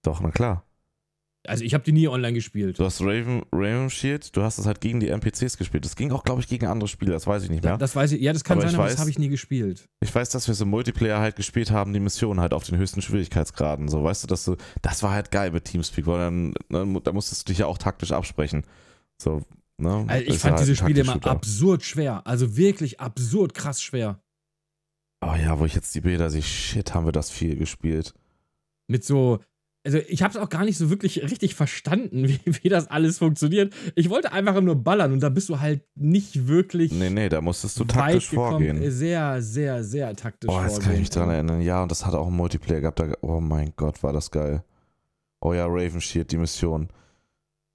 Doch, 0.03 0.21
na 0.21 0.31
klar. 0.31 0.65
Also 1.47 1.63
ich 1.63 1.75
habe 1.75 1.85
die 1.85 1.93
nie 1.93 2.09
online 2.09 2.33
gespielt. 2.33 2.79
Du 2.79 2.85
hast 2.85 3.03
Raven, 3.03 3.43
Raven 3.53 3.91
Shield, 3.91 4.35
du 4.35 4.43
hast 4.43 4.59
es 4.59 4.65
halt 4.67 4.81
gegen 4.81 4.99
die 5.01 5.09
NPCs 5.09 5.59
gespielt. 5.59 5.85
Das 5.85 5.95
ging 5.95 6.11
auch, 6.11 6.25
glaube 6.25 6.41
ich, 6.41 6.49
gegen 6.49 6.67
andere 6.67 6.89
Spiele, 6.89 7.13
das 7.13 7.27
weiß 7.27 7.43
ich 7.45 7.51
nicht 7.51 7.63
Da, 7.65 7.71
mehr. 7.71 7.79
das 7.79 7.95
weiß 7.95 8.13
ich, 8.13 8.23
ja, 8.23 8.33
das 8.33 8.45
kann 8.45 8.57
Aber 8.59 8.67
sein, 8.67 8.75
aber 8.81 8.89
das 8.89 8.97
weiß- 8.97 9.01
habe 9.01 9.11
ich 9.11 9.19
nie 9.19 9.29
gespielt. 9.29 9.87
Ich 10.01 10.15
weiß, 10.15 10.31
dass 10.31 10.49
wir 10.49 10.55
so 10.55 10.65
Multiplayer 10.65 11.21
halt 11.21 11.37
gespielt 11.37 11.71
haben, 11.71 11.93
die 11.93 12.01
Missionen 12.01 12.41
halt 12.41 12.55
auf 12.55 12.65
den 12.65 12.79
höchsten 12.79 13.03
Schwierigkeitsgraden. 13.03 13.89
So, 13.89 14.03
weißt 14.03 14.23
du, 14.23 14.27
dass 14.27 14.45
du, 14.47 14.57
das 14.81 15.03
war 15.03 15.11
halt 15.13 15.31
geil 15.31 15.51
mit 15.51 15.67
Teamspeak, 15.67 16.07
weil 16.07 16.19
dann, 16.19 16.55
ne, 16.71 17.01
da 17.03 17.13
musstest 17.13 17.47
du 17.47 17.53
dich 17.53 17.59
ja 17.59 17.67
auch 17.67 17.77
taktisch 17.77 18.13
absprechen. 18.13 18.65
So, 19.21 19.43
ne? 19.77 20.05
Also 20.09 20.25
ich 20.27 20.39
fand 20.39 20.55
halt 20.55 20.63
diese 20.63 20.77
Spiele 20.77 21.03
immer 21.03 21.25
absurd 21.27 21.83
schwer. 21.83 22.27
Also 22.27 22.57
wirklich 22.57 23.01
absurd 23.01 23.53
krass 23.53 23.83
schwer. 23.83 24.19
Oh 25.21 25.35
ja, 25.35 25.59
wo 25.59 25.67
ich 25.67 25.75
jetzt 25.75 25.95
die 25.95 26.01
Bilder 26.01 26.31
sehe, 26.31 26.43
shit, 26.43 26.95
haben 26.95 27.05
wir 27.07 27.13
das 27.13 27.31
viel 27.31 27.57
gespielt. 27.57 28.15
Mit 28.89 29.05
so. 29.05 29.41
Also 29.87 29.99
ich 30.09 30.23
habe 30.23 30.31
es 30.31 30.39
auch 30.39 30.49
gar 30.49 30.65
nicht 30.65 30.79
so 30.79 30.89
wirklich 30.89 31.23
richtig 31.23 31.55
verstanden, 31.55 32.27
wie, 32.29 32.41
wie 32.63 32.69
das 32.69 32.89
alles 32.89 33.19
funktioniert. 33.19 33.75
Ich 33.95 34.09
wollte 34.09 34.33
einfach 34.33 34.61
nur 34.61 34.77
ballern 34.77 35.13
und 35.13 35.21
da 35.21 35.29
bist 35.29 35.51
du 35.51 35.61
halt 35.61 35.83
nicht 35.95 36.49
wirklich 36.49 36.91
Nee, 36.93 37.11
nee, 37.11 37.29
da 37.29 37.41
musstest 37.43 37.79
du 37.79 37.85
taktisch 37.85 38.31
vorgehen. 38.31 38.91
Sehr, 38.91 39.43
sehr, 39.43 39.85
sehr 39.85 40.15
taktisch 40.17 40.49
Oh, 40.51 40.61
jetzt 40.61 40.71
vorgehen. 40.73 40.83
kann 40.85 40.93
ich 40.95 41.01
mich 41.01 41.11
dran 41.11 41.29
erinnern. 41.29 41.61
Ja, 41.61 41.83
und 41.83 41.91
das 41.91 42.07
hat 42.07 42.15
auch 42.15 42.27
einen 42.29 42.37
Multiplayer 42.37 42.81
gehabt. 42.81 42.99
Da, 42.99 43.13
oh 43.21 43.41
mein 43.41 43.75
Gott, 43.77 44.03
war 44.03 44.13
das 44.15 44.31
geil. 44.31 44.65
Oh 45.41 45.53
ja, 45.53 45.67
Raven 45.67 46.01
Shield, 46.01 46.33
die 46.33 46.39
Mission. 46.39 46.89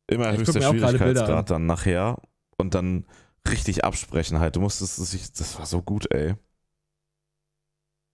Immer 0.08 0.34
Ich 0.34 0.40
höchster. 0.40 0.62
Schwierigkeitsgrad 0.62 1.52
dann 1.52 1.68
nachher. 1.68 2.18
Und 2.58 2.74
dann 2.74 3.06
richtig 3.48 3.84
absprechen 3.84 4.40
halt. 4.40 4.56
Du 4.56 4.62
musstest 4.62 5.00
das 5.40 5.60
war 5.60 5.66
so 5.68 5.82
gut, 5.84 6.12
ey. 6.12 6.34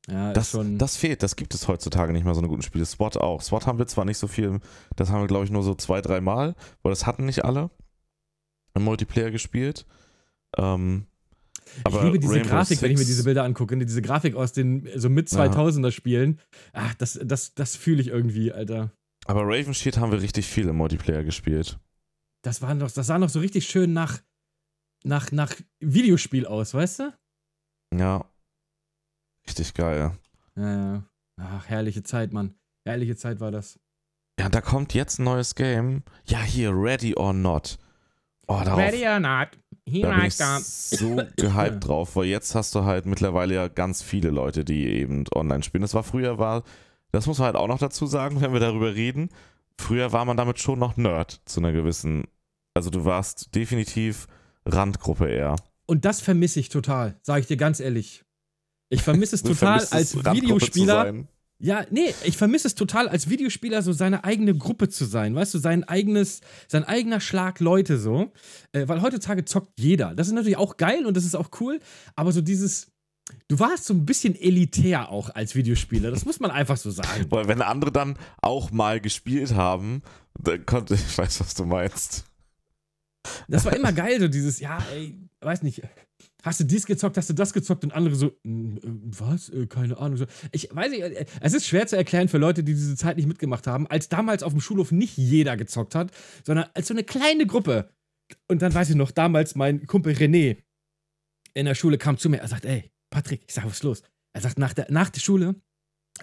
Ja, 0.10 0.34
Das, 0.34 0.56
das 0.78 0.98
fehlt, 0.98 1.24
das 1.24 1.36
gibt 1.36 1.54
es 1.56 1.68
heutzutage 1.68 2.14
nicht 2.14 2.26
mehr 2.26 2.36
so 2.36 2.40
eine 2.42 2.48
guten 2.48 2.62
Spiele. 2.62 2.86
SWAT 2.86 3.18
auch. 3.18 3.42
SWAT 3.42 3.66
haben 3.66 3.80
wir 3.80 3.88
zwar 3.88 4.06
nicht 4.06 4.18
so 4.20 4.28
viel, 4.28 4.60
das 4.96 5.10
haben 5.10 5.22
wir 5.22 5.28
glaube 5.28 5.46
ich 5.46 5.52
nur 5.52 5.64
so 5.64 5.74
zwei, 5.76 6.02
drei 6.02 6.22
Mal, 6.22 6.56
weil 6.84 6.92
das 6.92 7.06
hatten 7.08 7.26
nicht 7.26 7.44
alle 7.44 7.72
im 8.76 8.84
Multiplayer 8.84 9.32
gespielt. 9.32 9.86
Ähm, 10.58 11.08
ich 11.78 11.86
aber 11.86 12.04
liebe 12.06 12.20
diese 12.20 12.36
Rainbow 12.36 12.50
Grafik, 12.50 12.82
wenn 12.84 12.92
ich 12.92 12.98
mir 12.98 13.04
Six- 13.04 13.08
diese 13.10 13.24
Bilder 13.24 13.44
angucke. 13.44 13.76
ne, 13.76 13.86
Diese 13.86 14.02
Grafik 14.04 14.36
aus 14.36 14.54
den 14.54 14.88
so 14.96 15.10
mit 15.10 15.32
Ja. 15.32 15.40
2000er 15.46 15.92
Spielen. 15.92 16.40
Ach, 16.74 16.94
das, 16.94 17.20
das, 17.24 17.56
das 17.56 17.76
fühle 17.76 18.02
ich 18.02 18.08
irgendwie, 18.10 18.52
Alter. 18.52 18.92
Aber 19.26 19.42
Raven 19.44 19.74
Shield 19.74 19.98
haben 19.98 20.12
wir 20.12 20.22
richtig 20.22 20.46
viel 20.46 20.68
im 20.68 20.76
Multiplayer 20.78 21.24
gespielt. 21.24 21.80
Das, 22.44 22.62
war 22.62 22.76
noch, 22.76 22.92
das 22.92 23.08
sah 23.08 23.18
noch 23.18 23.30
so 23.30 23.40
richtig 23.40 23.66
schön 23.68 23.92
nach, 23.94 24.20
nach, 25.04 25.32
nach 25.32 25.56
Videospiel 25.80 26.46
aus, 26.46 26.76
weißt 26.76 27.00
du? 27.00 27.14
Ja. 27.98 28.24
Richtig 29.48 29.74
geil. 29.74 30.12
Ja, 30.56 30.94
ja. 30.94 31.04
Ach, 31.38 31.68
herrliche 31.68 32.04
Zeit, 32.04 32.34
Mann. 32.34 32.56
Herrliche 32.86 33.16
Zeit 33.16 33.40
war 33.40 33.52
das. 33.52 33.80
Ja, 34.40 34.50
da 34.50 34.62
kommt 34.62 34.94
jetzt 34.94 35.20
ein 35.20 35.24
neues 35.24 35.56
Game. 35.56 36.04
Ja, 36.26 36.42
hier, 36.42 36.72
Ready 36.72 37.16
or 37.16 37.34
Not. 37.34 37.78
Oh, 38.48 38.62
darauf, 38.64 38.80
or 38.80 39.20
not, 39.20 39.50
he 39.88 40.02
da 40.02 40.16
bin 40.16 40.26
ich 40.26 40.36
so 40.36 41.16
gehypt 41.36 41.78
drauf, 41.88 42.16
weil 42.16 42.26
jetzt 42.26 42.54
hast 42.54 42.76
du 42.76 42.84
halt 42.84 43.08
mittlerweile 43.08 43.56
ja 43.56 43.68
ganz 43.68 44.04
viele 44.04 44.30
Leute, 44.30 44.64
die 44.64 44.88
eben 44.88 45.24
online 45.34 45.64
spielen. 45.64 45.82
Das 45.82 45.96
war 45.96 46.04
früher, 46.04 46.38
war, 46.38 46.64
das 47.12 47.26
muss 47.26 47.40
man 47.40 47.48
halt 47.48 47.56
auch 47.56 47.68
noch 47.68 47.80
dazu 47.80 48.06
sagen, 48.06 48.42
wenn 48.42 48.54
wir 48.54 48.60
darüber 48.60 48.94
reden. 48.94 49.30
Früher 49.80 50.12
war 50.12 50.26
man 50.26 50.38
damit 50.38 50.60
schon 50.60 50.78
noch 50.80 50.96
Nerd 50.96 51.42
zu 51.46 51.60
einer 51.60 51.72
gewissen. 51.72 52.26
Also 52.76 52.90
du 52.90 53.04
warst 53.06 53.56
definitiv 53.56 54.28
Randgruppe 54.66 55.28
eher. 55.28 55.56
Und 55.88 56.06
das 56.06 56.22
vermisse 56.22 56.60
ich 56.60 56.70
total, 56.70 57.18
sage 57.22 57.42
ich 57.42 57.48
dir 57.48 57.58
ganz 57.58 57.80
ehrlich. 57.80 58.25
Ich 58.90 59.02
vermisse 59.02 59.36
es 59.36 59.44
total 59.44 59.80
es, 59.80 59.92
als 59.92 60.16
Videospieler. 60.16 61.26
Ja, 61.58 61.86
nee, 61.90 62.14
ich 62.26 62.36
vermisse 62.36 62.68
es 62.68 62.76
total 62.76 63.08
als 63.08 63.30
Videospieler, 63.30 63.82
so 63.82 63.94
seine 63.94 64.26
eigene 64.26 64.56
Gruppe 64.56 64.90
zu 64.90 65.06
sein, 65.06 65.36
weißt 65.36 65.54
du, 65.54 65.58
sein 65.58 65.86
eigenes, 65.86 66.42
sein 66.68 66.84
eigener 66.84 67.22
Schlag 67.22 67.62
Leute 67.62 67.98
so. 67.98 68.34
Äh, 68.74 68.88
weil 68.90 69.02
heutzutage 69.02 69.46
zockt 69.46 69.80
jeder. 69.80 70.14
Das 70.16 70.28
ist 70.28 70.34
natürlich 70.34 70.58
auch 70.58 70.76
geil 70.76 71.06
und 71.06 71.16
das 71.16 71.24
ist 71.24 71.36
auch 71.36 71.50
cool, 71.62 71.80
aber 72.18 72.34
so 72.34 72.42
dieses, 72.42 72.92
du 73.48 73.58
warst 73.58 73.86
so 73.86 73.94
ein 73.94 74.06
bisschen 74.06 74.36
elitär 74.36 75.10
auch 75.10 75.30
als 75.30 75.56
Videospieler, 75.56 76.12
das 76.12 76.26
muss 76.26 76.42
man 76.42 76.52
einfach 76.52 76.76
so 76.76 76.92
sagen. 76.92 77.26
Weil 77.30 77.48
wenn 77.48 77.62
andere 77.62 77.92
dann 77.92 78.18
auch 78.42 78.72
mal 78.72 79.00
gespielt 79.00 79.54
haben, 79.54 80.02
dann 80.38 80.66
konnte 80.66 80.94
ich 80.96 81.18
weiß, 81.18 81.40
was 81.40 81.54
du 81.56 81.66
meinst. 81.66 82.26
Das 83.48 83.64
war 83.64 83.74
immer 83.76 83.94
geil, 83.94 84.20
so 84.20 84.28
dieses, 84.28 84.60
ja, 84.60 84.78
ey, 84.94 85.18
weiß 85.40 85.64
nicht, 85.64 85.82
hast 86.46 86.60
du 86.60 86.64
dies 86.64 86.86
gezockt, 86.86 87.18
hast 87.18 87.30
du 87.30 87.34
das 87.34 87.54
gezockt 87.54 87.84
und 87.84 87.94
andere 87.94 88.16
so, 88.16 88.32
"Mm, 88.44 88.78
äh, 88.78 88.82
was? 88.84 89.50
Äh, 89.50 89.66
keine 89.68 89.98
Ahnung. 89.98 90.26
Ich 90.52 90.70
weiß 90.72 90.92
nicht, 90.92 91.02
äh, 91.02 91.26
es 91.42 91.54
ist 91.54 91.66
schwer 91.66 91.88
zu 91.88 91.98
erklären 91.98 92.28
für 92.28 92.38
Leute, 92.38 92.64
die 92.64 92.74
diese 92.74 92.96
Zeit 92.96 93.18
nicht 93.18 93.28
mitgemacht 93.28 93.68
haben, 93.68 93.88
als 93.88 94.10
damals 94.10 94.44
auf 94.44 94.54
dem 94.54 94.62
Schulhof 94.62 94.92
nicht 94.92 95.18
jeder 95.18 95.58
gezockt 95.58 95.96
hat, 95.96 96.12
sondern 96.46 96.68
als 96.74 96.88
so 96.88 96.94
eine 96.94 97.04
kleine 97.04 97.48
Gruppe. 97.48 97.90
Und 98.48 98.62
dann 98.62 98.74
weiß 98.74 98.90
ich 98.92 98.96
noch, 98.96 99.12
damals 99.12 99.56
mein 99.56 99.86
Kumpel 99.88 100.14
René 100.14 100.58
in 101.54 101.66
der 101.66 101.76
Schule 101.76 101.98
kam 101.98 102.18
zu 102.18 102.30
mir, 102.30 102.38
er 102.38 102.48
sagt, 102.48 102.66
ey, 102.66 102.92
Patrick, 103.10 103.44
ich 103.48 103.54
sag, 103.54 103.66
was 103.66 103.74
ist 103.74 103.84
los? 103.84 104.04
Er 104.36 104.42
sagt, 104.42 104.60
nach 104.60 104.74
der, 104.74 104.88
nach 104.90 105.10
der 105.10 105.22
Schule 105.22 105.56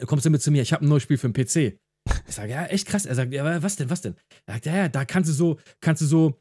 kommst 0.07 0.25
du 0.27 0.31
mit 0.31 0.43
zu 0.43 0.51
mir, 0.51 0.63
ich 0.63 0.73
habe 0.73 0.85
ein 0.85 0.89
neues 0.89 1.03
Spiel 1.03 1.19
für 1.19 1.31
den 1.31 1.33
PC. 1.33 1.79
Ich 2.27 2.35
sage, 2.35 2.51
ja, 2.51 2.67
echt 2.67 2.87
krass. 2.87 3.07
Er 3.07 3.15
sagt, 3.15 3.33
ja, 3.33 3.63
was 3.63 3.77
denn, 3.77 3.89
was 3.89 4.03
denn? 4.03 4.15
Er 4.47 4.55
sagt, 4.55 4.67
ja, 4.67 4.77
ja, 4.77 4.89
da 4.89 5.05
kannst 5.05 5.31
du 5.31 5.35
so, 5.35 5.59
kannst 5.81 6.03
du 6.03 6.07
so 6.07 6.41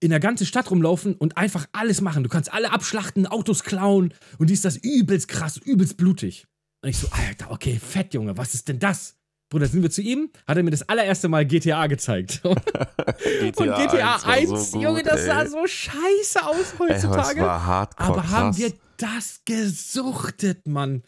in 0.00 0.10
der 0.10 0.20
ganzen 0.20 0.46
Stadt 0.46 0.70
rumlaufen 0.70 1.14
und 1.14 1.36
einfach 1.36 1.66
alles 1.72 2.00
machen. 2.00 2.22
Du 2.22 2.28
kannst 2.28 2.52
alle 2.52 2.72
abschlachten, 2.72 3.26
Autos 3.26 3.64
klauen 3.64 4.14
und 4.38 4.50
die 4.50 4.54
ist 4.54 4.64
das 4.64 4.76
übelst 4.76 5.28
krass, 5.28 5.56
übelst 5.56 5.96
blutig. 5.96 6.46
Und 6.82 6.90
ich 6.90 6.98
so, 6.98 7.08
Alter, 7.10 7.50
okay, 7.50 7.80
fett, 7.84 8.14
Junge, 8.14 8.36
was 8.36 8.54
ist 8.54 8.68
denn 8.68 8.78
das? 8.78 9.16
Bruder, 9.50 9.66
sind 9.66 9.82
wir 9.82 9.90
zu 9.90 10.02
ihm, 10.02 10.30
hat 10.46 10.58
er 10.58 10.62
mir 10.62 10.70
das 10.70 10.88
allererste 10.88 11.28
Mal 11.28 11.46
GTA 11.46 11.86
gezeigt. 11.86 12.40
und 12.44 12.56
GTA 13.56 14.16
1, 14.24 14.50
war 14.50 14.58
so 14.58 14.72
gut, 14.72 14.82
Junge, 14.82 15.02
das 15.02 15.24
sah 15.24 15.42
ey. 15.42 15.48
so 15.48 15.66
scheiße 15.66 16.44
aus 16.44 16.56
Ey, 16.56 16.76
aber 16.78 16.90
es 16.90 17.04
heutzutage. 17.04 17.40
war 17.40 17.66
hardcore 17.66 18.08
aber 18.08 18.30
haben 18.30 18.56
wir 18.58 18.72
das 18.98 19.40
gesuchtet, 19.44 20.66
Mann. 20.66 21.02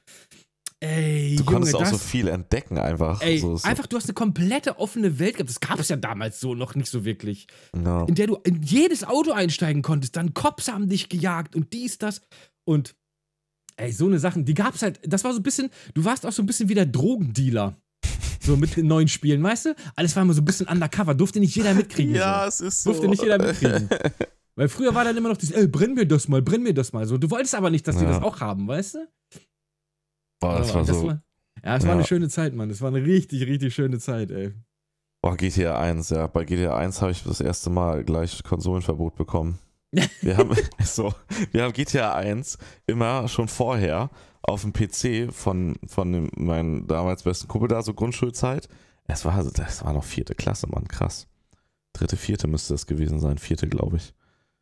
Ey, 0.82 1.36
Du 1.36 1.42
Junge, 1.42 1.44
konntest 1.44 1.74
auch 1.74 1.80
das, 1.80 1.90
so 1.90 1.98
viel 1.98 2.28
entdecken 2.28 2.78
einfach. 2.78 3.20
Ey, 3.20 3.38
so, 3.38 3.56
so, 3.56 3.68
einfach, 3.68 3.86
du 3.86 3.96
hast 3.96 4.06
eine 4.06 4.14
komplette 4.14 4.78
offene 4.78 5.18
Welt 5.18 5.34
gehabt. 5.34 5.50
Das 5.50 5.60
gab 5.60 5.78
es 5.78 5.90
ja 5.90 5.96
damals 5.96 6.40
so 6.40 6.54
noch 6.54 6.74
nicht 6.74 6.90
so 6.90 7.04
wirklich. 7.04 7.46
ja. 7.76 8.04
In 8.06 8.14
der 8.14 8.26
du 8.28 8.36
in 8.44 8.62
jedes 8.62 9.04
Auto 9.04 9.32
einsteigen 9.32 9.82
konntest. 9.82 10.16
Dann 10.16 10.32
Cops 10.32 10.68
haben 10.68 10.88
dich 10.88 11.10
gejagt 11.10 11.54
und 11.54 11.72
dies, 11.74 11.98
das. 11.98 12.22
Und 12.64 12.94
ey, 13.76 13.92
so 13.92 14.06
eine 14.06 14.18
Sachen, 14.18 14.46
die 14.46 14.54
gab's 14.54 14.80
halt. 14.82 15.00
Das 15.06 15.22
war 15.22 15.32
so 15.34 15.40
ein 15.40 15.42
bisschen, 15.42 15.68
du 15.92 16.04
warst 16.04 16.24
auch 16.24 16.32
so 16.32 16.42
ein 16.42 16.46
bisschen 16.46 16.68
wie 16.70 16.74
der 16.74 16.86
Drogendealer. 16.86 17.76
So 18.42 18.56
mit 18.56 18.74
den 18.74 18.86
neuen 18.86 19.06
Spielen, 19.06 19.42
weißt 19.42 19.66
du? 19.66 19.74
Alles 19.96 20.16
war 20.16 20.22
immer 20.22 20.32
so 20.32 20.40
ein 20.40 20.46
bisschen 20.46 20.66
undercover. 20.66 21.14
Durfte 21.14 21.40
nicht 21.40 21.54
jeder 21.54 21.74
mitkriegen. 21.74 22.14
ja, 22.14 22.50
so. 22.50 22.64
es 22.64 22.72
ist 22.74 22.82
so. 22.84 22.90
Durfte 22.92 23.08
nicht 23.08 23.22
jeder 23.22 23.36
mitkriegen. 23.36 23.86
Weil 24.56 24.70
früher 24.70 24.94
war 24.94 25.04
dann 25.04 25.14
immer 25.14 25.28
noch 25.28 25.36
dieses, 25.36 25.54
ey, 25.54 25.66
brenn 25.68 25.92
mir 25.92 26.06
das 26.06 26.26
mal, 26.26 26.40
brenn 26.40 26.62
mir 26.62 26.72
das 26.72 26.94
mal. 26.94 27.06
So, 27.06 27.18
du 27.18 27.30
wolltest 27.30 27.54
aber 27.54 27.68
nicht, 27.68 27.86
dass 27.86 27.98
die 27.98 28.04
Ja. 28.04 28.12
das 28.14 28.22
auch 28.22 28.40
haben, 28.40 28.66
weißt 28.66 28.94
du? 28.94 29.08
Boah, 30.40 30.58
das 30.58 30.70
Aber 30.74 30.86
war 30.88 30.94
so. 30.94 31.08
ja, 31.08 31.76
es 31.76 31.82
war 31.84 31.90
Ja. 31.90 31.94
eine 31.96 32.04
schöne 32.06 32.28
Zeit, 32.28 32.54
Mann. 32.54 32.70
Es 32.70 32.80
war 32.80 32.88
eine 32.88 33.04
richtig, 33.04 33.46
richtig 33.46 33.74
schöne 33.74 33.98
Zeit, 33.98 34.30
ey. 34.30 34.52
Boah, 35.22 35.36
GTA 35.36 35.78
1, 35.78 36.10
ja. 36.10 36.26
Bei 36.26 36.44
GTA 36.44 36.76
1 36.76 37.02
habe 37.02 37.12
ich 37.12 37.22
das 37.22 37.40
erste 37.40 37.68
Mal 37.70 38.04
gleich 38.04 38.42
Konsolenverbot 38.42 39.16
bekommen. 39.16 39.58
Wir 40.22 40.36
haben, 40.36 40.56
so, 40.82 41.12
wir 41.52 41.62
haben 41.64 41.72
GTA 41.72 42.14
1 42.14 42.56
immer 42.86 43.28
schon 43.28 43.48
vorher 43.48 44.10
auf 44.42 44.62
dem 44.62 44.72
PC 44.72 45.32
von, 45.32 45.76
von 45.86 46.12
dem, 46.12 46.30
meinem 46.36 46.86
damals 46.86 47.22
besten 47.24 47.48
Kumpel 47.48 47.68
da, 47.68 47.82
so 47.82 47.92
Grundschulzeit. 47.92 48.68
Es 49.06 49.24
war, 49.24 49.42
das 49.44 49.84
war 49.84 49.92
noch 49.92 50.04
vierte 50.04 50.34
Klasse, 50.34 50.68
Mann, 50.68 50.88
krass. 50.88 51.26
Dritte, 51.92 52.16
vierte 52.16 52.46
müsste 52.46 52.72
es 52.74 52.86
gewesen 52.86 53.18
sein, 53.18 53.36
vierte, 53.36 53.68
glaube 53.68 53.96
ich. 53.98 54.14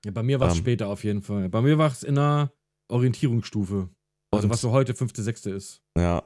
Ja, 0.05 0.11
bei 0.11 0.23
mir 0.23 0.41
war 0.41 0.49
es 0.49 0.55
Ähm. 0.55 0.61
später 0.61 0.89
auf 0.89 1.05
jeden 1.05 1.23
Fall. 1.23 1.49
Bei 1.51 1.61
mir 1.61 1.77
war 1.79 1.93
es 1.93 2.03
in 2.03 2.17
einer 2.19 2.51
Orientierungsstufe. 2.89 3.91
Also 4.31 4.47
Und- 4.47 4.51
was 4.51 4.61
so 4.61 4.73
heute 4.73 4.95
fünfte, 4.95 5.23
sechste 5.23 5.51
ist. 5.51 5.83
Ja. 5.97 6.23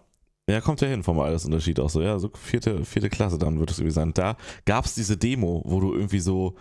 Ja, 0.50 0.60
kommt 0.60 0.80
ja 0.80 0.88
hin 0.88 1.04
vom 1.04 1.20
Altersunterschied 1.20 1.78
auch 1.78 1.88
so. 1.88 2.02
Ja, 2.02 2.18
so 2.18 2.30
vierte, 2.34 2.84
vierte 2.84 3.08
Klasse 3.08 3.38
dann 3.38 3.60
wird 3.60 3.70
es 3.70 3.76
gewesen 3.76 3.94
sein. 3.94 4.12
Da 4.14 4.36
gab 4.64 4.84
es 4.84 4.94
diese 4.94 5.16
Demo, 5.16 5.62
wo 5.64 5.78
du 5.80 5.94
irgendwie 5.94 6.18
so, 6.18 6.56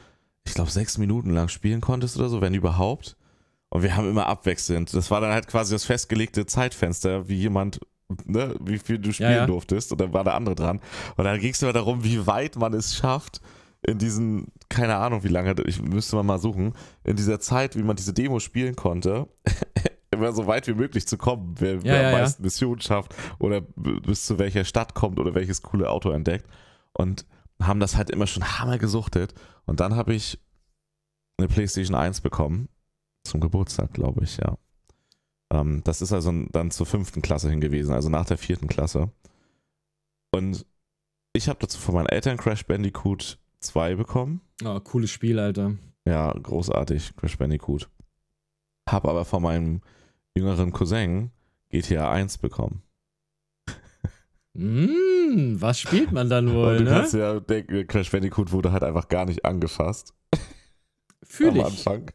ich 0.46 0.54
glaube, 0.54 0.70
sechs 0.70 1.00
Minuten 1.00 1.32
lang 1.32 1.48
spielen 1.48 1.82
konntest 1.82 2.16
oder 2.18 2.30
so, 2.30 2.42
wenn 2.42 2.54
überhaupt. 2.54 3.18
Und 3.70 3.82
wir 3.82 3.96
haben 3.96 4.08
immer 4.08 4.28
abwechselnd. 4.28 4.94
Das 4.94 5.10
war 5.10 5.20
dann 5.20 5.32
halt 5.32 5.48
quasi 5.48 5.74
das 5.74 5.86
festgelegte 5.86 6.46
Zeitfenster, 6.46 7.28
wie 7.28 7.38
jemand, 7.38 7.80
ne, 8.26 8.56
wie 8.62 8.78
viel 8.78 9.00
du 9.00 9.12
spielen 9.14 9.32
ja. 9.32 9.46
durftest. 9.48 9.92
Und 9.92 10.00
dann 10.00 10.14
war 10.14 10.24
der 10.24 10.36
andere 10.36 10.54
dran. 10.56 10.80
Und 11.18 11.24
dann 11.24 11.40
ging 11.40 11.52
es 11.52 11.62
immer 11.64 11.74
darum, 11.74 12.04
wie 12.04 12.28
weit 12.28 12.58
man 12.58 12.74
es 12.74 12.96
schafft, 12.96 13.42
in 13.82 13.98
diesen, 13.98 14.48
keine 14.70 14.98
Ahnung, 14.98 15.24
wie 15.24 15.30
lange, 15.30 15.56
ich 15.66 15.82
müsste 15.82 16.18
man 16.18 16.28
mal 16.28 16.38
suchen, 16.38 16.74
in 17.04 17.16
dieser 17.16 17.40
Zeit, 17.40 17.76
wie 17.76 17.84
man 17.84 17.96
diese 17.96 18.14
Demo 18.14 18.40
spielen 18.40 18.76
konnte, 18.76 19.28
immer 20.22 20.34
so 20.34 20.48
weit 20.48 20.68
wie 20.68 20.74
möglich 20.74 21.08
zu 21.08 21.18
kommen, 21.18 21.56
wer, 21.58 21.84
wer 21.84 22.02
ja, 22.02 22.08
am 22.08 22.14
ja. 22.14 22.20
meisten 22.20 22.44
Missionen 22.44 22.82
schafft 22.82 23.16
oder 23.40 23.62
bis 23.62 24.26
zu 24.26 24.40
welcher 24.40 24.66
Stadt 24.66 24.94
kommt 24.94 25.20
oder 25.20 25.36
welches 25.36 25.62
coole 25.62 25.90
Auto 25.90 26.12
entdeckt. 26.12 26.48
Und 26.94 27.26
haben 27.62 27.80
das 27.80 27.96
halt 27.96 28.10
immer 28.10 28.28
schon 28.28 28.44
hammer 28.44 28.78
gesuchtet. 28.78 29.34
Und 29.66 29.80
dann 29.80 29.96
habe 29.96 30.14
ich 30.14 30.40
eine 31.38 31.48
PlayStation 31.48 31.96
1 31.96 32.22
bekommen. 32.22 32.70
Zum 33.24 33.40
Geburtstag, 33.40 33.94
glaube 33.94 34.24
ich, 34.24 34.38
ja. 34.38 34.58
Ähm, 35.52 35.82
das 35.84 36.02
ist 36.02 36.12
also 36.12 36.32
dann 36.52 36.72
zur 36.72 36.86
fünften 36.86 37.22
Klasse 37.22 37.50
hin 37.50 37.62
gewesen, 37.62 37.94
also 37.94 38.10
nach 38.10 38.26
der 38.26 38.38
vierten 38.38 38.68
Klasse. 38.68 39.12
Und 40.32 40.66
ich 41.34 41.50
habe 41.50 41.60
dazu 41.60 41.78
von 41.78 41.96
meinen 41.96 42.08
Eltern 42.08 42.38
Crash 42.38 42.66
Bandicoot 42.66 43.38
2 43.60 43.96
bekommen. 43.96 44.42
Oh, 44.64 44.80
cooles 44.80 45.12
Spiel, 45.12 45.40
Alter. 45.40 45.78
Ja, 46.06 46.32
großartig, 46.34 47.16
Crash 47.16 47.38
Bandicoot. 47.38 47.90
Hab 48.90 49.08
aber 49.08 49.24
von 49.24 49.44
meinem 49.44 49.82
jüngeren 50.38 50.72
Cousin 50.72 51.32
GTA 51.70 52.10
1 52.12 52.38
bekommen. 52.40 52.84
Mm, 54.54 55.56
was 55.62 55.80
spielt 55.80 56.12
man 56.12 56.30
dann 56.30 56.48
Und 56.50 56.56
wohl, 56.56 56.78
du 56.80 56.84
ne? 56.84 56.90
kannst 56.90 57.14
ja 57.14 57.40
denken, 57.40 57.88
Crash 57.88 58.12
Bandicoot 58.12 58.52
wurde 58.52 58.72
halt 58.72 58.84
einfach 58.84 59.08
gar 59.08 59.26
nicht 59.26 59.46
angefasst 59.46 60.14
Fühl 61.24 61.50
am 61.50 61.56
ich. 61.58 61.64
Anfang. 61.66 62.12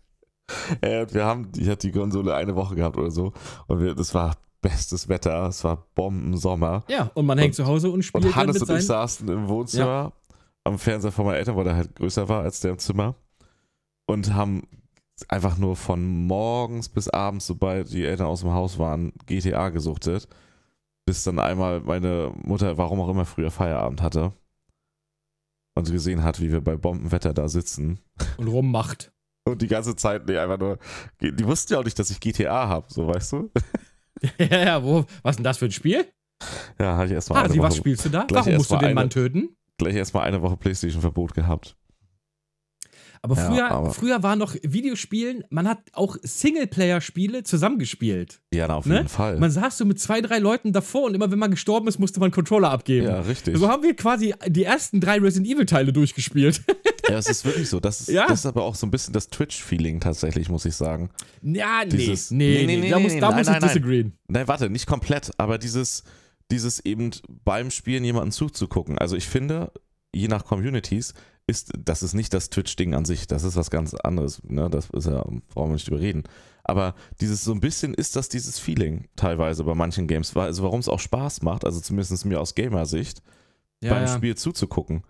Äh, 0.83 1.03
und 1.03 1.15
wir 1.15 1.25
haben, 1.25 1.51
die 1.53 1.69
hat 1.71 1.83
die 1.83 1.93
Konsole 1.93 2.35
eine 2.35 2.55
Woche 2.55 2.75
gehabt 2.75 2.99
oder 2.99 3.11
so. 3.11 3.33
Und 3.67 3.81
wir, 3.81 3.95
das 3.95 4.13
war 4.15 4.37
bestes 4.61 5.09
Wetter, 5.09 5.47
es 5.49 5.65
war 5.65 5.87
Bombensommer. 5.95 6.85
Ja, 6.89 7.11
und 7.15 7.25
man 7.27 7.39
hängt 7.39 7.51
Und- 7.53 7.55
zu 7.55 7.67
Hause 7.67 7.91
und 7.91 8.03
spielt 8.03 8.25
Und 8.25 8.37
Hannes 8.37 8.63
und 8.63 8.77
ich 8.77 8.85
saßen 8.87 9.29
im 9.29 9.49
Wohnzimmer 9.49 10.13
am 10.65 10.79
Fernseher 10.79 11.13
von 11.13 11.25
meinen 11.25 11.37
Eltern, 11.37 11.57
weil 11.57 11.65
der 11.65 11.77
halt 11.77 11.95
größer 11.95 12.29
war 12.29 12.43
als 12.43 12.61
der 12.61 12.73
im 12.73 12.79
Zimmer. 12.79 13.15
Und 14.07 14.35
haben 14.35 14.65
einfach 15.29 15.57
nur 15.57 15.77
von 15.77 16.27
morgens 16.27 16.89
bis 16.89 17.09
abends, 17.09 17.47
sobald 17.47 17.91
die 17.93 18.05
Eltern 18.05 18.27
aus 18.27 18.41
dem 18.41 18.53
Haus 18.53 18.79
waren, 18.79 19.13
GTA 19.27 19.71
gesuchtet. 19.71 20.29
Bis 21.07 21.23
dann 21.25 21.39
einmal 21.39 21.81
meine 21.81 22.33
Mutter, 22.43 22.77
warum 22.79 23.01
auch 23.01 23.09
immer, 23.09 23.25
früher 23.25 23.51
Feierabend 23.51 24.03
hatte. 24.03 24.33
Und 25.75 25.91
gesehen 25.91 26.23
hat, 26.23 26.41
wie 26.41 26.51
wir 26.51 26.61
bei 26.63 26.77
Bombenwetter 26.77 27.33
da 27.35 27.49
sitzen. 27.49 28.01
Und 28.39 28.49
rummacht. 28.49 29.13
Und 29.47 29.63
die 29.63 29.69
ganze 29.69 29.95
Zeit, 29.95 30.27
nee, 30.27 30.37
einfach 30.39 30.59
nur. 30.59 30.79
Die 31.21 31.47
wussten 31.47 31.75
ja 31.75 31.79
auch 31.81 31.85
nicht, 31.85 31.99
dass 31.99 32.11
ich 32.11 32.19
GTA 32.19 32.69
habe, 32.69 32.87
so 32.91 33.07
weißt 33.07 33.33
du? 33.33 33.51
ja, 34.39 34.65
ja, 34.65 34.83
wo, 34.83 35.05
was 35.23 35.37
denn 35.37 35.45
das 35.45 35.59
für 35.59 35.67
ein 35.67 35.73
Spiel? 35.73 36.07
Ja, 36.79 36.97
hatte 36.97 37.07
ich 37.07 37.13
erstmal 37.13 37.45
Ah, 37.45 37.49
sie, 37.49 37.61
was 37.61 37.77
spielst 37.77 38.05
du 38.07 38.09
da? 38.09 38.27
Warum 38.31 38.55
musst 38.55 38.71
du 38.71 38.77
den 38.77 38.95
Mann 38.95 39.05
eine- 39.05 39.09
töten? 39.09 39.57
gleich 39.79 39.95
erstmal 39.95 40.25
eine 40.25 40.41
Woche 40.43 40.57
Playstation-Verbot 40.57 41.35
gehabt. 41.35 41.77
Aber 43.27 43.35
Ja, 43.37 43.47
früher, 43.49 43.71
aber- 43.73 43.91
früher 43.93 44.23
war 44.23 44.37
noch 44.37 44.55
Videospielen, 44.63 45.43
man 45.51 45.67
hat 45.69 45.79
auch 45.95 46.17
Singleplayer-Spiele 46.23 47.43
zusammengespielt. 47.43 48.41
Ja, 48.55 48.69
na, 48.69 48.77
auf 48.77 48.87
Ne? 48.87 48.97
jeden 48.99 49.09
Fall. 49.09 49.39
Man 49.39 49.51
saß 49.51 49.79
so 49.79 49.85
mit 49.85 49.99
zwei, 50.01 50.21
drei 50.21 50.39
Leuten 50.39 50.73
davor 50.73 51.03
und 51.07 51.15
immer 51.15 51.31
wenn 51.31 51.39
man 51.41 51.51
gestorben 51.51 51.89
ist, 51.89 51.99
musste 51.99 52.21
man 52.21 52.31
Controller 52.31 52.71
abgeben. 52.71 53.07
ja, 53.07 53.21
richtig. 53.21 53.57
So 53.59 53.69
haben 53.69 53.83
wir 53.83 53.95
quasi 53.97 54.33
die 54.47 54.63
ersten 54.65 55.01
drei 55.01 55.19
Resident 55.19 55.49
Evil-Teile 55.53 55.93
durchgespielt. 55.93 56.63
Ja, 57.09 57.19
es 57.19 57.29
ist 57.29 57.45
wirklich 57.45 57.69
so. 57.69 57.79
Das 57.79 58.01
ist, 58.01 58.09
Ja. 58.09 58.27
das 58.27 58.41
ist 58.41 58.47
aber 58.47 58.65
auch 58.65 58.75
so 58.75 58.85
ein 58.85 58.91
bisschen 58.91 59.13
das 59.13 59.29
Twitch-Feeling 59.29 60.01
tatsächlich, 60.01 60.49
muss 60.49 60.65
ich 60.65 60.75
sagen. 60.75 61.09
ja, 61.41 61.83
nee. 61.85 61.91
Dieses- 61.99 62.33
nee, 62.33 62.63
Nee, 62.63 62.67
nee, 62.67 62.77
nee, 62.79 62.81
nee, 62.81 62.91
Da 62.91 62.99
muss, 62.99 63.13
nee, 63.13 63.21
da 63.21 63.29
nein, 63.29 63.39
muss 63.39 63.47
ich 63.47 63.53
nein, 63.53 63.61
nein. 63.61 63.69
disagreeen. 63.69 64.13
Nein, 64.27 64.49
warte, 64.49 64.69
nicht 64.71 64.87
komplett, 64.89 65.31
aber 65.39 65.57
dieses, 65.59 66.03
dieses 66.51 66.85
eben 66.85 67.13
beim 67.45 67.71
Spielen 67.71 68.03
jemanden 68.03 68.33
zuzugucken. 68.33 68.99
Also 68.99 69.15
ich 69.15 69.29
finde, 69.29 69.71
je 70.13 70.27
nach 70.27 70.45
Communities 70.45 71.15
ist, 71.47 71.73
das 71.79 72.03
ist 72.03 72.15
nicht 72.15 72.35
das 72.35 72.51
Twitch-Ding 72.51 72.95
an 72.95 73.05
sich, 73.05 73.27
das 73.27 73.45
ist 73.45 73.57
was 73.57 73.71
ganz 73.71 73.95
anderes, 73.95 74.43
ne? 74.45 74.69
Das 74.69 74.91
ist 74.91 75.07
ja, 75.07 75.25
brauchen 75.49 75.71
wir 75.71 75.75
nicht 75.75 75.89
drüber 75.89 76.01
reden. 76.01 76.25
Aber 76.65 76.95
dieses 77.21 77.45
so 77.45 77.53
ein 77.53 77.61
bisschen 77.61 77.95
ist 77.95 78.17
das 78.17 78.29
dieses 78.29 78.59
Feeling 78.59 79.07
teilweise 79.15 79.63
bei 79.63 79.75
manchen 79.75 80.09
Games, 80.09 80.37
also 80.37 80.65
warum 80.65 80.81
es 80.81 80.89
auch 80.89 80.99
Spaß 80.99 81.43
macht, 81.43 81.65
also 81.65 81.81
zumindest 81.81 82.25
mir 82.25 82.41
aus 82.41 82.57
Gamer-Sicht, 82.57 83.23
Ja, 83.81 83.95
beim 83.95 84.07
ja. 84.07 84.17
Spiel 84.17 84.37
zuzugucken. 84.37 85.05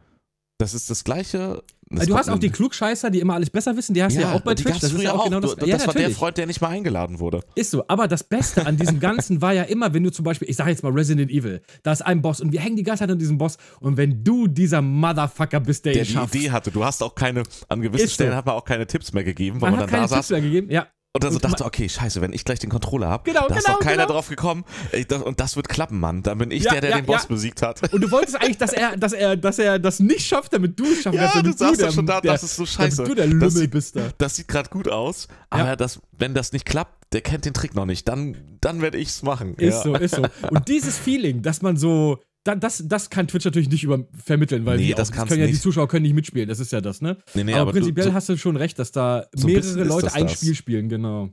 Das 0.59 0.73
ist 0.73 0.89
das 0.89 1.05
gleiche. 1.05 1.63
Das 1.89 2.07
du 2.07 2.17
hast 2.17 2.29
auch 2.31 2.39
die 2.39 2.51
Klugscheißer, 2.51 3.11
die 3.11 3.21
immer 3.21 3.35
alles 3.35 3.51
besser 3.51 3.77
wissen, 3.77 3.95
die 3.95 4.03
hast 4.03 4.17
du 4.17 4.21
ja 4.23 4.33
auch 4.33 4.41
bei 4.41 4.55
Twitch. 4.55 4.81
Das 4.81 4.91
ist 4.91 4.93
ja 4.93 5.11
früher 5.11 5.15
auch 5.15 5.25
genau 5.25 5.39
das. 5.41 5.55
Du- 5.55 5.67
ja, 5.67 5.77
das 5.77 5.87
war 5.87 5.93
der 5.93 6.03
natürlich. 6.03 6.17
Freund, 6.17 6.39
der 6.39 6.47
nicht 6.47 6.61
mal 6.61 6.69
eingeladen 6.69 7.21
wurde. 7.21 7.43
Ist 7.55 7.71
so, 7.71 7.85
aber 7.87 8.09
das 8.09 8.25
Beste 8.25 8.67
an 8.67 8.77
diesem 8.77 8.99
Ganzen 8.99 9.41
war 9.43 9.53
ja 9.53 9.63
immer, 9.65 9.93
wenn 9.95 10.03
du 10.03 10.11
zum 10.11 10.25
Beispiel, 10.25 10.49
ich 10.51 10.57
sage 10.57 10.71
jetzt 10.71 10.83
mal 10.83 10.91
Resident 10.93 11.31
Evil, 11.31 11.61
da 11.85 11.93
ist 11.93 12.03
ein 12.03 12.23
Boss 12.23 12.41
und 12.41 12.53
wir 12.53 12.61
hängen 12.61 12.75
die 12.77 12.83
ganze 12.83 13.01
Zeit 13.01 13.11
an 13.11 13.19
diesem 13.19 13.39
Boss 13.39 13.59
und 13.81 13.97
wenn 13.99 14.25
du 14.25 14.49
dieser 14.49 14.83
Motherfucker 14.83 15.61
bist, 15.61 15.85
der, 15.85 15.93
der 15.93 16.03
ihn 16.03 16.07
die 16.09 16.13
schafft, 16.15 16.35
Idee 16.35 16.51
hatte. 16.51 16.71
Du 16.73 16.85
hast 16.85 17.03
auch 17.03 17.15
keine, 17.15 17.45
an 17.69 17.83
gewissen 17.83 18.05
Ist 18.05 18.11
so. 18.13 18.15
Stellen 18.15 18.35
hat 18.35 18.47
man 18.47 18.57
auch 18.57 18.65
keine 18.65 18.87
Tipps 18.89 19.13
mehr 19.13 19.23
gegeben, 19.25 19.61
weil 19.61 19.71
man 19.71 19.79
man, 19.79 19.81
hat 19.89 19.93
dann 19.93 20.01
keine 20.01 20.09
da 20.09 20.15
Tipps 20.17 20.29
saß 20.29 20.31
mehr 20.31 20.41
gegeben, 20.41 20.71
ja. 20.71 20.87
Und 21.17 21.25
dann 21.25 21.33
so 21.33 21.39
dachte, 21.39 21.65
okay, 21.65 21.89
scheiße, 21.89 22.21
wenn 22.21 22.33
ich 22.33 22.45
gleich 22.45 22.59
den 22.59 22.71
Controller 22.71 23.09
habe, 23.09 23.25
Genau, 23.31 23.49
da 23.49 23.57
ist 23.57 23.65
genau, 23.65 23.77
doch 23.79 23.85
keiner 23.85 24.05
genau. 24.05 24.15
drauf 24.15 24.29
gekommen. 24.29 24.65
Das, 25.09 25.23
und 25.23 25.41
das 25.41 25.57
wird 25.57 25.69
klappen, 25.69 25.99
Mann. 26.01 26.23
Dann 26.23 26.39
bin 26.39 26.51
ich 26.51 26.65
Ja, 26.65 26.73
der, 26.73 26.81
der 26.83 26.91
ja, 26.91 26.97
den 26.97 27.07
Boss 27.07 27.23
ja. 27.23 27.29
besiegt 27.29 27.63
hat. 27.63 27.93
Und 27.93 28.01
du 28.01 28.11
wolltest 28.11 28.37
eigentlich, 28.41 28.59
dass 28.59 28.73
er, 28.73 28.97
dass 28.97 29.13
er, 29.13 29.37
dass 29.37 29.59
er 29.59 29.79
das 29.79 30.01
nicht 30.01 30.27
schafft, 30.27 30.53
damit 30.53 30.79
du 30.79 30.85
es 30.85 31.03
schaffen 31.03 31.17
Ja, 31.19 31.31
damit 31.35 31.55
du 31.55 31.57
sagst 31.59 31.83
doch 31.83 31.93
schon 31.93 32.07
da, 32.07 32.21
der, 32.21 32.33
das 32.33 32.43
ist 32.43 32.57
so 32.57 32.65
scheiße. 32.67 32.97
damit 32.97 33.11
du 33.11 33.15
der 33.15 33.25
Das 33.27 33.33
Lümmel 33.33 33.51
sieht- 33.51 33.71
bist 33.71 33.97
da. 33.97 34.09
Das 34.19 34.37
sieht 34.37 34.49
gerade 34.49 34.71
gut 34.71 34.89
aus, 34.89 35.29
aber 35.51 35.77
das, 35.77 36.01
wenn 36.19 36.35
das 36.35 36.53
nicht 36.53 36.65
klappt, 36.67 36.93
der 37.13 37.21
kennt 37.21 37.45
den 37.45 37.55
Trick 37.55 37.75
noch 37.75 37.87
nicht. 37.87 38.09
Dann, 38.09 38.37
dann 38.61 38.81
werde 38.83 38.99
ich 38.99 39.09
es 39.09 39.23
machen. 39.23 39.55
Ist 39.55 39.83
so, 39.85 39.95
ist 39.95 40.17
so. 40.17 40.23
Und 40.51 40.67
dieses 40.69 40.99
Feeling, 40.99 41.43
dass 41.43 41.63
man 41.63 41.77
so, 41.77 42.19
das, 42.55 42.83
das 42.87 43.11
kann 43.11 43.27
Twitch 43.29 43.45
natürlich 43.45 43.69
nicht 43.69 43.83
über 43.85 44.07
vermitteln, 44.25 44.65
weil 44.67 44.77
Nee, 44.79 44.89
die 44.89 44.95
das 44.95 45.11
auch, 45.13 45.27
können 45.27 45.41
ja 45.41 45.47
die 45.47 45.53
nicht. 45.53 45.63
Zuschauer 45.63 45.89
können 45.89 46.03
nicht 46.05 46.15
mitspielen, 46.15 46.49
das 46.49 46.61
ist 46.61 46.73
ja 46.73 46.81
das, 46.81 47.01
ne? 47.01 47.19
Nee, 47.35 47.45
nee, 47.45 47.53
aber, 47.53 47.63
aber 47.63 47.73
du- 47.73 47.79
prinzipiell 47.79 48.07
so- 48.07 48.13
hast 48.15 48.29
du 48.29 48.37
schon 48.37 48.57
recht, 48.57 48.79
dass 48.79 48.93
da 48.93 49.27
so 49.35 49.47
mehrere 49.49 49.85
Leute 49.85 50.07
das 50.07 50.15
ein 50.15 50.25
das. 50.27 50.35
Spiel 50.37 50.55
spielen, 50.55 50.89
genau. 50.89 51.31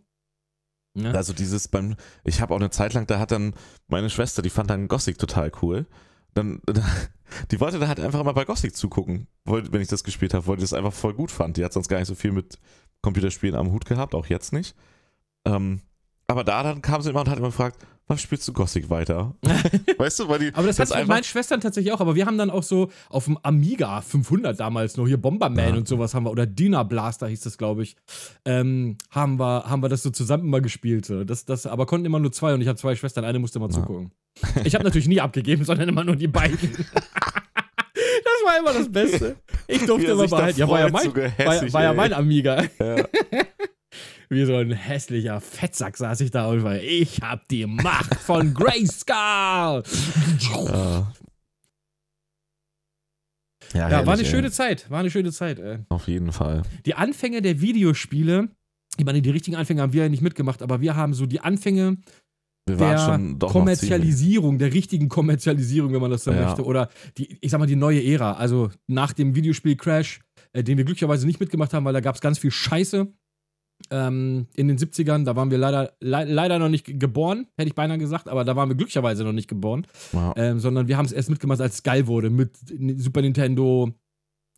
Ja? 0.96 1.12
Also 1.12 1.34
dieses 1.34 1.68
beim, 1.68 1.96
ich 2.24 2.40
habe 2.42 2.54
auch 2.54 2.60
eine 2.60 2.70
Zeit 2.70 2.94
lang, 2.94 3.08
da 3.08 3.20
hat 3.20 3.32
dann 3.32 3.54
meine 3.88 4.10
Schwester, 4.10 4.42
die 4.42 4.50
fand 4.50 4.70
dann 4.70 4.88
Gothic 4.88 5.18
total 5.18 5.52
cool. 5.62 5.86
Dann, 6.36 6.62
die 7.52 7.60
wollte 7.60 7.80
da 7.80 7.88
halt 7.88 8.00
einfach 8.00 8.20
immer 8.22 8.34
bei 8.34 8.46
Gothic 8.46 8.76
zugucken, 8.76 9.28
wenn 9.46 9.82
ich 9.82 9.88
das 9.88 10.04
gespielt 10.04 10.34
habe, 10.34 10.46
weil 10.48 10.58
die 10.58 10.62
das 10.62 10.74
einfach 10.74 10.94
voll 10.94 11.14
gut 11.14 11.32
fand. 11.32 11.58
Die 11.58 11.64
hat 11.66 11.74
sonst 11.74 11.88
gar 11.90 12.00
nicht 12.00 12.08
so 12.08 12.16
viel 12.16 12.32
mit 12.32 12.60
Computerspielen 13.02 13.56
am 13.56 13.72
Hut 13.72 13.86
gehabt, 13.86 14.16
auch 14.16 14.28
jetzt 14.28 14.54
nicht. 14.54 14.76
Ähm, 15.46 15.82
aber 16.28 16.44
da 16.44 16.64
dann 16.64 16.82
kam 16.82 17.02
sie 17.02 17.10
immer 17.10 17.22
und 17.22 17.30
hat 17.30 17.38
immer 17.38 17.48
gefragt, 17.48 17.78
was 18.08 18.22
spielst 18.22 18.46
du 18.50 18.54
Gothic 18.54 18.90
weiter? 18.90 19.34
weißt 19.98 20.20
du, 20.20 20.28
weil 20.28 20.40
die 20.40 20.54
Aber 20.54 20.68
das 20.68 20.78
hat 20.78 20.90
jetzt 20.90 20.98
mit 20.98 21.08
meinen 21.08 21.24
Schwestern 21.24 21.62
tatsächlich 21.62 21.94
auch, 21.94 22.02
aber 22.02 22.16
wir 22.16 22.26
haben 22.26 22.38
dann 22.38 22.50
auch 22.50 22.64
so 22.64 22.92
auf 23.10 23.26
dem 23.26 23.38
Amiga 23.44 24.02
500 24.02 24.60
damals 24.60 24.98
noch 24.98 25.08
hier 25.08 25.18
Bomberman 25.18 25.70
Ja. 25.70 25.76
und 25.76 25.88
sowas 25.88 26.14
haben 26.14 26.26
wir, 26.26 26.32
oder 26.32 26.46
Dina 26.46 26.84
Blaster 26.84 27.28
hieß 27.28 27.42
das, 27.42 27.58
glaube 27.58 27.84
ich, 27.84 27.96
ähm, 28.44 28.98
haben, 29.10 29.40
wir, 29.40 29.64
haben 29.70 29.82
wir 29.82 29.88
das 29.90 30.04
so 30.04 30.10
zusammen 30.10 30.44
immer 30.44 30.60
gespielt. 30.60 31.06
So. 31.06 31.24
Das, 31.24 31.46
das, 31.46 31.66
aber 31.66 31.86
konnten 31.86 32.06
immer 32.06 32.20
nur 32.20 32.34
zwei 32.34 32.54
und 32.54 32.60
ich 32.62 32.68
habe 32.68 32.78
zwei 32.78 32.96
Schwestern, 32.96 33.24
eine 33.24 33.40
musste 33.40 33.60
immer 33.60 33.70
Ja. 33.70 33.76
zugucken. 33.76 34.12
Ich 34.66 34.76
habe 34.76 34.84
natürlich 34.84 35.08
nie 35.08 35.22
abgegeben, 35.22 35.64
sondern 35.64 35.88
immer 35.88 36.04
nur 36.04 36.18
die 36.18 36.28
beiden. 36.28 36.58
das 37.94 38.40
war 38.46 38.60
immer 38.60 38.74
das 38.74 38.92
Beste. 38.92 39.38
Ich 39.68 39.86
durfte 39.86 40.08
er 40.08 40.14
immer 40.14 40.28
behalten. 40.28 40.60
Ja, 40.60 40.68
war 40.68 40.80
ja 40.82 40.90
mein, 40.90 41.16
war, 41.16 41.74
war 41.74 41.84
ja 41.84 41.94
mein 41.94 42.12
Amiga. 42.14 42.64
Ja. 42.80 43.06
Wie 44.34 44.46
so 44.46 44.56
ein 44.56 44.72
hässlicher 44.72 45.40
Fettsack 45.42 45.96
saß 45.98 46.22
ich 46.22 46.32
da 46.32 46.48
und 46.48 46.64
war, 46.64 46.80
ich 46.80 47.20
hab 47.22 47.48
die 47.50 47.66
Macht 47.66 48.16
von 48.16 48.54
Grayskull. 48.54 49.84
Ja, 53.74 53.90
Ja, 53.90 53.90
war 53.92 54.00
eine 54.00 54.06
herrlich, 54.08 54.30
schöne 54.30 54.48
ey. 54.48 54.52
Zeit, 54.52 54.90
war 54.90 55.00
eine 55.00 55.10
schöne 55.12 55.32
Zeit. 55.32 55.60
Ey. 55.60 55.80
Auf 55.90 56.08
jeden 56.08 56.32
Fall. 56.32 56.62
Die 56.86 56.96
Anfänge 56.96 57.42
der 57.42 57.62
Videospiele, 57.62 58.50
ich 58.98 59.06
meine, 59.06 59.22
die 59.22 59.30
richtigen 59.30 59.56
Anfänge 59.56 59.82
haben 59.82 59.94
wir 59.94 60.04
ja 60.04 60.10
nicht 60.10 60.22
mitgemacht, 60.22 60.62
aber 60.62 60.82
wir 60.82 60.96
haben 60.96 61.14
so 61.14 61.26
die 61.26 61.40
Anfänge 61.40 61.98
der 62.70 63.20
Kommerzialisierung, 63.40 64.58
der 64.58 64.74
richtigen 64.74 65.10
Kommerzialisierung, 65.10 65.92
wenn 65.94 66.02
man 66.02 66.12
das 66.12 66.24
so 66.24 66.32
Ja. 66.32 66.46
möchte. 66.46 66.64
Oder 66.64 66.90
die, 67.18 67.38
ich 67.42 67.52
sag 67.52 67.60
mal, 67.60 67.66
die 67.66 67.76
neue 67.76 68.02
Ära. 68.04 68.34
Also 68.34 68.70
nach 68.88 69.12
dem 69.14 69.36
Videospiel 69.36 69.76
Crash, 69.76 70.22
äh, 70.54 70.64
den 70.64 70.78
wir 70.78 70.86
glücklicherweise 70.86 71.26
nicht 71.28 71.40
mitgemacht 71.40 71.74
haben, 71.74 71.84
weil 71.86 71.94
da 71.94 72.00
gab 72.00 72.16
es 72.16 72.22
ganz 72.22 72.40
viel 72.40 72.52
Scheiße. 72.52 73.12
Ähm, 73.92 74.48
in 74.56 74.68
den 74.68 74.78
70ern, 74.78 75.24
da 75.26 75.36
waren 75.36 75.52
wir 75.52 75.58
leider, 75.58 75.94
le 76.00 76.24
leider 76.26 76.58
noch 76.60 76.70
nicht 76.70 76.86
ge- 76.86 76.96
geboren, 76.98 77.48
hätte 77.58 77.68
ich 77.70 77.76
beinahe 77.76 77.98
gesagt, 77.98 78.28
aber 78.30 78.44
da 78.46 78.56
waren 78.56 78.70
wir 78.70 78.76
glücklicherweise 78.76 79.24
noch 79.24 79.34
nicht 79.34 79.48
geboren. 79.48 79.86
Ja. 80.14 80.34
Ähm, 80.38 80.60
sondern 80.60 80.88
wir 80.88 80.98
haben 80.98 81.06
es 81.06 81.12
erst 81.12 81.30
mitgemacht, 81.30 81.62
als 81.62 81.76
es 81.76 81.84
geil 81.84 82.08
wurde, 82.08 82.30
mit 82.30 82.58
Super 82.98 83.22
Nintendo, 83.22 83.92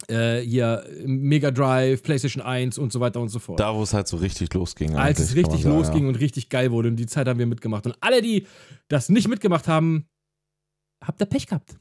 äh, 0.07 0.39
hier 0.41 0.85
Mega 1.05 1.51
Drive, 1.51 2.03
PlayStation 2.03 2.43
1 2.43 2.77
und 2.77 2.91
so 2.93 2.99
weiter 2.99 3.19
und 3.19 3.29
so 3.29 3.39
fort. 3.39 3.59
Da, 3.59 3.73
wo 3.75 3.81
es 3.83 3.93
halt 3.93 4.07
so 4.07 4.17
richtig 4.17 4.53
losging. 4.53 4.95
als 4.95 5.19
es 5.19 5.35
richtig 5.35 5.63
sagen, 5.63 5.75
losging 5.75 6.07
und 6.07 6.15
richtig 6.19 6.49
geil 6.49 6.71
wurde 6.71 6.89
und 6.89 6.95
die 6.97 7.07
Zeit 7.07 7.27
haben 7.27 7.39
wir 7.39 7.45
mitgemacht. 7.47 7.85
Und 7.87 7.95
alle, 8.01 8.21
die 8.21 8.45
das 8.87 9.09
nicht 9.09 9.27
mitgemacht 9.27 9.67
haben, 9.67 10.05
habt 11.03 11.19
ihr 11.21 11.25
Pech 11.25 11.47
gehabt. 11.47 11.77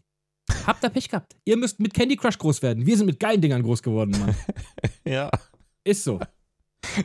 Habt 0.67 0.83
ihr 0.85 0.91
Pech 0.91 1.09
gehabt. 1.09 1.37
Ihr 1.45 1.57
müsst 1.57 1.81
mit 1.81 1.95
Candy 1.95 2.17
Crush 2.17 2.39
groß 2.39 2.63
werden. 2.63 2.85
Wir 2.87 2.97
sind 2.97 3.07
mit 3.07 3.19
geilen 3.21 3.41
Dingern 3.41 3.63
groß 3.63 3.83
geworden, 3.83 4.11
Mann. 4.13 4.35
Ja. 5.05 5.13
ja. 5.13 5.31
Ist 5.85 6.05
so. 6.05 6.19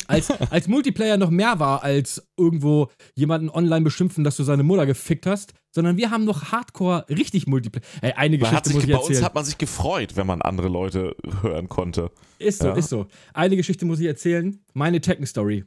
Als, 0.07 0.29
als 0.31 0.67
Multiplayer 0.67 1.17
noch 1.17 1.29
mehr 1.29 1.59
war, 1.59 1.83
als 1.83 2.27
irgendwo 2.37 2.89
jemanden 3.15 3.49
online 3.49 3.81
beschimpfen, 3.83 4.23
dass 4.23 4.35
du 4.37 4.43
seine 4.43 4.63
Mutter 4.63 4.85
gefickt 4.85 5.25
hast, 5.25 5.53
sondern 5.73 5.97
wir 5.97 6.11
haben 6.11 6.25
noch 6.25 6.51
Hardcore 6.51 7.05
richtig 7.09 7.47
Multiplayer. 7.47 7.83
Ey, 8.01 8.13
eine 8.13 8.37
Man 8.37 8.51
hat 8.51 8.63
Geschichte 8.63 8.69
sich, 8.69 8.75
muss 8.75 8.83
ich 8.83 8.89
bei 8.91 8.97
uns 8.97 9.07
erzählen. 9.09 9.25
hat 9.25 9.35
man 9.35 9.45
sich 9.45 9.57
gefreut, 9.57 10.15
wenn 10.15 10.27
man 10.27 10.41
andere 10.41 10.67
Leute 10.67 11.15
hören 11.41 11.69
konnte. 11.69 12.11
Ist 12.39 12.59
so, 12.61 12.67
Ja. 12.67 12.73
ist 12.75 12.89
so. 12.89 13.07
Eine 13.33 13.55
Geschichte 13.55 13.85
muss 13.85 13.99
ich 13.99 14.05
erzählen. 14.07 14.59
Meine 14.73 15.01
Tekken-Story. 15.01 15.65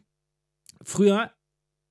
Früher, 0.85 1.31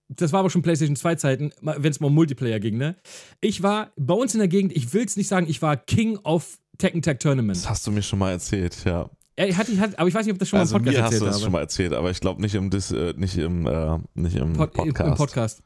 das 0.09 0.33
war 0.33 0.41
aber 0.41 0.49
schon 0.49 0.61
PlayStation 0.61 0.95
2 0.97 1.15
Zeiten, 1.15 1.51
wenn 1.61 1.89
es 1.91 1.99
mal 2.01 2.07
um 2.07 2.15
Multiplayer 2.15 2.59
ging, 2.59 2.77
ne? 2.77 2.97
Ich 3.39 3.63
war 3.63 3.91
bei 3.95 4.13
uns 4.13 4.33
in 4.33 4.39
der 4.39 4.49
Gegend, 4.49 4.75
ich 4.75 4.93
will 4.93 5.05
es 5.05 5.15
nicht 5.15 5.27
sagen, 5.29 5.47
ich 5.49 5.61
war 5.61 5.77
King 5.77 6.17
of 6.23 6.59
Tekken 6.77 7.01
Tag 7.01 7.19
Tournament. 7.19 7.57
Das 7.57 7.69
hast 7.69 7.87
du 7.87 7.91
mir 7.91 8.01
schon 8.01 8.19
mal 8.19 8.31
erzählt, 8.31 8.83
ja. 8.85 9.09
Er 9.35 9.55
hat, 9.57 9.67
hat, 9.67 9.97
aber 9.97 10.07
ich 10.09 10.13
weiß 10.13 10.25
nicht, 10.25 10.33
ob 10.33 10.39
das 10.39 10.49
schon 10.49 10.59
also 10.59 10.75
mal 10.75 10.79
im 10.79 10.85
Podcast 10.85 10.97
mir 10.97 11.03
hast 11.03 11.13
erzählt 11.13 11.21
du 11.21 11.25
das 11.25 11.35
habe. 11.35 11.43
schon 11.43 11.51
mal 11.53 11.59
erzählt, 11.61 11.93
aber 11.93 12.11
ich 12.11 12.19
glaube 12.19 12.41
nicht 12.41 12.53
im, 12.55 12.69
Dis, 12.69 12.91
äh, 12.91 13.13
nicht 13.17 13.37
im, 13.37 13.65
äh, 13.65 13.97
nicht 14.13 14.35
im 14.35 14.53
Pod- 14.53 14.73
Podcast. 14.73 15.09
Im 15.09 15.15
Podcast. 15.15 15.63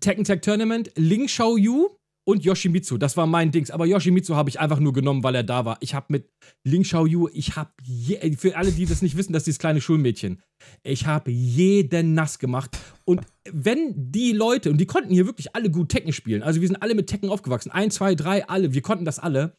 Tekken 0.00 0.24
Tag 0.24 0.42
Tournament, 0.42 0.90
Ling 0.96 1.26
Xiaoyu 1.26 1.88
und 2.26 2.42
Yoshimitsu. 2.44 2.96
Das 2.96 3.16
war 3.18 3.26
mein 3.26 3.50
Dings. 3.52 3.70
Aber 3.70 3.86
Yoshimitsu 3.86 4.34
habe 4.34 4.48
ich 4.48 4.58
einfach 4.58 4.80
nur 4.80 4.92
genommen, 4.94 5.22
weil 5.22 5.34
er 5.34 5.42
da 5.44 5.64
war. 5.66 5.76
Ich 5.80 5.94
habe 5.94 6.06
mit 6.08 6.30
Ling 6.64 6.82
Xiaoyu, 6.82 7.28
ich 7.32 7.54
habe, 7.54 7.70
für 8.38 8.56
alle, 8.56 8.72
die 8.72 8.86
das 8.86 9.02
nicht 9.02 9.16
wissen, 9.16 9.32
das 9.34 9.42
ist 9.42 9.46
dieses 9.46 9.58
kleine 9.58 9.80
Schulmädchen. 9.82 10.40
Ich 10.82 11.06
habe 11.06 11.30
jeden 11.30 12.14
nass 12.14 12.38
gemacht. 12.38 12.76
Und 13.04 13.20
wenn 13.52 13.92
die 14.10 14.32
Leute, 14.32 14.70
und 14.70 14.78
die 14.78 14.86
konnten 14.86 15.12
hier 15.12 15.26
wirklich 15.26 15.54
alle 15.54 15.70
gut 15.70 15.90
Tekken 15.90 16.12
spielen, 16.14 16.42
also 16.42 16.60
wir 16.62 16.68
sind 16.68 16.82
alle 16.82 16.94
mit 16.94 17.06
Tekken 17.08 17.28
aufgewachsen, 17.28 17.70
ein, 17.70 17.90
zwei, 17.90 18.14
drei, 18.14 18.48
alle, 18.48 18.72
wir 18.72 18.82
konnten 18.82 19.04
das 19.04 19.18
alle. 19.18 19.56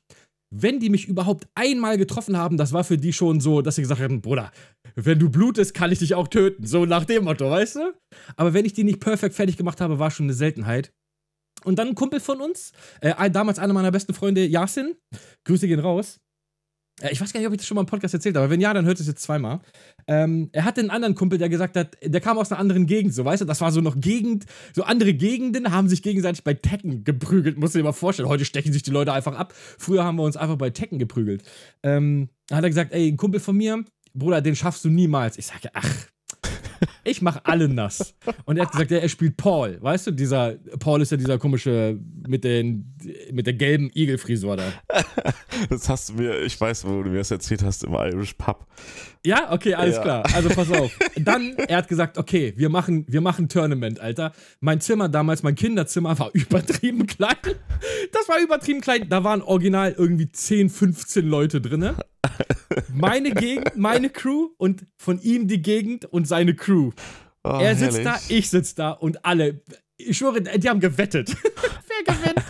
Wenn 0.57 0.79
die 0.79 0.89
mich 0.89 1.07
überhaupt 1.07 1.47
einmal 1.53 1.97
getroffen 1.97 2.37
haben, 2.37 2.55
das 2.55 2.71
war 2.71 2.85
für 2.85 2.97
die 2.97 3.11
schon 3.11 3.41
so, 3.41 3.61
dass 3.61 3.75
sie 3.75 3.81
gesagt 3.81 3.99
haben, 3.99 4.21
Bruder, 4.21 4.51
wenn 4.95 5.19
du 5.19 5.29
blutest, 5.29 5.73
kann 5.73 5.91
ich 5.91 5.99
dich 5.99 6.15
auch 6.15 6.29
töten. 6.29 6.65
So 6.65 6.85
nach 6.85 7.03
dem 7.03 7.25
Motto, 7.25 7.49
weißt 7.49 7.75
du? 7.75 7.93
Aber 8.37 8.53
wenn 8.53 8.63
ich 8.63 8.71
die 8.71 8.85
nicht 8.85 9.01
perfekt 9.01 9.35
fertig 9.35 9.57
gemacht 9.57 9.81
habe, 9.81 9.99
war 9.99 10.11
schon 10.11 10.27
eine 10.27 10.33
Seltenheit. 10.33 10.93
Und 11.65 11.77
dann 11.77 11.89
ein 11.89 11.95
Kumpel 11.95 12.21
von 12.21 12.39
uns, 12.39 12.71
äh, 13.01 13.29
damals 13.29 13.59
einer 13.59 13.73
meiner 13.73 13.91
besten 13.91 14.13
Freunde, 14.13 14.45
Yasin, 14.45 14.95
Grüße 15.45 15.67
gehen 15.67 15.79
raus. 15.79 16.21
Äh, 17.01 17.11
ich 17.11 17.21
weiß 17.21 17.33
gar 17.33 17.39
nicht, 17.39 17.47
ob 17.47 17.53
ich 17.53 17.57
das 17.57 17.67
schon 17.67 17.75
mal 17.75 17.81
im 17.81 17.87
Podcast 17.87 18.13
erzählt 18.13 18.35
habe, 18.35 18.45
aber 18.45 18.51
wenn 18.51 18.61
ja, 18.61 18.73
dann 18.73 18.85
hört 18.85 18.99
es 18.99 19.07
jetzt 19.07 19.21
zweimal. 19.21 19.59
Ähm, 20.07 20.49
er 20.51 20.65
hatte 20.65 20.81
einen 20.81 20.89
anderen 20.89 21.15
Kumpel, 21.15 21.37
der 21.37 21.49
gesagt 21.49 21.75
hat, 21.75 21.97
der 22.03 22.21
kam 22.21 22.37
aus 22.37 22.51
einer 22.51 22.59
anderen 22.59 22.85
Gegend, 22.85 23.13
so 23.13 23.25
weißt 23.25 23.41
du, 23.41 23.45
das 23.45 23.61
war 23.61 23.71
so 23.71 23.81
noch 23.81 23.99
Gegend, 23.99 24.45
so 24.73 24.83
andere 24.83 25.13
Gegenden 25.13 25.71
haben 25.71 25.89
sich 25.89 26.01
gegenseitig 26.01 26.43
bei 26.43 26.53
Tekken 26.53 27.03
geprügelt, 27.03 27.57
musst 27.57 27.75
du 27.75 27.79
dir 27.79 27.83
mal 27.83 27.91
vorstellen. 27.91 28.29
Heute 28.29 28.45
stechen 28.45 28.73
sich 28.73 28.83
die 28.83 28.91
Leute 28.91 29.13
einfach 29.13 29.35
ab. 29.35 29.53
Früher 29.77 30.03
haben 30.03 30.17
wir 30.17 30.23
uns 30.23 30.37
einfach 30.37 30.57
bei 30.57 30.69
Tekken 30.69 30.99
geprügelt. 30.99 31.43
Ähm, 31.83 32.29
hat 32.51 32.63
er 32.63 32.69
gesagt, 32.69 32.93
ey, 32.93 33.07
ein 33.07 33.17
Kumpel 33.17 33.39
von 33.39 33.57
mir, 33.57 33.83
Bruder, 34.13 34.41
den 34.41 34.55
schaffst 34.55 34.85
du 34.85 34.89
niemals. 34.89 35.37
Ich 35.37 35.47
sage, 35.47 35.69
ach, 35.73 36.07
ich 37.03 37.21
mache 37.21 37.41
alle 37.45 37.67
nass. 37.69 38.13
Und 38.45 38.57
er 38.57 38.63
hat 38.65 38.71
gesagt, 38.71 38.91
ja, 38.91 38.97
er 38.97 39.09
spielt 39.09 39.37
Paul. 39.37 39.77
Weißt 39.81 40.07
du, 40.07 40.11
dieser 40.11 40.55
Paul 40.79 41.01
ist 41.01 41.11
ja 41.11 41.17
dieser 41.17 41.37
komische 41.37 41.99
mit, 42.27 42.43
den, 42.43 42.95
mit 43.31 43.45
der 43.47 43.53
gelben 43.53 43.89
Igelfrisur 43.93 44.57
da. 44.57 44.63
Das 45.69 45.87
hast 45.89 46.09
du 46.09 46.13
mir, 46.15 46.41
ich 46.41 46.59
weiß, 46.59 46.85
wo 46.85 47.03
du 47.03 47.09
mir 47.09 47.19
das 47.19 47.31
erzählt 47.31 47.63
hast, 47.63 47.83
im 47.83 47.93
Irish 47.93 48.33
Pub. 48.33 48.65
Ja, 49.25 49.51
okay, 49.51 49.73
alles 49.73 49.95
Ja. 49.95 50.01
klar. 50.01 50.23
Also 50.35 50.49
pass 50.49 50.69
auf. 50.71 50.91
Dann, 51.17 51.55
er 51.67 51.77
hat 51.77 51.87
gesagt, 51.87 52.17
okay, 52.17 52.53
wir 52.57 52.69
machen, 52.69 53.05
wir 53.07 53.21
machen 53.21 53.49
Tournament, 53.49 53.99
Alter. 53.99 54.33
Mein 54.59 54.81
Zimmer 54.81 55.09
damals, 55.09 55.41
mein 55.43 55.55
Kinderzimmer 55.55 56.17
war 56.19 56.29
übertrieben 56.33 57.07
klein. 57.07 57.35
Das 58.11 58.27
war 58.29 58.39
übertrieben 58.41 58.81
klein. 58.81 59.07
Da 59.09 59.23
waren 59.23 59.41
original 59.41 59.95
irgendwie 59.97 60.31
10, 60.31 60.69
15 60.69 61.25
Leute 61.27 61.61
drinne. 61.61 61.95
Meine 62.93 63.31
Gegend, 63.31 63.75
meine 63.77 64.09
Crew 64.09 64.49
und 64.57 64.85
von 64.97 65.19
ihm 65.21 65.47
die 65.47 65.61
Gegend 65.61 66.05
und 66.05 66.27
seine 66.27 66.55
Crew. 66.55 66.74
Oh, 67.43 67.59
er 67.61 67.75
sitzt 67.75 67.99
herrlich. 67.99 68.27
da, 68.27 68.33
ich 68.35 68.49
sitz 68.49 68.75
da 68.75 68.91
und 68.91 69.23
alle, 69.23 69.61
ich 69.97 70.17
schwöre, 70.17 70.41
die 70.41 70.69
haben 70.69 70.79
gewettet. 70.79 71.35
Wer 71.43 72.15
gewinnt? 72.15 72.45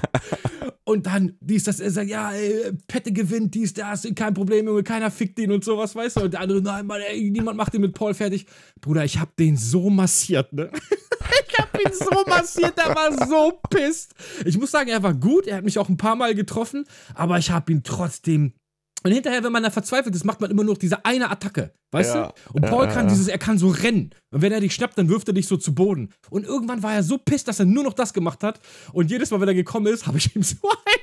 Und 0.88 1.08
dann 1.08 1.36
dies, 1.42 1.64
das, 1.64 1.80
er 1.80 1.90
sagt, 1.90 2.10
ja, 2.10 2.32
ey, 2.32 2.72
Pette 2.88 3.12
gewinnt, 3.12 3.56
dies, 3.56 3.74
das, 3.74 4.08
kein 4.16 4.34
Problem, 4.34 4.68
Junge, 4.68 4.84
keiner 4.84 5.10
fickt 5.10 5.40
ihn 5.40 5.52
und 5.52 5.64
sowas, 5.64 5.96
weißt 5.96 6.18
du? 6.18 6.22
Und 6.22 6.34
der 6.34 6.42
andere, 6.42 6.62
nein, 6.62 6.86
Mann, 6.86 7.02
ey, 7.02 7.30
niemand 7.32 7.58
macht 7.58 7.74
ihn 7.74 7.82
mit 7.82 7.94
Paul 7.94 8.14
fertig. 8.14 8.46
Bruder, 8.82 9.04
ich 9.04 9.20
hab 9.20 9.36
den 9.36 9.58
so 9.58 9.90
massiert, 9.90 10.54
ne? 10.54 10.72
Ich 11.48 11.60
hab 11.60 11.74
ihn 11.80 11.92
so 11.94 12.24
massiert, 12.28 12.78
der 12.78 12.94
war 12.94 13.28
so 13.28 13.60
pisst. 13.70 14.14
Ich 14.46 14.58
muss 14.58 14.72
sagen, 14.72 14.90
er 14.90 15.02
war 15.04 15.14
gut, 15.14 15.48
er 15.48 15.58
hat 15.58 15.64
mich 15.64 15.80
auch 15.80 15.90
ein 15.90 15.98
paar 15.98 16.16
Mal 16.16 16.36
getroffen, 16.36 16.86
aber 17.14 17.38
ich 17.38 17.50
hab 17.50 17.70
ihn 17.70 17.82
trotzdem 17.84 18.54
Und 19.06 19.11
hinterher, 19.11 19.44
wenn 19.44 19.52
man 19.52 19.61
da 19.61 19.69
verzweifelt 19.69 20.15
ist, 20.15 20.23
macht 20.23 20.41
man 20.41 20.49
immer 20.49 20.64
nur 20.64 20.73
noch 20.73 20.80
diese 20.80 21.06
eine 21.06 21.30
Attacke. 21.30 21.72
Weißt 21.91 22.15
Ja, 22.15 22.34
du? 22.48 22.53
Und 22.53 22.65
Paul 22.65 22.86
ja, 22.86 22.91
kann 22.91 23.06
ja. 23.06 23.11
dieses, 23.14 23.27
er 23.27 23.38
kann 23.38 23.60
so 23.60 23.68
rennen. 23.68 24.10
Und 24.32 24.41
wenn 24.41 24.52
er 24.52 24.60
dich 24.60 24.73
schnappt, 24.73 24.98
dann 24.98 25.10
wirft 25.10 25.27
er 25.27 25.36
dich 25.36 25.45
so 25.48 25.57
zu 25.57 25.76
Boden. 25.76 26.10
Und 26.32 26.44
irgendwann 26.44 26.82
war 26.82 26.95
er 26.95 27.03
so 27.03 27.19
pisst, 27.19 27.48
dass 27.48 27.60
er 27.60 27.65
nur 27.65 27.84
noch 27.84 27.94
das 27.94 28.14
gemacht 28.14 28.41
hat. 28.41 28.60
Und 28.94 29.11
jedes 29.11 29.30
Mal, 29.30 29.40
wenn 29.40 29.48
er 29.48 29.53
gekommen 29.53 29.86
ist, 29.94 30.07
habe 30.07 30.18
ich 30.18 30.36
ihm 30.36 30.41
so 30.41 30.56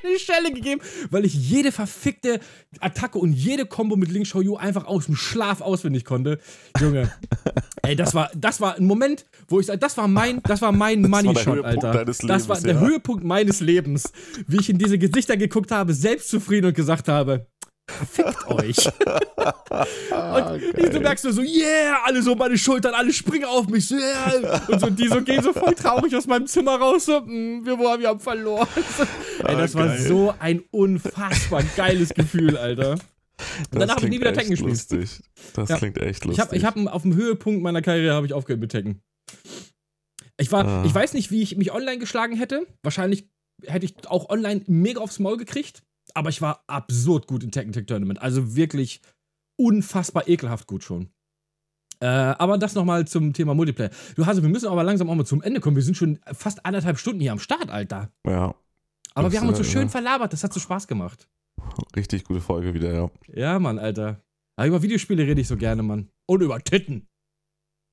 eine 0.03 0.19
Schelle 0.19 0.51
gegeben, 0.51 0.81
weil 1.11 1.23
ich 1.23 1.33
jede 1.33 1.71
verfickte 1.71 2.41
Attacke 2.81 3.19
und 3.19 3.31
jede 3.31 3.65
Combo 3.65 3.95
mit 3.95 4.11
Link 4.11 4.27
Shoyu 4.27 4.57
einfach 4.57 4.83
aus 4.83 5.05
dem 5.05 5.15
Schlaf 5.15 5.61
auswendig 5.61 6.03
konnte. 6.03 6.39
Junge. 6.81 7.09
Ey, 7.83 7.95
das 7.95 8.13
war, 8.13 8.29
das 8.35 8.59
war 8.59 8.75
ein 8.75 8.85
Moment, 8.85 9.25
wo 9.47 9.61
ich 9.61 9.65
sage, 9.67 9.79
das 9.79 9.95
war 9.97 10.09
mein, 10.09 10.41
das 10.43 10.61
war 10.61 10.73
mein 10.73 11.01
Money 11.01 11.35
Shot, 11.37 11.63
Alter. 11.63 11.91
deines 11.91 12.17
das 12.17 12.49
war 12.49 12.57
Lebens, 12.57 12.63
der. 12.63 12.79
Höhepunkt 12.81 13.23
meines 13.23 13.61
Lebens, 13.61 14.11
wie 14.45 14.57
ich 14.57 14.69
in 14.69 14.77
diese 14.77 14.97
Gesichter 14.97 15.37
geguckt 15.37 15.71
habe, 15.71 15.93
selbstzufrieden 15.93 16.67
und 16.69 16.75
gesagt 16.75 17.07
habe, 17.07 17.47
fickt 17.89 18.47
euch. 18.47 18.77
Ah, 20.11 20.51
Und 20.53 20.63
ich, 20.77 20.89
du 20.89 20.99
merkst 20.99 21.23
nur 21.25 21.33
so, 21.33 21.41
yeah, 21.41 21.99
alle 22.05 22.21
so 22.21 22.35
meine 22.35 22.57
Schultern, 22.57 22.93
alle 22.93 23.11
springen 23.13 23.45
auf 23.45 23.67
mich, 23.67 23.87
so, 23.87 23.95
yeah. 23.95 24.61
Und 24.67 24.79
so, 24.79 24.89
die 24.89 25.07
so 25.07 25.21
gehen 25.21 25.43
so 25.43 25.53
voll 25.53 25.73
traurig 25.75 26.15
aus 26.15 26.27
meinem 26.27 26.47
Zimmer 26.47 26.75
raus, 26.77 27.05
so, 27.05 27.19
mm, 27.21 27.65
wir, 27.65 27.77
wir 27.77 28.07
haben 28.07 28.19
verloren. 28.19 28.67
Ey, 29.43 29.55
das 29.57 29.75
Ah, 29.75 29.79
war 29.79 29.97
so 29.97 30.33
ein 30.39 30.63
unfassbar 30.71 31.63
geiles 31.75 32.13
Gefühl, 32.13 32.57
Alter. 32.57 32.91
Und 33.71 33.79
danach 33.81 33.95
habe 33.97 34.05
ich 34.05 34.11
nie 34.11 34.19
wieder 34.19 34.33
Tekken 34.33 34.51
gespielt. 34.51 34.71
Lustig. 34.71 35.19
Das 35.55 35.69
Ja. 35.69 35.77
klingt 35.77 35.97
echt 35.97 36.19
Ich 36.21 36.25
lustig. 36.25 36.45
habe 36.45 36.55
ich 36.55 36.65
hab 36.65 36.77
auf 36.93 37.01
dem 37.01 37.15
Höhepunkt 37.15 37.61
meiner 37.63 37.81
Karriere 37.81 38.13
habe 38.15 38.25
ich 38.27 38.33
aufgehört 38.33 38.61
mit 38.61 38.71
Tekken. 38.71 39.01
Ich 40.37 40.51
war, 40.51 40.65
Ah. 40.65 40.83
ich 40.85 40.93
weiß 40.93 41.13
nicht, 41.13 41.31
wie 41.31 41.41
ich 41.41 41.57
mich 41.57 41.71
online 41.73 41.97
geschlagen 41.97 42.35
hätte. 42.37 42.65
Wahrscheinlich 42.83 43.27
hätte 43.65 43.85
ich 43.85 43.95
auch 44.07 44.29
online 44.29 44.61
mega 44.67 45.01
aufs 45.01 45.19
Maul 45.19 45.37
gekriegt. 45.37 45.83
Aber 46.13 46.29
ich 46.29 46.41
war 46.41 46.63
absurd 46.67 47.27
gut 47.27 47.43
in 47.43 47.51
Tekken 47.51 47.73
Tag 47.73 47.87
Tournament. 47.87 48.21
Also 48.21 48.55
wirklich 48.55 49.01
unfassbar 49.55 50.27
ekelhaft 50.27 50.67
gut 50.67 50.83
schon. 50.83 51.09
Äh, 51.99 52.05
aber 52.05 52.57
das 52.57 52.75
nochmal 52.75 53.07
zum 53.07 53.33
Thema 53.33 53.53
Multiplayer. 53.53 53.89
Du 54.15 54.25
Hase, 54.25 54.41
wir 54.41 54.49
müssen 54.49 54.67
aber 54.67 54.83
langsam 54.83 55.09
auch 55.09 55.15
mal 55.15 55.25
zum 55.25 55.41
Ende 55.41 55.61
kommen. 55.61 55.75
Wir 55.75 55.83
sind 55.83 55.95
schon 55.95 56.19
fast 56.33 56.65
anderthalb 56.65 56.97
Stunden 56.97 57.21
hier 57.21 57.31
am 57.31 57.39
Start, 57.39 57.69
Alter. 57.69 58.11
ja, 58.27 58.53
Aber 59.13 59.31
wir 59.31 59.39
haben 59.39 59.47
uns 59.47 59.57
so 59.57 59.63
äh, 59.63 59.67
schön 59.67 59.83
ja. 59.83 59.87
verlabert. 59.87 60.33
Das 60.33 60.43
hat 60.43 60.51
so 60.53 60.59
Spaß 60.59 60.87
gemacht. 60.87 61.29
richtig 61.95 62.25
gute 62.25 62.41
Folge 62.41 62.73
wieder, 62.73 62.93
ja. 62.93 63.11
Ja, 63.33 63.59
Mann, 63.59 63.79
Alter. 63.79 64.21
Aber 64.57 64.67
über 64.67 64.81
Videospiele 64.81 65.23
rede 65.23 65.41
ich 65.41 65.47
so 65.47 65.55
gerne, 65.55 65.81
Mann. 65.81 66.09
Und 66.25 66.41
über 66.41 66.59
Titten. 66.59 67.07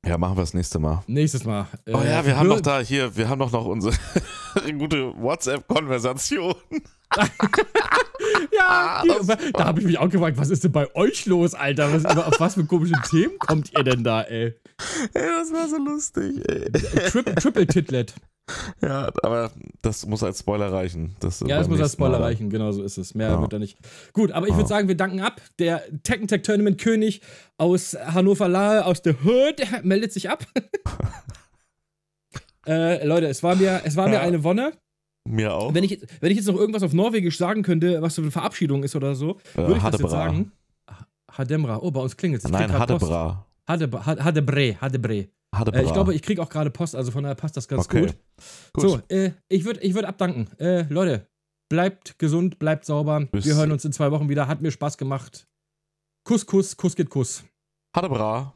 Ja, 0.06 0.16
machen 0.16 0.36
wir 0.36 0.42
das 0.42 0.54
nächste 0.54 0.78
Mal. 0.78 1.02
Nächstes 1.06 1.44
Mal. 1.44 1.66
Oh 1.86 1.98
Äh, 1.98 2.10
ja, 2.10 2.24
wir 2.24 2.36
haben 2.36 2.48
noch 2.48 2.60
da 2.62 2.80
hier, 2.80 3.14
wir 3.16 3.28
haben 3.28 3.38
doch 3.38 3.52
noch 3.52 3.66
unsere 3.66 3.94
gute 4.78 5.14
WhatsApp-Konversation. 5.20 6.54
Ja, 8.56 8.64
Ah, 8.66 9.02
die, 9.02 9.08
das- 9.08 9.26
da 9.52 9.64
habe 9.64 9.80
ich 9.80 9.86
mich 9.86 9.98
auch 9.98 10.08
gefragt, 10.08 10.36
was 10.38 10.50
ist 10.50 10.64
denn 10.64 10.72
bei 10.72 10.94
euch 10.94 11.26
los, 11.26 11.54
Alter? 11.54 11.92
Was, 11.92 12.04
auf 12.04 12.38
was 12.40 12.54
für 12.54 12.64
komische 12.64 12.94
Themen 13.10 13.38
kommt 13.38 13.72
ihr 13.76 13.84
denn 13.84 14.04
da, 14.04 14.22
ey? 14.22 14.54
Ey, 15.14 15.22
das 15.38 15.52
war 15.52 15.68
so 15.68 15.76
lustig, 15.78 16.42
ey. 16.48 16.70
Triple, 17.10 17.34
Triple 17.36 17.66
Titlet. 17.66 18.14
Ja, 18.82 19.10
aber 19.22 19.52
das 19.82 20.06
muss 20.06 20.24
als 20.24 20.40
Spoiler 20.40 20.72
reichen. 20.72 21.14
Das 21.20 21.38
Ja, 21.46 21.58
das 21.58 21.68
muss 21.68 21.80
als 21.80 21.98
Mal 21.98 22.06
Spoiler 22.06 22.12
dann. 22.18 22.22
reichen, 22.22 22.50
genau 22.50 22.72
so 22.72 22.82
ist 22.82 22.98
es. 22.98 23.14
Mehr 23.14 23.28
Ja. 23.28 23.40
wird 23.40 23.52
da 23.52 23.58
nicht. 23.60 23.78
Gut, 24.12 24.32
aber 24.32 24.46
ich 24.46 24.52
Ja. 24.52 24.56
würde 24.58 24.68
sagen, 24.68 24.88
wir 24.88 24.96
danken 24.96 25.20
ab. 25.20 25.40
Der 25.60 25.82
Tekken 26.02 26.26
Tech 26.26 26.42
Tournament 26.42 26.80
König 26.80 27.20
aus 27.58 27.96
Hannover 28.06 28.48
Lahe, 28.48 28.84
aus 28.86 29.02
der 29.02 29.14
Hood, 29.24 29.60
meldet 29.84 30.12
sich 30.12 30.30
ab. 30.30 30.44
äh, 32.66 33.04
Leute, 33.06 33.26
es 33.28 33.42
war 33.42 33.56
mir, 33.56 33.80
es 33.84 33.96
war 33.96 34.08
mir 34.08 34.14
Ja. 34.14 34.20
eine 34.22 34.42
Wonne. 34.44 34.72
Mir 35.28 35.54
auch. 35.54 35.74
Wenn 35.74 35.84
ich, 35.84 36.00
wenn 36.20 36.30
ich 36.30 36.38
jetzt 36.38 36.46
noch 36.46 36.56
irgendwas 36.56 36.82
auf 36.82 36.92
Norwegisch 36.92 37.36
sagen 37.38 37.62
könnte, 37.62 38.00
was 38.02 38.14
so 38.14 38.22
eine 38.22 38.30
Verabschiedung 38.30 38.82
ist 38.82 38.96
oder 38.96 39.14
so, 39.14 39.38
Äh, 39.54 39.58
würde 39.58 39.76
ich 39.76 39.82
das 39.82 39.84
jetzt 39.84 39.84
Hadebra. 39.94 40.08
sagen. 40.10 40.52
Hademra. 41.30 41.78
Oh, 41.80 41.90
bei 41.90 42.00
uns 42.00 42.16
klingelt 42.16 42.44
es. 42.44 42.50
Nein, 42.50 42.72
Hadebra. 42.72 43.46
Hadebre, 43.68 44.04
Hadebre, 44.06 44.80
Hadebre. 44.80 45.28
Hadebra. 45.54 45.78
Äh, 45.80 45.84
ich 45.84 45.92
glaube, 45.92 46.14
ich 46.14 46.22
kriege 46.22 46.42
auch 46.42 46.48
gerade 46.48 46.70
Post, 46.70 46.96
also 46.96 47.10
von 47.12 47.22
daher 47.22 47.34
passt 47.36 47.56
das 47.56 47.68
ganz 47.68 47.84
Okay. 47.86 48.06
gut. 48.06 48.16
Gut. 48.72 48.82
So, 48.82 49.00
äh, 49.08 49.32
ich 49.48 49.64
würde 49.64 49.80
ich 49.80 49.94
würd 49.94 50.04
abdanken. 50.06 50.48
Äh, 50.58 50.82
Leute, 50.88 51.26
bleibt 51.68 52.18
gesund, 52.18 52.58
bleibt 52.58 52.84
sauber. 52.84 53.20
Bis- 53.26 53.44
Wir 53.46 53.54
hören 53.56 53.70
uns 53.72 53.84
in 53.84 53.92
zwei 53.92 54.10
Wochen 54.10 54.28
wieder. 54.28 54.48
Hat 54.48 54.60
mir 54.62 54.70
Spaß 54.72 54.96
gemacht. 54.98 55.46
Kuss, 56.24 56.46
Kuss, 56.46 56.76
Kuss 56.76 56.96
geht 56.96 57.10
Kuss. 57.10 57.44
Hadebra. 57.96 58.54